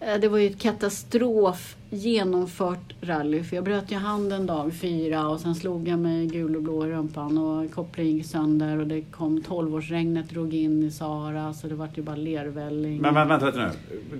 Det 0.00 0.28
var 0.28 0.38
ju 0.38 0.46
ett 0.46 0.58
katastrof 0.58 1.76
genomfört 1.90 2.94
rally. 3.00 3.42
För 3.42 3.56
jag 3.56 3.64
bröt 3.64 3.92
ju 3.92 3.96
handen 3.96 4.46
dag 4.46 4.72
fyra 4.74 5.28
och 5.28 5.40
sen 5.40 5.54
slog 5.54 5.88
jag 5.88 5.98
mig 5.98 6.26
gul 6.26 6.56
och 6.56 6.62
blå 6.62 6.86
i 6.86 6.90
rumpan 6.90 7.38
och 7.38 7.70
kopplingen 7.70 8.16
gick 8.16 8.26
sönder 8.26 8.78
och 8.78 8.86
det 8.86 9.00
kom 9.02 9.40
12-årsregnet 9.40 10.28
drog 10.28 10.54
in 10.54 10.82
i 10.82 10.90
Sahara 10.90 11.54
så 11.54 11.66
det 11.66 11.74
vart 11.74 11.98
ju 11.98 12.02
bara 12.02 12.16
lervälling. 12.16 13.00
Men, 13.00 13.14
men 13.14 13.28
vänta 13.28 13.46
lite 13.46 13.58
nu. 13.58 13.70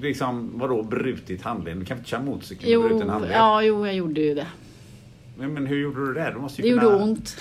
Liksom, 0.00 0.50
vadå 0.54 0.82
brutit 0.82 1.42
handleden? 1.42 1.80
Du 1.80 1.86
kan 1.86 1.98
inte 1.98 2.10
köra 2.10 2.22
motorcykel 2.22 2.80
med 2.80 2.90
bruten 2.90 3.08
handled? 3.08 3.32
ja, 3.34 3.62
jo, 3.62 3.86
jag 3.86 3.94
gjorde 3.94 4.20
ju 4.20 4.34
det. 4.34 4.46
Men, 5.38 5.54
men 5.54 5.66
hur 5.66 5.78
gjorde 5.78 6.06
du 6.06 6.14
det? 6.14 6.30
Du 6.34 6.40
måste 6.40 6.62
Det 6.62 6.68
ju 6.68 6.74
gjorde 6.74 6.86
kunna... 6.86 7.04
ont. 7.04 7.36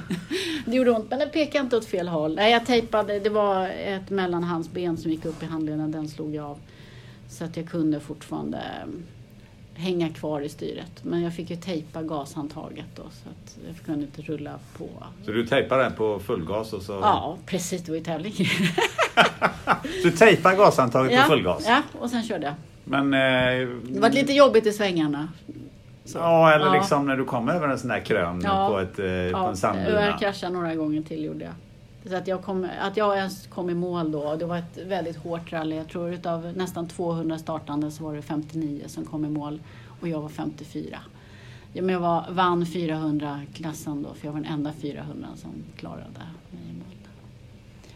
det 0.66 0.76
gjorde 0.76 0.90
ont, 0.90 1.10
men 1.10 1.18
det 1.18 1.26
pekade 1.26 1.64
inte 1.64 1.76
åt 1.76 1.84
fel 1.84 2.08
håll. 2.08 2.34
Nej, 2.34 2.52
jag 2.52 2.66
tejpade, 2.66 3.18
det 3.18 3.30
var 3.30 3.68
ett 3.68 4.10
mellanhandsben 4.10 4.96
som 4.96 5.10
gick 5.10 5.24
upp 5.24 5.42
i 5.42 5.46
handleden, 5.46 5.92
den 5.92 6.08
slog 6.08 6.34
jag 6.34 6.44
av. 6.44 6.58
Så 7.28 7.44
att 7.44 7.56
jag 7.56 7.68
kunde 7.68 8.00
fortfarande 8.00 8.60
hänga 9.74 10.08
kvar 10.08 10.40
i 10.40 10.48
styret. 10.48 11.04
Men 11.04 11.22
jag 11.22 11.34
fick 11.34 11.50
ju 11.50 11.56
tejpa 11.56 12.02
gashandtaget 12.02 12.86
då, 12.96 13.02
så 13.02 13.28
att 13.28 13.58
jag 13.66 13.86
kunde 13.86 14.00
inte 14.04 14.22
rulla 14.22 14.58
på. 14.78 14.88
Så 15.24 15.30
du 15.32 15.46
tejpade 15.46 15.82
den 15.82 15.92
på 15.92 16.18
full 16.18 16.44
gas 16.44 16.72
och 16.72 16.82
så... 16.82 16.92
Ja, 16.92 17.36
precis, 17.46 17.82
det 17.82 17.90
var 17.92 17.96
ju 17.98 18.04
tävling. 18.04 18.34
Du 20.02 20.10
tejpade 20.10 20.56
gashandtaget 20.56 21.12
ja, 21.12 21.22
på 21.22 21.28
full 21.28 21.42
gas? 21.42 21.64
ja, 21.66 21.82
och 22.00 22.10
sen 22.10 22.22
körde 22.22 22.46
jag. 22.46 22.54
Men... 22.84 23.14
Eh, 23.14 23.68
Det 23.82 24.00
var 24.00 24.10
lite 24.10 24.32
jobbigt 24.32 24.66
i 24.66 24.72
svängarna. 24.72 25.28
Ja, 26.14 26.52
eller 26.52 26.66
Ja. 26.66 26.72
liksom 26.74 27.06
när 27.06 27.16
du 27.16 27.24
kom 27.24 27.48
över 27.48 27.68
en 27.68 27.78
sån 27.78 27.88
där 27.88 28.00
krön 28.00 28.40
Ja. 28.44 28.68
på, 28.68 28.78
ett, 28.78 28.98
eh, 28.98 29.04
på 29.04 29.38
Ja, 29.38 29.48
en 29.48 29.56
sandlina. 29.56 30.06
jag 30.06 30.18
kraschade 30.18 30.52
några 30.52 30.74
gånger 30.74 31.02
till 31.02 31.24
gjorde 31.24 31.44
jag. 31.44 31.54
Så 32.08 32.16
att 32.16 32.28
jag, 32.28 32.42
kom, 32.42 32.68
att 32.80 32.96
jag 32.96 33.16
ens 33.16 33.46
kom 33.46 33.70
i 33.70 33.74
mål 33.74 34.12
då, 34.12 34.36
det 34.36 34.44
var 34.44 34.58
ett 34.58 34.78
väldigt 34.86 35.16
hårt 35.16 35.52
rally. 35.52 35.76
Jag 35.76 35.88
tror 35.88 36.12
utav 36.12 36.52
nästan 36.56 36.88
200 36.88 37.38
startande 37.38 37.90
så 37.90 38.04
var 38.04 38.14
det 38.14 38.22
59 38.22 38.82
som 38.86 39.04
kom 39.04 39.24
i 39.24 39.28
mål 39.28 39.60
och 40.00 40.08
jag 40.08 40.20
var 40.20 40.28
54. 40.28 40.98
Ja, 41.72 41.82
men 41.82 41.92
jag 41.92 42.00
var, 42.00 42.26
vann 42.30 42.64
400-klassen 42.64 44.02
då, 44.02 44.14
för 44.14 44.26
jag 44.26 44.32
var 44.32 44.40
den 44.40 44.52
enda 44.52 44.72
400 44.72 45.28
som 45.36 45.50
klarade 45.76 46.02
mig 46.50 46.60
i 46.70 46.72
mål. 46.72 46.98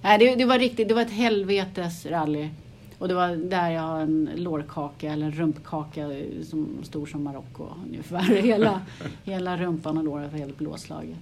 Nej, 0.02 0.18
det, 0.18 0.34
det 0.34 0.44
var 0.44 0.58
riktigt, 0.58 0.88
det 0.88 0.94
var 0.94 1.02
ett 1.02 1.10
helvetes 1.10 2.06
rally. 2.06 2.48
Och 2.98 3.08
det 3.08 3.14
var 3.14 3.28
där 3.36 3.70
jag 3.70 3.82
har 3.82 4.00
en 4.00 4.30
lårkaka 4.36 5.12
eller 5.12 5.26
en 5.26 5.32
rumpkaka 5.32 6.10
som 6.44 6.68
stor 6.82 7.06
som 7.06 7.24
Marocko 7.24 7.64
ungefär. 7.86 8.22
Hela, 8.42 8.80
hela 9.24 9.56
rumpan 9.56 9.98
och 9.98 10.04
låret 10.04 10.32
var 10.32 10.38
helt 10.38 10.58
blåslaget. 10.58 11.18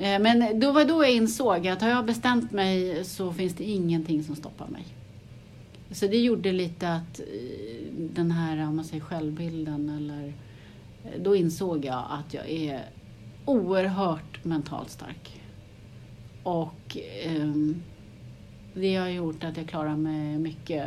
Eh, 0.00 0.18
men 0.18 0.60
då 0.60 0.72
var 0.72 0.84
då 0.84 1.04
jag 1.04 1.12
insåg 1.12 1.68
att 1.68 1.82
har 1.82 1.88
jag 1.88 2.06
bestämt 2.06 2.52
mig 2.52 3.04
så 3.04 3.32
finns 3.32 3.54
det 3.54 3.64
ingenting 3.64 4.24
som 4.24 4.36
stoppar 4.36 4.68
mig. 4.68 4.84
Så 5.90 6.06
det 6.06 6.18
gjorde 6.18 6.52
lite 6.52 6.92
att 6.92 7.20
eh, 7.20 7.26
den 7.98 8.30
här, 8.30 8.68
om 8.68 8.76
man 8.76 8.84
säger 8.84 9.02
självbilden 9.02 9.88
eller 9.88 10.32
eh, 11.04 11.22
då 11.22 11.36
insåg 11.36 11.84
jag 11.84 12.04
att 12.10 12.34
jag 12.34 12.50
är 12.50 12.82
oerhört 13.44 14.44
mentalt 14.44 14.90
stark. 14.90 15.40
Och 16.42 16.98
eh, 17.22 17.52
det 18.74 18.96
har 18.96 19.08
gjort 19.08 19.44
att 19.44 19.56
jag 19.56 19.68
klarar 19.68 19.96
mig 19.96 20.38
mycket 20.38 20.86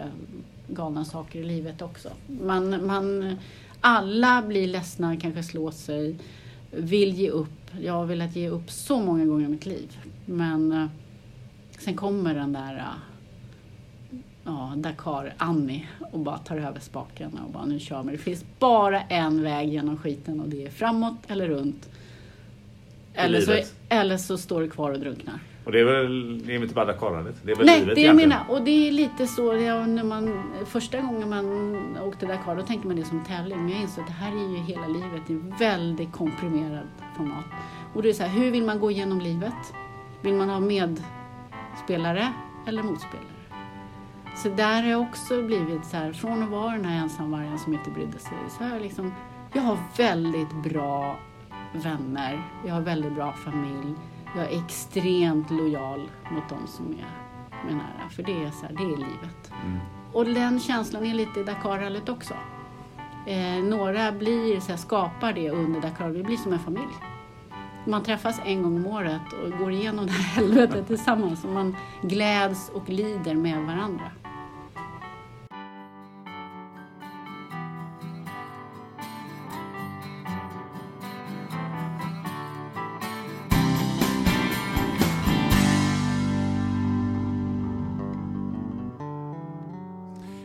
galna 0.67 1.05
saker 1.05 1.39
i 1.39 1.43
livet 1.43 1.81
också. 1.81 2.09
Man, 2.41 2.85
man, 2.85 3.35
alla 3.81 4.41
blir 4.41 4.67
ledsna, 4.67 5.17
kanske 5.17 5.43
slår 5.43 5.71
sig, 5.71 6.15
vill 6.71 7.13
ge 7.13 7.29
upp. 7.29 7.60
Jag 7.79 7.93
har 7.93 8.05
velat 8.05 8.35
ge 8.35 8.49
upp 8.49 8.71
så 8.71 8.99
många 8.99 9.25
gånger 9.25 9.45
i 9.45 9.49
mitt 9.49 9.65
liv. 9.65 9.97
Men 10.25 10.71
eh, 10.71 10.87
sen 11.79 11.95
kommer 11.95 12.33
den 12.33 12.53
där 12.53 12.75
eh, 12.75 12.83
ja, 14.43 14.73
Dakar-Annie 14.75 15.87
och 16.11 16.19
bara 16.19 16.37
tar 16.37 16.57
över 16.57 16.79
spaken 16.79 17.39
och 17.45 17.51
bara 17.51 17.65
nu 17.65 17.79
kör 17.79 18.03
vi. 18.03 18.11
Det 18.11 18.17
finns 18.17 18.45
bara 18.59 19.01
en 19.01 19.43
väg 19.43 19.69
genom 19.69 19.97
skiten 19.97 20.41
och 20.41 20.49
det 20.49 20.65
är 20.65 20.69
framåt 20.69 21.17
eller 21.27 21.47
runt. 21.47 21.89
Eller 23.13 23.41
så, 23.41 23.59
eller 23.89 24.17
så 24.17 24.37
står 24.37 24.61
du 24.61 24.69
kvar 24.69 24.91
och 24.91 24.99
drunknar. 24.99 25.39
Och 25.71 25.75
det 25.75 25.81
är 25.81 25.85
väl, 25.85 26.45
det 26.45 26.55
är 26.55 26.61
inte 26.61 26.73
bara 26.73 26.85
Dakarandet? 26.85 27.35
Det 27.43 27.51
är 27.51 27.55
väl 27.55 27.65
Nej, 27.65 27.79
livet 27.79 27.95
det 27.95 28.05
är 28.05 28.13
menar. 28.13 28.45
Och 28.49 28.61
det 28.61 28.87
är 28.87 28.91
lite 28.91 29.27
så, 29.27 29.53
när 29.53 30.03
man, 30.03 30.43
första 30.65 31.01
gången 31.01 31.29
man 31.29 31.97
åkte 31.97 32.25
Dakar 32.25 32.55
då 32.55 32.61
tänker 32.61 32.87
man 32.87 32.95
det 32.95 33.03
som 33.03 33.23
tävling. 33.23 33.57
Men 33.57 33.69
jag 33.69 33.81
insåg 33.81 34.01
att 34.01 34.07
det 34.07 34.13
här 34.13 34.31
är 34.31 34.51
ju 34.51 34.57
hela 34.57 34.87
livet 34.87 35.29
i 35.29 35.33
väldigt 35.59 36.11
komprimerad 36.11 36.87
format. 37.17 37.45
Och 37.93 38.03
det 38.03 38.09
är 38.09 38.13
så 38.13 38.23
här, 38.23 38.39
hur 38.39 38.51
vill 38.51 38.63
man 38.63 38.79
gå 38.79 38.91
igenom 38.91 39.21
livet? 39.21 39.73
Vill 40.21 40.33
man 40.33 40.49
ha 40.49 40.59
medspelare 40.59 42.33
eller 42.67 42.83
motspelare? 42.83 43.25
Så 44.35 44.49
där 44.49 44.81
har 44.81 44.89
jag 44.89 45.01
också 45.01 45.41
blivit 45.41 45.85
så 45.85 45.97
här, 45.97 46.13
från 46.13 46.43
att 46.43 46.49
vara 46.49 46.71
den 46.71 46.85
här 46.85 47.01
ensamvargen 47.01 47.59
som 47.59 47.73
inte 47.73 47.89
brydde 47.89 48.19
sig, 48.19 48.37
så 48.57 48.63
har 48.63 48.71
jag 48.71 48.81
liksom, 48.81 49.13
jag 49.53 49.61
har 49.61 49.77
väldigt 49.97 50.63
bra 50.63 51.19
vänner, 51.73 52.41
jag 52.65 52.73
har 52.73 52.81
väldigt 52.81 53.15
bra 53.15 53.33
familj, 53.33 53.95
jag 54.35 54.51
är 54.51 54.63
extremt 54.65 55.51
lojal 55.51 56.09
mot 56.31 56.49
de 56.49 56.67
som 56.67 56.85
är 56.85 57.31
mig 57.65 57.75
nära, 57.75 58.09
för 58.09 58.23
det 58.23 58.43
är 58.43 58.51
så 58.51 58.65
här, 58.65 58.73
det 58.73 58.83
är 58.83 58.97
livet. 58.97 59.51
Och 60.13 60.25
den 60.25 60.59
känslan 60.59 61.05
är 61.05 61.13
lite 61.13 61.39
i 61.39 61.43
Dakarrallyt 61.43 62.09
också. 62.09 62.33
Eh, 63.27 63.63
några 63.63 64.11
blir, 64.11 64.59
så 64.59 64.69
här, 64.69 64.77
skapar 64.77 65.33
det 65.33 65.49
under 65.49 65.81
Dakar, 65.81 66.09
vi 66.09 66.23
blir 66.23 66.37
som 66.37 66.53
en 66.53 66.59
familj. 66.59 66.93
Man 67.85 68.03
träffas 68.03 68.39
en 68.45 68.63
gång 68.63 68.75
om 68.75 68.87
året 68.87 69.33
och 69.43 69.59
går 69.59 69.71
igenom 69.71 70.05
det 70.05 70.11
här 70.11 70.23
helvetet 70.41 70.87
tillsammans 70.87 71.43
och 71.43 71.49
man 71.49 71.75
gläds 72.01 72.69
och 72.69 72.89
lider 72.89 73.35
med 73.35 73.57
varandra. 73.57 74.11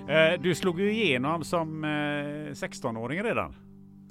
Eh, 0.09 0.41
Du 0.41 0.55
slog 0.55 0.81
ju 0.81 0.93
igenom 0.93 1.45
som 1.45 1.85
eh, 1.85 1.89
16-åring 2.53 3.23
redan. 3.23 3.57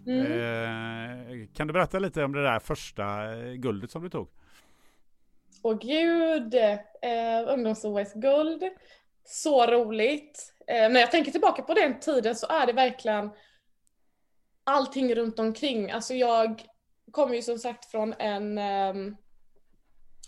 Mm. 0.07 0.25
Eh, 0.31 1.47
Kan 1.53 1.67
du 1.67 1.73
berätta 1.73 1.99
lite 1.99 2.23
om 2.23 2.31
det 2.33 2.43
där 2.43 2.59
första 2.59 3.33
eh, 3.37 3.53
guldet 3.53 3.91
som 3.91 4.03
du 4.03 4.09
tog? 4.09 4.27
Åh 5.61 5.77
gud, 5.81 6.53
eh, 6.55 7.53
ungdoms-OS-guld. 7.53 8.63
Så 9.23 9.65
roligt. 9.67 10.53
Eh, 10.67 10.89
när 10.89 10.99
jag 10.99 11.11
tänker 11.11 11.31
tillbaka 11.31 11.61
på 11.61 11.73
den 11.73 11.99
tiden 11.99 12.35
så 12.35 12.47
är 12.47 12.65
det 12.67 12.73
verkligen 12.73 13.29
allting 14.63 15.15
runt 15.15 15.39
omkring. 15.39 15.91
Alltså 15.91 16.13
jag 16.13 16.61
kommer 17.11 17.35
ju 17.35 17.41
som 17.41 17.57
sagt 17.57 17.85
från 17.91 18.13
en, 18.19 18.57
ehm, 18.57 19.15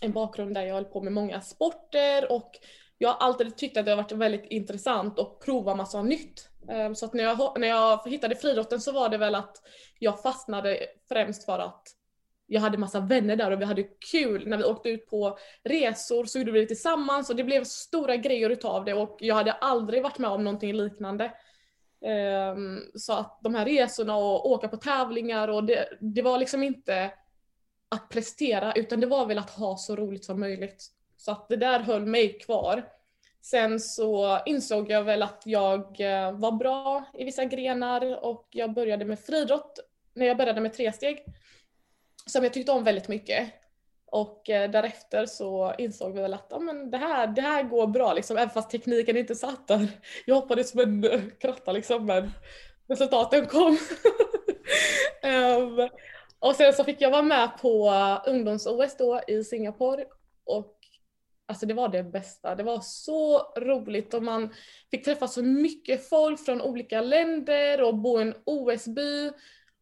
en 0.00 0.12
bakgrund 0.12 0.54
där 0.54 0.62
jag 0.62 0.74
höll 0.74 0.84
på 0.84 1.00
med 1.02 1.12
många 1.12 1.40
sporter 1.40 2.32
och 2.32 2.50
jag 2.98 3.08
har 3.08 3.26
alltid 3.26 3.56
tyckt 3.56 3.76
att 3.76 3.84
det 3.84 3.90
har 3.90 3.96
varit 3.96 4.12
väldigt 4.12 4.46
intressant 4.50 5.18
att 5.18 5.40
prova 5.40 5.74
massa 5.74 6.02
nytt. 6.02 6.48
Ehm, 6.68 6.94
så 6.94 7.06
att 7.06 7.14
när 7.14 7.24
jag, 7.24 7.60
när 7.60 7.68
jag 7.68 8.08
hittade 8.08 8.36
friidrotten 8.36 8.80
så 8.80 8.92
var 8.92 9.08
det 9.08 9.18
väl 9.18 9.34
att 9.34 9.56
jag 9.98 10.22
fastnade 10.22 10.78
främst 11.08 11.44
för 11.44 11.58
att 11.58 11.82
jag 12.46 12.60
hade 12.60 12.78
massa 12.78 13.00
vänner 13.00 13.36
där 13.36 13.50
och 13.50 13.60
vi 13.60 13.64
hade 13.64 13.82
kul. 13.82 14.48
När 14.48 14.56
vi 14.56 14.64
åkte 14.64 14.88
ut 14.88 15.06
på 15.06 15.38
resor 15.64 16.24
så 16.24 16.38
gjorde 16.38 16.52
vi 16.52 16.60
det 16.60 16.66
tillsammans 16.66 17.30
och 17.30 17.36
det 17.36 17.44
blev 17.44 17.64
stora 17.64 18.16
grejer 18.16 18.50
utav 18.50 18.84
det 18.84 18.94
och 18.94 19.16
jag 19.20 19.34
hade 19.34 19.52
aldrig 19.52 20.02
varit 20.02 20.18
med 20.18 20.30
om 20.30 20.44
någonting 20.44 20.72
liknande. 20.72 21.32
Ehm, 22.04 22.80
så 22.94 23.12
att 23.12 23.40
de 23.42 23.54
här 23.54 23.64
resorna 23.64 24.16
och 24.16 24.50
åka 24.50 24.68
på 24.68 24.76
tävlingar 24.76 25.48
och 25.48 25.64
det, 25.64 25.88
det 26.00 26.22
var 26.22 26.38
liksom 26.38 26.62
inte 26.62 27.12
att 27.88 28.08
prestera 28.08 28.72
utan 28.72 29.00
det 29.00 29.06
var 29.06 29.26
väl 29.26 29.38
att 29.38 29.50
ha 29.50 29.76
så 29.76 29.96
roligt 29.96 30.24
som 30.24 30.40
möjligt. 30.40 30.97
Så 31.18 31.30
att 31.32 31.48
det 31.48 31.56
där 31.56 31.80
höll 31.80 32.06
mig 32.06 32.38
kvar. 32.38 32.82
Sen 33.42 33.80
så 33.80 34.40
insåg 34.46 34.90
jag 34.90 35.04
väl 35.04 35.22
att 35.22 35.42
jag 35.44 36.00
eh, 36.00 36.32
var 36.32 36.52
bra 36.52 37.04
i 37.14 37.24
vissa 37.24 37.44
grenar 37.44 38.24
och 38.24 38.46
jag 38.50 38.72
började 38.72 39.04
med 39.04 39.20
friidrott 39.20 39.78
när 40.14 40.26
jag 40.26 40.36
började 40.36 40.60
med 40.60 40.74
tresteg. 40.74 41.24
Som 42.26 42.44
jag 42.44 42.52
tyckte 42.52 42.72
om 42.72 42.84
väldigt 42.84 43.08
mycket. 43.08 43.52
Och 44.10 44.50
eh, 44.50 44.70
därefter 44.70 45.26
så 45.26 45.74
insåg 45.78 46.14
vi 46.14 46.20
väl 46.20 46.34
att 46.34 46.46
ja, 46.50 46.58
men 46.58 46.90
det, 46.90 46.98
här, 46.98 47.26
det 47.26 47.42
här 47.42 47.62
går 47.62 47.86
bra 47.86 48.12
liksom, 48.12 48.36
även 48.36 48.50
fast 48.50 48.70
tekniken 48.70 49.16
inte 49.16 49.34
satt 49.34 49.68
där. 49.68 49.88
Jag 50.26 50.34
hoppade 50.34 50.64
som 50.64 50.80
en 50.80 51.04
eh, 51.04 51.20
kratta 51.40 51.72
liksom 51.72 52.06
men 52.06 52.30
resultaten 52.88 53.46
kom. 53.46 53.78
um, 55.22 55.88
och 56.38 56.54
sen 56.54 56.72
så 56.72 56.84
fick 56.84 57.00
jag 57.00 57.10
vara 57.10 57.22
med 57.22 57.50
på 57.60 57.90
ungdoms-OS 58.26 58.96
då 58.98 59.20
i 59.28 59.44
Singapore 59.44 60.04
och 60.44 60.77
Alltså 61.48 61.66
det 61.66 61.74
var 61.74 61.88
det 61.88 62.02
bästa. 62.02 62.54
Det 62.54 62.62
var 62.62 62.80
så 62.80 63.38
roligt 63.56 64.14
och 64.14 64.22
man 64.22 64.54
fick 64.90 65.04
träffa 65.04 65.28
så 65.28 65.42
mycket 65.42 66.08
folk 66.08 66.44
från 66.44 66.62
olika 66.62 67.00
länder 67.00 67.82
och 67.82 67.94
bo 67.94 68.18
i 68.18 68.22
en 68.22 68.34
OS-by. 68.44 69.30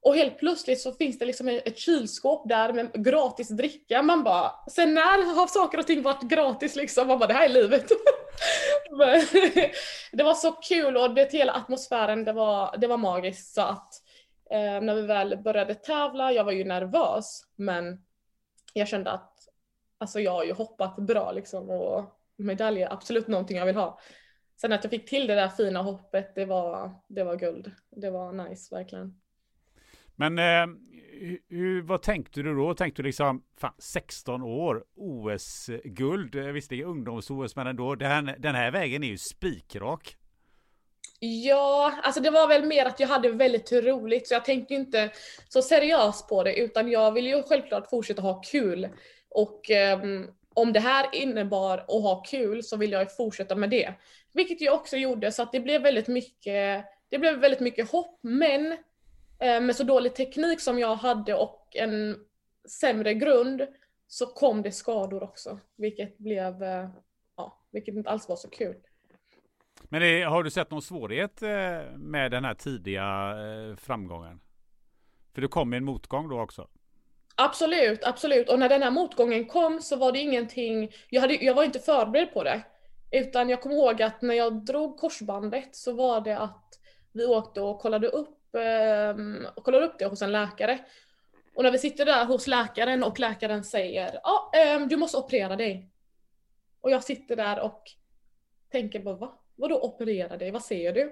Och 0.01 0.17
helt 0.17 0.39
plötsligt 0.39 0.81
så 0.81 0.93
finns 0.93 1.19
det 1.19 1.25
liksom 1.25 1.49
ett 1.49 1.79
kylskåp 1.79 2.49
där 2.49 2.73
med 2.73 3.05
gratis 3.05 3.49
dricka. 3.49 4.03
Man 4.03 4.25
bara, 4.25 4.53
sen 4.71 4.95
när 4.95 5.35
har 5.35 5.47
saker 5.47 5.79
och 5.79 5.87
ting 5.87 6.03
varit 6.03 6.23
gratis 6.23 6.77
liksom? 6.77 7.09
Man 7.09 7.19
bara, 7.19 7.27
det 7.27 7.35
här 7.35 7.45
är 7.45 7.49
livet. 7.49 7.89
det 10.13 10.23
var 10.23 10.35
så 10.35 10.53
kul 10.53 10.97
och 10.97 11.15
det 11.15 11.33
hela 11.33 11.53
atmosfären, 11.53 12.25
det 12.25 12.33
var, 12.33 12.77
det 12.79 12.87
var 12.87 12.97
magiskt. 12.97 13.55
Så 13.55 13.61
att 13.61 14.03
eh, 14.51 14.81
när 14.81 14.95
vi 14.95 15.03
väl 15.03 15.39
började 15.43 15.75
tävla, 15.75 16.33
jag 16.33 16.45
var 16.45 16.53
ju 16.53 16.65
nervös, 16.65 17.41
men 17.57 18.03
jag 18.73 18.89
kände 18.89 19.11
att 19.11 19.36
alltså 19.99 20.21
jag 20.21 20.33
har 20.33 20.45
ju 20.45 20.53
hoppat 20.53 20.97
bra 20.97 21.33
liksom 21.33 21.71
och 21.71 22.05
medaljer 22.37 22.87
är 22.87 22.93
absolut 22.93 23.29
någonting 23.29 23.57
jag 23.57 23.67
vill 23.67 23.77
ha. 23.77 24.01
Sen 24.61 24.73
att 24.73 24.85
jag 24.85 24.91
fick 24.91 25.09
till 25.09 25.27
det 25.27 25.35
där 25.35 25.49
fina 25.49 25.83
hoppet, 25.83 26.35
det 26.35 26.45
var, 26.45 26.91
det 27.09 27.25
var 27.25 27.37
guld. 27.37 27.73
Det 27.91 28.11
var 28.11 28.33
nice, 28.33 28.75
verkligen. 28.75 29.21
Men 30.17 30.39
eh, 30.39 30.77
hur, 31.49 31.83
vad 31.83 32.03
tänkte 32.03 32.43
du 32.43 32.55
då? 32.55 32.75
Tänkte 32.75 33.03
du 33.03 33.07
liksom, 33.07 33.43
fan, 33.61 33.75
16 33.79 34.43
år, 34.43 34.85
OS-guld, 34.97 36.35
eh, 36.35 36.45
visst 36.45 36.71
det 36.71 36.81
är 36.81 36.85
ungdoms-OS, 36.85 37.57
men 37.57 37.67
ändå, 37.67 37.95
den, 37.95 38.31
den 38.39 38.55
här 38.55 38.71
vägen 38.71 39.05
är 39.05 39.09
ju 39.09 39.19
spikrak. 39.19 40.17
Ja, 41.21 41.93
alltså 42.03 42.21
det 42.21 42.31
var 42.31 42.49
väl 42.49 42.67
mer 42.67 42.87
att 42.87 43.01
jag 43.01 43.09
hade 43.09 43.31
väldigt 43.31 43.73
roligt, 43.73 44.29
så 44.29 44.35
jag 44.35 44.45
tänkte 44.45 44.75
inte 44.75 45.11
så 45.49 45.63
seriöst 45.63 46.29
på 46.29 46.43
det, 46.43 46.57
utan 46.57 46.91
jag 46.91 47.13
vill 47.13 47.27
ju 47.27 47.43
självklart 47.43 47.91
fortsätta 47.91 48.23
ha 48.23 48.41
kul. 48.41 48.89
Och 49.29 49.71
um, 50.03 50.31
om 50.55 50.73
det 50.73 50.81
här 50.81 51.07
innebar 51.13 51.79
att 51.79 52.03
ha 52.03 52.23
kul 52.23 52.63
så 52.63 52.77
vill 52.77 52.93
jag 52.93 53.17
fortsätta 53.17 53.57
med 53.57 53.71
det. 53.71 53.95
Vilket 54.33 54.61
jag 54.61 54.75
också 54.75 54.97
gjorde, 54.97 55.33
så 55.33 55.43
att 55.43 55.53
det 55.53 55.61
blev 55.61 55.83
väldigt 55.83 56.09
mycket, 56.09 56.85
det 57.09 57.19
blev 57.19 57.39
väldigt 57.39 57.61
mycket 57.61 57.91
hopp, 57.91 58.19
men 58.23 58.73
eh, 59.39 59.61
med 59.61 59.77
så 59.77 59.85
dålig 59.85 60.15
teknik 60.15 60.61
som 60.61 60.79
jag 60.79 60.97
hade 60.97 61.35
och 61.35 61.77
en 61.77 62.17
sämre 62.69 63.15
grund 63.15 63.67
så 64.07 64.27
kom 64.27 64.63
det 64.63 64.73
skador 64.73 65.23
också, 65.23 65.61
vilket 65.77 66.19
blev, 66.19 66.63
eh, 66.63 66.89
ja, 67.37 67.63
vilket 67.71 67.95
inte 67.95 68.11
alls 68.11 68.29
var 68.29 68.37
så 68.37 68.51
kul. 68.51 68.77
Men 69.89 70.01
det, 70.01 70.23
har 70.23 70.43
du 70.43 70.51
sett 70.51 70.71
någon 70.71 70.83
svårighet 70.83 71.43
eh, 71.43 71.49
med 71.97 72.31
den 72.31 72.45
här 72.45 72.55
tidiga 72.55 73.31
eh, 73.31 73.77
framgången? 73.77 74.41
För 75.35 75.43
det 75.43 75.49
kom 75.49 75.73
en 75.73 75.85
motgång 75.85 76.29
då 76.29 76.41
också? 76.41 76.69
Absolut, 77.39 78.05
absolut. 78.05 78.49
Och 78.49 78.59
när 78.59 78.69
den 78.69 78.83
här 78.83 78.91
motgången 78.91 79.47
kom 79.47 79.81
så 79.81 79.97
var 79.97 80.13
det 80.13 80.19
ingenting, 80.19 80.93
jag, 81.11 81.21
hade, 81.21 81.35
jag 81.35 81.55
var 81.55 81.65
inte 81.65 81.79
förberedd 81.79 82.33
på 82.33 82.45
det. 82.45 82.63
Utan 83.11 83.49
jag 83.49 83.61
kommer 83.63 83.77
ihåg 83.77 84.03
att 84.03 84.23
när 84.23 84.35
jag 84.35 84.65
drog 84.65 84.99
korsbandet 84.99 85.77
så 85.77 85.93
var 85.93 86.21
det 86.21 86.39
att 86.39 86.79
vi 87.13 87.27
åkte 87.27 87.61
och 87.61 87.81
kollade 87.81 88.09
upp, 88.09 88.55
eh, 88.55 89.17
kollade 89.63 89.87
upp 89.87 89.99
det 89.99 90.07
hos 90.07 90.23
en 90.23 90.33
läkare. 90.33 90.79
Och 91.55 91.63
när 91.63 91.71
vi 91.71 91.79
sitter 91.79 92.05
där 92.05 92.25
hos 92.25 92.47
läkaren 92.47 93.03
och 93.03 93.21
läkaren 93.21 93.65
säger 93.65 94.21
ja, 94.23 94.51
ah, 94.53 94.59
eh, 94.59 94.87
du 94.87 94.97
måste 94.97 95.19
operera 95.19 95.57
dig. 95.57 95.91
Och 96.81 96.91
jag 96.91 97.05
sitter 97.05 97.37
där 97.37 97.61
och 97.61 97.83
tänker 98.71 99.01
bara 99.01 99.17
va? 99.17 99.39
Vadå 99.57 99.81
operera 99.81 100.37
dig? 100.37 100.51
Vad 100.51 100.63
säger 100.63 100.93
du? 100.93 101.05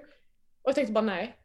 Och 0.61 0.69
jag 0.69 0.75
tänkte 0.75 0.93
bara 0.93 1.01
nej, 1.05 1.35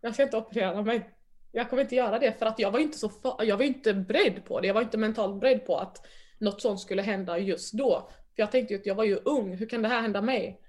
jag 0.00 0.14
ska 0.14 0.22
inte 0.22 0.36
operera 0.36 0.82
mig. 0.82 1.17
Jag 1.52 1.70
kommer 1.70 1.82
inte 1.82 1.94
göra 1.94 2.18
det 2.18 2.38
för 2.38 2.46
att 2.46 2.58
jag 2.58 2.70
var 2.70 2.78
inte 2.78 2.98
så 2.98 3.10
jag 3.38 3.56
var 3.56 3.64
inte 3.64 3.94
beredd 3.94 4.44
på 4.44 4.60
det. 4.60 4.66
Jag 4.66 4.74
var 4.74 4.82
inte 4.82 4.98
mentalt 4.98 5.40
beredd 5.40 5.66
på 5.66 5.76
att 5.76 6.06
något 6.38 6.62
sånt 6.62 6.80
skulle 6.80 7.02
hända 7.02 7.38
just 7.38 7.72
då. 7.72 8.08
För 8.34 8.42
jag 8.42 8.52
tänkte 8.52 8.74
ju 8.74 8.80
att 8.80 8.86
jag 8.86 8.94
var 8.94 9.04
ju 9.04 9.16
ung, 9.24 9.56
hur 9.56 9.66
kan 9.66 9.82
det 9.82 9.88
här 9.88 10.02
hända 10.02 10.22
mig? 10.22 10.60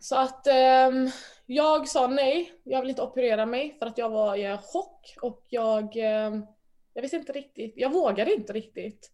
Så 0.00 0.16
att 0.16 0.46
eh, 0.46 0.90
jag 1.46 1.88
sa 1.88 2.06
nej, 2.06 2.52
jag 2.64 2.80
vill 2.80 2.90
inte 2.90 3.02
operera 3.02 3.46
mig 3.46 3.76
för 3.78 3.86
att 3.86 3.98
jag 3.98 4.10
var 4.10 4.36
i 4.36 4.58
chock 4.62 5.16
och 5.22 5.44
jag, 5.48 5.96
eh, 5.96 6.40
jag 6.92 7.02
visste 7.02 7.16
inte 7.16 7.32
riktigt, 7.32 7.72
jag 7.76 7.92
vågade 7.92 8.34
inte 8.34 8.52
riktigt. 8.52 9.10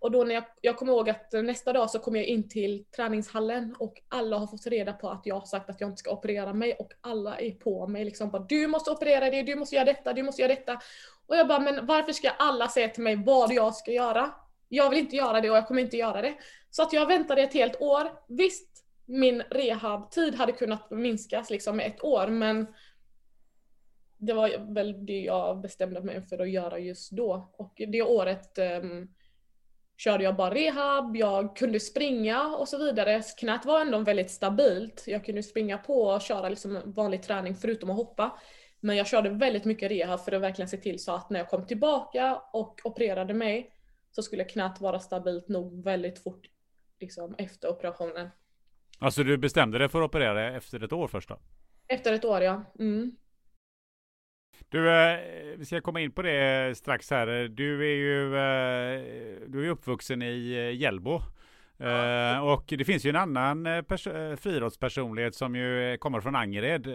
Och 0.00 0.10
då 0.10 0.24
när 0.24 0.34
jag, 0.34 0.44
jag 0.60 0.76
kommer 0.76 0.92
ihåg 0.92 1.10
att 1.10 1.32
nästa 1.32 1.72
dag 1.72 1.90
så 1.90 1.98
kommer 1.98 2.18
jag 2.18 2.26
in 2.26 2.48
till 2.48 2.84
träningshallen 2.84 3.74
och 3.78 4.02
alla 4.08 4.38
har 4.38 4.46
fått 4.46 4.66
reda 4.66 4.92
på 4.92 5.10
att 5.10 5.26
jag 5.26 5.34
har 5.34 5.46
sagt 5.46 5.70
att 5.70 5.80
jag 5.80 5.90
inte 5.90 5.98
ska 5.98 6.10
operera 6.10 6.52
mig 6.52 6.72
och 6.72 6.92
alla 7.00 7.38
är 7.38 7.50
på 7.50 7.86
mig 7.86 8.04
liksom 8.04 8.30
bara 8.30 8.42
du 8.42 8.66
måste 8.66 8.90
operera 8.90 9.30
dig, 9.30 9.42
du 9.42 9.56
måste 9.56 9.74
göra 9.74 9.84
detta, 9.84 10.12
du 10.12 10.22
måste 10.22 10.42
göra 10.42 10.54
detta. 10.54 10.80
Och 11.26 11.36
jag 11.36 11.48
bara 11.48 11.60
men 11.60 11.86
varför 11.86 12.12
ska 12.12 12.30
alla 12.30 12.68
säga 12.68 12.88
till 12.88 13.02
mig 13.02 13.16
vad 13.16 13.52
jag 13.52 13.74
ska 13.74 13.92
göra? 13.92 14.30
Jag 14.68 14.90
vill 14.90 14.98
inte 14.98 15.16
göra 15.16 15.40
det 15.40 15.50
och 15.50 15.56
jag 15.56 15.68
kommer 15.68 15.82
inte 15.82 15.96
göra 15.96 16.22
det. 16.22 16.34
Så 16.70 16.82
att 16.82 16.92
jag 16.92 17.06
väntade 17.06 17.42
ett 17.42 17.54
helt 17.54 17.80
år. 17.80 18.10
Visst, 18.28 18.84
min 19.04 19.42
rehabtid 19.42 20.34
hade 20.34 20.52
kunnat 20.52 20.90
minskas 20.90 21.50
liksom 21.50 21.76
med 21.76 21.86
ett 21.86 22.04
år 22.04 22.26
men 22.26 22.66
det 24.16 24.32
var 24.32 24.74
väl 24.74 25.06
det 25.06 25.20
jag 25.20 25.60
bestämde 25.60 26.00
mig 26.00 26.22
för 26.22 26.38
att 26.38 26.50
göra 26.50 26.78
just 26.78 27.10
då. 27.10 27.50
Och 27.52 27.72
det 27.88 28.02
året 28.02 28.58
um, 28.82 29.14
körde 29.98 30.24
jag 30.24 30.36
bara 30.36 30.54
rehab, 30.54 31.16
jag 31.16 31.56
kunde 31.56 31.80
springa 31.80 32.46
och 32.46 32.68
så 32.68 32.78
vidare. 32.78 33.22
Knät 33.38 33.64
var 33.64 33.80
ändå 33.80 33.98
väldigt 33.98 34.30
stabilt. 34.30 35.04
Jag 35.06 35.24
kunde 35.24 35.42
springa 35.42 35.78
på 35.78 36.02
och 36.02 36.20
köra 36.20 36.48
liksom 36.48 36.82
vanlig 36.84 37.22
träning 37.22 37.54
förutom 37.54 37.90
att 37.90 37.96
hoppa. 37.96 38.38
Men 38.80 38.96
jag 38.96 39.06
körde 39.06 39.30
väldigt 39.30 39.64
mycket 39.64 39.90
rehab 39.90 40.20
för 40.20 40.32
att 40.32 40.42
verkligen 40.42 40.68
se 40.68 40.76
till 40.76 40.98
så 40.98 41.12
att 41.12 41.30
när 41.30 41.40
jag 41.40 41.48
kom 41.48 41.66
tillbaka 41.66 42.42
och 42.52 42.80
opererade 42.84 43.34
mig 43.34 43.72
så 44.10 44.22
skulle 44.22 44.44
knät 44.44 44.80
vara 44.80 45.00
stabilt 45.00 45.48
nog 45.48 45.84
väldigt 45.84 46.22
fort 46.22 46.46
liksom, 47.00 47.34
efter 47.38 47.68
operationen. 47.68 48.30
Alltså 48.98 49.24
du 49.24 49.38
bestämde 49.38 49.78
dig 49.78 49.88
för 49.88 50.02
att 50.02 50.08
operera 50.08 50.56
efter 50.56 50.84
ett 50.84 50.92
år 50.92 51.08
först 51.08 51.28
då? 51.28 51.38
Efter 51.88 52.12
ett 52.12 52.24
år 52.24 52.42
ja. 52.42 52.64
Mm. 52.78 53.16
Du, 54.68 54.90
eh, 54.90 55.18
vi 55.56 55.64
ska 55.64 55.80
komma 55.80 56.00
in 56.00 56.12
på 56.12 56.22
det 56.22 56.76
strax 56.78 57.10
här. 57.10 57.48
Du 57.48 57.80
är 57.80 57.96
ju 57.96 58.36
eh, 58.36 59.02
du 59.46 59.66
är 59.66 59.70
uppvuxen 59.70 60.22
i 60.22 60.52
eh, 60.52 60.80
Hjällbo. 60.80 61.22
Uh, 61.80 62.38
och 62.44 62.64
det 62.66 62.84
finns 62.84 63.06
ju 63.06 63.10
en 63.10 63.16
annan 63.16 63.66
pers- 63.66 64.36
friidrottspersonlighet 64.36 65.34
som 65.34 65.56
ju 65.56 65.96
kommer 65.98 66.20
från 66.20 66.36
Angered, 66.36 66.86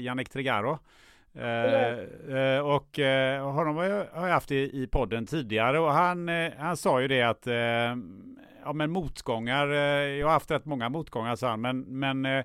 Jannik 0.00 0.28
Trigaro. 0.28 0.78
Uh, 1.36 2.58
och 2.58 2.98
honom 3.52 3.76
har 3.76 3.84
jag, 3.84 4.06
haft 4.14 4.50
i, 4.50 4.82
i 4.82 4.86
podden 4.86 5.26
tidigare 5.26 5.78
och 5.78 5.92
han, 5.92 6.28
han 6.58 6.76
sa 6.76 7.00
ju 7.00 7.08
det 7.08 7.22
att 7.22 7.46
ja, 8.64 8.72
men 8.72 8.90
motgångar, 8.90 9.66
jag 9.66 10.26
har 10.26 10.32
haft 10.32 10.50
rätt 10.50 10.64
många 10.64 10.88
motgångar 10.88 11.36
sa 11.36 11.48
han, 11.48 11.60
men, 11.60 11.80
men 11.80 12.44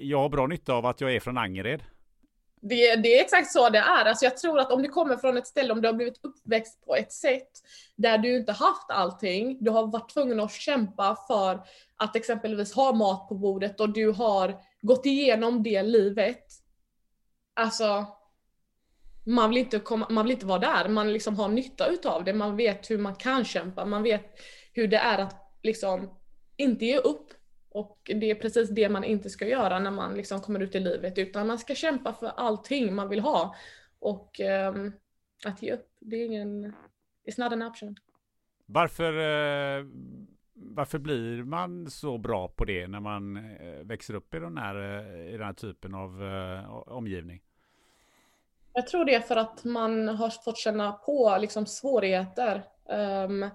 jag 0.00 0.18
har 0.18 0.28
bra 0.28 0.46
nytta 0.46 0.74
av 0.74 0.86
att 0.86 1.00
jag 1.00 1.14
är 1.14 1.20
från 1.20 1.38
Angered. 1.38 1.82
Det, 2.64 2.96
det, 2.96 3.18
är 3.18 3.20
exakt 3.22 3.52
så 3.52 3.68
det 3.68 3.78
är. 3.78 4.04
Alltså 4.04 4.24
jag 4.24 4.36
tror 4.36 4.58
att 4.58 4.72
om 4.72 4.82
du 4.82 4.88
kommer 4.88 5.16
från 5.16 5.36
ett 5.36 5.46
ställe, 5.46 5.72
om 5.72 5.82
du 5.82 5.88
har 5.88 5.92
blivit 5.92 6.24
uppväxt 6.24 6.84
på 6.86 6.96
ett 6.96 7.12
sätt 7.12 7.50
där 7.96 8.18
du 8.18 8.36
inte 8.36 8.52
haft 8.52 8.90
allting, 8.90 9.56
du 9.60 9.70
har 9.70 9.86
varit 9.86 10.10
tvungen 10.14 10.40
att 10.40 10.52
kämpa 10.52 11.16
för 11.26 11.62
att 11.96 12.16
exempelvis 12.16 12.74
ha 12.74 12.92
mat 12.92 13.28
på 13.28 13.34
bordet 13.34 13.80
och 13.80 13.90
du 13.90 14.10
har 14.10 14.60
gått 14.80 15.06
igenom 15.06 15.62
det 15.62 15.82
livet. 15.82 16.46
Alltså, 17.54 18.06
man 19.24 19.50
vill 19.50 19.58
inte, 19.58 19.78
komma, 19.78 20.06
man 20.10 20.24
vill 20.24 20.32
inte 20.32 20.46
vara 20.46 20.58
där, 20.58 20.88
man 20.88 21.12
liksom 21.12 21.36
har 21.36 21.48
nytta 21.48 21.86
utav 21.86 22.24
det, 22.24 22.32
man 22.32 22.56
vet 22.56 22.90
hur 22.90 22.98
man 22.98 23.14
kan 23.14 23.44
kämpa, 23.44 23.84
man 23.84 24.02
vet 24.02 24.40
hur 24.72 24.88
det 24.88 24.96
är 24.96 25.18
att 25.18 25.58
liksom 25.62 26.10
inte 26.56 26.84
ge 26.84 26.98
upp, 26.98 27.34
och 27.74 28.10
det 28.14 28.30
är 28.30 28.34
precis 28.34 28.70
det 28.70 28.88
man 28.88 29.04
inte 29.04 29.30
ska 29.30 29.46
göra 29.46 29.78
när 29.78 29.90
man 29.90 30.14
liksom 30.14 30.40
kommer 30.40 30.60
ut 30.60 30.74
i 30.74 30.80
livet 30.80 31.18
utan 31.18 31.46
man 31.46 31.58
ska 31.58 31.74
kämpa 31.74 32.12
för 32.12 32.26
allting 32.26 32.94
man 32.94 33.08
vill 33.08 33.20
ha. 33.20 33.54
Och 33.98 34.40
um, 34.74 34.92
att 35.46 35.62
ge 35.62 35.72
upp, 35.72 35.88
det 35.98 36.16
är 36.16 36.26
ingen, 36.26 36.74
it's 37.26 37.40
not 37.40 37.52
an 37.52 37.62
option. 37.62 37.96
Varför, 38.66 39.12
uh, 39.12 39.86
varför 40.54 40.98
blir 40.98 41.42
man 41.42 41.90
så 41.90 42.18
bra 42.18 42.48
på 42.48 42.64
det 42.64 42.88
när 42.88 43.00
man 43.00 43.36
uh, 43.36 43.82
växer 43.84 44.14
upp 44.14 44.34
i 44.34 44.38
den 44.38 44.58
här, 44.58 44.76
uh, 44.76 45.28
i 45.28 45.32
den 45.32 45.46
här 45.46 45.52
typen 45.52 45.94
av 45.94 46.22
omgivning? 46.86 47.42
Jag 48.72 48.86
tror 48.86 49.04
det 49.04 49.14
är 49.14 49.20
för 49.20 49.36
att 49.36 49.64
man 49.64 50.08
har 50.08 50.30
fått 50.30 50.58
känna 50.58 50.92
på 50.92 51.38
liksom 51.40 51.66
svårigheter. 51.66 52.62
Um, 52.84 53.50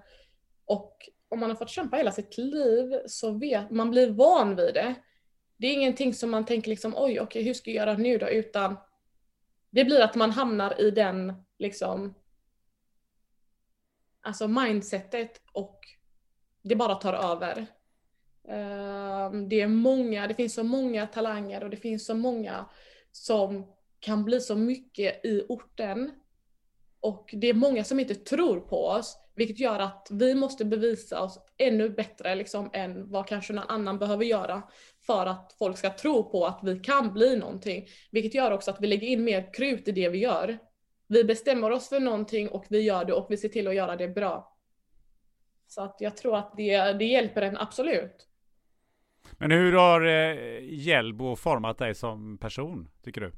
och 0.64 1.08
om 1.28 1.40
man 1.40 1.50
har 1.50 1.56
fått 1.56 1.70
kämpa 1.70 1.96
hela 1.96 2.12
sitt 2.12 2.38
liv 2.38 3.00
så 3.06 3.30
vet 3.30 3.70
man 3.70 3.90
blir 3.90 4.10
van 4.10 4.56
vid 4.56 4.74
det. 4.74 4.94
Det 5.56 5.66
är 5.66 5.72
ingenting 5.72 6.14
som 6.14 6.30
man 6.30 6.44
tänker 6.44 6.70
liksom 6.70 6.94
oj 6.96 7.02
okej 7.02 7.22
okay, 7.22 7.42
hur 7.42 7.54
ska 7.54 7.70
jag 7.70 7.86
göra 7.86 7.96
nu 7.96 8.18
då 8.18 8.28
utan 8.28 8.76
det 9.70 9.84
blir 9.84 10.00
att 10.00 10.14
man 10.14 10.30
hamnar 10.30 10.80
i 10.80 10.90
den 10.90 11.32
liksom 11.58 12.14
alltså 14.20 14.48
mindsetet 14.48 15.42
och 15.52 15.80
det 16.62 16.76
bara 16.76 16.94
tar 16.94 17.14
över. 17.14 17.66
Ehm, 18.48 19.48
det 19.48 19.60
är 19.60 19.68
många, 19.68 20.26
det 20.26 20.34
finns 20.34 20.54
så 20.54 20.64
många 20.64 21.06
talanger 21.06 21.64
och 21.64 21.70
det 21.70 21.76
finns 21.76 22.06
så 22.06 22.14
många 22.14 22.66
som 23.12 23.72
kan 24.00 24.24
bli 24.24 24.40
så 24.40 24.56
mycket 24.56 25.24
i 25.24 25.46
orten. 25.48 26.10
Och 27.00 27.30
det 27.32 27.46
är 27.46 27.54
många 27.54 27.84
som 27.84 28.00
inte 28.00 28.14
tror 28.14 28.60
på 28.60 28.86
oss 28.86 29.18
vilket 29.38 29.58
gör 29.58 29.78
att 29.78 30.08
vi 30.10 30.34
måste 30.34 30.64
bevisa 30.64 31.22
oss 31.22 31.38
ännu 31.58 31.90
bättre 31.90 32.34
liksom, 32.34 32.70
än 32.72 33.10
vad 33.10 33.26
kanske 33.26 33.52
någon 33.52 33.68
annan 33.68 33.98
behöver 33.98 34.24
göra 34.24 34.62
för 35.06 35.26
att 35.26 35.54
folk 35.58 35.78
ska 35.78 35.90
tro 35.90 36.30
på 36.30 36.46
att 36.46 36.60
vi 36.62 36.78
kan 36.78 37.12
bli 37.12 37.36
någonting. 37.36 37.86
Vilket 38.10 38.34
gör 38.34 38.50
också 38.50 38.70
att 38.70 38.80
vi 38.80 38.86
lägger 38.86 39.08
in 39.08 39.24
mer 39.24 39.54
krut 39.54 39.88
i 39.88 39.92
det 39.92 40.08
vi 40.08 40.18
gör. 40.18 40.58
Vi 41.06 41.24
bestämmer 41.24 41.70
oss 41.70 41.88
för 41.88 42.00
någonting 42.00 42.48
och 42.48 42.64
vi 42.68 42.80
gör 42.80 43.04
det 43.04 43.12
och 43.12 43.26
vi 43.30 43.36
ser 43.36 43.48
till 43.48 43.68
att 43.68 43.74
göra 43.74 43.96
det 43.96 44.08
bra. 44.08 44.56
Så 45.66 45.82
att 45.82 45.96
jag 46.00 46.16
tror 46.16 46.36
att 46.36 46.52
det, 46.56 46.92
det 46.92 47.04
hjälper 47.04 47.42
en 47.42 47.56
absolut. 47.56 48.28
Men 49.32 49.50
hur 49.50 49.72
har 49.72 50.06
eh, 50.06 50.58
Hjällbo 50.62 51.36
format 51.36 51.78
dig 51.78 51.94
som 51.94 52.38
person, 52.38 52.90
tycker 53.04 53.20
du? 53.20 53.32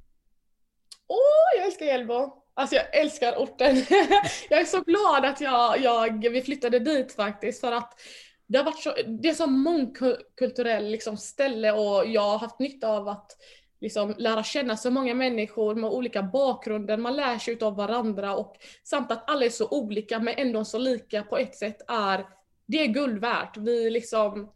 Åh, 1.08 1.16
oh, 1.16 1.58
jag 1.58 1.66
älskar 1.66 1.86
Hjällbo! 1.86 2.42
Alltså 2.60 2.76
jag 2.76 2.96
älskar 2.96 3.34
orten. 3.36 3.76
jag 4.50 4.60
är 4.60 4.64
så 4.64 4.80
glad 4.80 5.24
att 5.24 5.40
jag, 5.40 5.80
jag, 5.80 6.30
vi 6.30 6.42
flyttade 6.42 6.78
dit 6.78 7.12
faktiskt 7.12 7.60
för 7.60 7.72
att 7.72 8.00
det 8.46 8.58
har 8.58 8.64
varit 8.64 8.82
så, 8.82 8.94
det 9.06 9.28
är 9.28 9.34
så 9.34 9.46
mångkulturell 9.46 10.90
liksom 10.90 11.16
ställe 11.16 11.72
och 11.72 12.06
jag 12.06 12.20
har 12.20 12.38
haft 12.38 12.58
nytta 12.58 12.88
av 12.88 13.08
att 13.08 13.36
liksom 13.80 14.14
lära 14.18 14.42
känna 14.42 14.76
så 14.76 14.90
många 14.90 15.14
människor 15.14 15.74
med 15.74 15.90
olika 15.90 16.22
bakgrunder, 16.22 16.96
man 16.96 17.16
lär 17.16 17.38
sig 17.38 17.58
av 17.60 17.76
varandra 17.76 18.36
och 18.36 18.56
samt 18.84 19.12
att 19.12 19.30
alla 19.30 19.44
är 19.44 19.50
så 19.50 19.68
olika 19.68 20.18
men 20.18 20.34
ändå 20.36 20.64
så 20.64 20.78
lika 20.78 21.22
på 21.22 21.38
ett 21.38 21.56
sätt 21.56 21.82
är, 21.88 22.26
det 22.66 22.82
är 22.82 22.86
guld 22.86 23.20
värt. 23.20 23.56
Vi 23.56 23.90
liksom, 23.90 24.52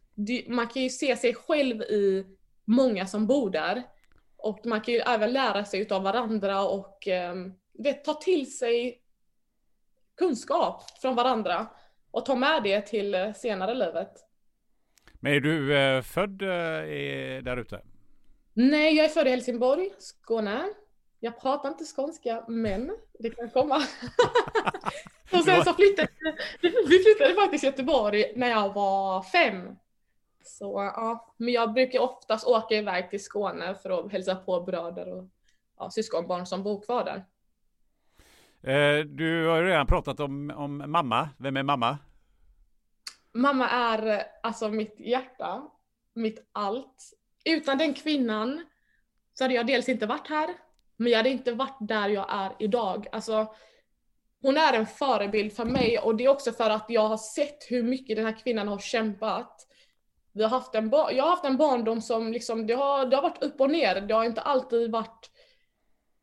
man 0.46 0.66
kan 0.66 0.82
ju 0.82 0.90
se 0.90 1.16
sig 1.16 1.34
själv 1.34 1.82
i 1.82 2.26
många 2.64 3.06
som 3.06 3.26
bor 3.26 3.50
där. 3.50 3.82
Och 4.36 4.66
man 4.66 4.80
kan 4.80 4.94
ju 4.94 5.00
även 5.00 5.32
lära 5.32 5.64
sig 5.64 5.88
av 5.90 6.02
varandra 6.02 6.62
och 6.62 7.06
um, 7.32 7.54
vet, 7.78 8.04
ta 8.04 8.14
till 8.14 8.56
sig 8.58 9.02
kunskap 10.16 10.82
från 11.00 11.14
varandra 11.14 11.66
och 12.10 12.26
ta 12.26 12.34
med 12.34 12.62
det 12.62 12.80
till 12.80 13.14
eh, 13.14 13.32
senare 13.32 13.74
livet. 13.74 14.12
Men 15.20 15.32
är 15.32 15.40
du 15.40 15.76
eh, 15.76 16.02
född 16.02 16.42
eh, 16.42 16.48
där 17.42 17.56
ute? 17.56 17.82
Nej, 18.52 18.96
jag 18.96 19.04
är 19.04 19.08
född 19.08 19.26
i 19.26 19.30
Helsingborg, 19.30 19.90
Skåne. 19.98 20.68
Jag 21.20 21.40
pratar 21.40 21.68
inte 21.68 21.84
skånska, 21.84 22.44
men 22.48 22.96
det 23.18 23.30
kan 23.30 23.50
komma. 23.50 23.76
och 25.32 25.44
sen 25.44 25.64
så 25.64 25.74
flyttade 25.74 26.08
vi 26.60 26.98
flyttade 26.98 27.34
faktiskt 27.34 27.60
till 27.60 27.70
Göteborg 27.70 28.32
när 28.36 28.50
jag 28.50 28.74
var 28.74 29.22
fem. 29.22 29.76
Så 30.44 30.90
ja, 30.96 31.34
men 31.36 31.54
jag 31.54 31.72
brukar 31.72 32.00
oftast 32.00 32.46
åka 32.46 32.74
iväg 32.74 33.10
till 33.10 33.24
Skåne 33.24 33.74
för 33.74 33.90
att 33.90 34.12
hälsa 34.12 34.36
på 34.36 34.60
bröder 34.60 35.12
och 35.12 35.24
ja, 35.78 35.90
syskonbarn 35.90 36.46
som 36.46 36.62
bor 36.62 36.82
kvar 36.82 37.04
där. 37.04 37.24
Eh, 38.66 39.04
du 39.04 39.46
har 39.46 39.56
ju 39.56 39.66
redan 39.66 39.86
pratat 39.86 40.20
om, 40.20 40.52
om 40.56 40.84
mamma. 40.86 41.28
Vem 41.38 41.56
är 41.56 41.62
mamma? 41.62 41.98
Mamma 43.34 43.68
är 43.68 44.06
eh, 44.06 44.20
alltså 44.42 44.68
mitt 44.68 45.00
hjärta, 45.00 45.62
mitt 46.14 46.48
allt. 46.52 47.12
Utan 47.44 47.78
den 47.78 47.94
kvinnan 47.94 48.66
så 49.34 49.44
hade 49.44 49.54
jag 49.54 49.66
dels 49.66 49.88
inte 49.88 50.06
varit 50.06 50.28
här, 50.28 50.48
men 50.96 51.12
jag 51.12 51.18
hade 51.18 51.30
inte 51.30 51.52
varit 51.52 51.76
där 51.80 52.08
jag 52.08 52.26
är 52.28 52.52
idag. 52.58 53.06
Alltså, 53.12 53.54
hon 54.42 54.56
är 54.56 54.72
en 54.72 54.86
förebild 54.86 55.52
för 55.52 55.64
mig 55.64 55.98
och 55.98 56.16
det 56.16 56.24
är 56.24 56.28
också 56.28 56.52
för 56.52 56.70
att 56.70 56.86
jag 56.88 57.08
har 57.08 57.16
sett 57.16 57.70
hur 57.70 57.82
mycket 57.82 58.16
den 58.16 58.26
här 58.26 58.38
kvinnan 58.38 58.68
har 58.68 58.78
kämpat. 58.78 59.66
Vi 60.32 60.42
har 60.42 60.50
haft 60.50 60.74
en 60.74 60.90
jag 60.92 61.24
har 61.24 61.30
haft 61.30 61.44
en 61.44 61.56
barndom 61.56 62.00
som 62.00 62.32
liksom, 62.32 62.66
det 62.66 62.74
har, 62.74 63.06
det 63.06 63.16
har 63.16 63.22
varit 63.22 63.42
upp 63.42 63.60
och 63.60 63.70
ner. 63.70 64.00
Det 64.00 64.14
har 64.14 64.24
inte 64.24 64.40
alltid 64.40 64.90
varit 64.90 65.30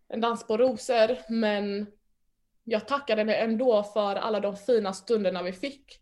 en 0.08 0.22
dans 0.22 0.48
på 0.48 0.58
rosor, 0.58 1.18
men 1.30 1.88
jag 2.64 2.88
tackar 2.88 3.18
henne 3.18 3.36
ändå 3.36 3.84
för 3.84 4.16
alla 4.16 4.40
de 4.40 4.56
fina 4.56 4.94
stunderna 4.94 5.44
vi 5.44 5.54
fick. 5.54 6.00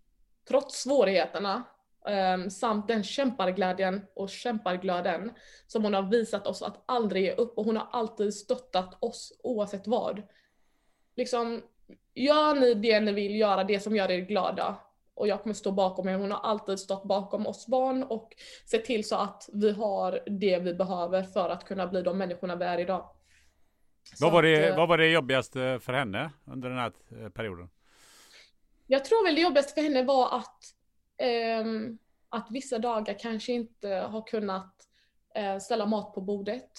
Trots 0.48 0.84
svårigheterna. 0.84 1.64
Ehm, 2.07 2.49
samt 2.49 2.88
den 2.88 3.03
kämparglädjen 3.03 4.06
och 4.15 4.30
kämparglöden 4.30 5.31
som 5.68 5.84
hon 5.84 5.94
har 5.94 6.02
visat 6.02 6.48
oss 6.48 6.61
att 6.61 6.84
aldrig 6.86 7.23
ge 7.23 7.31
upp 7.31 7.57
och 7.57 7.65
hon 7.65 7.77
har 7.77 7.88
alltid 7.91 8.34
stöttat 8.34 9.03
oss 9.03 9.40
oavsett 9.44 9.88
vad. 9.88 10.22
Liksom, 11.15 11.61
gör 12.14 12.56
ni 12.56 12.73
det 12.73 12.99
ni 12.99 13.11
vill 13.11 13.36
göra, 13.36 13.64
det 13.64 13.80
som 13.80 13.95
gör 13.95 14.11
er 14.11 14.19
glada. 14.19 14.76
Och 15.14 15.27
jag 15.27 15.44
kommer 15.44 15.53
stå 15.53 15.72
bakom 15.72 16.10
er. 16.10 16.18
Hon 16.18 16.31
har 16.31 16.40
alltid 16.40 16.80
stått 16.80 17.03
bakom 17.03 17.48
oss 17.48 17.68
barn 17.68 18.03
och 18.03 18.34
sett 18.65 18.86
till 18.86 19.07
så 19.07 19.15
att 19.15 19.49
vi 19.53 19.72
har 19.72 20.19
det 20.26 20.60
vi 20.60 20.73
behöver 20.73 21.23
för 21.23 21.49
att 21.49 21.65
kunna 21.65 21.88
bli 21.88 22.02
de 22.02 22.18
människorna 22.18 22.56
vi 22.56 22.65
är 22.65 22.77
idag. 22.77 23.10
Vad 24.19 24.31
var, 24.31 24.44
det, 24.44 24.69
att, 24.69 24.77
vad 24.77 24.90
var 24.90 24.98
det 24.98 25.07
jobbigaste 25.07 25.80
för 25.81 25.94
henne 25.94 26.31
under 26.45 26.69
den 26.69 26.77
här 26.77 26.91
eh, 27.11 27.30
perioden? 27.30 27.69
Jag 28.88 29.06
tror 29.06 29.26
väl 29.26 29.36
det 29.36 29.41
jobbigaste 29.41 29.73
för 29.73 29.81
henne 29.81 30.03
var 30.03 30.38
att, 30.38 30.73
eh, 31.18 31.65
att 32.30 32.48
vissa 32.49 32.80
dagar 32.80 33.19
kanske 33.19 33.52
inte 33.52 33.90
har 33.90 34.27
kunnat 34.27 34.76
eh, 35.36 35.57
ställa 35.57 35.86
mat 35.86 36.14
på 36.14 36.22
bordet. 36.22 36.72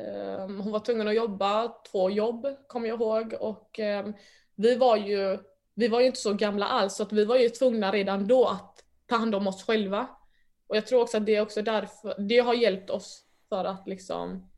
Eh, 0.00 0.46
hon 0.46 0.72
var 0.72 0.80
tvungen 0.80 1.08
att 1.08 1.14
jobba 1.14 1.68
två 1.68 2.10
jobb, 2.10 2.46
kommer 2.66 2.88
jag 2.88 3.00
ihåg. 3.00 3.34
Och 3.40 3.78
ehm, 3.78 4.14
vi 4.54 4.76
var 4.76 4.96
ju 4.96 5.38
vi 5.78 5.88
var 5.88 6.00
ju 6.00 6.06
inte 6.06 6.20
så 6.20 6.34
gamla 6.34 6.66
alls, 6.66 6.94
så 6.94 7.02
att 7.02 7.12
vi 7.12 7.24
var 7.24 7.36
ju 7.36 7.48
tvungna 7.48 7.92
redan 7.92 8.26
då 8.26 8.46
att 8.46 8.84
ta 9.06 9.16
hand 9.16 9.34
om 9.34 9.46
oss 9.46 9.64
själva. 9.64 10.08
Och 10.66 10.76
jag 10.76 10.86
tror 10.86 11.00
också 11.02 11.16
att 11.16 11.26
det 11.26 11.36
är 11.36 11.40
också 11.40 11.62
därför, 11.62 12.14
det 12.18 12.38
har 12.38 12.54
hjälpt 12.54 12.90
oss 12.90 13.24
för 13.48 13.64
att 13.64 13.86
liksom 13.86 14.50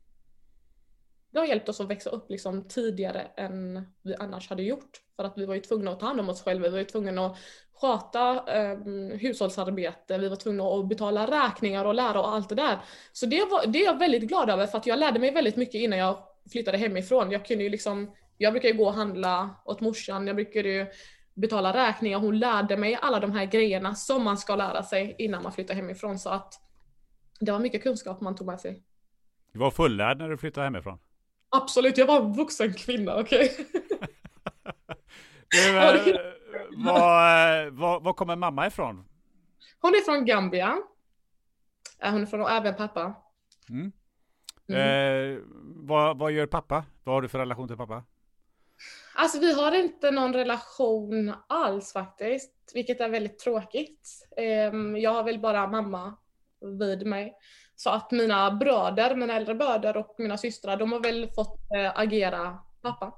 det 1.31 1.39
har 1.39 1.45
hjälpt 1.45 1.69
oss 1.69 1.81
att 1.81 1.89
växa 1.89 2.09
upp 2.09 2.29
liksom 2.29 2.67
tidigare 2.67 3.27
än 3.37 3.87
vi 4.01 4.15
annars 4.15 4.49
hade 4.49 4.63
gjort. 4.63 5.01
För 5.15 5.23
att 5.23 5.37
vi 5.37 5.45
var 5.45 5.55
ju 5.55 5.61
tvungna 5.61 5.91
att 5.91 5.99
ta 5.99 6.05
hand 6.05 6.19
om 6.19 6.29
oss 6.29 6.43
själva, 6.43 6.63
vi 6.63 6.71
var 6.71 6.79
ju 6.79 6.85
tvungna 6.85 7.25
att 7.25 7.37
sköta 7.73 8.43
eh, 8.57 8.77
hushållsarbete, 9.19 10.17
vi 10.17 10.29
var 10.29 10.35
tvungna 10.35 10.63
att 10.63 10.87
betala 10.87 11.45
räkningar 11.45 11.85
och 11.85 11.93
lära 11.93 12.19
och 12.19 12.29
allt 12.29 12.49
det 12.49 12.55
där. 12.55 12.79
Så 13.11 13.25
det, 13.25 13.45
var, 13.51 13.67
det 13.67 13.79
är 13.79 13.85
jag 13.85 13.99
väldigt 13.99 14.23
glad 14.23 14.49
över 14.49 14.67
för 14.67 14.77
att 14.77 14.85
jag 14.85 14.99
lärde 14.99 15.19
mig 15.19 15.31
väldigt 15.31 15.55
mycket 15.55 15.75
innan 15.75 15.99
jag 15.99 16.17
flyttade 16.51 16.77
hemifrån. 16.77 17.31
Jag 17.31 17.45
kunde 17.45 17.63
ju 17.63 17.69
liksom, 17.69 18.11
jag 18.37 18.53
brukade 18.53 18.71
ju 18.71 18.77
gå 18.77 18.85
och 18.85 18.93
handla 18.93 19.49
åt 19.65 19.81
morsan, 19.81 20.27
jag 20.27 20.35
brukade 20.35 20.69
ju 20.69 20.85
betala 21.33 21.73
räkningar, 21.73 22.19
hon 22.19 22.39
lärde 22.39 22.77
mig 22.77 22.97
alla 23.01 23.19
de 23.19 23.31
här 23.31 23.45
grejerna 23.45 23.95
som 23.95 24.23
man 24.23 24.37
ska 24.37 24.55
lära 24.55 24.83
sig 24.83 25.15
innan 25.17 25.43
man 25.43 25.51
flyttar 25.51 25.73
hemifrån. 25.73 26.19
Så 26.19 26.29
att 26.29 26.53
det 27.39 27.51
var 27.51 27.59
mycket 27.59 27.83
kunskap 27.83 28.21
man 28.21 28.35
tog 28.35 28.47
med 28.47 28.59
sig. 28.59 28.83
Du 29.53 29.59
var 29.59 29.71
fullärd 29.71 30.17
när 30.17 30.29
du 30.29 30.37
flyttade 30.37 30.65
hemifrån? 30.65 30.99
Absolut, 31.51 31.97
jag 31.97 32.05
var 32.05 32.21
en 32.21 32.33
vuxen 32.33 32.73
kvinna, 32.73 33.19
okej? 33.19 33.51
Okay? 33.51 33.65
eh, 35.67 35.73
var, 36.77 37.69
var, 37.69 37.99
var 37.99 38.13
kommer 38.13 38.35
mamma 38.35 38.67
ifrån? 38.67 39.05
Hon 39.81 39.91
är 39.95 40.01
från 40.01 40.25
Gambia. 40.25 40.77
Hon 42.01 42.21
är 42.21 42.25
från, 42.25 42.41
och 42.41 42.51
även 42.51 42.75
pappa. 42.75 43.13
Mm. 43.69 43.91
Mm. 44.69 45.35
Eh, 45.35 45.39
vad, 45.75 46.17
vad 46.17 46.31
gör 46.31 46.45
pappa? 46.45 46.85
Vad 47.03 47.15
har 47.15 47.21
du 47.21 47.27
för 47.27 47.39
relation 47.39 47.67
till 47.67 47.77
pappa? 47.77 48.03
Alltså 49.15 49.39
vi 49.39 49.53
har 49.53 49.71
inte 49.75 50.11
någon 50.11 50.33
relation 50.33 51.33
alls 51.47 51.93
faktiskt, 51.93 52.71
vilket 52.73 53.01
är 53.01 53.09
väldigt 53.09 53.39
tråkigt. 53.39 54.27
Ehm, 54.37 54.97
jag 54.97 55.13
har 55.13 55.23
väl 55.23 55.39
bara 55.39 55.67
mamma 55.67 56.17
vid 56.79 57.07
mig. 57.07 57.33
Så 57.75 57.89
att 57.89 58.11
mina 58.11 58.51
bröder, 58.51 59.15
mina 59.15 59.33
äldre 59.33 59.55
bröder 59.55 59.97
och 59.97 60.15
mina 60.17 60.37
systrar, 60.37 60.77
de 60.77 60.91
har 60.91 60.99
väl 60.99 61.29
fått 61.35 61.59
äh, 61.75 61.99
agera 61.99 62.57
pappa. 62.81 63.13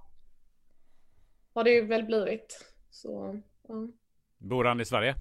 Har 1.54 1.64
det 1.64 1.82
väl 1.82 2.04
blivit. 2.04 2.66
Så, 2.90 3.42
ja. 3.68 3.88
Bor 4.38 4.66
han 4.66 4.82
i 4.82 4.86
Sverige? 4.86 5.16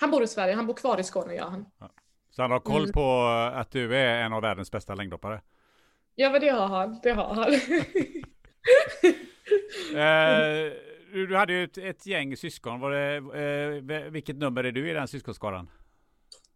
Han 0.00 0.10
bor 0.10 0.22
i 0.22 0.26
Sverige, 0.26 0.54
han 0.54 0.66
bor 0.66 0.74
kvar 0.74 1.00
i 1.00 1.04
Skåne 1.04 1.34
gör 1.34 1.48
han. 1.48 1.66
Ja. 1.78 1.90
Så 2.30 2.42
han 2.42 2.50
har 2.50 2.60
koll 2.60 2.82
mm. 2.82 2.92
på 2.92 3.24
att 3.54 3.70
du 3.70 3.96
är 3.96 4.22
en 4.22 4.32
av 4.32 4.42
världens 4.42 4.70
bästa 4.70 4.94
längdhoppare? 4.94 5.40
Ja 6.14 6.30
men 6.30 6.40
det 6.40 6.48
har 6.48 6.66
han, 6.66 7.00
det 7.02 7.12
har 7.12 7.34
han. 7.34 7.52
eh, 9.94 10.72
du 11.12 11.36
hade 11.36 11.52
ju 11.52 11.64
ett, 11.64 11.78
ett, 11.78 12.06
gäng 12.06 12.36
syskon, 12.36 12.80
var 12.80 12.90
det, 12.90 13.16
eh, 13.16 14.10
vilket 14.10 14.36
nummer 14.36 14.64
är 14.64 14.72
du 14.72 14.90
i 14.90 14.92
den 14.92 15.08
syskonskaran? 15.08 15.70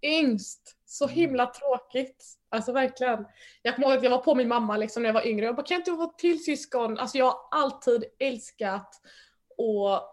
Yngst. 0.02 0.76
Så 0.86 1.04
mm. 1.04 1.16
himla 1.16 1.46
tråkigt. 1.46 2.24
Alltså 2.48 2.72
verkligen. 2.72 3.26
Jag 3.62 3.74
kommer 3.74 3.88
ihåg 3.88 3.96
att 3.96 4.04
jag 4.04 4.10
var 4.10 4.18
på 4.18 4.34
min 4.34 4.48
mamma 4.48 4.76
liksom 4.76 5.02
när 5.02 5.08
jag 5.08 5.14
var 5.14 5.26
yngre. 5.26 5.46
Jag 5.46 5.56
bara, 5.56 5.66
kan 5.66 5.76
inte 5.76 5.90
få 5.90 6.14
till 6.18 6.44
syskon? 6.44 6.98
Alltså 6.98 7.18
jag 7.18 7.24
har 7.24 7.38
alltid 7.50 8.04
älskat 8.18 9.00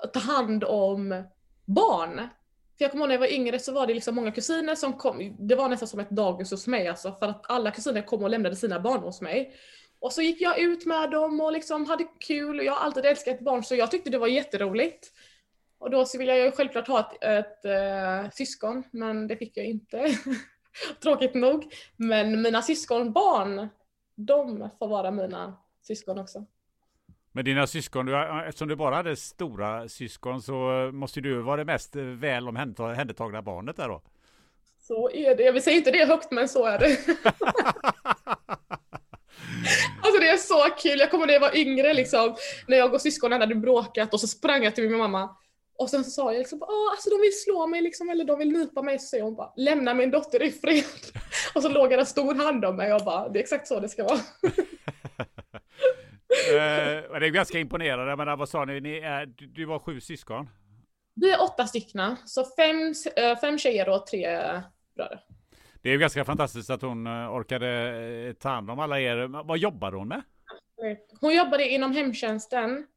att 0.04 0.14
ta 0.14 0.20
hand 0.20 0.64
om 0.64 1.24
barn. 1.66 2.16
För 2.78 2.86
jag 2.86 2.92
kommer 2.92 3.04
ihåg 3.04 3.08
när 3.08 3.16
jag 3.16 3.20
var 3.20 3.34
yngre 3.34 3.60
så 3.60 3.72
var 3.72 3.88
det 3.88 3.94
liksom 3.94 4.16
många 4.16 4.32
kusiner 4.32 4.76
som 4.76 4.94
kom. 4.94 5.36
Det 5.40 5.56
var 5.56 5.70
nästan 5.70 5.88
som 5.88 6.00
ett 6.00 6.10
dagis 6.10 6.52
hos 6.52 6.68
mig 6.68 6.88
alltså. 6.88 7.16
För 7.20 7.26
att 7.26 7.52
alla 7.52 7.72
kusiner 7.72 8.02
kom 8.02 8.24
och 8.24 8.30
lämnade 8.30 8.56
sina 8.56 8.80
barn 8.80 9.02
hos 9.02 9.22
mig. 9.22 9.56
Och 10.00 10.14
så 10.14 10.22
gick 10.22 10.42
jag 10.42 10.60
ut 10.60 10.86
med 10.86 11.12
dem 11.12 11.42
och 11.42 11.52
liksom 11.52 11.86
hade 11.86 12.04
kul. 12.20 12.66
Jag 12.66 12.74
har 12.74 12.86
alltid 12.86 13.06
älskat 13.06 13.40
barn 13.40 13.64
så 13.64 13.76
jag 13.76 13.92
tyckte 13.92 14.10
det 14.10 14.18
var 14.18 14.28
jätteroligt. 14.28 15.12
Och 15.82 15.90
då 15.90 16.06
så 16.06 16.18
vill 16.18 16.28
jag 16.28 16.40
ju 16.40 16.52
självklart 16.52 16.88
ha 16.88 17.00
ett, 17.00 17.24
ett 17.24 17.66
äh, 17.66 18.30
syskon, 18.32 18.84
men 18.92 19.28
det 19.28 19.38
fick 19.38 19.58
jag 19.58 19.66
inte. 19.66 20.18
Tråkigt 21.04 21.34
nog. 21.34 21.74
Men 21.96 22.42
mina 22.42 22.62
syskonbarn, 22.62 23.68
de 24.16 24.70
får 24.80 24.88
vara 24.88 25.12
mina 25.12 25.58
syskon 25.82 26.20
också. 26.20 26.46
Men 27.32 27.46
dina 27.46 27.68
syskon, 27.68 28.06
du, 28.06 28.18
eftersom 28.48 28.68
du 28.68 28.76
bara 28.76 28.96
hade 28.96 29.16
stora 29.16 29.90
syskon 29.90 30.42
så 30.42 30.54
måste 30.94 31.22
du 31.22 31.42
vara 31.42 31.58
det 31.58 31.66
mest 31.66 31.96
väl 31.96 32.48
omhändertagna 32.48 33.42
barnet 33.42 33.78
där 33.78 33.88
då? 33.88 34.02
Så 34.80 35.10
är 35.12 35.36
det. 35.36 35.44
Jag 35.44 35.64
säga 35.64 35.78
inte 35.78 35.92
det 35.92 36.06
högt, 36.06 36.32
men 36.32 36.50
så 36.50 36.66
är 36.66 36.80
det. 36.80 36.86
alltså 40.02 40.20
det 40.20 40.30
är 40.30 40.38
så 40.38 40.76
kul. 40.78 41.00
Jag 41.00 41.12
kommer 41.12 41.26
när 41.26 41.34
jag 41.34 41.42
var 41.42 41.58
yngre, 41.58 41.94
liksom, 41.94 42.36
när 42.68 42.78
jag 42.78 42.94
och 42.94 43.02
syskonen 43.02 43.42
hade 43.42 43.56
bråkat 43.56 44.14
och 44.14 44.20
så 44.20 44.28
sprang 44.28 44.64
jag 44.64 44.76
till 44.76 44.90
min 44.90 44.98
mamma. 44.98 45.36
Och 45.82 45.90
sen 45.90 46.04
sa 46.04 46.34
jag 46.34 46.40
liksom, 46.40 46.62
Åh, 46.62 46.92
alltså 46.92 47.10
de 47.10 47.22
vill 47.22 47.42
slå 47.44 47.68
mig 47.68 47.82
liksom, 47.82 48.10
eller 48.10 48.26
de 48.26 48.40
vill 48.40 48.52
nypa 48.52 48.82
mig. 48.82 49.00
Så 49.00 49.22
hon 49.22 49.36
bara, 49.36 49.54
lämna 49.56 49.94
min 49.94 50.12
dotter 50.12 50.44
i 50.44 50.52
fred. 50.52 50.84
och 51.56 51.62
så 51.62 51.70
låg 51.70 51.94
en 51.94 52.06
stor 52.06 52.36
hand 52.36 52.66
om 52.66 52.76
mig 52.76 52.94
och 52.94 53.02
bara, 53.06 53.30
det 53.30 53.40
är 53.40 53.44
exakt 53.44 53.68
så 53.68 53.80
det 53.80 53.90
ska 53.90 54.04
vara. 54.04 54.16
eh, 56.50 57.20
det 57.20 57.26
är 57.26 57.30
ganska 57.30 57.60
imponerande. 57.60 58.26
Men 58.26 58.40
vad 58.40 58.50
sa 58.50 58.66
ni? 58.66 58.82
ni 58.82 58.98
är, 58.98 59.26
du 59.26 59.66
var 59.66 59.80
sju 59.80 60.02
syskon? 60.02 60.50
Vi 61.16 61.32
är 61.32 61.42
åtta 61.42 61.68
stycken. 61.68 62.16
Så 62.26 62.46
fem, 62.56 62.94
eh, 63.16 63.40
fem 63.40 63.58
tjejer 63.58 63.90
och 63.90 64.08
tre 64.08 64.28
bröder. 64.96 65.20
Det 65.82 65.90
är 65.90 65.98
ganska 65.98 66.26
fantastiskt 66.26 66.70
att 66.70 66.82
hon 66.82 67.08
eh, 67.08 67.34
orkade 67.34 67.68
eh, 68.28 68.34
ta 68.34 68.50
hand 68.50 68.72
om 68.72 68.80
alla 68.80 69.00
er. 69.00 69.44
Vad 69.44 69.58
jobbade 69.58 69.98
hon 69.98 70.08
med? 70.08 70.22
Hon 71.22 71.36
jobbade 71.36 71.70
inom 71.70 71.92
hemtjänsten. 71.92 72.88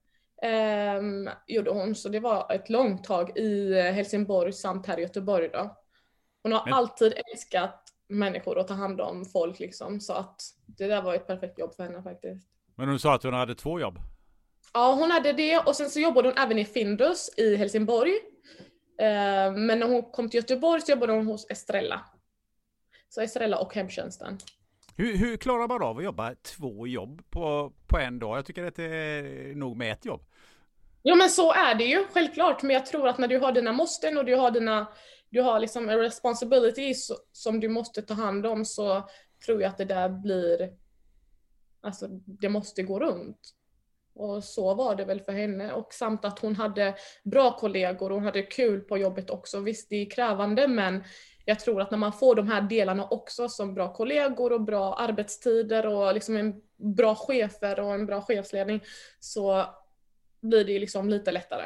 Um, 0.42 1.30
gjorde 1.46 1.70
hon, 1.70 1.94
så 1.94 2.08
det 2.08 2.20
var 2.20 2.52
ett 2.52 2.70
långt 2.70 3.04
tag 3.04 3.38
i 3.38 3.74
Helsingborg 3.74 4.52
samt 4.52 4.86
här 4.86 4.98
i 4.98 5.02
Göteborg 5.02 5.48
då. 5.48 5.76
Hon 6.42 6.52
har 6.52 6.64
Men... 6.64 6.74
alltid 6.74 7.14
älskat 7.32 7.84
människor 8.08 8.58
och 8.58 8.68
ta 8.68 8.74
hand 8.74 9.00
om 9.00 9.24
folk 9.24 9.58
liksom, 9.58 10.00
så 10.00 10.12
att 10.12 10.42
det 10.66 10.86
där 10.86 11.02
var 11.02 11.14
ett 11.14 11.26
perfekt 11.26 11.58
jobb 11.58 11.74
för 11.74 11.82
henne 11.82 12.02
faktiskt. 12.02 12.48
Men 12.74 12.88
hon 12.88 12.98
sa 12.98 13.14
att 13.14 13.22
hon 13.22 13.34
hade 13.34 13.54
två 13.54 13.80
jobb? 13.80 13.98
Ja, 14.72 14.94
hon 14.94 15.10
hade 15.10 15.32
det 15.32 15.58
och 15.58 15.76
sen 15.76 15.90
så 15.90 16.00
jobbade 16.00 16.28
hon 16.28 16.38
även 16.38 16.58
i 16.58 16.64
Findus 16.64 17.30
i 17.36 17.56
Helsingborg. 17.56 18.12
Eh, 18.98 19.52
men 19.52 19.78
när 19.78 19.86
hon 19.86 20.02
kom 20.02 20.30
till 20.30 20.38
Göteborg 20.38 20.80
så 20.80 20.90
jobbade 20.90 21.12
hon 21.12 21.26
hos 21.26 21.50
Estrella. 21.50 22.00
Så 23.08 23.20
Estrella 23.20 23.58
och 23.58 23.74
hemtjänsten. 23.74 24.38
Hur, 24.96 25.16
hur 25.16 25.36
klarar 25.36 25.68
man 25.68 25.82
av 25.82 25.98
att 25.98 26.04
jobba 26.04 26.34
två 26.34 26.86
jobb 26.86 27.22
på, 27.30 27.72
på 27.86 27.98
en 27.98 28.18
dag? 28.18 28.38
Jag 28.38 28.46
tycker 28.46 28.64
att 28.64 28.76
det 28.76 28.84
är 28.84 29.54
nog 29.54 29.76
med 29.76 29.92
ett 29.92 30.04
jobb. 30.04 30.24
Jo 31.02 31.16
men 31.16 31.30
så 31.30 31.52
är 31.52 31.74
det 31.74 31.84
ju, 31.84 32.04
självklart. 32.12 32.62
Men 32.62 32.74
jag 32.74 32.86
tror 32.86 33.08
att 33.08 33.18
när 33.18 33.28
du 33.28 33.38
har 33.38 33.52
dina 33.52 33.72
måsten 33.72 34.18
och 34.18 34.24
du 34.24 34.34
har 34.34 34.50
dina 34.50 34.86
du 35.34 35.42
har 35.42 35.60
liksom 35.60 35.88
en 35.88 35.98
responsibility 35.98 36.94
som 37.32 37.60
du 37.60 37.68
måste 37.68 38.02
ta 38.02 38.14
hand 38.14 38.46
om 38.46 38.64
så 38.64 39.08
tror 39.46 39.62
jag 39.62 39.68
att 39.68 39.78
det 39.78 39.84
där 39.84 40.08
blir, 40.08 40.72
alltså 41.80 42.06
det 42.10 42.48
måste 42.48 42.82
gå 42.82 43.00
runt. 43.00 43.38
Och 44.14 44.44
så 44.44 44.74
var 44.74 44.94
det 44.94 45.04
väl 45.04 45.20
för 45.20 45.32
henne 45.32 45.72
och 45.72 45.94
samt 45.94 46.24
att 46.24 46.38
hon 46.38 46.56
hade 46.56 46.94
bra 47.24 47.56
kollegor 47.56 48.10
och 48.10 48.14
hon 48.14 48.24
hade 48.24 48.42
kul 48.42 48.80
på 48.80 48.98
jobbet 48.98 49.30
också. 49.30 49.60
Visst, 49.60 49.90
det 49.90 49.96
är 49.96 50.10
krävande 50.10 50.68
men 50.68 51.04
jag 51.44 51.60
tror 51.60 51.80
att 51.80 51.90
när 51.90 51.98
man 51.98 52.12
får 52.12 52.34
de 52.34 52.48
här 52.48 52.60
delarna 52.62 53.04
också 53.08 53.48
som 53.48 53.74
bra 53.74 53.92
kollegor 53.92 54.52
och 54.52 54.60
bra 54.60 54.94
arbetstider 54.94 55.86
och 55.86 56.14
liksom 56.14 56.36
en 56.36 56.54
bra 56.76 57.14
chefer 57.14 57.80
och 57.80 57.94
en 57.94 58.06
bra 58.06 58.22
chefsledning 58.22 58.80
så 59.20 59.66
blir 60.40 60.64
det 60.64 60.78
liksom 60.78 61.08
lite 61.08 61.32
lättare. 61.32 61.64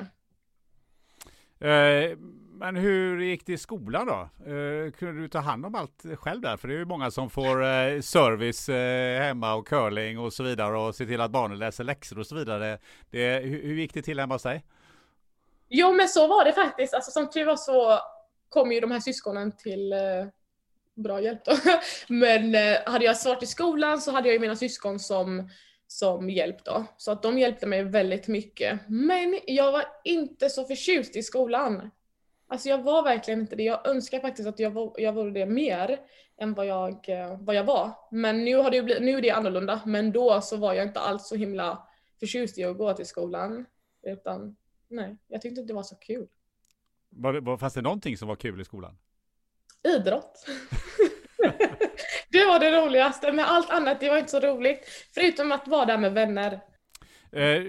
Eh, 1.61 2.19
men 2.53 2.77
hur 2.77 3.21
gick 3.21 3.47
det 3.47 3.53
i 3.53 3.59
skolan 3.59 4.07
då? 4.07 4.53
Eh, 4.53 4.91
kunde 4.91 5.23
du 5.23 5.29
ta 5.29 5.39
hand 5.39 5.67
om 5.67 5.75
allt 5.75 6.05
själv 6.15 6.41
där? 6.41 6.57
För 6.57 6.69
det 6.69 6.75
är 6.75 6.79
ju 6.79 6.85
många 6.85 7.11
som 7.11 7.31
får 7.31 7.65
eh, 7.65 8.01
service 8.01 8.69
hemma 9.19 9.55
och 9.55 9.69
curling 9.69 10.19
och 10.19 10.33
så 10.33 10.43
vidare 10.43 10.79
och 10.79 10.95
se 10.95 11.07
till 11.07 11.21
att 11.21 11.31
barnen 11.31 11.59
läser 11.59 11.85
läxor 11.85 12.19
och 12.19 12.27
så 12.27 12.35
vidare. 12.35 12.79
Det, 13.11 13.41
hur, 13.45 13.63
hur, 13.63 13.75
gick 13.75 13.95
det 13.95 14.03
till 14.03 14.21
hemma 14.21 14.35
hos 14.35 14.43
dig? 14.43 14.65
Jo 15.69 15.93
men 15.93 16.09
så 16.09 16.27
var 16.27 16.45
det 16.45 16.53
faktiskt. 16.53 16.95
Alltså, 16.95 17.11
som 17.11 17.31
tur 17.31 17.45
var 17.45 17.57
så 17.57 17.99
kom 18.49 18.73
ju 18.73 18.81
de 18.81 18.91
här 18.91 19.01
syskonen 19.01 19.57
till 19.57 19.93
eh, 19.93 20.27
bra 20.95 21.21
hjälp 21.21 21.45
då. 21.45 21.53
men 22.15 22.55
eh, 22.55 22.77
hade 22.87 23.05
jag 23.05 23.17
svårt 23.17 23.43
i 23.43 23.47
skolan 23.47 24.01
så 24.01 24.11
hade 24.11 24.29
jag 24.29 24.33
ju 24.33 24.41
mina 24.41 24.57
syskon 24.57 24.99
som 24.99 25.49
som 25.89 26.31
hjälp 26.31 26.65
då. 26.65 26.85
Så 26.97 27.13
att 27.13 27.23
de 27.23 27.39
hjälpte 27.39 27.67
mig 27.67 27.85
väldigt 27.85 28.29
mycket. 28.29 28.81
Men 28.89 29.41
jag 29.47 29.73
var 29.73 29.85
inte 30.05 30.49
så 30.51 30.65
förtjust 30.65 31.17
i 31.17 31.23
skolan. 31.23 31.91
Alltså 32.47 32.69
jag 32.69 32.83
var 32.83 33.03
verkligen 33.03 33.41
inte 33.41 33.57
det. 33.57 33.63
Jag 33.63 33.89
önskar 33.89 34.21
faktiskt 34.21 34.49
att 34.49 34.59
jag 34.59 34.71
var, 34.71 34.95
jag 34.97 35.13
vore 35.13 35.31
det 35.31 35.47
mer 35.47 36.01
än 36.41 36.55
vad 36.55 36.67
jag, 36.67 37.09
eh, 37.09 37.41
vad 37.41 37.55
jag 37.55 37.65
var. 37.65 37.93
Men 38.11 38.45
nu, 38.45 38.57
har 38.57 38.71
det 38.71 38.83
blivit, 38.83 39.03
nu 39.03 39.19
är 39.19 39.23
det 39.23 39.31
annorlunda. 39.31 39.81
Men 39.87 40.13
då 40.13 40.41
så 40.41 40.57
var 40.57 40.75
jag 40.75 40.87
inte 40.87 41.01
alls 41.01 41.29
så 41.29 41.35
himla 41.35 41.89
förtjust 42.21 42.59
i 42.59 42.65
att 42.65 42.79
gå 42.79 42.93
till 42.93 43.07
skolan. 43.07 43.67
Utan 44.03 44.57
nej, 44.89 45.17
jag 45.29 45.43
tyckte 45.43 45.61
inte 45.61 45.73
det 45.73 45.77
var 45.77 45.83
så 45.83 45.97
kul. 45.97 46.29
Var, 47.19 47.41
var, 47.41 47.57
fanns 47.57 47.75
det 47.75 47.83
någonting 47.83 48.17
som 48.17 48.29
var 48.29 48.37
kul 48.37 48.61
i 48.61 48.65
skolan? 48.65 48.99
Idrott. 49.97 50.47
det 52.31 52.45
var 52.45 52.59
det 52.59 52.81
roligaste, 52.81 53.33
men 53.33 53.45
allt 53.45 53.71
annat 53.71 54.01
det 54.01 54.09
var 54.09 54.19
inte 54.19 54.31
så 54.31 54.41
roligt. 54.41 54.89
Förutom 55.15 55.53
att 55.53 55.69
vara 55.69 55.85
där 55.85 55.99
med 55.99 56.13
vänner. 56.13 56.61
Eh, 57.33 57.63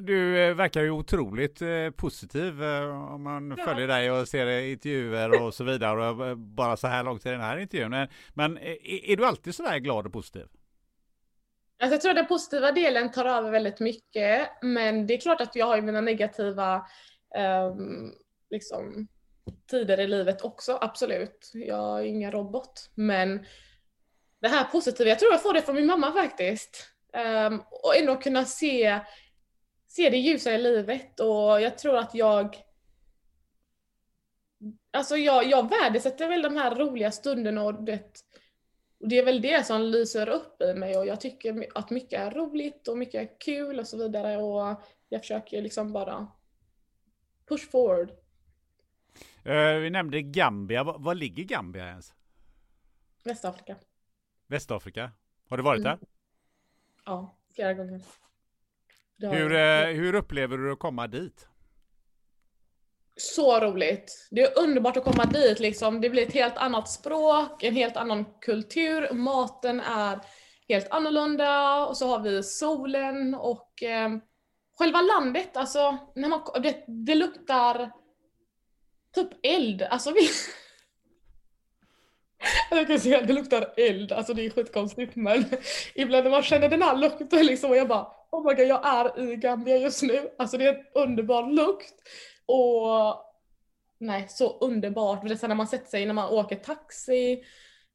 du 0.00 0.44
eh, 0.44 0.54
verkar 0.54 0.82
ju 0.82 0.90
otroligt 0.90 1.62
eh, 1.62 1.90
positiv 1.96 2.62
eh, 2.62 3.12
om 3.14 3.22
man 3.22 3.54
ja. 3.58 3.64
följer 3.64 3.88
dig 3.88 4.10
och 4.10 4.28
ser 4.28 4.60
intervjuer 4.60 5.42
och 5.42 5.54
så 5.54 5.64
vidare. 5.64 6.08
Och 6.08 6.38
bara 6.38 6.76
så 6.76 6.86
här 6.86 7.04
långt 7.04 7.26
i 7.26 7.28
den 7.28 7.40
här 7.40 7.58
intervjun. 7.58 7.90
Men, 7.90 8.08
men 8.34 8.58
är, 8.58 9.10
är, 9.10 9.16
du 9.16 9.26
alltid 9.26 9.54
så 9.54 9.62
där 9.62 9.78
glad 9.78 10.06
och 10.06 10.12
positiv? 10.12 10.46
Alltså 11.82 11.94
jag 11.94 12.00
tror 12.00 12.14
den 12.14 12.26
positiva 12.26 12.72
delen 12.72 13.12
tar 13.12 13.24
över 13.24 13.50
väldigt 13.50 13.80
mycket. 13.80 14.48
Men 14.62 15.06
det 15.06 15.14
är 15.14 15.20
klart 15.20 15.40
att 15.40 15.56
jag 15.56 15.66
har 15.66 15.80
mina 15.80 16.00
negativa 16.00 16.86
um, 17.38 18.12
liksom, 18.52 19.08
tider 19.70 20.00
i 20.00 20.06
livet 20.06 20.42
också, 20.42 20.78
absolut. 20.80 21.50
Jag 21.54 22.00
är 22.00 22.04
ingen 22.04 22.32
robot. 22.32 22.90
Men 22.94 23.46
det 24.40 24.48
här 24.48 24.64
positiva, 24.64 25.08
jag 25.08 25.18
tror 25.18 25.32
jag 25.32 25.42
får 25.42 25.54
det 25.54 25.62
från 25.62 25.76
min 25.76 25.86
mamma 25.86 26.12
faktiskt. 26.12 26.88
Um, 27.46 27.62
och 27.70 27.96
ändå 27.96 28.16
kunna 28.16 28.44
se 28.44 29.00
se 29.92 30.10
det 30.10 30.16
ljusa 30.16 30.54
i 30.54 30.58
livet 30.58 31.20
och 31.20 31.60
jag 31.60 31.78
tror 31.78 31.96
att 31.96 32.14
jag 32.14 32.56
Alltså 34.90 35.16
jag, 35.16 35.46
jag 35.46 35.70
värdesätter 35.70 36.28
väl 36.28 36.42
de 36.42 36.56
här 36.56 36.74
roliga 36.74 37.10
stunderna 37.10 37.62
och 37.62 37.84
det, 37.84 38.24
och 39.00 39.08
det 39.08 39.18
är 39.18 39.24
väl 39.24 39.42
det 39.42 39.66
som 39.66 39.82
lyser 39.82 40.28
upp 40.28 40.62
i 40.62 40.74
mig 40.74 40.96
och 40.96 41.06
jag 41.06 41.20
tycker 41.20 41.66
att 41.74 41.90
mycket 41.90 42.20
är 42.20 42.30
roligt 42.30 42.88
och 42.88 42.98
mycket 42.98 43.22
är 43.22 43.40
kul 43.40 43.80
och 43.80 43.86
så 43.86 43.96
vidare 43.96 44.36
och 44.36 44.82
jag 45.08 45.20
försöker 45.20 45.62
liksom 45.62 45.92
bara 45.92 46.28
push 47.48 47.70
forward. 47.70 48.12
Uh, 49.46 49.80
vi 49.80 49.90
nämnde 49.90 50.22
Gambia. 50.22 50.84
Var, 50.84 50.98
var, 50.98 51.14
ligger 51.14 51.44
Gambia 51.44 51.88
ens? 51.88 52.14
Västafrika. 53.24 53.76
Västafrika? 54.46 55.12
Har 55.48 55.56
du 55.56 55.62
varit 55.62 55.80
mm. 55.80 55.98
där? 55.98 56.08
Ja, 57.04 57.38
flera 57.54 57.74
gånger. 57.74 58.00
Hur, 59.18 59.54
eh, 59.54 59.86
hur 59.86 60.14
upplever 60.14 60.58
du 60.58 60.72
att 60.72 60.78
komma 60.78 61.06
dit? 61.06 61.48
Så 63.16 63.60
roligt! 63.60 64.28
Det 64.30 64.42
är 64.42 64.58
underbart 64.58 64.96
att 64.96 65.04
komma 65.04 65.24
dit 65.24 65.60
liksom. 65.60 66.00
Det 66.00 66.10
blir 66.10 66.26
ett 66.26 66.34
helt 66.34 66.56
annat 66.56 66.88
språk, 66.88 67.62
en 67.62 67.74
helt 67.74 67.96
annan 67.96 68.24
kultur, 68.40 69.12
maten 69.12 69.80
är 69.80 70.20
helt 70.68 70.90
annorlunda 70.90 71.86
och 71.86 71.96
så 71.96 72.06
har 72.06 72.20
vi 72.20 72.42
solen 72.42 73.34
och 73.34 73.82
eh, 73.82 74.10
själva 74.78 75.00
landet, 75.00 75.56
alltså 75.56 75.98
när 76.14 76.28
man, 76.28 76.40
det, 76.62 76.84
det 76.86 77.14
luktar 77.14 77.92
typ 79.14 79.28
eld. 79.42 79.82
Alltså 79.82 80.10
vi, 80.10 80.28
Jag 82.70 82.86
kan 82.86 83.00
säga 83.00 83.18
att 83.18 83.26
det 83.26 83.32
luktar 83.32 83.74
eld, 83.76 84.12
alltså 84.12 84.34
det 84.34 84.46
är 84.46 84.50
skitkonstigt 84.50 85.16
men 85.16 85.44
ibland 85.94 86.24
när 86.24 86.30
man 86.30 86.42
känner 86.42 86.68
den 86.68 86.82
här 86.82 86.96
lukten 86.96 87.46
liksom 87.46 87.70
och 87.70 87.76
jag 87.76 87.88
bara 87.88 88.06
Oh 88.30 88.48
my 88.48 88.54
god, 88.54 88.66
jag 88.66 88.86
är 88.86 89.32
i 89.32 89.36
Gambia 89.36 89.76
just 89.76 90.02
nu. 90.02 90.30
Alltså 90.38 90.58
det 90.58 90.64
är 90.64 90.74
en 90.74 90.84
underbar 90.94 91.50
lukt. 91.50 91.94
Och 92.46 93.24
nej, 93.98 94.26
så 94.28 94.58
underbart. 94.58 95.28
Det 95.28 95.34
är 95.34 95.36
så 95.36 95.46
när 95.46 95.54
man 95.54 95.66
sätter 95.66 95.90
sig 95.90 96.06
när 96.06 96.14
man 96.14 96.32
åker 96.32 96.56
taxi 96.56 97.44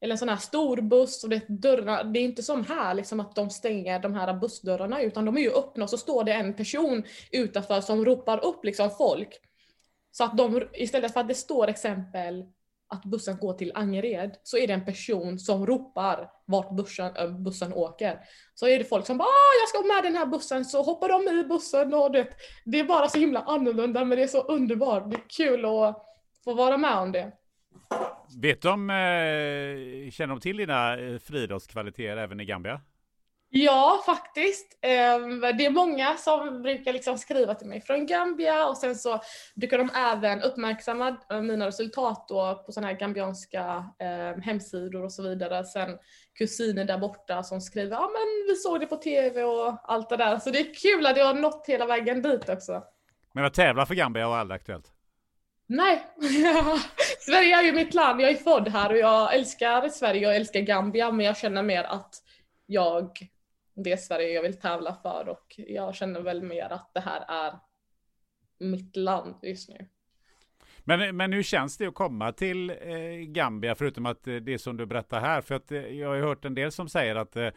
eller 0.00 0.12
en 0.12 0.18
sån 0.18 0.28
här 0.28 0.36
stor 0.36 0.80
buss 0.80 1.24
och 1.24 1.30
det, 1.30 1.36
är 1.36 1.42
dörrarna, 1.48 2.02
det 2.02 2.18
är 2.18 2.24
inte 2.24 2.42
som 2.42 2.64
här 2.64 2.94
liksom 2.94 3.20
att 3.20 3.34
de 3.34 3.50
stänger 3.50 3.98
de 3.98 4.14
här 4.14 4.34
bussdörrarna 4.34 5.02
utan 5.02 5.24
de 5.24 5.36
är 5.36 5.40
ju 5.40 5.52
öppna 5.52 5.84
och 5.84 5.90
så 5.90 5.98
står 5.98 6.24
det 6.24 6.32
en 6.32 6.54
person 6.54 7.04
utanför 7.32 7.80
som 7.80 8.04
ropar 8.04 8.44
upp 8.44 8.64
liksom 8.64 8.90
folk. 8.90 9.40
Så 10.10 10.24
att 10.24 10.36
de, 10.36 10.62
istället 10.72 11.12
för 11.12 11.20
att 11.20 11.28
det 11.28 11.34
står 11.34 11.68
exempel 11.68 12.44
att 12.88 13.04
bussen 13.04 13.36
går 13.36 13.52
till 13.52 13.72
Angered 13.74 14.36
så 14.42 14.58
är 14.58 14.66
det 14.66 14.72
en 14.72 14.84
person 14.84 15.38
som 15.38 15.66
ropar 15.66 16.30
vart 16.46 16.76
bussen, 16.76 17.16
äh, 17.16 17.30
bussen 17.30 17.72
åker. 17.72 18.18
Så 18.54 18.68
är 18.68 18.78
det 18.78 18.84
folk 18.84 19.06
som 19.06 19.18
bara 19.18 19.24
ah, 19.24 19.54
jag 19.60 19.68
ska 19.68 19.94
med 19.94 20.04
den 20.04 20.16
här 20.16 20.26
bussen 20.26 20.64
så 20.64 20.82
hoppar 20.82 21.08
de 21.08 21.38
i 21.38 21.44
bussen 21.44 21.94
och 21.94 22.12
det, 22.12 22.28
det 22.64 22.80
är 22.80 22.84
bara 22.84 23.08
så 23.08 23.18
himla 23.18 23.40
annorlunda 23.40 24.04
men 24.04 24.18
det 24.18 24.24
är 24.24 24.28
så 24.28 24.42
underbart. 24.42 25.10
Det 25.10 25.16
är 25.16 25.28
kul 25.28 25.64
att 25.64 26.04
få 26.44 26.54
vara 26.54 26.76
med 26.76 26.98
om 26.98 27.12
det. 27.12 27.32
Vet 28.42 28.62
de, 28.62 28.90
eh, 28.90 30.10
känner 30.10 30.26
de 30.26 30.40
till 30.40 30.56
dina 30.56 30.98
eh, 30.98 31.18
friidrottskvaliteter 31.18 32.16
även 32.16 32.40
i 32.40 32.44
Gambia? 32.44 32.80
Ja, 33.50 34.02
faktiskt. 34.06 34.78
Ehm, 34.82 35.40
det 35.40 35.66
är 35.66 35.70
många 35.70 36.16
som 36.16 36.62
brukar 36.62 36.92
liksom 36.92 37.18
skriva 37.18 37.54
till 37.54 37.68
mig 37.68 37.80
från 37.80 38.06
Gambia 38.06 38.66
och 38.66 38.76
sen 38.76 38.96
så 38.96 39.20
brukar 39.54 39.78
de 39.78 39.90
även 39.94 40.42
uppmärksamma 40.42 41.16
eh, 41.30 41.40
mina 41.40 41.66
resultat 41.66 42.26
på 42.26 42.72
sådana 42.72 42.86
här 42.86 42.98
gambianska 42.98 43.84
ehm, 43.98 44.40
hemsidor 44.40 45.04
och 45.04 45.12
så 45.12 45.22
vidare. 45.22 45.64
Sen 45.64 45.98
kusiner 46.34 46.84
där 46.84 46.98
borta 46.98 47.42
som 47.42 47.60
skriver 47.60 47.96
ja 47.96 48.10
men 48.12 48.48
vi 48.48 48.54
såg 48.54 48.80
det 48.80 48.86
på 48.86 48.96
tv 48.96 49.42
och 49.42 49.78
allt 49.82 50.08
det 50.08 50.16
där. 50.16 50.38
Så 50.38 50.50
det 50.50 50.60
är 50.60 50.74
kul 50.74 51.06
att 51.06 51.16
jag 51.16 51.24
har 51.24 51.34
nått 51.34 51.64
hela 51.66 51.86
vägen 51.86 52.22
dit 52.22 52.48
också. 52.48 52.82
Men 53.34 53.44
att 53.44 53.54
tävla 53.54 53.86
för 53.86 53.94
Gambia 53.94 54.28
var 54.28 54.38
aldrig 54.38 54.56
aktuellt? 54.56 54.92
Nej, 55.66 56.06
Sverige 57.18 57.58
är 57.58 57.62
ju 57.62 57.72
mitt 57.72 57.94
land. 57.94 58.20
Jag 58.20 58.30
är 58.30 58.34
född 58.34 58.68
här 58.68 58.90
och 58.90 58.98
jag 58.98 59.34
älskar 59.34 59.88
Sverige 59.88 60.26
och 60.26 60.34
älskar 60.34 60.60
Gambia 60.60 61.12
men 61.12 61.26
jag 61.26 61.36
känner 61.36 61.62
mer 61.62 61.84
att 61.84 62.14
jag 62.66 63.28
det 63.84 63.96
Sverige 63.96 64.28
jag 64.28 64.42
vill 64.42 64.60
tävla 64.60 64.94
för 65.02 65.28
och 65.28 65.54
jag 65.56 65.94
känner 65.94 66.20
väl 66.20 66.42
mer 66.42 66.72
att 66.72 66.90
det 66.94 67.00
här 67.00 67.24
är 67.28 67.58
mitt 68.58 68.96
land 68.96 69.34
just 69.42 69.68
nu. 69.68 69.88
Men, 70.84 71.16
men 71.16 71.32
hur 71.32 71.42
känns 71.42 71.76
det 71.76 71.86
att 71.86 71.94
komma 71.94 72.32
till 72.32 72.70
eh, 72.70 72.76
Gambia 73.26 73.74
förutom 73.74 74.06
att 74.06 74.26
eh, 74.26 74.34
det 74.34 74.58
som 74.58 74.76
du 74.76 74.86
berättar 74.86 75.20
här? 75.20 75.40
För 75.40 75.54
att 75.54 75.72
eh, 75.72 75.80
jag 75.80 76.08
har 76.08 76.16
hört 76.16 76.44
en 76.44 76.54
del 76.54 76.72
som 76.72 76.88
säger 76.88 77.16
att 77.16 77.36
eh, 77.36 77.48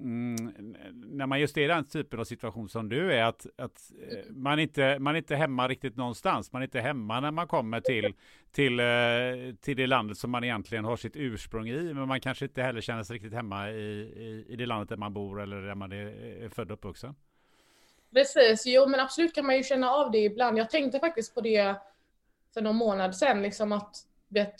Mm, 0.00 0.74
när 0.92 1.26
man 1.26 1.40
just 1.40 1.56
är 1.56 1.60
i 1.60 1.66
den 1.66 1.84
typen 1.84 2.20
av 2.20 2.24
situation 2.24 2.68
som 2.68 2.88
du 2.88 3.12
är, 3.12 3.22
att, 3.22 3.46
att 3.56 3.92
eh, 4.10 4.18
man, 4.30 4.58
inte, 4.58 4.98
man 4.98 5.14
är 5.14 5.18
inte 5.18 5.36
hemma 5.36 5.68
riktigt 5.68 5.96
någonstans. 5.96 6.52
Man 6.52 6.62
är 6.62 6.66
inte 6.66 6.80
hemma 6.80 7.20
när 7.20 7.30
man 7.30 7.48
kommer 7.48 7.80
till, 7.80 8.14
till, 8.52 8.80
eh, 8.80 9.54
till 9.60 9.76
det 9.76 9.86
landet 9.86 10.18
som 10.18 10.30
man 10.30 10.44
egentligen 10.44 10.84
har 10.84 10.96
sitt 10.96 11.16
ursprung 11.16 11.68
i, 11.68 11.94
men 11.94 12.08
man 12.08 12.20
kanske 12.20 12.44
inte 12.44 12.62
heller 12.62 12.80
känner 12.80 13.02
sig 13.02 13.14
riktigt 13.14 13.32
hemma 13.32 13.70
i, 13.70 13.74
i, 13.74 14.46
i 14.48 14.56
det 14.56 14.66
landet 14.66 14.88
där 14.88 14.96
man 14.96 15.12
bor 15.12 15.42
eller 15.42 15.62
där 15.62 15.74
man 15.74 15.92
är, 15.92 16.06
är 16.44 16.48
född 16.48 16.70
och 16.70 16.78
uppvuxen. 16.78 17.14
Precis, 18.12 18.66
jo 18.66 18.86
men 18.86 19.00
absolut 19.00 19.34
kan 19.34 19.46
man 19.46 19.56
ju 19.56 19.62
känna 19.62 19.90
av 19.90 20.10
det 20.10 20.18
ibland. 20.18 20.58
Jag 20.58 20.70
tänkte 20.70 20.98
faktiskt 20.98 21.34
på 21.34 21.40
det 21.40 21.76
för 22.54 22.62
någon 22.62 22.76
månad 22.76 23.16
sedan, 23.16 23.42
liksom 23.42 23.72
att 23.72 23.96
vet, 24.28 24.54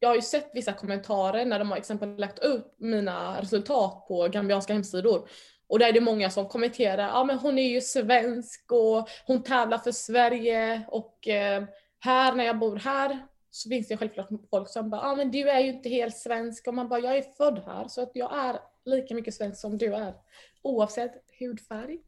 jag 0.00 0.08
har 0.08 0.16
ju 0.16 0.22
sett 0.22 0.50
vissa 0.54 0.72
kommentarer 0.72 1.44
när 1.44 1.58
de 1.58 1.70
har 1.70 1.78
exempel 1.78 2.16
lagt 2.16 2.38
upp 2.38 2.74
mina 2.78 3.40
resultat 3.40 4.06
på 4.08 4.28
gambianska 4.28 4.72
hemsidor. 4.72 5.28
Och 5.68 5.78
där 5.78 5.88
är 5.88 5.92
det 5.92 6.00
många 6.00 6.30
som 6.30 6.48
kommenterar, 6.48 7.08
ja 7.08 7.24
men 7.24 7.38
hon 7.38 7.58
är 7.58 7.68
ju 7.68 7.80
svensk 7.80 8.72
och 8.72 9.08
hon 9.26 9.42
tävlar 9.42 9.78
för 9.78 9.92
Sverige 9.92 10.82
och 10.88 11.28
eh, 11.28 11.64
här 12.00 12.32
när 12.32 12.44
jag 12.44 12.58
bor 12.58 12.76
här 12.76 13.26
så 13.50 13.68
finns 13.68 13.88
det 13.88 13.96
självklart 13.96 14.28
folk 14.50 14.68
som 14.68 14.90
bara, 14.90 15.00
ja 15.02 15.14
men 15.14 15.30
du 15.30 15.50
är 15.50 15.60
ju 15.60 15.68
inte 15.68 15.88
helt 15.88 16.16
svensk 16.16 16.68
och 16.68 16.74
man 16.74 16.88
bara, 16.88 17.00
jag 17.00 17.16
är 17.16 17.22
född 17.36 17.62
här 17.66 17.88
så 17.88 18.02
att 18.02 18.10
jag 18.14 18.38
är 18.38 18.60
lika 18.84 19.14
mycket 19.14 19.34
svensk 19.34 19.60
som 19.60 19.78
du 19.78 19.94
är. 19.94 20.14
Oavsett 20.62 21.12
hudfärg. 21.40 21.98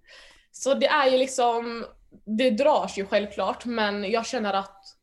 Så 0.52 0.74
det 0.74 0.86
är 0.86 1.10
ju 1.10 1.18
liksom, 1.18 1.86
det 2.24 2.50
dras 2.50 2.98
ju 2.98 3.06
självklart 3.06 3.64
men 3.64 4.10
jag 4.10 4.26
känner 4.26 4.54
att 4.54 4.99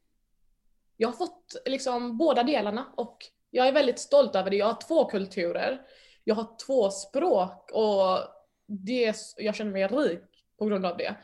jag 0.97 1.07
har 1.07 1.13
fått 1.13 1.55
liksom 1.65 2.17
båda 2.17 2.43
delarna 2.43 2.85
och 2.95 3.17
jag 3.49 3.67
är 3.67 3.71
väldigt 3.71 3.99
stolt 3.99 4.35
över 4.35 4.49
det. 4.49 4.57
Jag 4.57 4.65
har 4.65 4.81
två 4.87 5.05
kulturer, 5.05 5.81
jag 6.23 6.35
har 6.35 6.57
två 6.65 6.89
språk 6.89 7.69
och 7.73 8.19
det, 8.67 9.15
jag 9.37 9.55
känner 9.55 9.71
mig 9.71 9.87
rik 9.87 10.23
på 10.59 10.65
grund 10.65 10.85
av 10.85 10.97
det. 10.97 11.15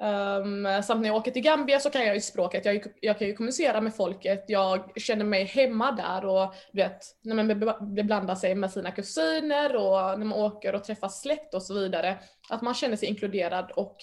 Um, 0.00 0.82
samt 0.82 1.00
när 1.00 1.08
jag 1.08 1.16
åker 1.16 1.30
till 1.30 1.42
Gambia 1.42 1.80
så 1.80 1.90
kan 1.90 2.06
jag 2.06 2.14
ju 2.14 2.20
språket, 2.20 2.64
jag, 2.64 2.84
jag, 3.00 3.18
kan 3.18 3.28
ju 3.28 3.34
kommunicera 3.34 3.80
med 3.80 3.94
folket, 3.94 4.44
jag 4.48 5.00
känner 5.00 5.24
mig 5.24 5.44
hemma 5.44 5.92
där 5.92 6.24
och 6.24 6.54
du 6.72 6.82
vet, 6.82 7.02
när 7.22 7.34
man 7.34 7.94
beblandar 7.94 8.34
sig 8.34 8.54
med 8.54 8.72
sina 8.72 8.90
kusiner 8.90 9.76
och 9.76 10.18
när 10.18 10.24
man 10.24 10.38
åker 10.38 10.74
och 10.74 10.84
träffar 10.84 11.08
släkt 11.08 11.54
och 11.54 11.62
så 11.62 11.74
vidare, 11.74 12.18
att 12.48 12.62
man 12.62 12.74
känner 12.74 12.96
sig 12.96 13.08
inkluderad 13.08 13.70
och 13.70 13.96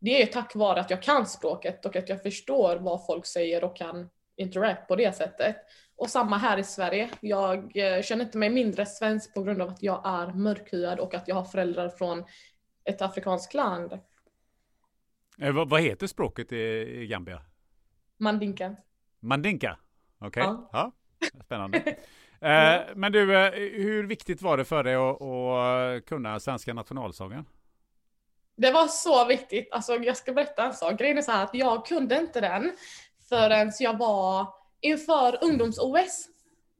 det 0.00 0.22
är 0.22 0.26
tack 0.26 0.54
vare 0.54 0.80
att 0.80 0.90
jag 0.90 1.02
kan 1.02 1.26
språket 1.26 1.86
och 1.86 1.96
att 1.96 2.08
jag 2.08 2.22
förstår 2.22 2.76
vad 2.76 3.06
folk 3.06 3.26
säger 3.26 3.64
och 3.64 3.76
kan 3.76 4.08
interact 4.38 4.88
på 4.88 4.96
det 4.96 5.16
sättet. 5.16 5.56
Och 5.96 6.10
samma 6.10 6.36
här 6.36 6.58
i 6.58 6.64
Sverige. 6.64 7.10
Jag 7.20 7.76
eh, 7.76 8.02
känner 8.02 8.24
inte 8.24 8.38
mig 8.38 8.50
mindre 8.50 8.86
svensk 8.86 9.34
på 9.34 9.42
grund 9.42 9.62
av 9.62 9.68
att 9.68 9.82
jag 9.82 10.02
är 10.04 10.32
mörkhyad 10.32 11.00
och 11.00 11.14
att 11.14 11.28
jag 11.28 11.34
har 11.34 11.44
föräldrar 11.44 11.88
från 11.88 12.24
ett 12.84 13.02
afrikanskt 13.02 13.54
land. 13.54 13.92
Eh, 15.38 15.52
vad, 15.52 15.68
vad, 15.68 15.80
heter 15.80 16.06
språket 16.06 16.52
i, 16.52 17.06
Gambia? 17.06 17.42
Mandinka. 18.16 18.76
Mandinka? 19.20 19.78
Okej. 20.18 20.42
Okay. 20.42 20.54
Ja. 20.72 20.92
ja. 21.18 21.30
Spännande. 21.44 21.78
eh, 22.40 22.80
men 22.94 23.12
du, 23.12 23.20
hur 23.56 24.06
viktigt 24.06 24.42
var 24.42 24.56
det 24.56 24.64
för 24.64 24.84
dig 24.84 24.94
att, 24.94 25.22
att 25.22 26.06
kunna 26.06 26.40
svenska 26.40 26.74
nationalsången? 26.74 27.44
Det 28.56 28.70
var 28.70 28.86
så 28.86 29.24
viktigt. 29.24 29.68
Alltså, 29.72 29.94
jag 29.94 30.16
ska 30.16 30.32
berätta 30.32 30.66
en 30.66 30.74
sak. 30.74 30.98
Grejen 30.98 31.18
är 31.18 31.22
så 31.22 31.32
här 31.32 31.44
att 31.44 31.54
jag 31.54 31.86
kunde 31.86 32.18
inte 32.18 32.40
den 32.40 32.72
förrän 33.28 33.72
jag 33.80 33.98
var 33.98 34.46
inför 34.80 35.44
ungdoms-OS 35.44 36.28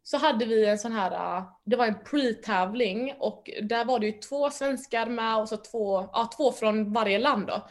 så 0.02 0.16
hade 0.16 0.44
vi 0.44 0.66
en 0.66 0.78
sån 0.78 0.92
här, 0.92 1.36
äh, 1.38 1.44
det 1.64 1.76
var 1.76 1.86
en 1.86 1.98
pre-tävling 2.04 3.14
och 3.18 3.50
där 3.62 3.84
var 3.84 3.98
det 3.98 4.06
ju 4.06 4.12
två 4.12 4.50
svenskar 4.50 5.06
med 5.06 5.36
och 5.36 5.48
så 5.48 5.56
två, 5.56 6.08
ja, 6.12 6.30
två 6.36 6.52
från 6.52 6.92
varje 6.92 7.18
land 7.18 7.46
då. 7.46 7.68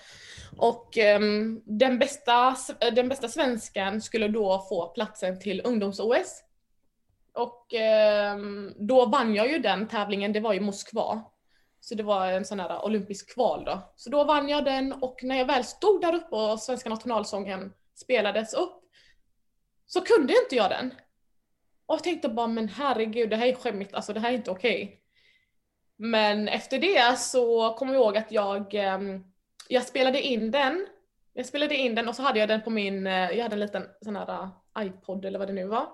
Och 0.58 0.98
um, 1.18 1.62
den, 1.66 2.00
bästa, 2.00 2.56
den 2.96 3.10
bästa 3.10 3.28
svensken 3.28 4.02
skulle 4.02 4.28
då 4.28 4.66
få 4.70 4.88
platsen 4.88 5.40
till 5.40 5.62
ungdoms-OS. 5.66 6.44
Och 7.34 7.74
um, 8.34 8.74
då 8.78 9.06
vann 9.06 9.36
jag 9.36 9.52
ju 9.52 9.60
den 9.60 9.88
tävlingen, 9.88 10.34
det 10.34 10.40
var 10.40 10.54
i 10.54 10.60
Moskva. 10.60 11.24
Så 11.80 11.96
det 11.96 12.04
var 12.04 12.28
en 12.28 12.46
sån 12.46 12.60
här 12.60 12.86
olympisk 12.86 13.34
kval 13.34 13.66
då. 13.66 13.94
Så 13.96 14.10
då 14.10 14.24
vann 14.24 14.50
jag 14.50 14.66
den 14.66 14.94
och 14.94 15.20
när 15.24 15.38
jag 15.38 15.46
väl 15.46 15.64
stod 15.64 16.02
där 16.02 16.16
uppe 16.16 16.36
och 16.36 16.60
svenska 16.60 16.90
nationalsången 16.90 17.74
spelades 17.98 18.54
upp 18.54 18.84
så 19.86 20.02
kunde 20.02 20.34
inte 20.44 20.56
jag 20.56 20.70
den. 20.70 20.94
Och 21.86 21.96
jag 21.96 22.04
tänkte 22.04 22.30
bara, 22.30 22.48
men 22.48 22.70
herregud, 22.70 23.30
det 23.30 23.36
här 23.36 23.48
är 23.48 23.56
skämmigt, 23.56 23.94
alltså 23.94 24.14
det 24.14 24.20
här 24.20 24.30
är 24.30 24.36
inte 24.36 24.52
okej. 24.52 24.84
Okay. 24.84 24.98
Men 25.98 26.48
efter 26.48 26.80
det 26.80 27.20
så 27.20 27.74
kommer 27.74 27.94
jag 27.94 28.02
ihåg 28.02 28.18
att 28.18 28.32
jag, 28.32 28.74
ehm, 28.74 29.24
jag 29.68 29.84
spelade 29.84 30.22
in 30.22 30.52
den. 30.52 30.88
Jag 31.34 31.46
spelade 31.46 31.76
in 31.76 31.96
den 31.96 32.08
och 32.08 32.16
så 32.16 32.22
hade 32.22 32.40
jag 32.40 32.50
den 32.50 32.62
på 32.62 32.70
min, 32.70 33.08
eh, 33.08 33.32
jag 33.32 33.44
hade 33.44 33.56
en 33.56 33.60
liten 33.60 33.86
sån 34.02 34.16
här 34.16 34.50
eh, 34.80 34.86
iPod 34.86 35.26
eller 35.26 35.40
vad 35.40 35.48
det 35.48 35.54
nu 35.54 35.68
var. 35.68 35.90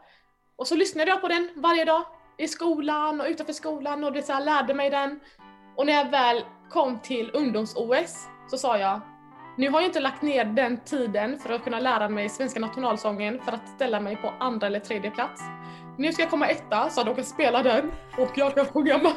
Och 0.56 0.68
så 0.68 0.76
lyssnade 0.76 1.12
jag 1.12 1.22
på 1.22 1.28
den 1.28 1.50
varje 1.56 1.86
dag 1.86 2.06
i 2.38 2.48
skolan 2.48 3.22
och 3.22 3.28
utanför 3.28 3.54
skolan 3.54 4.04
och 4.04 4.14
det 4.14 4.22
så 4.22 4.34
här, 4.34 4.46
lärde 4.46 4.74
mig 4.74 4.90
den. 4.90 5.20
Och 5.78 5.86
när 5.86 5.94
jag 5.94 6.10
väl 6.10 6.44
kom 6.70 7.00
till 7.00 7.32
ungdoms-OS 7.34 8.28
så 8.50 8.58
sa 8.58 8.78
jag, 8.78 9.02
nu 9.56 9.70
har 9.70 9.82
jag 9.82 9.90
inte 9.90 10.00
lagt 10.00 10.22
ner 10.22 10.46
den 10.46 10.78
tiden 10.78 11.40
för 11.40 11.54
att 11.54 11.64
kunna 11.64 11.80
lära 11.80 12.10
mig 12.10 12.30
svenska 12.30 12.60
nationalsången 12.60 13.40
för 13.46 13.52
att 13.52 13.70
ställa 13.70 14.00
mig 14.00 14.16
på 14.16 14.34
andra 14.40 14.68
eller 14.68 14.80
tredje 14.80 15.12
plats. 15.12 15.42
Nu 15.98 16.14
ska 16.14 16.22
jag 16.22 16.32
komma 16.32 16.48
etta 16.48 16.90
så 16.90 17.02
att 17.02 17.08
de 17.08 17.16
kan 17.16 17.26
spela 17.26 17.64
den 17.64 17.92
och 18.18 18.32
jag 18.36 18.56
kan 18.56 18.66
sjunga 18.66 18.98
med. 18.98 19.12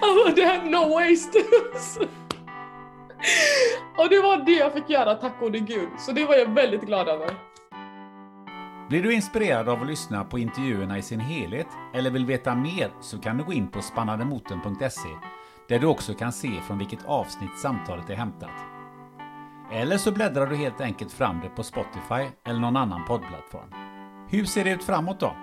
alltså 0.00 0.34
det 0.34 0.42
här, 0.42 0.62
no 0.70 0.94
waste. 0.94 1.38
och 3.98 4.08
det 4.10 4.20
var 4.20 4.44
det 4.46 4.52
jag 4.52 4.72
fick 4.72 4.90
göra, 4.90 5.14
tack 5.14 5.40
gode 5.40 5.58
gud. 5.58 5.88
Så 5.98 6.12
det 6.12 6.24
var 6.24 6.34
jag 6.34 6.54
väldigt 6.54 6.82
glad 6.82 7.08
över. 7.08 7.30
Blir 8.88 9.02
du 9.02 9.14
inspirerad 9.14 9.68
av 9.68 9.80
att 9.80 9.86
lyssna 9.86 10.24
på 10.24 10.38
intervjuerna 10.38 10.98
i 10.98 11.02
sin 11.02 11.20
helhet 11.20 11.66
eller 11.94 12.10
vill 12.10 12.26
veta 12.26 12.54
mer 12.54 12.90
så 13.00 13.18
kan 13.18 13.38
du 13.38 13.44
gå 13.44 13.52
in 13.52 13.68
på 13.68 13.82
spannademoten.se 13.82 15.08
där 15.68 15.78
du 15.78 15.86
också 15.86 16.14
kan 16.14 16.32
se 16.32 16.60
från 16.60 16.78
vilket 16.78 17.04
avsnitt 17.04 17.58
samtalet 17.58 18.10
är 18.10 18.14
hämtat. 18.14 18.50
Eller 19.72 19.98
så 19.98 20.12
bläddrar 20.12 20.46
du 20.46 20.56
helt 20.56 20.80
enkelt 20.80 21.12
fram 21.12 21.40
det 21.40 21.48
på 21.48 21.62
Spotify 21.62 22.30
eller 22.44 22.60
någon 22.60 22.76
annan 22.76 23.04
poddplattform. 23.04 23.70
Hur 24.28 24.44
ser 24.44 24.64
det 24.64 24.70
ut 24.70 24.84
framåt 24.84 25.20
då? 25.20 25.36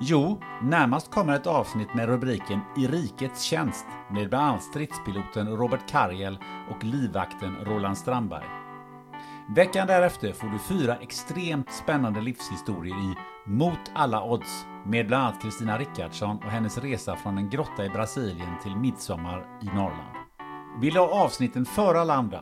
Jo, 0.00 0.40
närmast 0.62 1.10
kommer 1.10 1.34
ett 1.34 1.46
avsnitt 1.46 1.94
med 1.94 2.08
rubriken 2.08 2.60
I 2.76 2.86
rikets 2.86 3.42
tjänst 3.42 3.86
med 4.10 4.28
bland 4.28 4.44
annat 4.44 4.62
stridspiloten 4.62 5.56
Robert 5.56 5.90
Karjel 5.90 6.38
och 6.70 6.84
livvakten 6.84 7.56
Roland 7.64 7.98
Strandberg. 7.98 8.44
Veckan 9.56 9.86
därefter 9.86 10.32
får 10.32 10.46
du 10.46 10.58
fyra 10.58 10.96
extremt 10.96 11.72
spännande 11.72 12.20
livshistorier 12.20 12.96
i 12.96 13.14
Mot 13.46 13.90
alla 13.94 14.24
odds 14.24 14.66
med 14.86 15.06
bland 15.06 15.24
annat 15.24 15.42
Kristina 15.42 15.78
Rickardsson 15.78 16.36
och 16.36 16.50
hennes 16.50 16.78
resa 16.78 17.16
från 17.16 17.38
en 17.38 17.50
grotta 17.50 17.84
i 17.84 17.88
Brasilien 17.88 18.58
till 18.62 18.76
midsommar 18.76 19.46
i 19.62 19.66
Norrland. 19.66 20.16
Vill 20.80 20.94
du 20.94 21.00
ha 21.00 21.24
avsnitten 21.24 21.64
före 21.64 22.00
alla 22.00 22.14
andra? 22.14 22.40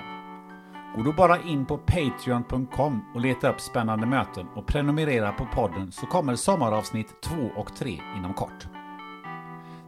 Gå 0.96 1.02
då 1.02 1.12
bara 1.12 1.42
in 1.42 1.66
på 1.66 1.78
Patreon.com 1.78 3.04
och 3.14 3.20
leta 3.20 3.50
upp 3.50 3.60
spännande 3.60 4.06
möten 4.06 4.46
och 4.54 4.66
prenumerera 4.66 5.32
på 5.32 5.46
podden 5.46 5.92
så 5.92 6.06
kommer 6.06 6.36
sommaravsnitt 6.36 7.22
2 7.22 7.34
och 7.56 7.76
3 7.76 8.00
inom 8.16 8.34
kort. 8.34 8.66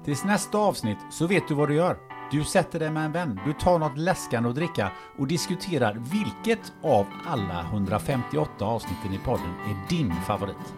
Tills 0.04 0.24
nästa 0.24 0.58
avsnitt 0.58 0.98
så 1.10 1.26
vet 1.26 1.48
du 1.48 1.54
vad 1.54 1.68
du 1.68 1.74
gör. 1.74 1.96
Du 2.30 2.44
sätter 2.44 2.78
dig 2.78 2.90
med 2.90 3.04
en 3.04 3.12
vän, 3.12 3.40
du 3.46 3.52
tar 3.52 3.78
något 3.78 3.98
läskande 3.98 4.48
att 4.48 4.54
dricka 4.54 4.92
och 5.18 5.26
diskuterar 5.26 5.94
vilket 5.94 6.72
av 6.82 7.06
alla 7.26 7.60
158 7.60 8.64
avsnitten 8.64 9.12
i 9.12 9.18
podden 9.18 9.54
är 9.66 9.88
din 9.88 10.12
favorit. 10.12 10.74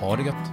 Ha 0.00 0.16
det 0.16 0.22
gött! 0.22 0.52